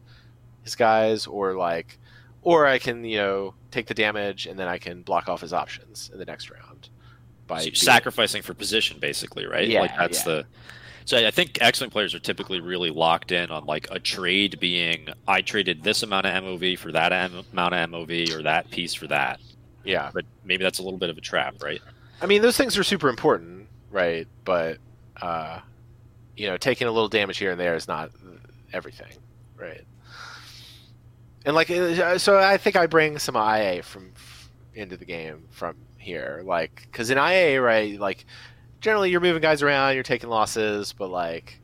his 0.63 0.75
guys 0.77 1.27
or 1.27 1.55
like 1.55 1.99
or 2.43 2.67
i 2.67 2.79
can 2.79 3.05
you 3.05 3.17
know 3.17 3.55
take 3.71 3.87
the 3.87 3.95
damage 3.95 4.47
and 4.47 4.59
then 4.59 4.69
i 4.69 4.79
can 4.79 5.03
block 5.03 5.29
off 5.29 5.41
his 5.41 5.53
options 5.53 6.11
in 6.13 6.19
the 6.19 6.25
next 6.25 6.51
round 6.51 6.70
by 7.51 7.61
So 7.61 7.71
sacrificing 7.75 8.41
for 8.43 8.55
position, 8.55 8.99
basically, 8.99 9.47
right? 9.47 9.69
Yeah, 9.69 9.83
like 9.83 9.97
that's 9.97 10.21
yeah. 10.27 10.33
the. 10.33 10.47
So 11.05 11.27
I 11.27 11.31
think 11.31 11.59
X-wing 11.61 11.91
players 11.91 12.15
are 12.15 12.21
typically 12.21 12.61
really 12.61 12.91
locked 12.91 13.33
in 13.33 13.51
on 13.51 13.67
like 13.67 13.89
a 13.91 13.99
trade 13.99 14.61
being 14.61 15.09
I 15.27 15.41
traded 15.43 15.83
this 15.83 16.03
amount 16.03 16.27
of 16.27 16.45
MOV 16.45 16.79
for 16.79 16.93
that 16.93 17.13
am- 17.13 17.45
amount 17.53 17.75
of 17.75 17.91
MOV 17.91 18.33
or 18.33 18.43
that 18.45 18.71
piece 18.71 18.95
for 18.95 19.07
that. 19.09 19.41
yeah 19.85 20.11
But 20.15 20.25
maybe 20.45 20.63
that's 20.63 20.79
a 20.79 20.83
little 20.83 20.99
bit 20.99 21.11
of 21.11 21.19
a 21.19 21.21
trap, 21.21 21.57
right? 21.63 21.81
I 22.23 22.27
mean, 22.27 22.43
those 22.43 22.57
things 22.57 22.79
are 22.79 22.85
super 22.85 23.09
important, 23.09 23.67
right? 23.91 24.29
But 24.45 24.79
uh, 25.21 25.61
you 26.37 26.47
know, 26.47 26.57
taking 26.57 26.87
a 26.87 26.93
little 26.93 27.09
damage 27.09 27.39
here 27.39 27.51
and 27.51 27.61
there 27.61 27.75
is 27.75 27.89
not 27.89 28.11
everything, 28.73 29.13
right? 29.59 29.85
And 31.45 31.55
like, 31.57 31.71
uh, 31.71 32.19
so 32.19 32.39
I 32.39 32.57
think 32.57 32.77
I 32.77 32.87
bring 32.87 33.19
some 33.19 33.35
IA 33.35 33.83
from 33.83 34.13
into 34.75 34.97
the 34.97 35.05
game 35.05 35.45
from 35.51 35.77
here, 36.01 36.43
like, 36.45 36.83
because 36.91 37.11
in 37.11 37.19
IA, 37.19 37.61
right, 37.61 37.99
like, 38.01 38.25
generally 38.81 39.11
you're 39.11 39.21
moving 39.21 39.43
guys 39.43 39.63
around, 39.63 39.95
you're 39.95 40.03
taking 40.03 40.29
losses, 40.31 40.93
but 40.93 41.11
like, 41.11 41.61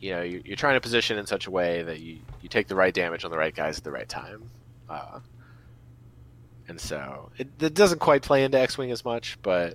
you 0.00 0.12
know, 0.12 0.22
you- 0.22 0.42
you're 0.44 0.56
trying 0.56 0.74
to 0.74 0.80
position 0.80 1.18
in 1.18 1.26
such 1.26 1.46
a 1.46 1.50
way 1.50 1.82
that 1.82 2.00
you 2.00 2.18
you 2.40 2.48
take 2.48 2.68
the 2.68 2.74
right 2.76 2.94
damage 2.94 3.24
on 3.24 3.32
the 3.32 3.36
right 3.36 3.54
guys 3.54 3.76
at 3.78 3.84
the 3.84 3.90
right 3.90 4.08
time. 4.08 4.48
Uh, 4.88 5.18
and 6.68 6.80
so 6.80 7.30
it, 7.36 7.48
it 7.60 7.74
doesn't 7.74 7.98
quite 7.98 8.22
play 8.22 8.44
into 8.44 8.58
X-wing 8.60 8.90
as 8.92 9.04
much, 9.04 9.36
but 9.42 9.74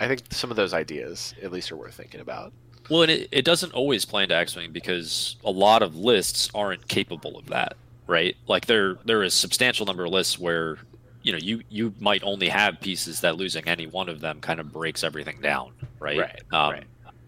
I 0.00 0.08
think 0.08 0.22
some 0.30 0.50
of 0.50 0.56
those 0.56 0.74
ideas 0.74 1.34
at 1.42 1.52
least 1.52 1.70
are 1.70 1.76
worth 1.76 1.94
thinking 1.94 2.20
about. 2.20 2.52
Well, 2.88 3.02
and 3.02 3.10
it, 3.12 3.28
it 3.30 3.44
doesn't 3.44 3.72
always 3.72 4.04
play 4.04 4.24
into 4.24 4.34
X-wing 4.34 4.72
because 4.72 5.36
a 5.44 5.50
lot 5.50 5.82
of 5.82 5.94
lists 5.96 6.50
aren't 6.54 6.88
capable 6.88 7.38
of 7.38 7.46
that, 7.46 7.76
right? 8.08 8.36
Like 8.48 8.66
there 8.66 8.96
there 9.04 9.22
is 9.22 9.34
substantial 9.34 9.86
number 9.86 10.04
of 10.04 10.10
lists 10.12 10.38
where 10.38 10.78
you 11.22 11.32
know 11.32 11.38
you 11.38 11.62
you 11.68 11.92
might 12.00 12.22
only 12.22 12.48
have 12.48 12.80
pieces 12.80 13.20
that 13.20 13.36
losing 13.36 13.66
any 13.68 13.86
one 13.86 14.08
of 14.08 14.20
them 14.20 14.40
kind 14.40 14.60
of 14.60 14.72
breaks 14.72 15.04
everything 15.04 15.40
down, 15.40 15.72
right? 15.98 16.18
Right, 16.18 16.42
Um, 16.52 16.70
right. 16.72 16.84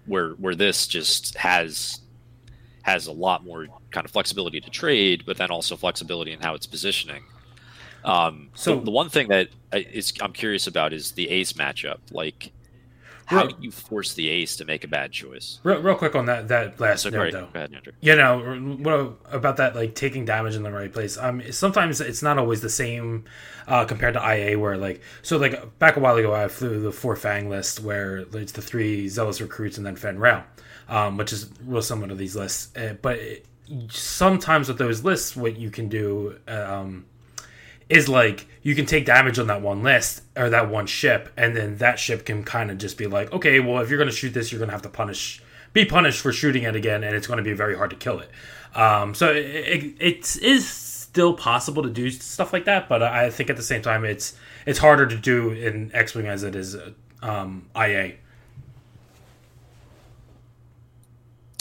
Where 0.06 0.30
where 0.32 0.54
this 0.54 0.86
just 0.86 1.36
has 1.36 2.00
has 2.82 3.06
a 3.06 3.12
lot 3.12 3.44
more 3.44 3.66
kind 3.92 4.04
of 4.04 4.10
flexibility 4.10 4.60
to 4.60 4.70
trade, 4.70 5.22
but 5.24 5.36
then 5.36 5.50
also 5.50 5.76
flexibility 5.76 6.32
in 6.32 6.40
how 6.40 6.54
it's 6.54 6.66
positioning. 6.66 7.22
Um, 8.04 8.48
so 8.54 8.78
So- 8.78 8.84
the 8.84 8.90
one 8.90 9.08
thing 9.08 9.28
that 9.28 9.48
I, 9.72 9.78
is 9.92 10.12
I'm 10.20 10.32
curious 10.32 10.66
about 10.66 10.92
is 10.92 11.12
the 11.12 11.28
ace 11.28 11.52
matchup. 11.52 11.98
Like, 12.10 12.50
how 13.32 13.46
do 13.46 13.54
you 13.60 13.70
force 13.70 14.14
the 14.14 14.28
ace 14.28 14.56
to 14.56 14.64
make 14.64 14.84
a 14.84 14.88
bad 14.88 15.12
choice? 15.12 15.60
Real, 15.62 15.80
real 15.80 15.94
quick 15.94 16.14
on 16.14 16.26
that 16.26 16.48
that 16.48 16.80
last 16.80 17.02
So 17.02 17.10
note 17.10 17.32
though. 17.32 17.48
Go 17.52 17.58
ahead, 17.58 17.74
Andrew. 17.74 17.92
You 18.00 18.16
know 18.16 18.76
what 18.80 19.16
about 19.34 19.56
that? 19.56 19.74
Like 19.74 19.94
taking 19.94 20.24
damage 20.24 20.54
in 20.54 20.62
the 20.62 20.72
right 20.72 20.92
place. 20.92 21.16
Um, 21.18 21.42
sometimes 21.52 22.00
it's 22.00 22.22
not 22.22 22.38
always 22.38 22.60
the 22.60 22.70
same 22.70 23.24
uh, 23.66 23.84
compared 23.84 24.14
to 24.14 24.20
IA, 24.20 24.58
where 24.58 24.76
like 24.76 25.00
so 25.22 25.36
like 25.36 25.78
back 25.78 25.96
a 25.96 26.00
while 26.00 26.16
ago, 26.16 26.32
I 26.32 26.48
flew 26.48 26.80
the 26.80 26.92
four 26.92 27.16
Fang 27.16 27.48
list 27.48 27.80
where 27.80 28.18
it's 28.32 28.52
the 28.52 28.62
three 28.62 29.08
zealous 29.08 29.40
recruits 29.40 29.76
and 29.76 29.86
then 29.86 29.96
Fenn 29.96 30.18
Rau, 30.18 30.42
um, 30.88 31.16
which 31.16 31.32
is 31.32 31.50
real 31.64 31.82
similar 31.82 32.08
to 32.08 32.14
these 32.14 32.36
lists. 32.36 32.76
Uh, 32.76 32.94
but 33.00 33.18
it, 33.18 33.46
sometimes 33.90 34.68
with 34.68 34.78
those 34.78 35.04
lists, 35.04 35.36
what 35.36 35.56
you 35.56 35.70
can 35.70 35.88
do 35.88 36.38
um, 36.48 37.06
is 37.92 38.08
like 38.08 38.46
you 38.62 38.74
can 38.74 38.86
take 38.86 39.04
damage 39.04 39.38
on 39.38 39.48
that 39.48 39.60
one 39.60 39.82
list 39.82 40.22
or 40.34 40.48
that 40.48 40.70
one 40.70 40.86
ship, 40.86 41.28
and 41.36 41.54
then 41.54 41.76
that 41.76 41.98
ship 41.98 42.24
can 42.24 42.42
kind 42.42 42.70
of 42.70 42.78
just 42.78 42.96
be 42.96 43.06
like, 43.06 43.30
okay, 43.32 43.60
well, 43.60 43.82
if 43.82 43.90
you're 43.90 43.98
going 43.98 44.08
to 44.08 44.16
shoot 44.16 44.32
this, 44.32 44.50
you're 44.50 44.58
going 44.58 44.70
to 44.70 44.72
have 44.72 44.82
to 44.82 44.88
punish, 44.88 45.42
be 45.74 45.84
punished 45.84 46.22
for 46.22 46.32
shooting 46.32 46.62
it 46.62 46.74
again, 46.74 47.04
and 47.04 47.14
it's 47.14 47.26
going 47.26 47.36
to 47.36 47.42
be 47.42 47.52
very 47.52 47.76
hard 47.76 47.90
to 47.90 47.96
kill 47.96 48.18
it. 48.18 48.30
Um, 48.74 49.14
so 49.14 49.30
it, 49.30 49.44
it, 49.44 49.94
it 50.00 50.42
is 50.42 50.66
still 50.66 51.34
possible 51.34 51.82
to 51.82 51.90
do 51.90 52.10
stuff 52.10 52.54
like 52.54 52.64
that, 52.64 52.88
but 52.88 53.02
I 53.02 53.28
think 53.28 53.50
at 53.50 53.56
the 53.56 53.62
same 53.62 53.82
time 53.82 54.06
it's 54.06 54.34
it's 54.64 54.78
harder 54.78 55.06
to 55.06 55.16
do 55.16 55.50
in 55.50 55.90
X 55.92 56.14
Wing 56.14 56.26
as 56.26 56.44
it 56.44 56.56
is 56.56 56.78
um, 57.20 57.68
IA. 57.76 58.14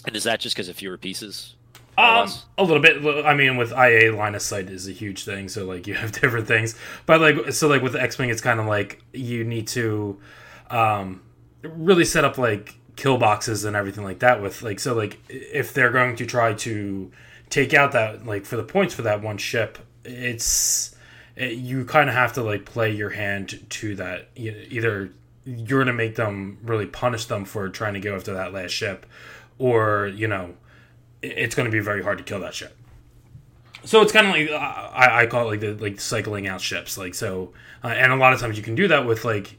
And 0.05 0.15
is 0.15 0.23
that 0.23 0.39
just 0.39 0.55
because 0.55 0.69
of 0.69 0.77
fewer 0.77 0.97
pieces? 0.97 1.55
Um, 1.97 2.29
a 2.57 2.63
little 2.63 2.81
bit. 2.81 3.25
I 3.25 3.33
mean, 3.33 3.57
with 3.57 3.71
IA, 3.71 4.15
line 4.15 4.35
of 4.35 4.41
sight 4.41 4.69
is 4.69 4.87
a 4.87 4.91
huge 4.91 5.23
thing. 5.25 5.49
So 5.49 5.65
like 5.65 5.87
you 5.87 5.93
have 5.95 6.11
different 6.11 6.47
things, 6.47 6.75
but 7.05 7.21
like 7.21 7.53
so 7.53 7.67
like 7.67 7.81
with 7.81 7.95
X 7.95 8.17
Wing, 8.17 8.29
it's 8.29 8.41
kind 8.41 8.59
of 8.59 8.65
like 8.65 9.03
you 9.13 9.43
need 9.43 9.67
to 9.69 10.19
um, 10.69 11.21
really 11.63 12.05
set 12.05 12.23
up 12.23 12.37
like 12.37 12.75
kill 12.95 13.17
boxes 13.17 13.65
and 13.65 13.75
everything 13.75 14.03
like 14.03 14.19
that. 14.19 14.41
With 14.41 14.61
like 14.61 14.79
so 14.79 14.93
like 14.95 15.19
if 15.29 15.73
they're 15.73 15.91
going 15.91 16.15
to 16.17 16.25
try 16.25 16.53
to 16.53 17.11
take 17.49 17.73
out 17.73 17.91
that 17.91 18.25
like 18.25 18.45
for 18.45 18.55
the 18.55 18.63
points 18.63 18.93
for 18.93 19.01
that 19.03 19.21
one 19.21 19.37
ship, 19.37 19.77
it's 20.05 20.95
it, 21.35 21.53
you 21.53 21.85
kind 21.85 22.09
of 22.09 22.15
have 22.15 22.33
to 22.33 22.41
like 22.43 22.65
play 22.65 22.91
your 22.91 23.09
hand 23.09 23.63
to 23.69 23.95
that. 23.95 24.29
Either 24.35 25.11
you're 25.45 25.79
gonna 25.79 25.93
make 25.93 26.15
them 26.15 26.57
really 26.63 26.85
punish 26.85 27.25
them 27.25 27.45
for 27.45 27.67
trying 27.69 27.93
to 27.93 27.99
go 27.99 28.15
after 28.15 28.33
that 28.33 28.53
last 28.53 28.71
ship, 28.71 29.05
or 29.59 30.07
you 30.07 30.27
know 30.27 30.55
it's 31.22 31.55
going 31.55 31.65
to 31.65 31.72
be 31.72 31.80
very 31.80 32.03
hard 32.03 32.17
to 32.17 32.24
kill 32.24 32.39
that 32.39 32.53
ship. 32.53 32.78
So 33.84 34.01
it's 34.01 34.11
kind 34.11 34.28
of 34.28 34.34
like 34.34 34.49
I, 34.51 35.24
I, 35.24 35.26
call 35.26 35.47
it 35.47 35.51
like 35.51 35.59
the 35.59 35.74
like 35.74 35.99
cycling 35.99 36.47
out 36.47 36.61
ships. 36.61 36.97
Like 36.97 37.15
so, 37.15 37.53
uh, 37.84 37.88
and 37.88 38.11
a 38.11 38.15
lot 38.15 38.34
of 38.34 38.39
times 38.39 38.57
you 38.57 38.63
can 38.63 38.76
do 38.76 38.88
that 38.89 39.05
with 39.05 39.26
like 39.26 39.57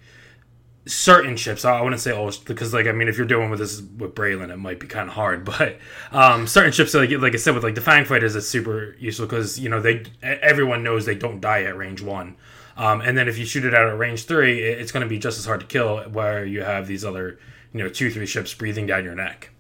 certain 0.87 1.37
ships. 1.37 1.65
I 1.65 1.81
wouldn't 1.81 2.01
say 2.01 2.13
all 2.13 2.33
because 2.45 2.73
like 2.73 2.87
I 2.87 2.93
mean 2.93 3.09
if 3.09 3.17
you're 3.17 3.27
doing 3.27 3.51
with 3.51 3.59
this 3.59 3.81
with 3.81 4.15
Braylen, 4.15 4.53
it 4.53 4.59
might 4.59 4.81
be 4.81 4.87
kind 4.87 5.09
of 5.09 5.15
hard. 5.15 5.45
But 5.59 5.79
um, 6.13 6.47
certain 6.47 6.73
ships, 6.73 6.95
like 6.95 7.11
like 7.11 7.35
I 7.35 7.37
said, 7.37 7.55
with 7.55 7.65
like 7.65 7.75
the 7.75 7.81
Fang 7.81 8.05
fighters, 8.05 8.37
it's 8.37 8.49
super 8.49 8.97
useful 8.99 9.27
because 9.27 9.59
you 9.59 9.69
know 9.69 9.81
they 9.81 10.05
everyone 10.23 10.83
knows 10.83 11.05
they 11.05 11.15
don't 11.15 11.41
die 11.41 11.65
at 11.65 11.77
range 11.77 12.03
one. 12.03 12.37
Um, 12.77 13.01
and 13.03 13.19
then 13.19 13.29
if 13.29 13.37
you 13.39 13.45
shoot 13.45 13.65
it 13.65 13.75
out 13.75 13.89
at 13.89 13.99
range 13.99 14.25
three, 14.25 14.63
it's 14.63 14.93
going 14.93 15.03
to 15.03 15.09
be 15.09 15.19
just 15.19 15.39
as 15.39 15.45
hard 15.45 15.61
to 15.61 15.67
kill. 15.67 16.03
Where 16.05 16.45
you 16.45 16.63
have 16.63 16.87
these 16.87 17.05
other, 17.05 17.39
you 17.73 17.83
know, 17.83 17.89
two 17.89 18.11
three 18.11 18.27
ships 18.27 18.55
breathing 18.55 18.87
down 18.87 19.05
your 19.05 19.15
neck. 19.15 19.51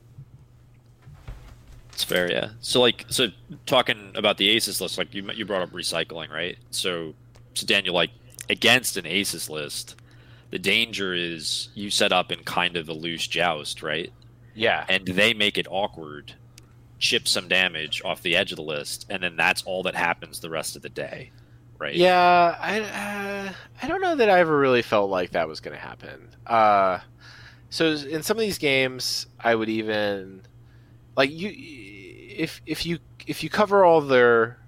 It's 1.92 2.04
fair, 2.04 2.30
yeah. 2.30 2.50
So 2.60 2.80
like, 2.80 3.04
so 3.08 3.28
talking 3.66 4.12
about 4.14 4.38
the 4.38 4.48
aces 4.50 4.80
list, 4.80 4.98
like 4.98 5.14
you 5.14 5.28
you 5.34 5.44
brought 5.44 5.62
up 5.62 5.70
recycling, 5.70 6.30
right? 6.30 6.56
So, 6.70 7.14
so 7.54 7.66
Daniel, 7.66 7.94
like 7.94 8.10
against 8.48 8.96
an 8.96 9.06
aces 9.06 9.50
list, 9.50 9.96
the 10.50 10.58
danger 10.58 11.14
is 11.14 11.68
you 11.74 11.90
set 11.90 12.12
up 12.12 12.32
in 12.32 12.44
kind 12.44 12.76
of 12.76 12.88
a 12.88 12.92
loose 12.92 13.26
joust, 13.26 13.82
right? 13.82 14.12
Yeah. 14.54 14.84
And 14.88 15.06
they 15.06 15.34
make 15.34 15.58
it 15.58 15.66
awkward, 15.70 16.34
chip 16.98 17.26
some 17.28 17.48
damage 17.48 18.02
off 18.04 18.22
the 18.22 18.36
edge 18.36 18.52
of 18.52 18.56
the 18.56 18.62
list, 18.62 19.06
and 19.08 19.22
then 19.22 19.36
that's 19.36 19.62
all 19.62 19.82
that 19.84 19.94
happens 19.94 20.40
the 20.40 20.50
rest 20.50 20.76
of 20.76 20.82
the 20.82 20.88
day, 20.88 21.30
right? 21.78 21.94
Yeah, 21.94 22.56
I 22.58 22.80
uh, 22.80 23.52
I 23.82 23.88
don't 23.88 24.00
know 24.00 24.16
that 24.16 24.30
I 24.30 24.40
ever 24.40 24.56
really 24.58 24.82
felt 24.82 25.10
like 25.10 25.32
that 25.32 25.48
was 25.48 25.60
going 25.60 25.76
to 25.76 25.82
happen. 25.82 26.28
Uh, 26.46 27.00
so 27.70 27.92
in 27.92 28.22
some 28.22 28.36
of 28.36 28.42
these 28.42 28.58
games, 28.58 29.26
I 29.40 29.54
would 29.54 29.68
even 29.70 30.42
like 31.16 31.30
you 31.30 31.52
if 31.54 32.62
if 32.66 32.86
you 32.86 32.98
if 33.26 33.42
you 33.42 33.50
cover 33.50 33.84
all 33.84 34.00
their 34.00 34.58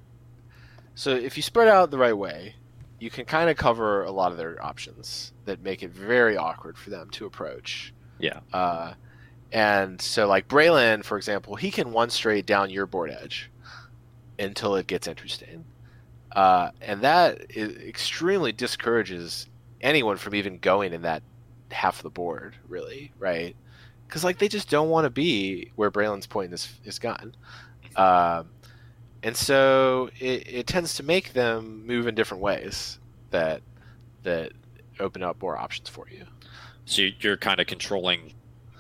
so 0.94 1.10
if 1.10 1.36
you 1.36 1.42
spread 1.42 1.68
out 1.68 1.90
the 1.90 1.98
right 1.98 2.16
way 2.16 2.54
you 3.00 3.10
can 3.10 3.24
kind 3.24 3.50
of 3.50 3.56
cover 3.56 4.04
a 4.04 4.10
lot 4.10 4.32
of 4.32 4.38
their 4.38 4.64
options 4.64 5.32
that 5.44 5.62
make 5.62 5.82
it 5.82 5.90
very 5.90 6.36
awkward 6.36 6.78
for 6.78 6.90
them 6.90 7.10
to 7.10 7.26
approach. 7.26 7.92
Yeah. 8.18 8.40
Uh, 8.52 8.94
and 9.52 10.00
so 10.00 10.26
like 10.26 10.48
Braylen 10.48 11.04
for 11.04 11.16
example 11.16 11.56
he 11.56 11.70
can 11.70 11.92
one 11.92 12.10
straight 12.10 12.46
down 12.46 12.70
your 12.70 12.86
board 12.86 13.10
edge 13.10 13.50
until 14.38 14.76
it 14.76 14.86
gets 14.86 15.06
interesting. 15.06 15.64
Uh, 16.34 16.70
and 16.80 17.02
that 17.02 17.50
extremely 17.56 18.52
discourages 18.52 19.48
anyone 19.80 20.16
from 20.16 20.34
even 20.34 20.58
going 20.58 20.92
in 20.92 21.02
that 21.02 21.22
half 21.70 21.98
of 21.98 22.02
the 22.04 22.10
board 22.10 22.56
really 22.68 23.12
right 23.18 23.56
because 24.14 24.22
like 24.22 24.38
they 24.38 24.46
just 24.46 24.70
don't 24.70 24.90
want 24.90 25.06
to 25.06 25.10
be 25.10 25.72
where 25.74 25.90
Braylen's 25.90 26.28
point 26.28 26.52
is 26.52 26.72
is 26.84 27.00
gone, 27.00 27.34
uh, 27.96 28.44
and 29.24 29.36
so 29.36 30.08
it, 30.20 30.46
it 30.46 30.66
tends 30.68 30.94
to 30.94 31.02
make 31.02 31.32
them 31.32 31.84
move 31.84 32.06
in 32.06 32.14
different 32.14 32.40
ways 32.40 33.00
that 33.30 33.60
that 34.22 34.52
open 35.00 35.24
up 35.24 35.42
more 35.42 35.58
options 35.58 35.88
for 35.88 36.06
you. 36.08 36.24
So 36.84 37.02
you're 37.18 37.36
kind 37.36 37.58
of 37.58 37.66
controlling 37.66 38.34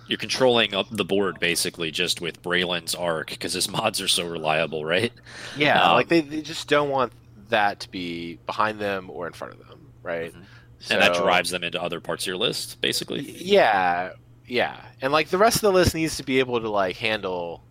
you're 0.06 0.18
controlling 0.18 0.72
up 0.72 0.86
the 0.88 1.04
board 1.04 1.40
basically 1.40 1.90
just 1.90 2.20
with 2.20 2.40
Braylen's 2.40 2.94
arc 2.94 3.30
because 3.30 3.54
his 3.54 3.68
mods 3.68 4.00
are 4.00 4.06
so 4.06 4.28
reliable, 4.28 4.84
right? 4.84 5.12
Yeah, 5.56 5.82
um, 5.82 5.94
like 5.94 6.06
they, 6.06 6.20
they 6.20 6.42
just 6.42 6.68
don't 6.68 6.90
want 6.90 7.12
that 7.48 7.80
to 7.80 7.90
be 7.90 8.38
behind 8.46 8.78
them 8.78 9.10
or 9.10 9.26
in 9.26 9.32
front 9.32 9.54
of 9.54 9.66
them, 9.66 9.88
right? 10.04 10.30
Mm-hmm. 10.30 10.42
So, 10.78 10.94
and 10.94 11.02
that 11.02 11.14
drives 11.14 11.50
them 11.50 11.64
into 11.64 11.82
other 11.82 11.98
parts 11.98 12.22
of 12.22 12.28
your 12.28 12.36
list, 12.36 12.80
basically. 12.80 13.22
Yeah, 13.22 14.12
yeah, 14.46 14.80
and 15.00 15.12
like 15.12 15.28
the 15.28 15.38
rest 15.38 15.56
of 15.56 15.62
the 15.62 15.72
list 15.72 15.94
needs 15.94 16.16
to 16.18 16.22
be 16.22 16.38
able 16.38 16.60
to 16.60 16.68
like 16.68 16.96
handle 16.96 17.62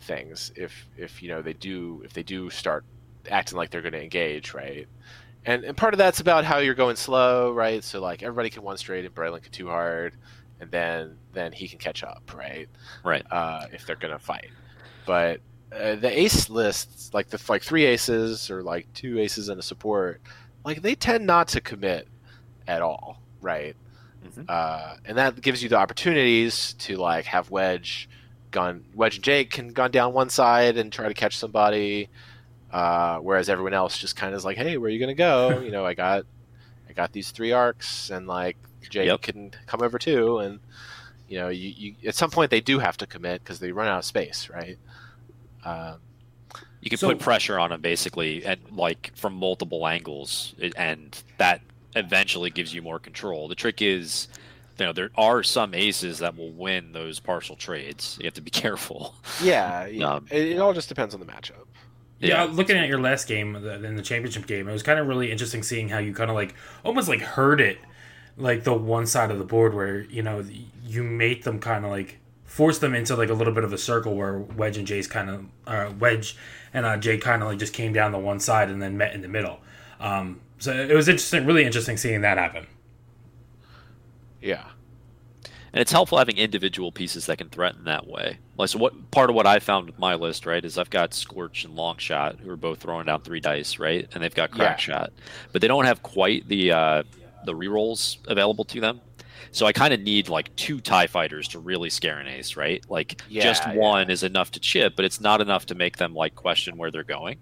things 0.00 0.52
if 0.54 0.86
if 0.98 1.22
you 1.22 1.30
know 1.30 1.40
they 1.40 1.54
do 1.54 2.02
if 2.04 2.12
they 2.12 2.22
do 2.22 2.50
start 2.50 2.84
acting 3.30 3.56
like 3.56 3.70
they're 3.70 3.82
going 3.82 3.92
to 3.92 4.02
engage, 4.02 4.54
right? 4.54 4.86
And 5.44 5.64
and 5.64 5.76
part 5.76 5.94
of 5.94 5.98
that's 5.98 6.20
about 6.20 6.44
how 6.44 6.58
you're 6.58 6.74
going 6.74 6.96
slow, 6.96 7.52
right? 7.52 7.82
So 7.82 8.00
like 8.00 8.22
everybody 8.22 8.50
can 8.50 8.62
one 8.62 8.76
straight 8.76 9.04
and 9.04 9.14
Braylen 9.14 9.42
can 9.42 9.52
two 9.52 9.68
hard, 9.68 10.16
and 10.60 10.70
then 10.70 11.16
then 11.32 11.52
he 11.52 11.68
can 11.68 11.78
catch 11.78 12.02
up, 12.02 12.32
right? 12.36 12.68
Right. 13.04 13.24
Uh, 13.30 13.66
if 13.72 13.86
they're 13.86 13.96
going 13.96 14.12
to 14.12 14.18
fight, 14.18 14.50
but 15.06 15.40
uh, 15.72 15.96
the 15.96 16.18
ace 16.18 16.48
lists, 16.50 17.12
like 17.12 17.28
the 17.28 17.40
like 17.48 17.62
three 17.62 17.84
aces 17.84 18.50
or 18.50 18.62
like 18.62 18.92
two 18.94 19.18
aces 19.18 19.48
and 19.48 19.58
a 19.58 19.62
support, 19.62 20.20
like 20.64 20.82
they 20.82 20.94
tend 20.94 21.26
not 21.26 21.48
to 21.48 21.60
commit 21.60 22.08
at 22.66 22.82
all, 22.82 23.20
right? 23.40 23.76
Mm-hmm. 24.24 24.42
Uh, 24.48 24.96
and 25.04 25.18
that 25.18 25.40
gives 25.40 25.62
you 25.62 25.68
the 25.68 25.76
opportunities 25.76 26.74
to 26.80 26.96
like 26.96 27.26
have 27.26 27.50
Wedge, 27.50 28.08
gun 28.50 28.84
Wedge 28.94 29.16
and 29.16 29.24
Jake 29.24 29.50
can 29.50 29.72
gun 29.72 29.90
down 29.90 30.12
one 30.12 30.30
side 30.30 30.76
and 30.76 30.92
try 30.92 31.08
to 31.08 31.14
catch 31.14 31.36
somebody, 31.36 32.08
uh, 32.72 33.18
whereas 33.18 33.48
everyone 33.48 33.74
else 33.74 33.98
just 33.98 34.16
kind 34.16 34.32
of 34.32 34.38
is 34.38 34.44
like, 34.44 34.56
hey, 34.56 34.76
where 34.76 34.88
are 34.88 34.90
you 34.90 35.00
gonna 35.00 35.14
go? 35.14 35.60
you 35.64 35.70
know, 35.70 35.84
I 35.84 35.94
got, 35.94 36.24
I 36.88 36.92
got 36.92 37.12
these 37.12 37.30
three 37.30 37.52
arcs, 37.52 38.10
and 38.10 38.26
like 38.26 38.56
Jake 38.88 39.06
yep. 39.06 39.22
can 39.22 39.50
come 39.66 39.82
over 39.82 39.98
too, 39.98 40.38
and 40.38 40.60
you 41.28 41.38
know, 41.38 41.48
you, 41.48 41.72
you 41.76 41.94
at 42.08 42.14
some 42.14 42.30
point 42.30 42.50
they 42.50 42.60
do 42.60 42.78
have 42.78 42.96
to 42.98 43.06
commit 43.06 43.42
because 43.42 43.58
they 43.58 43.72
run 43.72 43.88
out 43.88 43.98
of 43.98 44.04
space, 44.04 44.48
right? 44.52 44.78
Um, 45.64 45.96
you 46.80 46.90
can 46.90 46.98
so, 46.98 47.08
put 47.08 47.18
pressure 47.18 47.58
on 47.58 47.70
them 47.70 47.80
basically, 47.80 48.44
and 48.44 48.60
like 48.72 49.12
from 49.16 49.34
multiple 49.34 49.86
angles, 49.86 50.54
and 50.76 51.20
that 51.38 51.60
eventually 51.94 52.50
gives 52.50 52.74
you 52.74 52.82
more 52.82 52.98
control. 52.98 53.48
The 53.48 53.54
trick 53.54 53.82
is, 53.82 54.28
you 54.78 54.86
know, 54.86 54.92
there 54.92 55.10
are 55.16 55.42
some 55.42 55.74
aces 55.74 56.18
that 56.18 56.36
will 56.36 56.52
win 56.52 56.92
those 56.92 57.20
partial 57.20 57.56
trades. 57.56 58.18
You 58.20 58.26
have 58.26 58.34
to 58.34 58.40
be 58.40 58.50
careful. 58.52 59.14
Yeah, 59.42 59.86
yeah. 59.86 60.14
Um, 60.14 60.26
it, 60.30 60.52
it, 60.52 60.58
all 60.58 60.72
just 60.72 60.88
depends 60.88 61.14
on 61.14 61.20
the 61.20 61.26
matchup. 61.26 61.66
Yeah, 62.20 62.44
yeah, 62.44 62.50
looking 62.50 62.76
at 62.76 62.88
your 62.88 63.00
last 63.00 63.26
game 63.26 63.56
in 63.56 63.96
the 63.96 64.02
championship 64.02 64.46
game, 64.46 64.68
it 64.68 64.72
was 64.72 64.82
kind 64.82 64.98
of 64.98 65.06
really 65.06 65.30
interesting 65.32 65.62
seeing 65.62 65.88
how 65.88 65.98
you 65.98 66.14
kind 66.14 66.30
of 66.30 66.36
like 66.36 66.54
almost 66.84 67.08
like 67.08 67.20
heard 67.20 67.60
it, 67.60 67.78
like 68.36 68.64
the 68.64 68.72
one 68.72 69.06
side 69.06 69.30
of 69.30 69.38
the 69.38 69.44
board 69.44 69.74
where 69.74 70.02
you 70.02 70.22
know 70.22 70.44
you 70.84 71.02
made 71.02 71.42
them 71.42 71.58
kind 71.58 71.84
of 71.84 71.90
like 71.90 72.18
force 72.44 72.78
them 72.78 72.94
into 72.94 73.16
like 73.16 73.30
a 73.30 73.34
little 73.34 73.52
bit 73.52 73.64
of 73.64 73.72
a 73.72 73.78
circle 73.78 74.14
where 74.14 74.38
Wedge 74.38 74.76
and 74.76 74.86
Jay's 74.86 75.08
kind 75.08 75.28
of 75.28 75.44
uh, 75.66 75.92
Wedge 75.98 76.36
and 76.72 76.86
uh, 76.86 76.96
Jay 76.96 77.18
kind 77.18 77.42
of 77.42 77.48
like 77.48 77.58
just 77.58 77.72
came 77.72 77.92
down 77.92 78.12
the 78.12 78.18
one 78.18 78.38
side 78.38 78.70
and 78.70 78.80
then 78.80 78.96
met 78.96 79.12
in 79.12 79.22
the 79.22 79.28
middle. 79.28 79.60
Um, 79.98 80.40
so 80.58 80.72
it 80.72 80.94
was 80.94 81.08
interesting, 81.08 81.46
really 81.46 81.64
interesting 81.64 81.96
seeing 81.96 82.20
that 82.22 82.38
happen. 82.38 82.66
Yeah. 84.40 84.64
And 85.72 85.80
it's 85.80 85.90
helpful 85.90 86.18
having 86.18 86.36
individual 86.36 86.92
pieces 86.92 87.26
that 87.26 87.38
can 87.38 87.48
threaten 87.48 87.84
that 87.84 88.06
way. 88.06 88.38
Like, 88.56 88.68
so 88.68 88.78
what 88.78 89.10
part 89.10 89.28
of 89.28 89.34
what 89.34 89.46
I 89.46 89.58
found 89.58 89.86
with 89.86 89.98
my 89.98 90.14
list, 90.14 90.46
right, 90.46 90.64
is 90.64 90.78
I've 90.78 90.90
got 90.90 91.12
Scorch 91.12 91.64
and 91.64 91.76
Longshot 91.76 92.38
who 92.38 92.48
are 92.50 92.56
both 92.56 92.80
throwing 92.80 93.06
down 93.06 93.22
three 93.22 93.40
dice, 93.40 93.80
right, 93.80 94.08
and 94.14 94.22
they've 94.22 94.34
got 94.34 94.52
Crackshot, 94.52 95.08
yeah. 95.08 95.24
but 95.52 95.60
they 95.60 95.66
don't 95.66 95.84
have 95.84 96.02
quite 96.04 96.46
the 96.46 96.70
uh, 96.70 97.02
the 97.44 97.52
rerolls 97.52 98.18
available 98.28 98.64
to 98.66 98.80
them. 98.80 99.00
So 99.50 99.66
I 99.66 99.72
kind 99.72 99.92
of 99.92 100.00
need 100.00 100.28
like 100.28 100.54
two 100.54 100.80
Tie 100.80 101.08
Fighters 101.08 101.48
to 101.48 101.58
really 101.58 101.90
scare 101.90 102.18
an 102.18 102.28
ace, 102.28 102.56
right? 102.56 102.84
Like 102.88 103.20
yeah, 103.28 103.42
just 103.42 103.68
one 103.74 104.06
yeah. 104.06 104.12
is 104.12 104.22
enough 104.22 104.52
to 104.52 104.60
chip, 104.60 104.94
but 104.94 105.04
it's 105.04 105.20
not 105.20 105.40
enough 105.40 105.66
to 105.66 105.74
make 105.74 105.96
them 105.96 106.14
like 106.14 106.36
question 106.36 106.76
where 106.76 106.92
they're 106.92 107.02
going. 107.02 107.38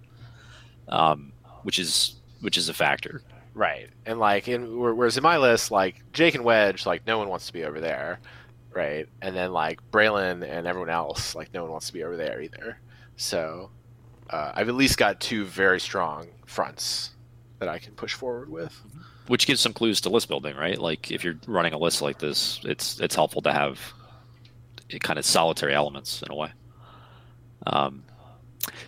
Um, 0.89 1.33
which 1.65 1.79
is 1.79 2.15
which 2.43 2.59
is 2.59 2.69
a 2.69 2.75
factor. 2.75 3.23
Right, 3.55 3.89
and 4.07 4.19
like 4.19 4.49
in 4.49 4.79
whereas 4.79 5.17
in 5.17 5.23
my 5.23 5.39
list, 5.39 5.71
like 5.71 6.03
Jake 6.13 6.35
and 6.35 6.45
Wedge, 6.45 6.87
like 6.87 7.07
no 7.07 7.19
one 7.19 7.29
wants 7.29 7.47
to 7.47 7.53
be 7.53 7.65
over 7.65 7.81
there, 7.81 8.19
right? 8.73 9.07
And 9.21 9.35
then 9.35 9.53
like 9.53 9.79
Braylen 9.91 10.47
and 10.49 10.67
everyone 10.67 10.91
else, 10.91 11.35
like 11.35 11.53
no 11.53 11.63
one 11.63 11.73
wants 11.73 11.87
to 11.89 11.93
be 11.93 12.03
over 12.03 12.17
there 12.17 12.41
either. 12.41 12.79
So 13.17 13.71
uh, 14.31 14.53
I've 14.55 14.69
at 14.69 14.75
least 14.75 14.97
got 14.97 15.21
two 15.21 15.45
very 15.45 15.81
strong 15.81 16.29
fronts 16.47 17.11
that 17.59 17.69
I 17.69 17.79
can 17.79 17.93
push 17.93 18.15
forward 18.15 18.49
with. 18.49 18.81
Which 19.29 19.47
gives 19.47 19.61
some 19.61 19.73
clues 19.73 20.01
to 20.03 20.11
list 20.11 20.29
building, 20.29 20.57
right? 20.57 20.79
Like 20.79 21.11
if 21.11 21.23
you're 21.23 21.39
running 21.47 21.75
a 21.75 21.79
list 21.79 22.03
like 22.03 22.19
this, 22.19 22.59
it's 22.65 22.99
it's 23.01 23.15
helpful 23.15 23.43
to 23.43 23.53
have 23.53 23.79
kind 25.01 25.19
of 25.19 25.25
solitary 25.25 25.75
elements 25.75 26.23
in 26.23 26.33
a 26.33 26.35
way. 26.35 26.53
Um, 27.67 28.03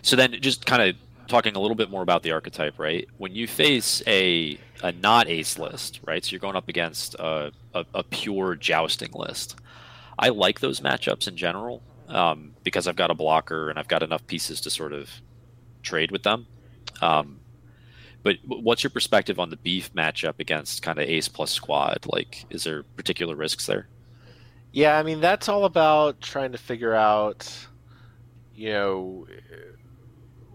so 0.01 0.15
then, 0.15 0.35
just 0.41 0.65
kind 0.65 0.81
of 0.81 0.95
talking 1.27 1.55
a 1.55 1.59
little 1.59 1.75
bit 1.75 1.89
more 1.89 2.01
about 2.01 2.23
the 2.23 2.31
archetype, 2.31 2.79
right? 2.79 3.07
When 3.17 3.35
you 3.35 3.47
face 3.47 4.01
a 4.07 4.59
a 4.83 4.91
not 4.91 5.27
ace 5.27 5.57
list, 5.57 5.99
right? 6.05 6.23
So 6.23 6.31
you're 6.31 6.39
going 6.39 6.55
up 6.55 6.69
against 6.69 7.15
a, 7.15 7.51
a, 7.73 7.85
a 7.93 8.03
pure 8.03 8.55
jousting 8.55 9.11
list. 9.13 9.55
I 10.17 10.29
like 10.29 10.59
those 10.59 10.81
matchups 10.81 11.27
in 11.27 11.37
general 11.37 11.81
um, 12.07 12.53
because 12.63 12.87
I've 12.87 12.95
got 12.95 13.11
a 13.11 13.15
blocker 13.15 13.69
and 13.69 13.79
I've 13.79 13.87
got 13.87 14.03
enough 14.03 14.25
pieces 14.27 14.61
to 14.61 14.69
sort 14.69 14.93
of 14.93 15.09
trade 15.81 16.11
with 16.11 16.23
them. 16.23 16.47
Um, 17.01 17.39
but 18.23 18.37
what's 18.45 18.83
your 18.83 18.89
perspective 18.89 19.39
on 19.39 19.49
the 19.49 19.57
beef 19.57 19.93
matchup 19.93 20.39
against 20.39 20.81
kind 20.81 20.97
of 20.99 21.07
ace 21.07 21.27
plus 21.27 21.51
squad? 21.51 22.05
Like, 22.07 22.45
is 22.49 22.63
there 22.63 22.83
particular 22.83 23.35
risks 23.35 23.65
there? 23.67 23.87
Yeah, 24.71 24.97
I 24.97 25.03
mean 25.03 25.21
that's 25.21 25.47
all 25.47 25.65
about 25.65 26.21
trying 26.21 26.51
to 26.51 26.57
figure 26.57 26.93
out, 26.93 27.49
you 28.55 28.69
know, 28.69 29.27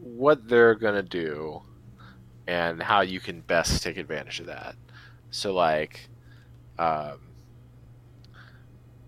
what 0.03 0.49
they're 0.49 0.75
gonna 0.75 1.03
do, 1.03 1.63
and 2.47 2.83
how 2.83 3.01
you 3.03 3.21
can 3.21 3.41
best 3.43 3.83
take 3.83 3.97
advantage 3.97 4.41
of 4.41 4.47
that. 4.47 4.75
So 5.31 5.55
like, 5.55 6.09
um, 6.79 7.19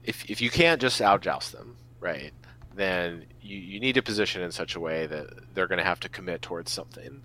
if 0.04 0.28
if 0.30 0.40
you 0.40 0.50
can't 0.50 0.80
just 0.80 1.00
outjoust 1.00 1.52
them, 1.52 1.76
right, 2.00 2.32
then 2.74 3.24
you, 3.40 3.56
you 3.56 3.80
need 3.80 3.94
to 3.94 4.02
position 4.02 4.42
in 4.42 4.52
such 4.52 4.74
a 4.74 4.80
way 4.80 5.06
that 5.06 5.54
they're 5.54 5.66
going 5.66 5.78
to 5.78 5.84
have 5.84 6.00
to 6.00 6.08
commit 6.08 6.42
towards 6.42 6.70
something, 6.70 7.22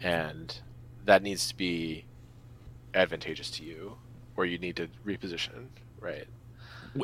and 0.00 0.60
that 1.04 1.22
needs 1.22 1.48
to 1.48 1.56
be 1.56 2.04
advantageous 2.94 3.50
to 3.52 3.64
you, 3.64 3.96
or 4.36 4.44
you 4.46 4.58
need 4.58 4.76
to 4.76 4.88
reposition, 5.06 5.66
right? 6.00 6.26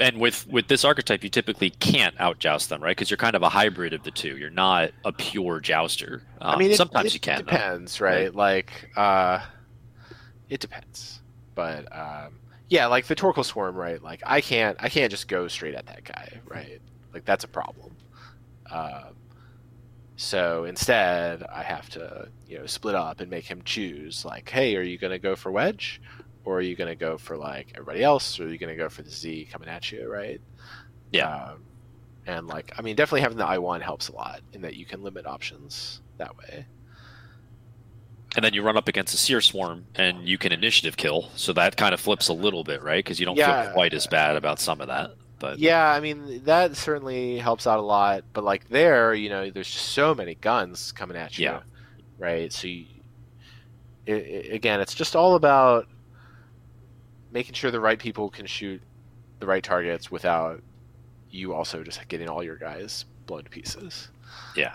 And 0.00 0.18
with 0.18 0.46
with 0.48 0.68
this 0.68 0.84
archetype, 0.84 1.22
you 1.22 1.30
typically 1.30 1.70
can't 1.70 2.16
outjoust 2.16 2.68
them, 2.68 2.82
right? 2.82 2.96
Because 2.96 3.10
you're 3.10 3.16
kind 3.16 3.36
of 3.36 3.42
a 3.42 3.48
hybrid 3.48 3.92
of 3.92 4.02
the 4.02 4.10
two. 4.10 4.36
You're 4.36 4.50
not 4.50 4.90
a 5.04 5.12
pure 5.12 5.60
jouster. 5.60 6.22
Um, 6.40 6.54
I 6.54 6.58
mean, 6.58 6.70
it, 6.70 6.76
sometimes 6.76 7.08
it 7.08 7.14
you 7.14 7.20
can. 7.20 7.38
Depends, 7.38 7.98
though, 7.98 8.06
right? 8.06 8.34
Like, 8.34 8.90
uh, 8.96 9.40
it 10.48 10.60
depends, 10.60 11.20
but 11.54 11.86
um, 11.96 12.38
yeah, 12.68 12.86
like 12.86 13.06
the 13.06 13.14
Torkoal 13.14 13.44
Swarm, 13.44 13.76
right? 13.76 14.02
Like, 14.02 14.22
I 14.24 14.40
can't, 14.40 14.78
I 14.80 14.88
can't 14.88 15.10
just 15.10 15.28
go 15.28 15.46
straight 15.46 15.74
at 15.74 15.86
that 15.86 16.04
guy, 16.04 16.40
right? 16.46 16.80
Like, 17.12 17.26
that's 17.26 17.44
a 17.44 17.48
problem. 17.48 17.94
Um, 18.70 19.14
so 20.16 20.64
instead, 20.64 21.42
I 21.42 21.62
have 21.62 21.90
to, 21.90 22.28
you 22.46 22.58
know, 22.58 22.66
split 22.66 22.94
up 22.94 23.20
and 23.20 23.28
make 23.28 23.44
him 23.44 23.60
choose. 23.64 24.24
Like, 24.24 24.48
hey, 24.48 24.76
are 24.76 24.82
you 24.82 24.96
going 24.96 25.10
to 25.10 25.18
go 25.18 25.36
for 25.36 25.50
Wedge, 25.50 26.00
or 26.44 26.58
are 26.58 26.62
you 26.62 26.76
going 26.76 26.88
to 26.88 26.96
go 26.96 27.18
for 27.18 27.36
like 27.36 27.72
everybody 27.74 28.02
else, 28.02 28.38
or 28.40 28.44
are 28.44 28.48
you 28.48 28.58
going 28.58 28.70
to 28.76 28.76
go 28.82 28.88
for 28.88 29.02
the 29.02 29.10
Z 29.10 29.48
coming 29.52 29.68
at 29.68 29.90
you, 29.92 30.08
right? 30.10 30.40
Yeah. 31.12 31.52
Um, 31.52 31.64
and 32.26 32.46
like, 32.46 32.72
I 32.78 32.82
mean, 32.82 32.96
definitely 32.96 33.22
having 33.22 33.38
the 33.38 33.46
I 33.46 33.58
one 33.58 33.80
helps 33.80 34.08
a 34.08 34.14
lot 34.14 34.42
in 34.52 34.62
that 34.62 34.76
you 34.76 34.86
can 34.86 35.02
limit 35.02 35.26
options 35.26 36.02
that 36.18 36.36
way. 36.36 36.66
And 38.34 38.44
then 38.44 38.54
you 38.54 38.62
run 38.62 38.76
up 38.78 38.88
against 38.88 39.12
a 39.14 39.18
Seer 39.18 39.40
Swarm, 39.42 39.86
and 39.94 40.26
you 40.26 40.38
can 40.38 40.52
initiative 40.52 40.96
kill. 40.96 41.30
So 41.36 41.52
that 41.52 41.76
kind 41.76 41.92
of 41.92 42.00
flips 42.00 42.28
a 42.28 42.32
little 42.32 42.64
bit, 42.64 42.82
right? 42.82 43.04
Because 43.04 43.20
you 43.20 43.26
don't 43.26 43.36
Yeah. 43.36 43.64
feel 43.64 43.72
quite 43.72 43.92
as 43.94 44.06
bad 44.06 44.36
about 44.36 44.58
some 44.58 44.80
of 44.80 44.88
that. 44.88 45.10
But 45.38 45.58
Yeah, 45.58 45.84
I 45.90 46.00
mean 46.00 46.44
that 46.44 46.76
certainly 46.76 47.38
helps 47.38 47.66
out 47.66 47.78
a 47.78 47.82
lot. 47.82 48.24
But 48.32 48.44
like 48.44 48.68
there, 48.68 49.12
you 49.14 49.28
know, 49.28 49.50
there's 49.50 49.70
just 49.70 49.88
so 49.90 50.14
many 50.14 50.34
guns 50.36 50.92
coming 50.92 51.16
at 51.16 51.38
you, 51.38 51.44
Yeah. 51.44 51.60
right? 52.18 52.52
So 52.52 52.68
you, 52.68 52.86
i 54.08 54.12
i 54.12 54.14
again, 54.54 54.80
it's 54.80 54.94
just 54.94 55.14
all 55.16 55.34
about 55.34 55.88
making 57.32 57.54
sure 57.54 57.70
the 57.70 57.80
right 57.80 57.98
people 57.98 58.30
can 58.30 58.46
shoot 58.46 58.80
the 59.40 59.46
right 59.46 59.62
targets 59.62 60.10
without 60.10 60.62
you 61.30 61.54
also 61.54 61.82
just 61.82 62.06
getting 62.08 62.28
all 62.28 62.42
your 62.44 62.56
guys 62.56 63.04
blown 63.26 63.44
to 63.44 63.50
pieces. 63.50 64.08
yeah, 64.56 64.74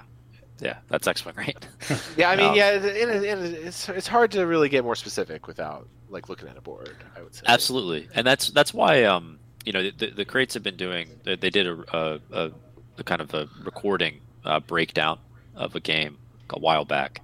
yeah, 0.59 0.77
that's 0.87 1.07
X 1.07 1.23
Wing, 1.25 1.35
right? 1.37 1.67
Yeah, 2.17 2.29
I 2.31 2.35
mean, 2.35 2.49
Um, 2.49 2.55
yeah, 2.55 2.71
it, 2.71 2.83
it, 2.85 3.09
it, 3.09 3.39
it's 3.67 3.87
it's 3.89 4.07
hard 4.07 4.31
to 4.31 4.45
really 4.45 4.69
get 4.69 4.83
more 4.83 4.95
specific 4.95 5.47
without 5.47 5.87
like 6.09 6.29
looking 6.29 6.47
at 6.47 6.57
a 6.57 6.61
board. 6.61 6.95
I 7.15 7.21
would 7.21 7.35
say 7.35 7.43
Absolutely, 7.47 8.09
and 8.15 8.25
that's 8.25 8.49
that's 8.49 8.73
why 8.73 9.03
um 9.03 9.39
you 9.65 9.73
know 9.73 9.89
the, 9.91 10.09
the 10.09 10.25
crates 10.25 10.53
have 10.55 10.63
been 10.63 10.77
doing 10.77 11.09
they, 11.23 11.35
they 11.35 11.49
did 11.49 11.67
a, 11.67 11.83
a, 11.95 12.19
a, 12.31 12.51
a 12.97 13.03
kind 13.03 13.21
of 13.21 13.33
a 13.33 13.47
recording 13.63 14.19
uh, 14.45 14.59
breakdown 14.59 15.19
of 15.55 15.75
a 15.75 15.79
game 15.79 16.17
a 16.49 16.59
while 16.59 16.85
back, 16.85 17.21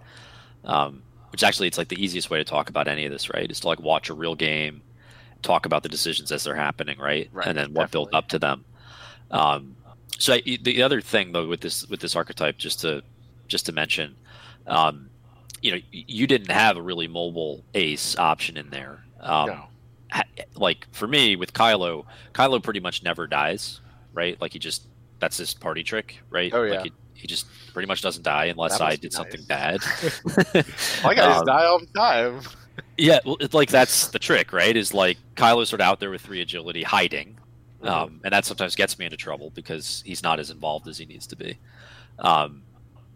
um, 0.65 1.01
which 1.31 1.43
actually 1.43 1.67
it's 1.67 1.77
like 1.77 1.87
the 1.87 2.03
easiest 2.03 2.29
way 2.29 2.37
to 2.37 2.43
talk 2.43 2.69
about 2.69 2.87
any 2.87 3.05
of 3.05 3.11
this, 3.11 3.33
right? 3.33 3.49
Is 3.49 3.61
to 3.61 3.67
like 3.67 3.79
watch 3.79 4.09
a 4.09 4.13
real 4.13 4.35
game, 4.35 4.81
talk 5.43 5.65
about 5.67 5.83
the 5.83 5.89
decisions 5.89 6.31
as 6.31 6.43
they're 6.43 6.55
happening, 6.55 6.97
right, 6.99 7.29
Right, 7.31 7.47
and 7.47 7.57
then 7.57 7.73
what 7.73 7.91
built 7.91 8.07
definitely. 8.11 8.17
up 8.17 8.27
to 8.29 8.39
them. 8.39 8.65
Um, 9.31 9.75
so 10.17 10.33
I, 10.33 10.41
the 10.61 10.81
other 10.81 11.01
thing 11.01 11.31
though 11.33 11.47
with 11.47 11.61
this 11.61 11.87
with 11.87 11.99
this 11.99 12.15
archetype, 12.15 12.57
just 12.57 12.81
to 12.81 13.03
just 13.47 13.65
to 13.67 13.71
mention, 13.71 14.15
um, 14.67 15.09
you 15.61 15.71
know, 15.71 15.77
you 15.91 16.27
didn't 16.27 16.51
have 16.51 16.77
a 16.77 16.81
really 16.81 17.07
mobile 17.07 17.63
ace 17.73 18.17
option 18.17 18.57
in 18.57 18.69
there. 18.69 19.03
Um, 19.19 19.47
no. 19.47 19.63
like 20.55 20.87
for 20.91 21.07
me 21.07 21.35
with 21.35 21.53
Kylo, 21.53 22.05
Kylo 22.33 22.61
pretty 22.61 22.79
much 22.79 23.03
never 23.03 23.27
dies, 23.27 23.81
right? 24.13 24.39
Like 24.41 24.53
he 24.53 24.59
just 24.59 24.83
that's 25.19 25.37
his 25.37 25.53
party 25.53 25.83
trick, 25.83 26.19
right? 26.29 26.53
Oh, 26.53 26.63
yeah. 26.63 26.75
Like 26.75 26.83
he, 26.85 26.91
he 27.15 27.27
just 27.27 27.45
pretty 27.73 27.87
much 27.87 28.01
doesn't 28.01 28.23
die 28.23 28.45
unless 28.45 28.79
I 28.81 28.95
did 28.97 29.13
something 29.13 29.41
nice. 29.49 29.79
bad. 30.21 30.65
My 31.03 31.15
guys 31.15 31.37
Um, 31.41 31.45
die 31.45 31.65
all 31.65 31.79
the 31.79 31.87
time. 31.87 32.41
Yeah, 32.97 33.19
well, 33.25 33.37
it's 33.39 33.53
like 33.53 33.69
that's 33.69 34.09
the 34.09 34.19
trick, 34.19 34.53
right? 34.53 34.75
Is 34.75 34.93
like 34.93 35.19
Kylo's 35.35 35.69
sort 35.69 35.81
of 35.81 35.87
out 35.87 35.99
there 35.99 36.09
with 36.11 36.21
three 36.21 36.41
agility, 36.41 36.83
hiding, 36.83 37.39
Mm-hmm. 37.83 38.05
um, 38.05 38.21
and 38.23 38.33
that 38.33 38.45
sometimes 38.45 38.75
gets 38.75 38.97
me 38.97 39.05
into 39.05 39.17
trouble 39.17 39.51
because 39.51 40.01
he's 40.05 40.23
not 40.23 40.39
as 40.39 40.49
involved 40.49 40.87
as 40.87 40.97
he 40.97 41.05
needs 41.05 41.27
to 41.27 41.35
be. 41.35 41.59
Um, 42.19 42.63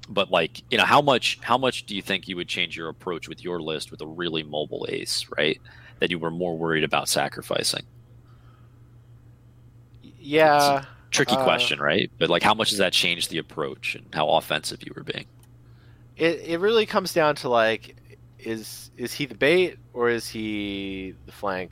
but 0.10 0.32
like, 0.32 0.64
you 0.72 0.78
know, 0.78 0.86
how 0.86 1.02
much 1.02 1.40
how 1.42 1.58
much 1.58 1.86
do 1.86 1.96
you 1.96 2.02
think 2.02 2.28
you 2.28 2.36
would 2.38 2.50
change 2.50 2.78
your 2.78 2.90
approach 2.90 3.28
with 3.30 3.44
your 3.44 3.62
list 3.62 3.92
with 3.92 4.02
a 4.02 4.08
really 4.08 4.44
mobile 4.44 4.88
ace, 4.90 5.28
right? 5.38 5.62
That 6.00 6.12
you 6.12 6.20
were 6.20 6.32
more 6.32 6.58
worried 6.58 6.84
about 6.86 7.10
sacrificing. 7.10 7.84
Yeah. 10.20 10.86
Tricky 11.12 11.38
Uh, 11.38 11.38
question, 11.38 11.80
right? 11.80 12.12
But 12.18 12.30
like, 12.30 12.44
how 12.44 12.54
much 12.54 12.70
does 12.70 12.80
that 12.80 12.94
change 12.94 13.30
the 13.30 13.38
approach 13.38 13.96
and 13.96 14.08
how 14.14 14.30
offensive 14.30 14.80
you 14.84 14.92
were 14.96 15.04
being? 15.04 15.28
it 16.16 16.42
it 16.42 16.60
really 16.60 16.86
comes 16.86 17.14
down 17.14 17.36
to 17.38 17.50
like 17.50 17.96
is 18.40 18.92
is 18.98 19.14
he 19.14 19.26
the 19.26 19.36
bait 19.36 19.78
or 19.94 20.10
is 20.10 20.28
he 20.28 21.16
the 21.26 21.32
flank 21.32 21.72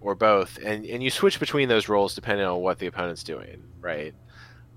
or 0.00 0.14
both? 0.14 0.58
And 0.58 0.84
and 0.84 1.02
you 1.02 1.10
switch 1.10 1.38
between 1.40 1.68
those 1.68 1.88
roles 1.88 2.14
depending 2.14 2.46
on 2.46 2.60
what 2.60 2.78
the 2.78 2.86
opponent's 2.86 3.22
doing 3.22 3.62
right? 3.80 4.14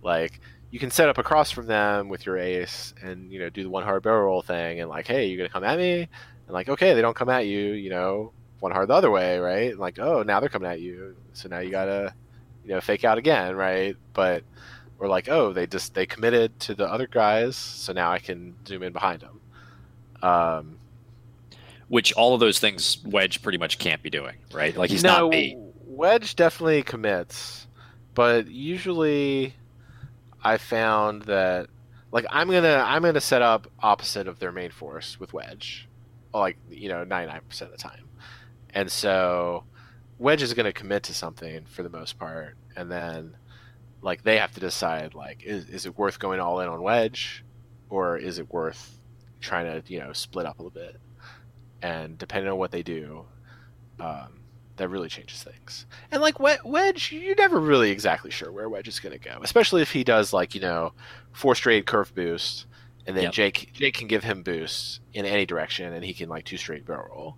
Like 0.02 0.40
you 0.72 0.80
can 0.80 0.92
set 0.92 1.10
up 1.10 1.18
across 1.18 1.52
from 1.52 1.68
them 1.68 2.10
with 2.10 2.26
your 2.26 2.38
ace 2.38 2.94
and 3.02 3.32
you 3.32 3.40
know 3.40 3.50
do 3.50 3.64
the 3.64 3.70
one 3.70 3.84
hard 3.84 4.04
barrel 4.04 4.26
roll 4.26 4.42
thing 4.42 4.82
and 4.82 4.90
like 4.90 5.08
hey 5.08 5.28
you're 5.28 5.38
gonna 5.38 5.50
come 5.50 5.64
at 5.64 5.78
me? 5.78 6.02
And 6.02 6.54
like 6.54 6.70
okay 6.70 6.94
they 6.94 7.02
don't 7.02 7.16
come 7.16 7.30
at 7.30 7.46
you 7.48 7.60
you 7.74 7.90
know 7.90 8.32
one 8.60 8.72
hard 8.72 8.90
the 8.90 8.94
other 8.94 9.12
way 9.12 9.40
right? 9.40 9.72
And 9.72 9.80
like 9.80 10.00
oh 10.00 10.24
now 10.24 10.40
they're 10.40 10.50
coming 10.50 10.70
at 10.70 10.82
you. 10.82 11.16
So 11.34 11.50
now 11.50 11.60
you 11.60 11.72
gotta 11.72 12.14
you 12.64 12.72
know 12.72 12.82
fake 12.82 13.04
out 13.04 13.18
again 13.18 13.56
right? 13.56 13.96
But 14.14 14.44
or 15.00 15.08
like 15.08 15.30
oh 15.30 15.54
they 15.54 15.68
just 15.68 15.94
they 15.94 16.06
committed 16.06 16.60
to 16.60 16.74
the 16.74 16.86
other 16.86 17.08
guys 17.08 17.56
so 17.56 17.94
now 17.94 18.12
i 18.12 18.20
can 18.20 18.56
zoom 18.68 18.84
in 18.84 18.94
behind 18.94 19.22
them 19.22 19.40
um 20.22 20.75
Which 21.88 22.14
all 22.14 22.34
of 22.34 22.40
those 22.40 22.60
things 22.60 22.98
Wedge 23.06 23.42
pretty 23.42 23.58
much 23.58 23.78
can't 23.78 24.02
be 24.02 24.10
doing, 24.10 24.36
right? 24.54 24.76
Like 24.76 24.90
he's 24.90 25.04
no, 25.04 25.24
not 25.24 25.32
bait. 25.32 25.56
wedge 25.86 26.36
definitely 26.36 26.82
commits 26.84 27.66
but 28.16 28.48
usually 28.48 29.54
i 30.44 30.58
found 30.58 31.22
that 31.24 31.68
like 32.12 32.26
i'm 32.32 32.50
gonna 32.50 32.84
i'm 32.88 33.04
gonna 33.04 33.22
set 33.22 33.44
up 33.44 33.68
opposite 33.82 34.28
of 34.28 34.40
their 34.40 34.52
main 34.52 34.72
force 34.72 35.20
with 35.20 35.34
wedge 35.34 35.88
like 36.34 36.58
you 36.70 36.90
know 36.90 37.06
99% 37.06 37.62
of 37.62 37.72
the 37.72 37.78
time 37.78 38.10
and 38.74 38.92
so 38.92 39.64
wedge 40.18 40.42
is 40.42 40.54
gonna 40.54 40.74
commit 40.74 41.04
to 41.04 41.14
something 41.14 41.66
for 41.66 41.84
the 41.84 41.90
most 41.90 42.18
part 42.18 42.58
and 42.76 42.92
then 42.92 43.38
like 44.02 44.24
they 44.24 44.38
have 44.38 44.52
to 44.54 44.60
decide 44.60 45.14
like 45.14 45.44
is, 45.44 45.70
is 45.70 45.86
it 45.86 45.98
worth 45.98 46.20
going 46.20 46.40
all 46.40 46.60
in 46.62 46.68
on 46.68 46.82
wedge 46.82 47.44
or 47.90 48.18
is 48.18 48.40
it 48.40 48.52
worth 48.52 48.98
trying 49.40 49.66
to 49.66 49.94
you 49.94 50.00
know 50.00 50.12
split 50.14 50.46
up 50.46 50.60
a 50.60 50.64
little 50.64 50.72
bit 50.72 50.98
and 51.82 52.18
depending 52.18 52.52
on 52.52 52.58
what 52.58 52.72
they 52.72 52.84
do 52.84 53.26
um, 54.00 54.42
that 54.78 54.90
really 54.90 55.10
changes 55.10 55.42
things 55.44 55.86
and 56.12 56.22
like 56.22 56.40
wedge 56.40 57.12
you're 57.12 57.36
never 57.36 57.60
really 57.60 57.92
exactly 57.92 58.32
sure 58.32 58.52
where 58.52 58.70
wedge 58.70 58.88
is 58.88 59.00
going 59.00 59.14
to 59.14 59.20
go 59.20 59.40
especially 59.42 59.82
if 59.82 59.92
he 59.92 60.04
does 60.04 60.34
like 60.34 60.54
you 60.56 60.62
know 60.62 60.92
four 61.32 61.56
straight 61.56 61.86
curve 61.86 62.14
boost 62.16 62.66
and 63.06 63.16
then 63.16 63.24
Yep. 63.26 63.34
jake 63.34 63.70
jake 63.74 63.94
can 63.96 64.08
give 64.08 64.24
him 64.24 64.44
boosts 64.44 65.00
in 65.14 65.26
any 65.26 65.46
direction 65.46 65.94
and 65.94 66.04
he 66.04 66.14
can 66.14 66.28
like 66.30 66.44
two 66.46 66.58
straight 66.58 66.86
barrel 66.86 67.08
roll 67.10 67.38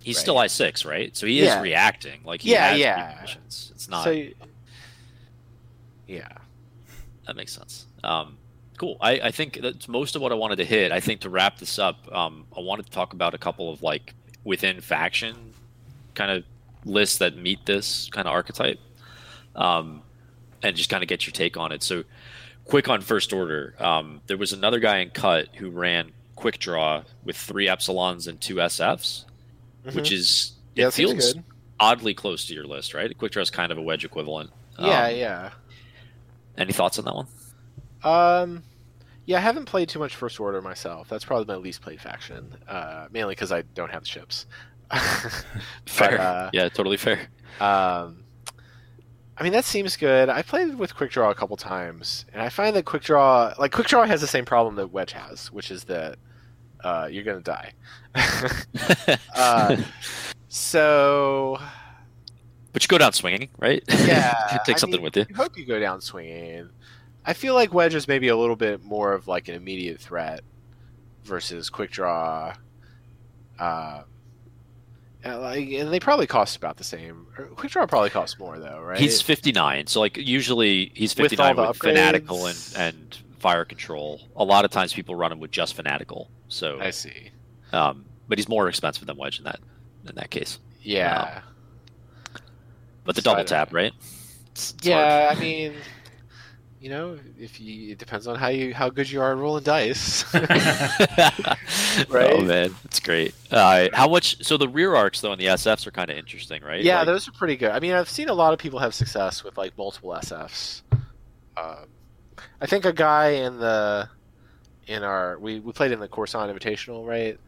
He's 0.00 0.16
Right. 0.16 0.22
still 0.22 0.38
I 0.38 0.46
six, 0.46 0.84
right? 0.84 1.14
So 1.16 1.26
he 1.26 1.42
Yeah. 1.42 1.56
is 1.56 1.62
reacting. 1.62 2.20
Like 2.22 2.40
he 2.42 2.50
Yeah, 2.52 2.70
has 2.70 2.78
yeah. 2.78 3.24
It's 3.74 3.88
not. 3.88 4.04
so 4.04 4.10
yeah 6.06 6.28
That 7.26 7.34
makes 7.36 7.52
sense. 7.52 7.86
Um, 8.04 8.38
cool. 8.78 8.96
I, 9.00 9.20
I 9.20 9.30
think 9.30 9.58
that's 9.60 9.88
most 9.88 10.16
of 10.16 10.22
what 10.22 10.32
I 10.32 10.36
wanted 10.36 10.56
to 10.56 10.64
hit. 10.64 10.90
I 10.92 11.00
think 11.00 11.20
to 11.22 11.30
wrap 11.30 11.58
this 11.58 11.78
up, 11.78 12.10
um, 12.14 12.46
I 12.56 12.60
wanted 12.60 12.86
to 12.86 12.92
talk 12.92 13.12
about 13.12 13.34
a 13.34 13.38
couple 13.38 13.70
of 13.72 13.82
like 13.82 14.14
within 14.44 14.80
faction 14.80 15.52
kind 16.14 16.30
of 16.30 16.44
lists 16.84 17.18
that 17.18 17.36
meet 17.36 17.66
this 17.66 18.08
kind 18.10 18.26
of 18.26 18.32
archetype, 18.32 18.80
um, 19.54 20.02
and 20.62 20.74
just 20.76 20.88
kind 20.90 21.02
of 21.02 21.08
get 21.08 21.26
your 21.26 21.32
take 21.32 21.56
on 21.56 21.72
it. 21.72 21.82
So, 21.82 22.04
quick 22.64 22.88
on 22.88 23.00
first 23.02 23.32
order. 23.32 23.74
Um, 23.78 24.20
there 24.26 24.36
was 24.36 24.52
another 24.52 24.78
guy 24.78 24.98
in 24.98 25.10
cut 25.10 25.48
who 25.56 25.70
ran 25.70 26.12
quick 26.36 26.58
draw 26.58 27.02
with 27.24 27.36
three 27.36 27.66
epsilons 27.66 28.26
and 28.28 28.40
two 28.40 28.56
SFs, 28.56 29.24
which 29.92 30.12
is 30.12 30.52
Mm-hmm. 30.54 30.80
yeah, 30.80 30.86
it 30.88 30.92
seems 30.92 31.10
feels 31.12 31.32
good. 31.34 31.44
oddly 31.80 32.14
close 32.14 32.46
to 32.46 32.54
your 32.54 32.64
list, 32.64 32.94
right? 32.94 33.16
Quick 33.18 33.32
draw 33.32 33.42
is 33.42 33.50
kind 33.50 33.72
of 33.72 33.78
a 33.78 33.82
wedge 33.82 34.04
equivalent. 34.04 34.50
Yeah, 34.78 35.06
Um, 35.06 35.16
yeah. 35.16 35.50
Any 36.56 36.72
thoughts 36.72 36.98
on 37.00 37.04
that 37.06 37.14
one? 37.14 37.26
Um, 38.02 38.62
yeah, 39.26 39.38
I 39.38 39.40
haven't 39.40 39.66
played 39.66 39.88
too 39.88 39.98
much 39.98 40.16
First 40.16 40.40
Order 40.40 40.62
myself. 40.62 41.08
That's 41.08 41.24
probably 41.24 41.46
my 41.46 41.60
least 41.60 41.82
played 41.82 42.00
faction, 42.00 42.56
uh, 42.66 43.08
mainly 43.10 43.32
because 43.34 43.52
I 43.52 43.62
don't 43.74 43.90
have 43.90 44.02
the 44.02 44.08
ships. 44.08 44.46
Fair. 45.86 46.20
uh, 46.20 46.50
yeah, 46.52 46.68
totally 46.68 46.96
fair. 46.96 47.20
Um, 47.60 48.24
I 49.36 49.42
mean, 49.42 49.52
that 49.52 49.64
seems 49.64 49.96
good. 49.96 50.28
I 50.28 50.42
played 50.42 50.76
with 50.76 50.96
Quick 50.96 51.10
Draw 51.10 51.30
a 51.30 51.34
couple 51.34 51.56
times, 51.56 52.24
and 52.32 52.40
I 52.40 52.48
find 52.48 52.74
that 52.74 52.86
Quick 52.86 53.02
Draw, 53.02 53.54
like 53.58 53.70
Quick 53.70 53.86
Draw, 53.86 54.06
has 54.06 54.20
the 54.20 54.26
same 54.26 54.44
problem 54.44 54.76
that 54.76 54.88
Wedge 54.88 55.12
has, 55.12 55.52
which 55.52 55.70
is 55.70 55.84
that 55.84 56.16
uh, 56.82 57.08
you're 57.10 57.24
gonna 57.24 57.40
die. 57.40 57.72
uh, 59.36 59.76
so 60.48 61.58
but 62.72 62.82
you 62.82 62.88
go 62.88 62.98
down 62.98 63.12
swinging, 63.12 63.48
right? 63.58 63.82
yeah, 63.88 64.58
take 64.64 64.76
I 64.76 64.78
something 64.78 64.98
mean, 64.98 65.04
with 65.04 65.16
you. 65.16 65.26
You 65.28 65.34
hope 65.34 65.56
you 65.56 65.64
go 65.64 65.80
down 65.80 66.00
swinging. 66.00 66.70
I 67.28 67.34
feel 67.34 67.52
like 67.54 67.74
Wedge 67.74 67.94
is 67.94 68.08
maybe 68.08 68.28
a 68.28 68.36
little 68.36 68.56
bit 68.56 68.82
more 68.82 69.12
of 69.12 69.28
like 69.28 69.48
an 69.48 69.54
immediate 69.54 70.00
threat 70.00 70.40
versus 71.24 71.68
Quick 71.68 71.90
Draw. 71.90 72.54
Uh, 73.58 74.02
and, 75.22 75.40
like, 75.42 75.68
and 75.68 75.92
they 75.92 76.00
probably 76.00 76.26
cost 76.26 76.56
about 76.56 76.78
the 76.78 76.84
same. 76.84 77.26
Or 77.36 77.44
Quick 77.46 77.70
Draw 77.72 77.86
probably 77.86 78.08
costs 78.08 78.38
more 78.38 78.58
though, 78.58 78.80
right? 78.80 78.98
He's 78.98 79.20
59, 79.20 79.88
so 79.88 80.00
like 80.00 80.16
usually 80.16 80.90
he's 80.94 81.12
59 81.12 81.58
all 81.58 81.68
with, 81.68 81.76
fanatical 81.76 82.46
and 82.46 82.58
and 82.76 83.18
fire 83.38 83.66
control. 83.66 84.22
A 84.34 84.42
lot 84.44 84.64
of 84.64 84.70
times 84.70 84.94
people 84.94 85.14
run 85.14 85.30
him 85.30 85.38
with 85.38 85.50
just 85.50 85.74
fanatical. 85.74 86.30
So, 86.48 86.80
I 86.80 86.90
see. 86.90 87.30
um, 87.74 88.06
but 88.26 88.38
he's 88.38 88.48
more 88.48 88.68
expensive 88.70 89.06
than 89.06 89.18
Wedge 89.18 89.38
in 89.38 89.44
that 89.44 89.60
in 90.08 90.14
that 90.14 90.30
case. 90.30 90.58
Yeah. 90.80 91.42
But 93.04 93.16
the 93.16 93.20
So 93.22 93.32
double 93.32 93.44
tap, 93.44 93.70
know. 93.72 93.76
right? 93.76 93.92
It's- 93.92 94.74
it's 94.78 94.86
yeah, 94.86 95.28
I 95.30 95.38
mean, 95.38 95.74
you 96.80 96.90
know, 96.90 97.18
if 97.38 97.60
you 97.60 97.92
it 97.92 97.98
depends 97.98 98.26
on 98.26 98.36
how 98.36 98.48
you 98.48 98.74
how 98.74 98.88
good 98.88 99.10
you 99.10 99.20
are 99.20 99.32
at 99.32 99.38
rolling 99.38 99.64
dice. 99.64 100.24
Right? 102.08 102.32
Oh 102.32 102.42
man, 102.42 102.74
that's 102.84 103.00
great. 103.00 103.34
Uh, 103.50 103.88
how 103.92 104.08
much? 104.08 104.44
So 104.44 104.56
the 104.56 104.68
rear 104.68 104.94
arcs 104.94 105.20
though 105.20 105.32
and 105.32 105.40
the 105.40 105.46
SFs 105.46 105.86
are 105.86 105.90
kind 105.90 106.10
of 106.10 106.16
interesting, 106.16 106.62
right? 106.62 106.82
yeah, 106.82 106.98
Like, 106.98 107.06
those 107.06 107.28
are 107.28 107.32
pretty 107.32 107.56
good. 107.56 107.70
I 107.70 107.80
mean, 107.80 107.92
I've 107.92 108.08
seen 108.08 108.28
a 108.28 108.34
lot 108.34 108.52
of 108.52 108.58
people 108.60 108.78
have 108.78 108.94
success 108.94 109.42
with 109.42 109.58
like 109.58 109.76
multiple 109.76 110.10
SFs. 110.10 110.82
Um, 111.56 111.86
I 112.60 112.66
think 112.66 112.84
a 112.84 112.92
guy 112.92 113.30
in 113.30 113.58
the 113.58 114.08
in 114.86 115.02
our 115.02 115.38
we, 115.38 115.58
we 115.60 115.72
played 115.72 115.92
in 115.92 115.98
the 115.98 116.08
Coruscant 116.08 116.56
Invitational, 116.56 117.06
right? 117.06 117.38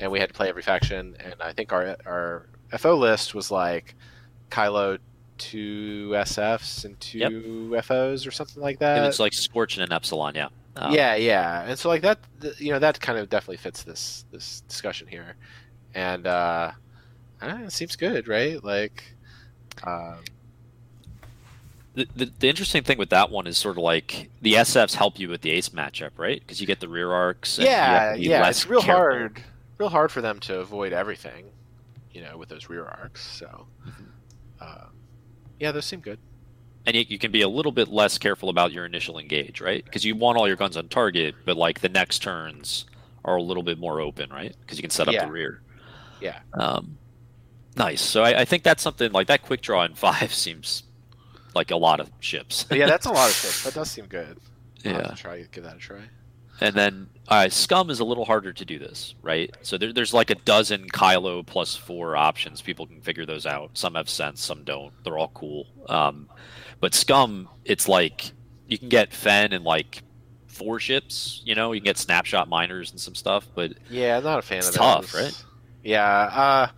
And 0.00 0.10
we 0.10 0.20
had 0.20 0.28
to 0.28 0.34
play 0.34 0.48
every 0.48 0.62
faction, 0.62 1.16
and 1.20 1.34
I 1.40 1.52
think 1.52 1.72
our 1.72 1.96
our 2.06 2.46
FO 2.78 2.96
list 2.96 3.34
was 3.34 3.50
like 3.50 3.94
Kylo 4.50 4.98
two 5.38 6.10
SFs 6.14 6.84
and 6.84 6.98
two 7.00 7.78
FOs 7.82 8.26
or 8.26 8.30
something 8.30 8.62
like 8.62 8.78
that. 8.80 8.98
it 8.98 9.06
was 9.06 9.20
like 9.20 9.32
Scorch 9.32 9.76
and 9.76 9.84
an 9.86 9.92
Epsilon, 9.92 10.34
yeah. 10.34 10.48
Um, 10.76 10.92
yeah, 10.92 11.16
yeah, 11.16 11.62
and 11.66 11.78
so 11.78 11.88
like 11.88 12.02
that, 12.02 12.18
th- 12.40 12.60
you 12.60 12.70
know, 12.72 12.78
that 12.78 13.00
kind 13.00 13.18
of 13.18 13.28
definitely 13.28 13.56
fits 13.56 13.82
this 13.82 14.24
this 14.30 14.60
discussion 14.68 15.06
here, 15.08 15.34
and 15.94 16.26
uh, 16.26 16.70
I 17.40 17.46
don't 17.46 17.60
know, 17.60 17.66
it 17.66 17.72
seems 17.72 17.96
good, 17.96 18.28
right? 18.28 18.62
Like, 18.62 19.02
um, 19.84 20.18
The, 21.94 22.06
the, 22.14 22.32
the 22.38 22.48
interesting 22.48 22.84
thing 22.84 22.96
with 22.98 23.10
that 23.10 23.30
one 23.30 23.46
is 23.48 23.58
sort 23.58 23.76
of 23.76 23.82
like 23.82 24.30
the 24.40 24.54
SFs 24.54 24.94
help 24.94 25.18
you 25.18 25.28
with 25.28 25.40
the 25.40 25.50
ace 25.50 25.70
matchup, 25.70 26.10
right? 26.16 26.38
Because 26.38 26.60
you 26.60 26.66
get 26.66 26.78
the 26.78 26.88
rear 26.88 27.10
arcs. 27.10 27.58
And 27.58 27.66
yeah, 27.66 28.00
have 28.00 28.14
to 28.14 28.20
be 28.20 28.26
yeah, 28.26 28.48
it's 28.48 28.66
real 28.66 28.80
careful. 28.80 29.02
hard, 29.02 29.42
real 29.78 29.88
hard 29.88 30.12
for 30.12 30.20
them 30.20 30.38
to 30.40 30.60
avoid 30.60 30.92
everything, 30.92 31.46
you 32.12 32.22
know, 32.22 32.36
with 32.36 32.50
those 32.50 32.68
rear 32.68 32.84
arcs. 32.84 33.26
So, 33.26 33.66
Mm-hmm. 33.84 34.62
um, 34.62 34.90
yeah, 35.60 35.72
those 35.72 35.86
seem 35.86 36.00
good. 36.00 36.18
and 36.86 36.96
you, 36.96 37.04
you 37.08 37.18
can 37.18 37.30
be 37.32 37.42
a 37.42 37.48
little 37.48 37.72
bit 37.72 37.88
less 37.88 38.18
careful 38.18 38.48
about 38.48 38.72
your 38.72 38.86
initial 38.86 39.18
engage, 39.18 39.60
right? 39.60 39.84
Because 39.84 40.04
you 40.04 40.14
want 40.16 40.38
all 40.38 40.46
your 40.46 40.56
guns 40.56 40.76
on 40.76 40.88
target, 40.88 41.34
but 41.44 41.56
like 41.56 41.80
the 41.80 41.88
next 41.88 42.20
turns 42.22 42.86
are 43.24 43.36
a 43.36 43.42
little 43.42 43.62
bit 43.62 43.78
more 43.78 44.00
open, 44.00 44.30
right? 44.30 44.54
Because 44.60 44.78
you 44.78 44.82
can 44.82 44.90
set 44.90 45.08
up 45.08 45.14
Yeah. 45.14 45.26
the 45.26 45.32
rear. 45.32 45.60
Yeah. 46.20 46.38
Um, 46.54 46.96
nice. 47.76 48.00
So 48.00 48.22
I, 48.22 48.40
I 48.40 48.44
think 48.44 48.62
that's 48.62 48.82
something 48.82 49.12
like 49.12 49.26
that. 49.26 49.42
Quick 49.42 49.60
draw 49.60 49.84
in 49.84 49.94
five 50.06 50.32
seems 50.32 50.84
like 51.54 51.70
a 51.70 51.76
lot 51.76 52.00
of 52.00 52.10
ships. 52.20 52.64
Yeah, 52.70 52.86
that's 52.86 53.06
a 53.06 53.12
lot 53.12 53.28
of 53.28 53.34
ships. 53.36 53.64
That 53.64 53.74
does 53.74 53.90
seem 53.90 54.06
good. 54.06 54.38
I'll 54.84 54.92
yeah. 54.92 55.14
try 55.16 55.44
give 55.50 55.64
that 55.64 55.76
a 55.76 55.78
try. 55.78 56.00
And 56.60 56.74
then 56.74 57.08
uh, 57.28 57.48
Scum 57.48 57.88
is 57.90 58.00
a 58.00 58.04
little 58.04 58.24
harder 58.24 58.52
to 58.52 58.64
do 58.64 58.78
this, 58.78 59.14
right? 59.22 59.54
So 59.62 59.78
there, 59.78 59.92
there's 59.92 60.12
like 60.14 60.30
a 60.30 60.34
dozen 60.34 60.88
Kylo 60.88 61.44
plus 61.46 61.76
four 61.76 62.16
options. 62.16 62.60
People 62.62 62.86
can 62.86 63.00
figure 63.00 63.24
those 63.26 63.46
out. 63.46 63.70
Some 63.74 63.94
have 63.94 64.08
sense, 64.08 64.42
some 64.44 64.64
don't. 64.64 64.92
They're 65.04 65.18
all 65.18 65.30
cool. 65.34 65.66
Um, 65.88 66.28
but 66.80 66.94
Scum, 66.94 67.48
it's 67.64 67.88
like 67.88 68.32
you 68.66 68.78
can 68.78 68.88
get 68.88 69.12
Fenn 69.12 69.52
and 69.52 69.64
like 69.64 70.02
four 70.46 70.80
ships. 70.80 71.42
You 71.44 71.54
know, 71.54 71.72
you 71.72 71.80
can 71.80 71.84
get 71.86 71.98
snapshot 71.98 72.48
miners 72.48 72.90
and 72.90 73.00
some 73.00 73.14
stuff. 73.14 73.46
But 73.54 73.72
Yeah, 73.88 74.16
I'm 74.18 74.24
not 74.24 74.38
a 74.40 74.42
fan 74.42 74.58
It's 74.58 74.68
of 74.70 74.74
tough, 74.74 75.12
those. 75.12 75.22
right? 75.22 75.44
Yeah, 75.84 76.04
uh, 76.04 76.68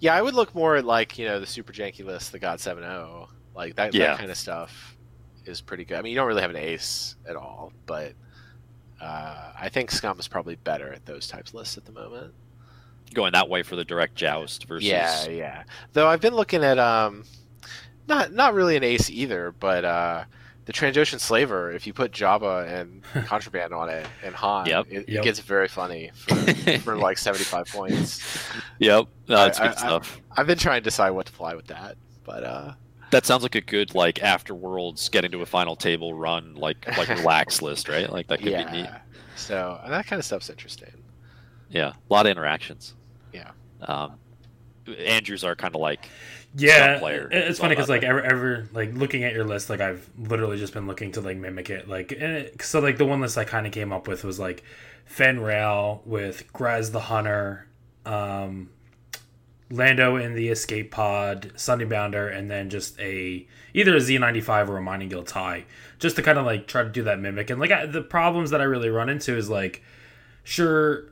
yeah, 0.00 0.14
I 0.14 0.20
would 0.20 0.34
look 0.34 0.54
more 0.54 0.76
at 0.76 0.84
like 0.84 1.18
you 1.18 1.26
know 1.26 1.40
the 1.40 1.46
super 1.46 1.72
janky 1.72 2.04
list, 2.04 2.30
the 2.32 2.38
God 2.38 2.58
7.0, 2.58 3.26
like 3.56 3.74
that, 3.76 3.94
Yeah. 3.94 4.08
that 4.08 4.18
kind 4.18 4.30
of 4.30 4.36
stuff 4.36 4.96
is 5.46 5.60
pretty 5.62 5.84
good. 5.86 5.98
I 5.98 6.02
mean, 6.02 6.10
you 6.12 6.16
don't 6.16 6.26
really 6.28 6.42
have 6.42 6.50
an 6.50 6.56
ace 6.56 7.16
at 7.26 7.36
all, 7.36 7.72
but 7.86 8.12
uh, 9.04 9.52
I 9.60 9.68
think 9.68 9.90
Scum 9.90 10.18
is 10.18 10.28
probably 10.28 10.54
better 10.56 10.92
at 10.92 11.04
those 11.06 11.26
types 11.28 11.50
of 11.50 11.56
lists 11.56 11.76
at 11.76 11.84
the 11.84 11.92
moment. 11.92 12.32
going 13.12 13.32
that 13.32 13.48
way 13.48 13.62
for 13.62 13.76
the 13.76 13.84
direct 13.84 14.14
joust 14.14 14.64
versus 14.66 14.88
Yeah, 14.88 15.26
yeah. 15.28 15.62
Though 15.92 16.08
I've 16.08 16.20
been 16.20 16.34
looking 16.34 16.64
at 16.64 16.78
um, 16.78 17.24
not 18.08 18.32
not 18.32 18.54
really 18.54 18.76
an 18.76 18.82
ace 18.84 19.10
either, 19.10 19.52
but 19.60 19.84
uh, 19.84 20.24
the 20.64 20.72
Trandoshan 20.72 21.20
Slaver. 21.20 21.70
If 21.72 21.86
you 21.86 21.92
put 21.92 22.10
Jabba 22.12 22.66
and 22.80 23.02
Contraband 23.26 23.72
on 23.74 23.88
it 23.90 24.06
and 24.24 24.34
Han, 24.34 24.66
Yep. 24.66 24.86
it, 24.90 25.08
Yep. 25.08 25.20
it 25.20 25.22
gets 25.22 25.38
very 25.40 25.68
funny 25.68 26.10
for, 26.14 26.34
for 26.80 26.96
like 26.96 27.18
75 27.18 27.66
points. 27.66 28.20
Yep, 28.78 29.06
no, 29.28 29.36
that's 29.36 29.60
I- 29.60 29.68
good 29.68 29.76
I- 29.76 29.80
stuff. 29.80 30.20
I've 30.36 30.46
been 30.46 30.58
trying 30.58 30.80
to 30.80 30.84
decide 30.84 31.10
what 31.10 31.26
to 31.26 31.32
fly 31.32 31.54
with 31.54 31.66
that, 31.68 31.96
but 32.24 32.42
uh, 32.42 32.72
that 33.14 33.26
sounds 33.26 33.42
like 33.42 33.54
a 33.54 33.60
good 33.60 33.94
like 33.94 34.22
after 34.22 34.54
worlds 34.54 35.08
getting 35.08 35.30
to 35.32 35.42
a 35.42 35.46
final 35.46 35.76
table 35.76 36.14
run 36.14 36.54
like 36.54 36.86
like 36.96 37.08
relax 37.14 37.62
list, 37.62 37.88
right? 37.88 38.10
Like 38.10 38.26
that 38.28 38.42
could 38.42 38.56
be 38.56 38.64
neat. 38.64 38.90
yeah. 38.90 38.98
So 39.36 39.80
and 39.82 39.92
that 39.92 40.06
kind 40.06 40.18
of 40.18 40.24
stuff's 40.26 40.50
interesting. 40.50 41.04
Yeah, 41.68 41.94
a 42.10 42.12
lot 42.12 42.26
of 42.26 42.30
interactions. 42.30 42.94
Yeah. 43.32 43.52
Um, 43.82 44.20
Andrews 44.98 45.44
are 45.44 45.56
kind 45.56 45.74
of 45.74 45.80
like 45.80 46.14
Yeah, 46.54 46.98
player. 46.98 47.28
it's 47.30 47.50
It's 47.50 47.58
funny 47.58 47.74
because 47.74 47.88
like 47.88 48.02
ever, 48.04 48.22
ever 48.22 48.68
like 48.72 48.94
looking 48.94 49.24
at 49.24 49.32
your 49.32 49.44
list, 49.44 49.70
like 49.70 49.80
I've 49.80 50.08
literally 50.18 50.58
just 50.58 50.72
been 50.74 50.86
looking 50.86 51.12
to 51.12 51.20
like 51.20 51.36
mimic 51.36 51.70
it. 51.70 51.88
Like, 51.88 52.12
and 52.12 52.22
it, 52.22 52.62
so 52.62 52.80
like 52.80 52.98
the 52.98 53.06
one 53.06 53.20
list 53.20 53.38
I 53.38 53.44
kind 53.44 53.66
of 53.66 53.72
came 53.72 53.92
up 53.92 54.06
with 54.08 54.24
was 54.24 54.38
like 54.38 54.62
Fenn 55.06 55.40
Rau 55.40 56.00
with 56.04 56.52
Graz 56.52 56.92
the 56.92 57.00
Hunter, 57.00 57.66
um, 58.06 58.70
Lando 59.74 60.16
in 60.16 60.34
the 60.34 60.48
escape 60.48 60.90
pod, 60.90 61.52
Sunny 61.56 61.84
Bounder, 61.84 62.28
and 62.28 62.50
then 62.50 62.70
just 62.70 62.98
a 63.00 63.46
either 63.74 63.96
a 63.96 64.00
Z95 64.00 64.68
or 64.68 64.76
a 64.78 64.82
Mining 64.82 65.08
Guild 65.08 65.26
tie, 65.26 65.64
just 65.98 66.16
to 66.16 66.22
kind 66.22 66.38
of 66.38 66.46
like 66.46 66.66
try 66.66 66.82
to 66.82 66.88
do 66.90 67.02
that 67.04 67.18
mimic. 67.20 67.50
And 67.50 67.60
like 67.60 67.70
I, 67.70 67.86
the 67.86 68.02
problems 68.02 68.50
that 68.50 68.60
I 68.60 68.64
really 68.64 68.88
run 68.90 69.08
into 69.08 69.36
is 69.36 69.48
like, 69.50 69.82
sure, 70.42 71.04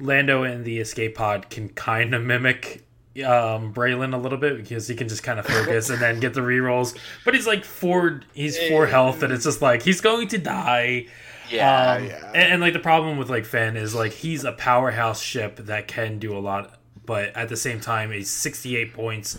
Lando 0.00 0.44
in 0.44 0.64
the 0.64 0.78
escape 0.78 1.16
pod 1.16 1.50
can 1.50 1.68
kind 1.70 2.14
of 2.14 2.22
mimic 2.24 2.84
um 3.26 3.74
Braylen 3.74 4.14
a 4.14 4.18
little 4.18 4.38
bit 4.38 4.56
because 4.56 4.86
he 4.86 4.94
can 4.94 5.08
just 5.08 5.24
kind 5.24 5.40
of 5.40 5.46
focus 5.46 5.90
and 5.90 6.00
then 6.00 6.20
get 6.20 6.34
the 6.34 6.40
rerolls. 6.40 6.96
But 7.24 7.34
he's 7.34 7.46
like 7.48 7.64
four 7.64 8.22
he's 8.32 8.56
four 8.58 8.86
health 8.86 9.22
and 9.22 9.32
it's 9.32 9.44
just 9.44 9.60
like 9.62 9.82
he's 9.82 10.00
going 10.00 10.28
to 10.28 10.38
die. 10.38 11.06
Yeah, 11.50 11.94
Um, 11.96 12.04
yeah. 12.04 12.30
And, 12.34 12.52
and 12.54 12.60
like 12.60 12.74
the 12.74 12.78
problem 12.78 13.16
with 13.18 13.30
like 13.30 13.44
Fenn 13.46 13.76
is 13.76 13.94
like 13.94 14.12
he's 14.12 14.44
a 14.44 14.52
powerhouse 14.52 15.20
ship 15.20 15.56
that 15.56 15.88
can 15.88 16.18
do 16.18 16.36
a 16.36 16.40
lot, 16.40 16.77
but 17.08 17.34
at 17.36 17.48
the 17.48 17.56
same 17.56 17.80
time 17.80 18.12
he's 18.12 18.30
68 18.30 18.92
points, 18.94 19.36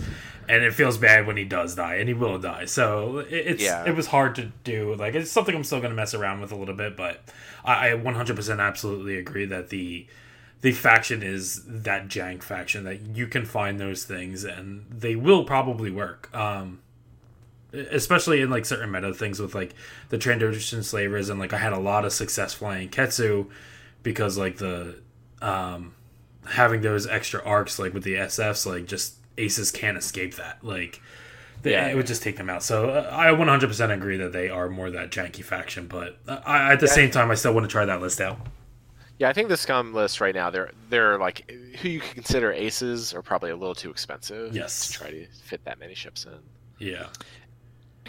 and 0.49 0.61
it 0.63 0.73
feels 0.73 0.97
bad 0.97 1.25
when 1.25 1.37
he 1.37 1.45
does 1.45 1.75
die, 1.75 1.95
and 1.95 2.09
he 2.09 2.13
will 2.13 2.37
die. 2.39 2.65
So 2.65 3.19
it, 3.19 3.27
it's 3.31 3.63
Yeah. 3.63 3.85
it 3.87 3.95
was 3.95 4.07
hard 4.07 4.35
to 4.35 4.51
do. 4.65 4.95
Like 4.95 5.15
it's 5.15 5.31
something 5.31 5.55
I'm 5.55 5.63
still 5.63 5.79
gonna 5.79 5.93
mess 5.93 6.13
around 6.13 6.41
with 6.41 6.51
a 6.51 6.55
little 6.57 6.75
bit, 6.75 6.97
but 6.97 7.21
I, 7.63 7.91
I 7.91 7.93
100% 7.93 8.59
absolutely 8.59 9.15
agree 9.17 9.45
that 9.45 9.69
the 9.69 10.05
the 10.61 10.71
faction 10.73 11.23
is 11.23 11.63
that 11.65 12.09
jank 12.09 12.43
faction 12.43 12.83
that 12.83 12.99
you 13.15 13.27
can 13.27 13.45
find 13.45 13.79
those 13.79 14.03
things 14.03 14.43
and 14.43 14.85
they 14.91 15.15
will 15.15 15.45
probably 15.45 15.89
work. 15.91 16.29
Um, 16.35 16.79
especially 17.71 18.41
in 18.41 18.49
like 18.49 18.65
certain 18.65 18.91
meta 18.91 19.13
things 19.13 19.39
with 19.39 19.53
like 19.53 19.73
the 20.09 20.17
Trandoshan 20.17 20.83
slavers 20.83 21.29
and 21.29 21.39
like 21.39 21.53
I 21.53 21.59
had 21.59 21.71
a 21.71 21.77
lot 21.79 22.03
of 22.03 22.11
success 22.11 22.53
flying 22.53 22.89
Ketsu 22.89 23.45
because 24.01 24.37
like 24.39 24.57
the 24.57 24.95
um 25.41 25.93
having 26.49 26.81
those 26.81 27.07
extra 27.07 27.43
arcs 27.45 27.79
like 27.79 27.93
with 27.93 28.03
the 28.03 28.13
SFs 28.15 28.65
like 28.65 28.85
just 28.85 29.15
aces 29.37 29.71
can't 29.71 29.97
escape 29.97 30.35
that 30.35 30.57
like 30.63 31.01
they, 31.61 31.71
Yeah. 31.71 31.87
it 31.87 31.95
would 31.95 32.07
just 32.07 32.23
take 32.23 32.37
them 32.37 32.49
out 32.49 32.63
so 32.63 32.89
uh, 32.89 33.09
I 33.11 33.27
100% 33.27 33.91
agree 33.93 34.17
that 34.17 34.31
they 34.31 34.49
are 34.49 34.69
more 34.69 34.89
that 34.91 35.11
janky 35.11 35.43
faction 35.43 35.87
but 35.87 36.17
uh, 36.27 36.39
I, 36.45 36.73
at 36.73 36.79
the 36.79 36.85
Yeah. 36.87 36.93
same 36.93 37.11
time 37.11 37.31
I 37.31 37.35
still 37.35 37.53
want 37.53 37.65
to 37.65 37.71
try 37.71 37.85
that 37.85 38.01
list 38.01 38.19
out 38.21 38.37
Yeah, 39.17 39.29
I 39.29 39.33
think 39.33 39.49
the 39.49 39.57
scum 39.57 39.93
list 39.93 40.21
right 40.21 40.33
now, 40.33 40.49
they're 40.49 40.71
they're 40.89 41.17
like 41.19 41.49
who 41.81 41.89
you 41.89 41.99
could 41.99 42.13
consider 42.15 42.51
aces 42.53 43.13
are 43.13 43.21
probably 43.21 43.51
a 43.51 43.55
little 43.55 43.75
too 43.75 43.89
expensive. 43.91 44.55
Yes. 44.55 44.87
To 44.87 44.93
try 44.93 45.11
to 45.11 45.27
fit 45.43 45.63
that 45.65 45.77
many 45.79 45.93
ships 45.93 46.25
in. 46.25 46.39
Yeah. 46.77 47.07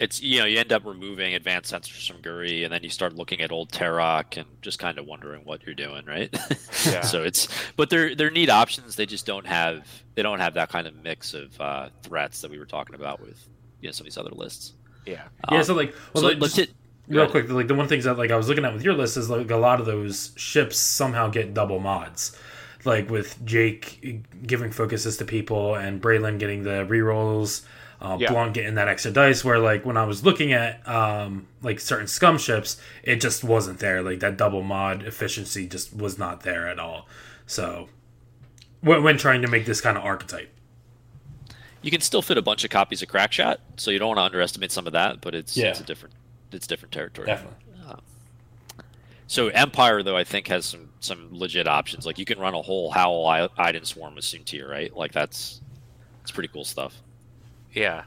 It's 0.01 0.21
you 0.21 0.39
know 0.39 0.45
you 0.45 0.57
end 0.57 0.73
up 0.73 0.83
removing 0.83 1.35
advanced 1.35 1.71
sensors 1.71 2.11
from 2.11 2.21
Guri, 2.23 2.63
and 2.63 2.73
then 2.73 2.81
you 2.83 2.89
start 2.89 3.13
looking 3.13 3.39
at 3.41 3.51
old 3.51 3.71
Teroch 3.71 4.35
and 4.35 4.47
just 4.61 4.79
kind 4.79 4.97
of 4.97 5.05
wondering 5.05 5.41
what 5.45 5.63
you're 5.65 5.75
doing, 5.75 6.05
right? 6.05 6.35
Yeah. 6.85 7.01
so 7.01 7.21
it's 7.21 7.47
but 7.75 7.91
they're 7.91 8.15
they're 8.15 8.31
neat 8.31 8.49
options. 8.49 8.95
They 8.95 9.05
just 9.05 9.27
don't 9.27 9.45
have 9.45 9.87
they 10.15 10.23
don't 10.23 10.39
have 10.39 10.55
that 10.55 10.69
kind 10.69 10.87
of 10.87 10.95
mix 11.03 11.35
of 11.35 11.59
uh, 11.61 11.89
threats 12.01 12.41
that 12.41 12.49
we 12.49 12.57
were 12.57 12.65
talking 12.65 12.95
about 12.95 13.21
with 13.21 13.47
you 13.81 13.87
know 13.87 13.91
some 13.91 14.03
of 14.03 14.11
these 14.11 14.17
other 14.17 14.31
lists. 14.31 14.73
Yeah. 15.05 15.27
Yeah. 15.51 15.57
Um, 15.59 15.63
So 15.63 15.75
like, 15.75 15.93
well, 16.13 16.21
so 16.23 16.27
like, 16.29 16.39
let's 16.39 16.55
just 16.55 16.69
hit 16.69 16.75
real 17.07 17.27
quick, 17.29 17.49
like 17.49 17.67
the 17.67 17.75
one 17.75 17.87
things 17.87 18.05
that 18.05 18.17
like 18.17 18.31
I 18.31 18.35
was 18.37 18.47
looking 18.49 18.65
at 18.65 18.73
with 18.73 18.83
your 18.83 18.95
list 18.95 19.17
is 19.17 19.29
like 19.29 19.51
a 19.51 19.57
lot 19.57 19.79
of 19.79 19.85
those 19.85 20.31
ships 20.35 20.77
somehow 20.77 21.27
get 21.29 21.53
double 21.53 21.79
mods. 21.79 22.35
Like 22.83 23.11
with 23.11 23.43
Jake 23.45 24.23
giving 24.47 24.71
focuses 24.71 25.17
to 25.17 25.25
people 25.25 25.75
and 25.75 26.01
Braylen 26.01 26.39
getting 26.39 26.63
the 26.63 26.87
rerolls, 26.89 27.63
uh, 28.01 28.17
Yeah. 28.19 28.31
Blount 28.31 28.53
getting 28.53 28.75
that 28.75 28.87
extra 28.87 29.11
dice. 29.11 29.43
Where 29.45 29.59
like 29.59 29.85
when 29.85 29.95
I 29.97 30.05
was 30.05 30.23
looking 30.25 30.53
at 30.53 30.85
um, 30.87 31.47
like 31.61 31.79
certain 31.79 32.07
scum 32.07 32.37
ships, 32.37 32.81
it 33.03 33.17
just 33.21 33.43
wasn't 33.43 33.79
there. 33.79 34.01
Like 34.01 34.19
that 34.21 34.37
double 34.37 34.63
mod 34.63 35.03
efficiency 35.03 35.67
just 35.67 35.95
was 35.95 36.17
not 36.17 36.41
there 36.41 36.67
at 36.67 36.79
all. 36.79 37.07
So 37.45 37.89
when, 38.81 39.03
when 39.03 39.17
trying 39.17 39.41
to 39.43 39.47
make 39.47 39.65
this 39.65 39.81
kind 39.81 39.97
of 39.97 40.03
archetype, 40.03 40.49
You 41.83 41.91
can 41.91 42.01
still 42.01 42.21
fit 42.21 42.37
a 42.37 42.41
bunch 42.41 42.63
of 42.63 42.69
copies 42.69 43.01
of 43.01 43.07
Crackshot, 43.09 43.57
so 43.77 43.89
you 43.91 43.99
don't 43.99 44.09
want 44.09 44.17
to 44.19 44.23
underestimate 44.23 44.71
some 44.71 44.85
of 44.87 44.93
that. 44.93 45.21
But 45.21 45.33
it's 45.35 45.55
Yeah. 45.57 45.67
it's 45.69 45.79
a 45.79 45.83
different 45.83 46.15
it's 46.51 46.67
different 46.67 46.91
territory. 46.91 47.27
definitely. 47.27 47.57
So 49.27 49.47
Empire 49.47 50.03
though 50.03 50.17
I 50.17 50.23
think 50.25 50.47
has 50.47 50.65
some 50.65 50.89
some 50.99 51.29
legit 51.31 51.67
options. 51.67 52.05
Like 52.05 52.19
you 52.19 52.25
can 52.25 52.37
run 52.39 52.53
a 52.53 52.61
whole 52.61 52.91
Howl 52.91 53.25
I- 53.27 53.47
Iden 53.57 53.85
swarm 53.85 54.15
with 54.15 54.25
Soontir, 54.25 54.67
right? 54.69 54.93
Like 54.95 55.13
that's 55.13 55.61
it's 56.21 56.31
pretty 56.31 56.49
cool 56.49 56.65
stuff. 56.65 57.01
Yeah. 57.73 58.03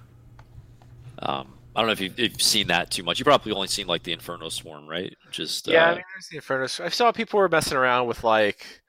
Um, 1.20 1.54
I 1.76 1.80
don't 1.80 1.86
know 1.86 1.92
if 1.92 2.00
you've, 2.00 2.18
if 2.18 2.32
you've 2.32 2.42
seen 2.42 2.66
that 2.68 2.90
too 2.90 3.02
much. 3.02 3.18
You 3.18 3.24
probably 3.24 3.52
only 3.52 3.68
seen 3.68 3.86
like 3.86 4.02
the 4.02 4.12
Inferno 4.12 4.48
swarm, 4.48 4.86
right? 4.86 5.14
Just 5.30 5.66
Yeah, 5.68 5.84
uh, 5.84 5.86
I 5.86 5.94
mean, 5.94 6.04
there's 6.14 6.28
the 6.30 6.36
Inferno. 6.36 6.66
Swarm. 6.66 6.86
I 6.86 6.90
saw 6.90 7.12
people 7.12 7.38
were 7.38 7.48
messing 7.48 7.76
around 7.76 8.06
with 8.06 8.22
like, 8.24 8.82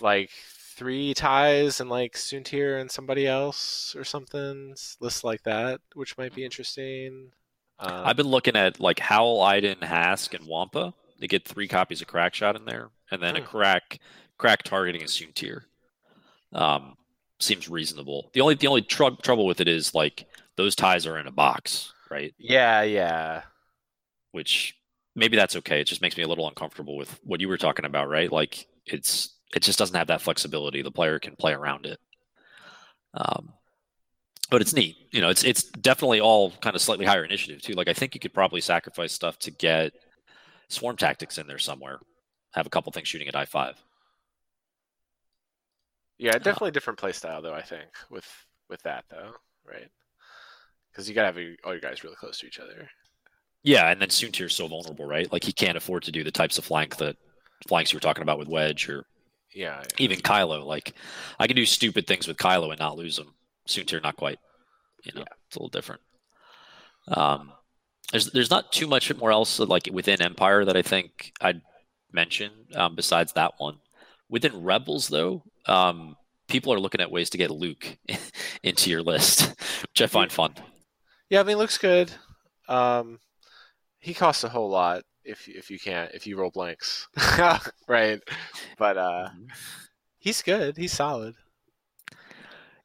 like 0.00 0.30
three 0.76 1.14
ties 1.14 1.80
and 1.80 1.90
like 1.90 2.14
Soontir 2.14 2.80
and 2.80 2.90
somebody 2.90 3.26
else 3.26 3.94
or 3.96 4.04
something, 4.04 4.74
lists 5.00 5.24
like 5.24 5.42
that, 5.42 5.80
which 5.94 6.16
might 6.18 6.34
be 6.34 6.44
interesting. 6.44 7.30
Um, 7.78 7.92
I've 8.06 8.16
been 8.16 8.28
looking 8.28 8.56
at 8.56 8.80
like 8.80 8.98
Howl, 8.98 9.40
Iden, 9.42 9.78
Hask, 9.80 10.32
and 10.34 10.46
Wampa. 10.46 10.94
They 11.18 11.26
get 11.26 11.44
three 11.46 11.68
copies 11.68 12.00
of 12.02 12.08
Crackshot 12.08 12.56
in 12.56 12.64
there, 12.64 12.90
and 13.10 13.22
then 13.22 13.36
a 13.36 13.40
Hmm. 13.40 13.46
crack 13.46 13.98
crack 14.38 14.62
targeting 14.62 15.02
a 15.02 15.06
Soontir. 15.06 15.62
Um, 16.52 16.96
seems 17.40 17.68
reasonable. 17.68 18.30
The 18.32 18.40
only 18.40 18.54
the 18.54 18.66
only 18.66 18.82
tr- 18.82 19.20
trouble 19.22 19.46
with 19.46 19.60
it 19.60 19.68
is 19.68 19.94
like 19.94 20.26
those 20.56 20.74
ties 20.76 21.06
are 21.06 21.18
in 21.18 21.26
a 21.26 21.32
box, 21.32 21.92
right? 22.10 22.34
yeah, 22.38 22.82
yeah, 22.82 23.42
Which 24.32 24.76
maybe 25.14 25.36
that's 25.36 25.56
okay. 25.56 25.80
It 25.80 25.86
just 25.86 26.02
makes 26.02 26.16
me 26.16 26.22
a 26.22 26.28
little 26.28 26.48
uncomfortable 26.48 26.96
with 26.96 27.18
what 27.24 27.40
you 27.40 27.48
were 27.48 27.56
talking 27.58 27.84
about, 27.84 28.08
right? 28.08 28.30
Like 28.30 28.66
it's 28.84 29.34
it 29.54 29.62
just 29.62 29.78
doesn't 29.78 29.96
have 29.96 30.08
that 30.08 30.20
flexibility. 30.22 30.82
The 30.82 30.90
player 30.90 31.18
can 31.18 31.36
play 31.36 31.52
around 31.54 31.86
it. 31.86 31.98
Um, 33.14 33.54
but 34.50 34.60
it's 34.60 34.74
neat. 34.74 34.96
You 35.10 35.20
know, 35.20 35.30
it's 35.30 35.44
it's 35.44 35.64
definitely 35.64 36.20
all 36.20 36.52
kind 36.60 36.76
of 36.76 36.82
slightly 36.82 37.06
higher 37.06 37.24
initiative 37.24 37.62
too. 37.62 37.72
Like 37.74 37.88
I 37.88 37.94
think 37.94 38.14
you 38.14 38.20
could 38.20 38.34
probably 38.34 38.60
sacrifice 38.60 39.12
stuff 39.12 39.38
to 39.40 39.50
get 39.50 39.92
swarm 40.68 40.96
tactics 40.96 41.38
in 41.38 41.46
there 41.46 41.58
somewhere. 41.58 41.98
Have 42.54 42.66
a 42.66 42.70
couple 42.70 42.92
things 42.92 43.08
shooting 43.08 43.28
at 43.28 43.36
I 43.36 43.44
five. 43.44 43.76
Yeah. 46.18 46.32
Definitely 46.32 46.72
different 46.72 46.98
play 46.98 47.12
style 47.12 47.42
though. 47.42 47.54
I 47.54 47.62
think 47.62 47.88
with 48.10 48.26
with 48.68 48.82
that 48.82 49.04
though, 49.10 49.32
right? 49.66 49.88
Because 50.90 51.08
you 51.08 51.14
gotta 51.14 51.26
have 51.26 51.38
your, 51.38 51.54
all 51.64 51.72
your 51.72 51.80
guys 51.80 52.02
really 52.04 52.16
close 52.16 52.38
to 52.38 52.46
each 52.46 52.58
other. 52.58 52.88
Yeah, 53.62 53.90
and 53.90 54.00
then 54.00 54.08
Soontir's 54.08 54.54
so 54.54 54.68
vulnerable, 54.68 55.06
right? 55.06 55.30
Like 55.32 55.44
he 55.44 55.52
can't 55.52 55.76
afford 55.76 56.04
to 56.04 56.12
do 56.12 56.22
the 56.24 56.30
types 56.30 56.58
of 56.58 56.64
flank 56.64 56.96
that 56.98 57.16
flanks 57.66 57.92
you 57.92 57.96
were 57.96 58.00
talking 58.00 58.22
about 58.22 58.38
with 58.38 58.48
Wedge 58.48 58.88
or 58.88 59.04
Yeah, 59.54 59.82
even 59.98 60.18
Kylo. 60.18 60.64
Like 60.64 60.94
I 61.38 61.46
can 61.46 61.56
do 61.56 61.66
stupid 61.66 62.06
things 62.06 62.28
with 62.28 62.36
Kylo 62.36 62.70
and 62.70 62.78
not 62.78 62.96
lose 62.96 63.18
him. 63.18 63.34
Soontir 63.68 64.02
not 64.02 64.16
quite. 64.16 64.38
You 65.04 65.12
know, 65.14 65.24
it's 65.46 65.56
a 65.56 65.58
little 65.58 65.68
different. 65.68 66.00
Um, 67.08 67.52
there's 68.12 68.30
there's 68.30 68.50
not 68.50 68.72
too 68.72 68.86
much 68.86 69.14
more 69.16 69.32
else 69.32 69.58
like 69.58 69.88
within 69.92 70.22
Empire 70.22 70.64
that 70.64 70.76
I 70.76 70.82
think 70.82 71.32
I'd 71.40 71.60
mention 72.12 72.50
um, 72.74 72.94
besides 72.94 73.32
that 73.32 73.54
one. 73.58 73.78
Within 74.28 74.62
Rebels, 74.62 75.08
though, 75.08 75.42
um, 75.66 76.16
people 76.48 76.72
are 76.72 76.80
looking 76.80 77.00
at 77.00 77.10
ways 77.10 77.30
to 77.30 77.38
get 77.38 77.50
Luke 77.50 77.96
into 78.62 78.90
your 78.90 79.02
list, 79.02 79.54
which 79.82 80.02
I 80.02 80.06
find 80.06 80.30
fun. 80.30 80.54
yeah. 81.30 81.40
I 81.40 81.42
mean, 81.42 81.56
looks 81.58 81.78
good. 81.78 82.12
Um, 82.68 83.20
he 84.00 84.14
costs 84.14 84.44
a 84.44 84.48
whole 84.48 84.70
lot 84.70 85.02
if 85.24 85.48
if 85.48 85.70
you 85.70 85.78
can't 85.78 86.10
if 86.14 86.26
you 86.26 86.36
roll 86.38 86.50
blanks, 86.50 87.08
right? 87.88 88.20
But 88.78 88.96
uh, 88.96 89.28
he's 90.18 90.42
good. 90.42 90.76
He's 90.76 90.92
solid. 90.92 91.34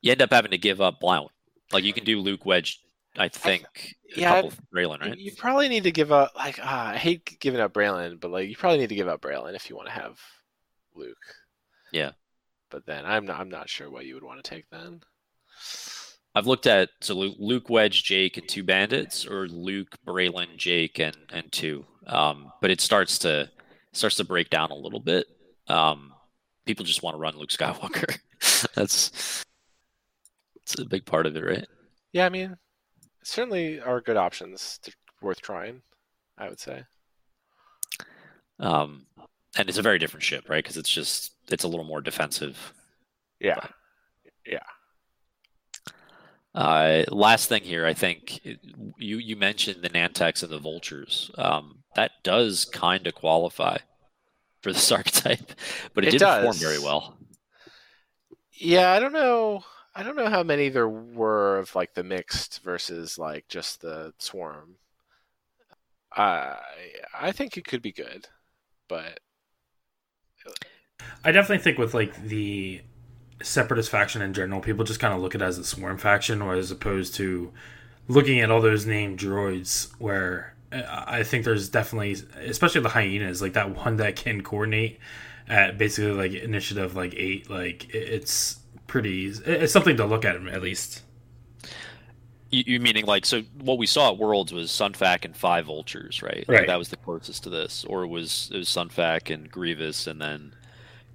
You 0.02 0.12
end 0.12 0.22
up 0.22 0.34
having 0.34 0.52
to 0.52 0.58
give 0.58 0.82
up 0.82 1.00
Blount. 1.00 1.32
Like 1.72 1.84
you 1.84 1.94
can 1.94 2.04
do 2.04 2.20
Luke 2.20 2.46
Wedge, 2.46 2.80
I 3.18 3.28
think. 3.30 3.96
a 4.16 4.20
yeah, 4.20 4.30
couple 4.36 4.50
of 4.50 4.60
Braylen, 4.74 5.00
right? 5.02 5.18
You 5.18 5.32
probably 5.36 5.70
need 5.70 5.84
to 5.84 5.92
give 5.92 6.12
up. 6.12 6.32
Like, 6.36 6.60
ah, 6.62 6.90
I 6.90 6.98
hate 6.98 7.40
giving 7.40 7.62
up 7.62 7.74
Braylen, 7.74 8.20
but 8.20 8.32
like, 8.32 8.50
you 8.50 8.56
probably 8.56 8.80
need 8.80 8.90
to 8.90 8.96
give 8.96 9.08
up 9.08 9.22
Braylen 9.22 9.56
if 9.56 9.70
you 9.70 9.76
want 9.76 9.88
to 9.88 9.94
have 9.94 10.20
Luke. 10.96 11.16
Yeah. 11.92 12.12
But 12.72 12.86
then 12.86 13.06
I'm 13.06 13.26
not. 13.26 13.40
I'm 13.40 13.50
not 13.50 13.70
sure 13.70 13.90
what 13.90 14.06
you 14.06 14.16
would 14.16 14.24
want 14.24 14.44
to 14.44 14.50
take 14.50 14.66
then. 14.72 15.02
I've 16.34 16.48
looked 16.48 16.66
at 16.66 16.90
so 17.02 17.14
Luke, 17.16 17.70
Wedge, 17.70 18.04
Jake, 18.04 18.38
and 18.38 18.48
two 18.48 18.64
bandits, 18.64 19.26
or 19.28 19.48
Luke, 19.48 19.98
Braylen, 20.08 20.56
Jake, 20.58 21.00
and 21.00 21.18
and 21.32 21.52
two. 21.52 21.86
Um, 22.08 22.52
but 22.62 22.72
it 22.72 22.82
starts 22.82 23.20
to 23.20 23.50
starts 23.92 24.16
to 24.16 24.24
break 24.24 24.50
down 24.50 24.72
a 24.72 24.76
little 24.76 25.02
bit. 25.02 25.28
Um, 25.68 26.14
people 26.66 26.86
just 26.86 27.04
want 27.04 27.16
to 27.16 27.20
run 27.20 27.38
Luke 27.38 27.50
Skywalker. 27.50 28.18
That's 28.76 29.44
it's 30.62 30.80
a 30.80 30.86
big 30.86 31.06
part 31.06 31.26
of 31.26 31.36
it, 31.36 31.44
right? 31.44 31.68
Yeah, 32.14 32.26
I 32.26 32.30
mean, 32.30 32.56
certainly 33.24 33.82
are 33.82 34.02
good 34.02 34.18
options 34.18 34.80
to, 34.84 34.94
worth 35.22 35.42
trying. 35.42 35.82
I 36.38 36.50
would 36.50 36.60
say. 36.60 36.84
Um, 38.60 39.06
and 39.58 39.70
it's 39.70 39.78
a 39.78 39.82
very 39.84 40.00
different 40.00 40.24
ship, 40.24 40.50
right? 40.50 40.64
Because 40.64 40.78
it's 40.78 40.90
just 40.90 41.34
it's 41.50 41.64
a 41.64 41.68
little 41.68 41.86
more 41.86 42.02
defensive. 42.02 42.74
Yeah. 43.40 43.60
Yeah. 44.46 44.60
Uh, 46.54 47.04
last 47.10 47.48
thing 47.48 47.64
here, 47.64 47.86
I 47.86 47.94
think 47.94 48.46
it- 48.46 48.60
you 48.98 49.18
you 49.18 49.36
mentioned 49.36 49.82
the 49.82 49.90
Nantex 49.90 50.44
and 50.44 50.52
the 50.52 50.60
Vultures. 50.60 51.32
Um, 51.38 51.84
that 51.96 52.12
does 52.24 52.66
kind 52.66 53.08
of 53.08 53.16
qualify 53.16 53.78
for 54.62 54.74
this 54.74 54.92
archetype, 54.92 55.52
but 55.94 56.04
it, 56.04 56.10
It 56.10 56.12
didn't 56.20 56.36
perform 56.38 56.56
very 56.58 56.80
well. 56.80 57.18
Yeah, 58.54 58.92
I 58.92 59.00
don't 59.00 59.14
know. 59.14 59.64
I 59.96 60.04
don't 60.04 60.16
know 60.16 60.30
how 60.30 60.44
many 60.44 60.70
there 60.70 60.88
were 60.90 61.58
of 61.60 61.74
like 61.76 61.94
the 61.94 62.04
mixed 62.04 62.62
versus 62.64 63.18
like 63.18 63.48
just 63.48 63.82
the 63.82 64.14
swarm. 64.20 64.76
I 66.16 66.58
I 67.18 67.32
think 67.32 67.58
it 67.58 67.66
could 67.66 67.82
be 67.82 67.92
good, 67.94 68.28
but 68.90 69.20
I 71.24 71.32
definitely 71.32 71.64
think 71.64 71.78
with 71.78 71.94
like 71.94 72.22
the 72.24 72.82
separatist 73.42 73.90
faction 73.90 74.22
in 74.22 74.34
general, 74.34 74.62
people 74.62 74.86
just 74.86 75.00
kind 75.00 75.14
of 75.14 75.22
look 75.22 75.36
at 75.36 75.42
it 75.42 75.46
as 75.46 75.58
a 75.58 75.64
swarm 75.64 75.98
faction, 75.98 76.42
or 76.42 76.56
as 76.56 76.72
opposed 76.72 77.16
to 77.16 77.52
looking 78.08 78.40
at 78.40 78.52
all 78.52 78.62
those 78.62 78.86
named 78.86 79.20
droids. 79.20 79.92
Where 80.00 80.56
uh, 80.72 81.04
I 81.08 81.24
think 81.24 81.46
there's 81.46 81.70
definitely, 81.70 82.18
especially 82.46 82.82
the 82.82 82.90
hyenas, 82.90 83.42
like 83.42 83.54
that 83.54 83.76
one 83.76 83.98
that 83.98 84.16
can 84.16 84.42
coordinate 84.42 85.00
at 85.48 85.78
basically 85.78 86.12
like 86.12 86.34
initiative 86.34 86.96
like 86.96 87.14
eight. 87.16 87.50
Like 87.50 87.94
it's 87.94 88.60
pretty, 88.88 89.28
it's 89.28 89.74
something 89.74 89.98
to 89.98 90.06
look 90.06 90.26
at 90.26 90.36
at 90.36 90.62
least. 90.62 91.04
You, 92.52 92.64
you 92.68 92.80
meaning 92.80 93.06
like 93.06 93.26
so? 93.26 93.42
What 93.62 93.78
we 93.78 93.86
saw 93.88 94.12
at 94.12 94.18
Worlds 94.18 94.54
was 94.54 94.72
Sun 94.72 94.94
Fac 94.94 95.26
and 95.26 95.36
five 95.36 95.66
Vultures, 95.66 96.22
right? 96.22 96.46
Like, 96.48 96.58
Right. 96.60 96.68
that 96.68 96.78
was 96.80 96.90
the 96.90 96.98
closest 96.98 97.44
to 97.44 97.50
this, 97.50 97.86
or 97.86 98.04
it 98.04 98.08
was 98.08 98.50
it 98.54 98.58
was 98.58 98.70
Sun 98.70 98.90
Fac 98.90 99.30
and 99.30 99.50
Grievous, 99.50 100.06
and 100.08 100.22
then 100.22 100.54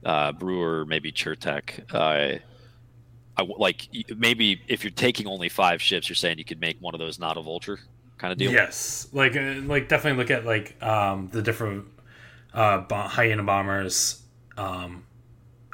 uh, 0.05 0.33
Brewer, 0.33 0.85
maybe 0.87 1.13
Chertek. 1.13 1.93
Uh, 1.93 2.39
I 3.39 3.43
like 3.59 3.89
maybe 4.17 4.63
if 4.67 4.83
you're 4.83 4.91
taking 4.91 5.27
only 5.27 5.49
five 5.51 5.83
ships, 5.83 6.09
you're 6.09 6.17
saying 6.17 6.39
you 6.39 6.45
could 6.45 6.61
make 6.61 6.81
one 6.81 6.95
of 6.95 7.01
those 7.01 7.19
not 7.19 7.37
a 7.37 7.43
Vulture 7.43 7.79
kind 8.19 8.33
of 8.33 8.39
deal. 8.39 8.51
Yes, 8.51 9.09
like 9.13 9.37
uh, 9.37 9.57
like 9.65 9.89
definitely 9.89 10.19
look 10.19 10.31
at 10.31 10.47
like 10.47 10.83
um 10.83 11.29
the 11.33 11.43
different 11.43 11.85
uh 12.55 12.79
bo- 12.79 12.97
hyena 13.09 13.43
bombers. 13.43 14.23
Um, 14.57 15.05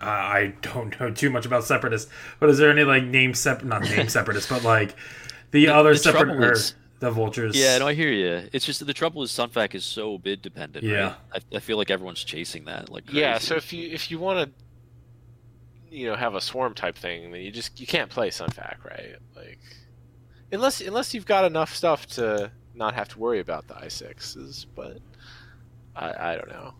I 0.01 0.09
I 0.09 0.55
don't 0.61 0.99
know 1.01 1.13
too 1.13 1.31
much 1.31 1.47
about 1.47 1.63
separatists, 1.63 2.11
but 2.41 2.51
is 2.51 2.59
there 2.59 2.71
any 2.71 2.83
like 2.83 3.05
name 3.05 3.33
sep 3.33 3.63
not 3.63 3.83
name 3.83 4.09
separatists, 4.17 4.51
but 4.51 4.65
like 4.65 4.97
the, 5.53 5.69
other 5.69 5.93
the 5.93 5.99
separate 5.99 6.25
trouble 6.27 6.45
or 6.45 6.53
is- 6.53 6.75
the 6.99 7.11
vultures. 7.11 7.57
Yeah, 7.57 7.79
no, 7.79 7.89
I 7.89 7.95
hear 7.95 8.11
you. 8.13 8.49
It's 8.53 8.65
just 8.65 8.85
the 8.87 8.95
trouble 8.95 9.23
is 9.23 9.31
Sun 9.33 9.51
Fac 9.51 9.75
is 9.75 9.85
so 9.85 10.19
bid 10.19 10.41
dependent. 10.41 10.85
Yeah. 10.85 11.15
right? 11.33 11.43
I, 11.53 11.57
I 11.57 11.59
feel 11.61 11.77
like 11.77 11.91
everyone's 11.91 12.23
chasing 12.23 12.67
that. 12.67 12.91
Like 12.91 13.13
Yeah, 13.13 13.39
so 13.39 13.57
if 13.57 13.73
you 13.73 13.91
if 13.91 14.11
you 14.11 14.19
want 14.21 14.49
to, 15.91 15.97
you 15.97 16.07
know, 16.09 16.15
have 16.15 16.35
a 16.37 16.41
swarm 16.41 16.75
type 16.75 16.97
thing, 16.97 17.33
then 17.33 17.41
you 17.41 17.51
just 17.51 17.81
you 17.81 17.87
can't 17.89 18.09
play 18.09 18.31
Sun 18.31 18.51
Fac, 18.51 18.79
right? 18.85 19.17
Like, 19.35 19.59
unless 20.53 20.81
unless 20.81 21.13
you've 21.13 21.27
got 21.27 21.45
enough 21.45 21.75
stuff 21.75 22.07
to 22.09 22.53
not 22.75 22.95
have 22.95 23.09
to 23.09 23.19
worry 23.19 23.41
about 23.41 23.67
the 23.69 23.77
i 23.77 23.89
sixes, 23.89 24.65
but 24.77 24.99
I 25.97 26.33
I 26.33 26.37
don't 26.37 26.49
know. 26.51 26.75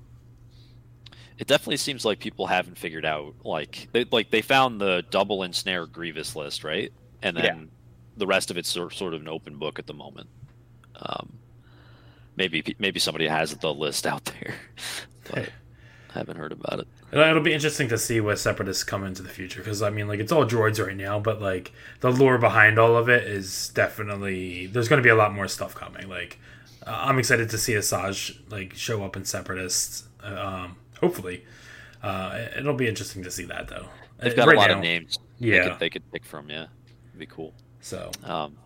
it 1.37 1.49
definitely 1.49 1.79
seems 1.79 2.05
like 2.05 2.21
people 2.21 2.47
haven't 2.47 2.79
figured 2.79 3.05
out 3.05 3.35
like 3.45 3.89
they 3.93 4.05
like 4.05 4.31
they 4.31 4.41
found 4.43 4.81
the 4.81 5.05
double 5.11 5.43
ensnare 5.43 5.87
grievous 5.87 6.37
list, 6.37 6.63
right? 6.63 6.93
And 7.23 7.37
then 7.37 7.45
Yeah. 7.45 7.65
The 8.17 8.27
rest 8.27 8.51
of 8.51 8.57
it's 8.59 8.69
sort 8.71 9.01
of 9.15 9.21
an 9.21 9.29
open 9.29 9.59
book 9.59 9.79
at 9.79 9.87
the 9.87 9.95
moment. 9.95 10.29
Um, 10.97 11.39
maybe 12.37 12.63
maybe 12.79 13.01
somebody 13.01 13.27
has 13.29 13.55
the 13.57 13.73
list 13.73 14.07
out 14.07 14.25
there, 14.27 14.55
but 15.31 15.49
I 16.15 16.19
haven't 16.19 16.37
heard 16.37 16.53
about 16.53 16.81
it. 16.81 16.89
It'll 17.13 17.43
be 17.43 17.53
interesting 17.53 17.89
to 17.89 17.99
see 17.99 18.21
what 18.21 18.39
separatists 18.39 18.85
come 18.85 19.05
into 19.05 19.23
the 19.23 19.29
future 19.29 19.61
because 19.61 19.83
I 19.83 19.91
mean, 19.91 20.09
like 20.09 20.21
it's 20.21 20.33
all 20.33 20.47
droids 20.47 20.85
right 20.85 20.97
now, 20.97 21.19
but 21.21 21.41
like 21.43 21.73
the 22.01 22.11
lore 22.11 22.39
behind 22.39 22.79
all 22.79 22.97
of 22.97 23.09
it 23.09 23.25
is 23.25 23.69
definitely 23.71 24.67
there's 24.67 24.89
going 24.89 24.99
to 25.01 25.05
be 25.05 25.11
a 25.11 25.15
lot 25.15 25.35
more 25.35 25.49
stuff 25.49 25.75
coming. 25.75 26.09
Like 26.09 26.39
uh, 26.87 26.91
I'm 27.05 27.19
excited 27.19 27.51
to 27.51 27.59
see 27.59 27.73
Asajj 27.75 28.51
like 28.51 28.75
show 28.75 29.05
up 29.05 29.17
in 29.17 29.25
separatists. 29.25 30.05
uh, 30.25 30.35
Um, 30.65 30.77
hopefully, 31.01 31.45
uh, 32.03 32.47
it'll 32.57 32.75
be 32.75 32.89
interesting 32.89 33.23
to 33.25 33.31
see 33.31 33.45
that 33.45 33.69
though. 33.69 33.89
They've 34.19 34.37
got 34.37 34.47
right 34.49 34.57
a 34.57 34.61
lot 34.61 34.71
now, 34.71 34.75
of 34.77 34.81
names. 34.81 35.19
Yeah. 35.39 35.63
they 35.65 35.69
could, 35.71 35.79
they 35.81 35.91
could 35.91 36.13
pick 36.13 36.25
from. 36.25 36.49
Yeah, 36.49 36.67
it'd 37.11 37.19
be 37.19 37.27
cool. 37.27 37.55
So 37.83 38.11
Um, 38.25 38.57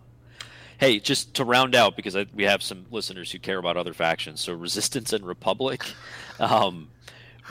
hey, 0.79 0.99
just 0.99 1.33
to 1.35 1.43
round 1.43 1.75
out 1.75 1.95
because 1.95 2.15
I, 2.15 2.25
we 2.33 2.43
have 2.43 2.63
some 2.63 2.85
listeners 2.91 3.31
who 3.31 3.39
care 3.39 3.57
about 3.57 3.75
other 3.77 3.93
factions. 3.93 4.39
So 4.39 4.53
Resistance 4.53 5.11
and 5.13 5.25
Republic. 5.25 5.83
Um, 6.39 6.89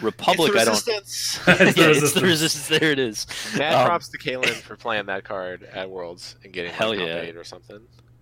Republic, 0.00 0.52
I 0.56 0.64
don't. 0.64 0.68
resistance. 0.74 1.40
It's 1.48 1.74
the 1.74 1.80
yeah, 1.82 1.88
it's 1.88 2.12
the 2.12 2.20
Resistance. 2.20 2.22
resistance. 2.22 2.68
There 2.80 2.90
it 2.92 2.98
is. 2.98 3.26
Mad 3.56 3.74
Um, 3.74 3.86
props 3.86 4.08
to 4.08 4.18
Kalen 4.18 4.54
for 4.54 4.76
playing 4.76 5.06
that 5.06 5.24
card 5.24 5.62
at 5.64 5.90
Worlds 5.90 6.36
and 6.44 6.52
getting 6.52 6.70
Hell 6.72 6.90
like, 6.90 6.98
yeah. 7.00 7.20
eight 7.20 7.36
or 7.36 7.44
something. 7.44 7.80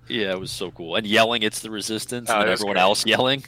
Yeah, 0.08 0.32
it 0.32 0.38
was 0.40 0.50
so 0.50 0.70
cool. 0.70 0.96
And 0.96 1.06
yelling, 1.06 1.42
"It's 1.42 1.60
the 1.60 1.70
resistance," 1.70 2.28
Oh, 2.30 2.40
and 2.40 2.48
everyone 2.50 2.74
great. 2.74 2.82
else 2.82 3.04
yelling. 3.06 3.42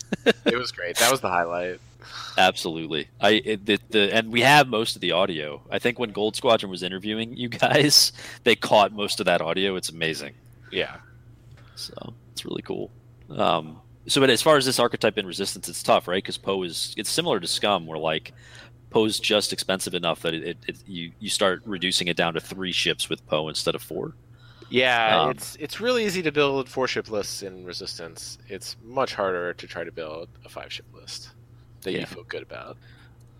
It 0.45 0.57
was 0.57 0.73
great. 0.73 0.97
That 0.97 1.11
was 1.11 1.21
the 1.21 1.29
highlight. 1.29 1.81
Absolutely. 2.39 3.09
I 3.21 3.31
it, 3.45 3.67
the, 3.67 3.79
the 3.91 4.15
and 4.15 4.31
we 4.31 4.43
have 4.43 4.69
most 4.69 4.95
of 4.95 5.01
the 5.01 5.13
audio. 5.13 5.63
I 5.71 5.79
think 5.79 5.99
when 5.99 6.11
Gold 6.11 6.37
Squadron 6.37 6.71
was 6.71 6.83
interviewing 6.83 7.37
you 7.37 7.49
guys, 7.49 8.13
they 8.45 8.57
caught 8.57 8.93
most 8.93 9.21
of 9.21 9.27
that 9.27 9.41
audio. 9.41 9.77
It's 9.77 9.89
amazing. 9.89 10.35
Yeah. 10.71 10.97
So 11.75 12.15
it's 12.33 12.45
really 12.45 12.63
cool. 12.63 12.91
Um, 13.31 13.81
so, 14.07 14.21
but 14.21 14.31
as 14.31 14.43
far 14.43 14.57
as 14.57 14.65
this 14.65 14.79
archetype 14.79 15.19
in 15.19 15.27
Resistance, 15.27 15.69
it's 15.69 15.83
tough, 15.83 16.07
right? 16.07 16.23
Because 16.23 16.39
Poe 16.39 16.63
is 16.63 16.95
it's 16.97 17.11
similar 17.11 17.41
to 17.41 17.47
Scum, 17.47 17.87
where 17.87 17.99
like 17.99 18.33
Poe's 18.91 19.19
just 19.19 19.53
expensive 19.53 19.95
enough 19.95 20.23
that 20.23 20.35
it, 20.35 20.43
it, 20.45 20.59
it 20.69 20.77
you 20.87 21.13
you 21.19 21.29
start 21.29 21.63
reducing 21.65 22.09
it 22.09 22.17
down 22.17 22.35
to 22.35 22.41
three 22.41 22.73
ships 22.73 23.09
with 23.09 23.27
Poe 23.27 23.49
instead 23.49 23.75
of 23.75 23.83
four. 23.83 24.15
Yeah, 24.69 25.23
Um, 25.23 25.31
it's 25.31 25.57
it's 25.57 25.81
really 25.81 26.05
easy 26.05 26.23
to 26.23 26.33
build 26.33 26.69
four 26.69 26.89
ship 26.89 27.11
lists 27.11 27.43
in 27.43 27.65
Resistance. 27.65 28.39
It's 28.49 28.77
much 28.85 29.15
harder 29.15 29.55
to 29.55 29.67
try 29.67 29.85
to 29.85 29.93
build 29.93 30.29
a 30.45 30.49
five 30.49 30.73
ship 30.73 30.87
list 30.93 31.31
that 31.87 31.93
Yeah. 31.93 32.01
you 32.01 32.07
feel 32.07 32.25
good 32.25 32.43
about. 32.43 32.77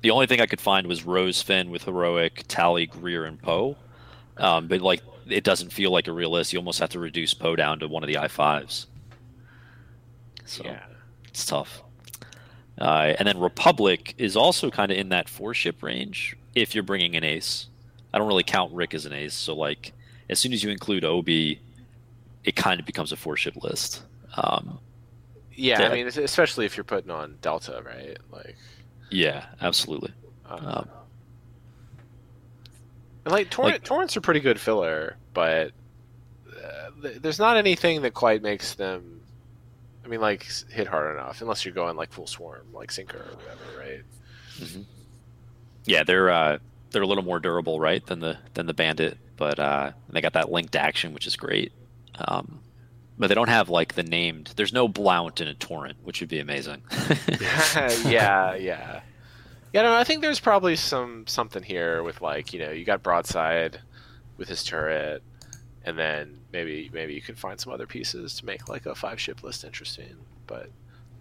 The 0.01 0.11
only 0.11 0.27
thing 0.27 0.41
I 0.41 0.47
could 0.47 0.61
find 0.61 0.87
was 0.87 1.05
Rose 1.05 1.43
Finn 1.43 1.71
with 1.71 1.85
heroic, 1.85 2.45
Tally, 2.49 2.87
Greer, 2.87 3.25
and 3.25 3.41
Poe. 3.41 3.77
Um, 4.37 4.69
but 4.69 4.81
like, 4.81 5.03
it 5.29 5.45
doesn't 5.45 5.73
feel 5.73 5.91
like 5.91 6.07
a 6.09 6.13
real 6.13 6.31
list. 6.31 6.53
You 6.53 6.59
almost 6.59 6.79
have 6.79 6.91
to 6.91 6.99
reduce 7.01 7.35
Poe 7.35 7.57
down 7.57 7.79
to 7.81 7.89
one 7.89 8.03
of 8.03 8.07
the 8.07 8.19
I 8.19 8.29
fives. 8.29 8.87
So 10.45 10.65
Yeah. 10.65 10.81
it's 11.29 11.45
tough. 11.45 11.83
Uh, 12.79 13.15
and 13.19 13.27
then 13.27 13.39
Republic 13.39 14.15
is 14.19 14.37
also 14.37 14.71
kind 14.71 14.93
of 14.93 14.99
in 14.99 15.09
that 15.09 15.29
four 15.29 15.55
ship 15.55 15.83
range 15.83 16.37
if 16.55 16.75
you're 16.75 16.85
bringing 16.85 17.17
an 17.17 17.25
ace. 17.25 17.67
I 18.13 18.19
don't 18.19 18.29
really 18.29 18.43
count 18.45 18.73
Rick 18.73 18.95
as 18.95 19.07
an 19.07 19.13
ace, 19.13 19.35
so 19.35 19.55
like 19.55 19.93
as 20.29 20.39
soon 20.39 20.53
as 20.53 20.63
you 20.63 20.71
include 20.71 21.05
Obi, 21.05 21.61
it 22.45 22.55
kind 22.55 22.79
of 22.79 22.87
becomes 22.87 23.13
a 23.13 23.17
four 23.17 23.37
ship 23.37 23.57
list. 23.63 24.03
Um, 24.37 24.79
Yeah. 25.57 25.89
I 25.89 25.93
mean, 25.95 26.07
especially 26.07 26.67
if 26.67 26.77
you're 26.77 26.85
putting 26.85 27.11
on 27.11 27.39
Delta, 27.41 27.83
right? 27.85 28.17
Like, 28.31 28.57
yeah, 29.11 29.47
absolutely. 29.61 30.13
uh, 30.49 30.55
Um, 30.55 30.89
and 33.25 33.33
like, 33.33 33.51
torrent, 33.51 33.75
like- 33.75 33.83
torrents 33.85 34.17
are 34.17 34.21
pretty 34.21 34.41
good 34.41 34.61
filler, 34.61 35.17
but 35.35 35.73
uh, 36.63 36.91
th- 37.03 37.17
there's 37.23 37.39
not 37.39 37.57
anything 37.57 38.03
that 38.03 38.15
quite 38.15 38.43
makes 38.43 38.75
them. 38.75 39.21
I 40.05 40.09
mean, 40.09 40.21
like 40.21 40.47
hit 40.71 40.87
hard 40.87 41.17
enough, 41.17 41.41
unless 41.43 41.65
you're 41.65 41.75
going 41.75 41.97
like 41.97 42.13
full 42.13 42.29
swarm, 42.29 42.67
like 42.73 42.93
sinker 42.93 43.19
or 43.19 43.37
whatever, 43.37 43.79
right? 43.79 44.85
Yeah, 45.85 46.05
they're 46.05 46.31
uh, 46.31 46.59
they're 46.91 47.03
a 47.03 47.07
little 47.07 47.25
more 47.25 47.41
durable, 47.41 47.81
right, 47.81 48.05
than 48.07 48.21
the 48.21 48.39
than 48.55 48.67
the 48.67 48.75
Bandit, 48.75 49.19
but 49.37 49.59
uh, 49.59 49.93
they 50.11 50.21
got 50.21 50.35
that 50.35 50.51
linked 50.53 50.77
action, 50.77 51.13
which 51.13 51.27
is 51.27 51.35
great. 51.37 51.73
Um, 52.17 52.61
but 53.19 53.29
they 53.29 53.35
don't 53.35 53.49
have 53.49 53.69
like 53.69 53.95
the 53.95 54.03
named. 54.03 54.53
There's 54.57 54.73
no 54.73 54.89
Blount 54.89 55.41
in 55.41 55.49
a 55.49 55.55
torrent, 55.55 55.99
which 56.03 56.21
would 56.21 56.29
be 56.29 56.39
amazing. 56.41 56.83
yeah, 58.05 58.55
yeah. 58.55 59.01
Yeah, 59.73 59.83
no, 59.83 59.95
I 59.95 60.05
think 60.05 60.23
there's 60.23 60.41
probably 60.41 60.77
some 60.77 61.27
something 61.27 61.63
here 61.63 62.03
with 62.03 62.21
like 62.23 62.53
you 62.53 62.59
know 62.61 62.71
you 62.71 62.85
got 62.85 63.03
broadside 63.03 63.81
with 64.39 64.49
his 64.49 64.63
turret, 64.65 65.23
and 65.85 65.99
then 65.99 66.39
maybe 66.53 66.91
maybe 66.93 67.15
you 67.15 67.21
could 67.21 67.39
find 67.39 67.59
some 67.61 67.73
other 67.73 67.87
pieces 67.87 68.35
to 68.37 68.47
make 68.47 68.69
like 68.69 68.87
a 68.87 68.95
five 68.95 69.21
ship 69.21 69.43
list 69.43 69.65
interesting. 69.65 70.17
But 70.47 70.71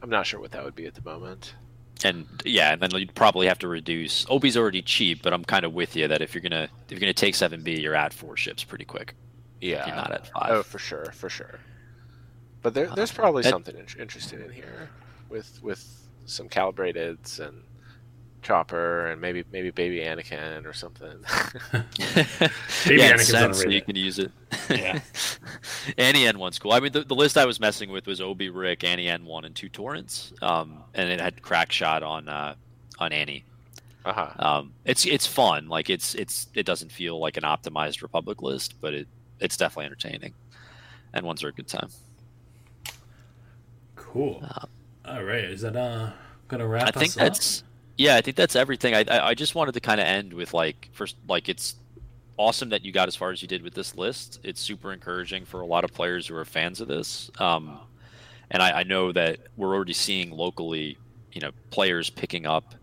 I'm 0.01 0.09
not 0.09 0.26
sure 0.26 0.39
what 0.39 0.51
that 0.51 0.63
would 0.63 0.76
be 0.76 0.85
at 0.85 0.93
the 0.95 1.01
moment. 1.01 1.55
and 2.03 2.26
yeah, 2.45 2.72
and 2.73 2.81
then 2.81 2.91
you'd 2.91 3.15
probably 3.15 3.47
have 3.47 3.59
to 3.59 3.67
reduce. 3.67 4.26
Obi's 4.30 4.55
already 4.55 4.81
cheap, 4.81 5.22
but 5.23 5.34
I'm 5.34 5.43
kind 5.43 5.65
of 5.65 5.73
with 5.73 5.95
you 5.95 6.07
that 6.07 6.22
if 6.22 6.34
you're 6.34 6.41
gonna 6.41 6.69
if 6.85 6.91
you're 6.91 6.99
gonna 6.99 7.13
take 7.13 7.35
seven 7.35 7.61
B, 7.61 7.80
you're 7.80 7.95
at 7.95 8.13
four 8.13 8.38
ships 8.38 8.63
pretty 8.63 8.85
quick. 8.85 9.15
Yeah, 9.59 9.81
If 9.81 9.88
you're 9.88 9.95
not 9.95 10.11
at 10.11 10.30
oh, 10.35 10.39
five. 10.39 10.51
oh 10.51 10.63
for 10.63 10.77
sure, 10.80 11.11
for 11.13 11.30
sure. 11.30 11.59
But 12.66 12.74
there, 12.74 12.88
there's 12.96 13.12
Uh, 13.12 13.16
probably 13.16 13.44
that- 13.44 13.50
something 13.52 13.78
in- 13.78 13.86
interesting 14.02 14.42
in 14.42 14.52
here 14.52 14.90
with 15.30 15.62
with 15.62 16.08
some 16.26 16.50
calibrateds 16.50 17.40
and 17.40 17.62
Chopper 18.42 19.06
and 19.08 19.22
maybe 19.22 19.44
maybe 19.52 19.70
baby 19.70 20.00
Anakin 20.00 20.66
or 20.66 20.74
something. 20.74 21.10
Baby 21.72 23.02
yeah, 23.02 23.14
Anakin's 23.14 23.22
it's 23.22 23.30
sense, 23.30 23.30
so 23.30 23.46
underrated. 23.46 23.74
you 23.74 23.82
can 23.84 23.96
use 23.96 24.18
it. 24.20 24.32
Yeah. 24.70 25.00
Annie 26.00 26.26
N 26.28 26.40
one's 26.40 26.58
cool. 26.58 26.72
I 26.72 26.80
mean, 26.80 26.92
the, 26.92 27.04
the 27.04 27.14
list 27.16 27.38
I 27.38 27.46
was 27.46 27.60
messing 27.60 27.92
with 27.92 28.08
was 28.08 28.20
Obi, 28.20 28.50
Rick, 28.50 28.84
Annie 28.84 29.08
N 29.10 29.26
one, 29.26 29.46
and 29.46 29.56
two 29.56 29.70
torrents. 29.70 30.34
Um, 30.42 30.84
and 30.96 31.10
it 31.12 31.22
had 31.22 31.42
crack 31.44 31.72
shot 31.72 32.02
on 32.02 32.28
uh, 32.30 32.56
on 32.98 33.12
Annie. 33.14 33.44
uh 34.06 34.14
huh. 34.14 34.32
Um, 34.40 34.74
it's 34.86 35.06
it's 35.06 35.28
fun. 35.28 35.68
Like 35.68 35.90
it's 35.92 36.16
it's 36.16 36.48
it 36.56 36.66
doesn't 36.66 36.92
feel 36.92 37.20
like 37.20 37.38
an 37.38 37.44
optimized 37.44 38.02
Republic 38.02 38.42
list, 38.42 38.76
but 38.82 38.94
it 38.96 39.08
it's 39.40 39.56
definitely 39.58 39.86
entertaining. 39.86 40.34
And 41.14 41.26
ones 41.26 41.44
are 41.44 41.50
a 41.50 41.54
good 41.54 41.68
time. 41.68 41.90
Cool. 44.16 44.42
Uh, 44.44 44.66
All 45.06 45.24
right, 45.24 45.44
is 45.44 45.62
that 45.62 45.76
uh 45.76 46.12
gonna 46.48 46.68
wrap 46.68 46.88
I 46.88 46.92
think 46.92 47.14
us 47.14 47.18
up? 47.18 47.34
that's 47.34 47.64
yeah. 47.98 48.16
I 48.16 48.22
think 48.22 48.38
that's 48.38 48.56
everything. 48.56 48.94
I 48.96 49.06
I, 49.10 49.28
I 49.30 49.34
just 49.36 49.56
wanted 49.56 49.74
to 49.74 49.80
kind 49.82 50.00
of 50.00 50.08
end 50.08 50.34
with 50.34 50.54
like 50.54 50.90
first 50.94 51.18
like 51.28 51.50
it's 51.50 51.76
awesome 52.38 52.70
that 52.70 52.84
you 52.84 52.92
got 52.92 53.08
as 53.08 53.16
far 53.16 53.32
as 53.32 53.42
you 53.42 53.48
did 53.48 53.62
with 53.62 53.74
this 53.74 53.96
list. 53.96 54.40
It's 54.44 54.60
super 54.62 54.94
encouraging 54.94 55.46
for 55.46 55.62
a 55.62 55.66
lot 55.66 55.84
of 55.84 55.94
players 55.94 56.28
who 56.28 56.36
are 56.36 56.46
fans 56.46 56.82
of 56.82 56.88
this. 56.88 57.32
Um, 57.40 57.80
and 58.52 58.62
I, 58.62 58.82
I 58.82 58.84
know 58.84 59.12
that 59.14 59.40
we're 59.58 59.74
already 59.74 59.94
seeing 59.94 60.32
locally, 60.32 60.98
you 61.32 61.42
know, 61.42 61.52
players 61.72 62.10
picking 62.10 62.46
up 62.46 62.76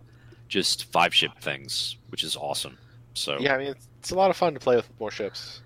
just 0.48 0.90
five 0.92 1.14
ship 1.14 1.32
things, 1.40 1.96
which 2.08 2.24
is 2.24 2.36
awesome. 2.36 2.78
So 3.14 3.38
Yeah, 3.40 3.54
I 3.54 3.58
mean 3.58 3.68
it's, 3.68 3.88
it's 4.00 4.10
a 4.10 4.14
lot 4.14 4.30
of 4.30 4.36
fun 4.36 4.54
to 4.54 4.60
play 4.60 4.76
with 4.76 4.88
more 5.00 5.10
ships. 5.10 5.60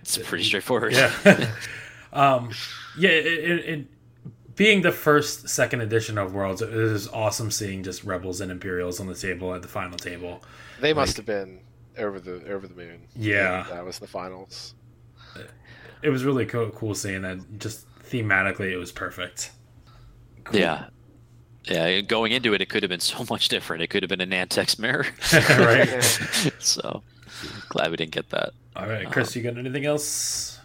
it's 0.00 0.18
pretty 0.18 0.44
straightforward. 0.44 0.92
Yeah. 1.24 1.50
um, 2.12 2.50
yeah. 2.96 3.10
It, 3.10 3.26
it, 3.26 3.64
it, 3.64 3.86
being 4.56 4.80
the 4.80 4.92
first 4.92 5.48
second 5.48 5.82
edition 5.82 6.16
of 6.16 6.32
Worlds, 6.32 6.62
it 6.62 6.70
it 6.70 6.74
is 6.74 7.08
awesome 7.08 7.50
seeing 7.50 7.82
just 7.82 8.04
Rebels 8.04 8.40
and 8.40 8.50
Imperials 8.50 9.00
on 9.00 9.06
the 9.06 9.14
table 9.14 9.54
at 9.54 9.62
the 9.62 9.68
final 9.68 9.98
table. 9.98 10.42
They 10.80 10.94
must 10.94 11.16
have 11.16 11.26
been 11.26 11.60
over 11.98 12.20
the 12.20 12.50
over 12.50 12.66
the 12.66 12.74
moon. 12.74 13.02
Yeah. 13.14 13.66
that 13.70 13.84
was 13.84 13.98
the 13.98 14.06
finals. 14.06 14.74
It 16.02 16.10
was 16.10 16.24
really 16.24 16.46
cool, 16.46 16.70
cool 16.70 16.94
seeing 16.94 17.22
that. 17.22 17.58
Just 17.58 17.86
thematically, 18.02 18.70
it 18.70 18.76
was 18.76 18.92
perfect. 18.92 19.50
Cool. 20.44 20.60
Yeah. 20.60 20.86
Yeah, 21.64 22.00
going 22.00 22.30
into 22.30 22.54
it, 22.54 22.60
it 22.60 22.68
could 22.68 22.84
have 22.84 22.90
been 22.90 23.00
so 23.14 23.26
much 23.28 23.48
different. 23.48 23.82
It 23.82 23.88
could 23.88 24.02
have 24.02 24.10
been 24.10 24.20
a 24.20 24.26
Nantex 24.26 24.78
mirror. 24.78 25.06
right. 25.32 26.02
so 26.60 27.02
glad 27.68 27.90
we 27.90 27.96
didn't 27.96 28.12
get 28.12 28.30
that. 28.30 28.52
All 28.76 28.86
right, 28.86 29.02
uh-huh. 29.02 29.10
Chris, 29.10 29.34
you 29.34 29.42
got 29.42 29.58
anything 29.58 29.86
else? 29.86 30.60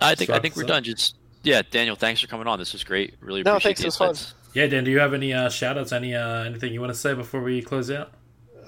I 0.00 0.14
think 0.14 0.30
I 0.30 0.38
think 0.38 0.54
we're 0.56 0.64
up? 0.64 0.68
done. 0.68 0.84
Just 0.84 1.16
yeah, 1.44 1.62
Daniel, 1.70 1.94
thanks 1.96 2.20
for 2.20 2.26
coming 2.26 2.46
on. 2.46 2.58
This 2.58 2.72
was 2.72 2.82
great. 2.84 3.14
Really 3.20 3.42
No, 3.42 3.52
appreciate 3.52 3.78
thanks, 3.78 3.80
the 3.80 3.84
it 3.84 3.88
was 3.88 3.96
fun. 3.96 4.08
insights. 4.10 4.34
Yeah, 4.54 4.66
Dan, 4.66 4.84
do 4.84 4.90
you 4.90 4.98
have 5.00 5.14
any 5.14 5.32
uh, 5.32 5.48
shout 5.48 5.78
outs? 5.78 5.92
Any 5.92 6.14
uh, 6.14 6.44
anything 6.44 6.72
you 6.72 6.80
want 6.80 6.92
to 6.92 6.98
say 6.98 7.14
before 7.14 7.40
we 7.42 7.60
close 7.62 7.90
out? 7.90 8.12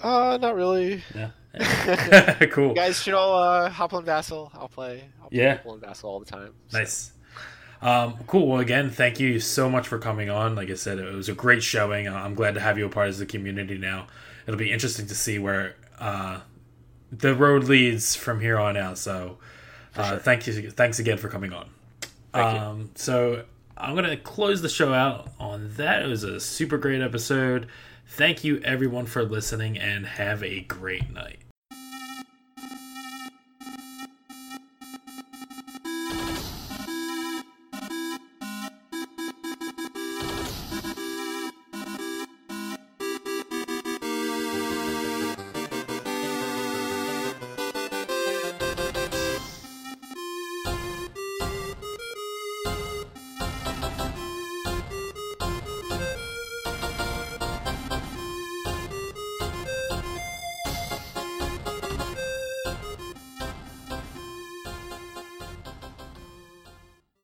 Uh, 0.03 0.37
not 0.41 0.55
really. 0.55 1.03
Yeah. 1.15 1.31
cool. 2.51 2.69
You 2.71 2.75
guys 2.75 3.01
should 3.03 3.15
all 3.15 3.39
uh, 3.43 3.71
hop 3.71 3.95
on 3.95 4.05
Vassal. 4.05 4.51
I'll 4.55 4.69
play. 4.69 5.05
I'll 5.23 5.29
play 5.31 5.39
Yeah. 5.39 5.57
Hop 5.57 5.67
on 5.67 5.81
Vassal 5.81 6.11
all 6.11 6.19
the 6.21 6.27
time. 6.27 6.53
so. 6.69 6.79
Nice. 6.79 7.13
Um, 7.83 8.19
cool. 8.27 8.49
Well, 8.49 8.61
again, 8.61 8.91
thank 8.91 9.21
you 9.21 9.39
so 9.39 9.69
much 9.71 9.87
for 9.87 9.99
coming 9.99 10.29
on. 10.29 10.55
Like 10.55 10.71
I 10.71 10.75
said, 10.75 10.99
it 10.99 11.15
was 11.15 11.29
a 11.29 11.35
great 11.35 11.63
showing. 11.63 12.09
I'm 12.09 12.35
glad 12.35 12.55
to 12.55 12.61
have 12.61 12.79
you 12.79 12.87
a 12.87 12.89
part 12.89 13.09
of 13.09 13.19
the 13.19 13.27
community 13.27 13.79
now. 13.79 14.07
It'll 14.47 14.59
be 14.59 14.73
interesting 14.73 15.07
to 15.07 15.15
see 15.15 15.39
where 15.39 15.77
uh, 15.99 16.41
the 17.13 17.35
road 17.35 17.65
leads 17.65 18.17
from 18.17 18.41
here 18.41 18.59
on 18.59 18.77
out. 18.77 18.99
So, 18.99 19.39
uh, 19.95 20.11
sure. 20.11 20.19
thank 20.19 20.47
you. 20.47 20.71
Thanks 20.71 20.99
again 20.99 21.19
for 21.19 21.29
coming 21.29 21.53
on. 21.53 21.71
Um, 22.43 22.91
So, 22.95 23.45
I'm 23.77 23.95
gonna 23.95 24.17
close 24.17 24.63
the 24.63 24.69
show 24.69 24.93
out 24.95 25.31
on 25.39 25.73
that. 25.77 26.03
It 26.03 26.09
was 26.09 26.25
a 26.25 26.41
super 26.41 26.79
great 26.79 27.03
episode. 27.03 27.67
Thank 28.09 28.45
you, 28.45 28.61
everyone, 28.65 29.07
for 29.07 29.23
listening, 29.25 29.79
and 29.79 30.07
have 30.07 30.43
a 30.43 30.61
great 30.61 31.13
night. 31.13 31.41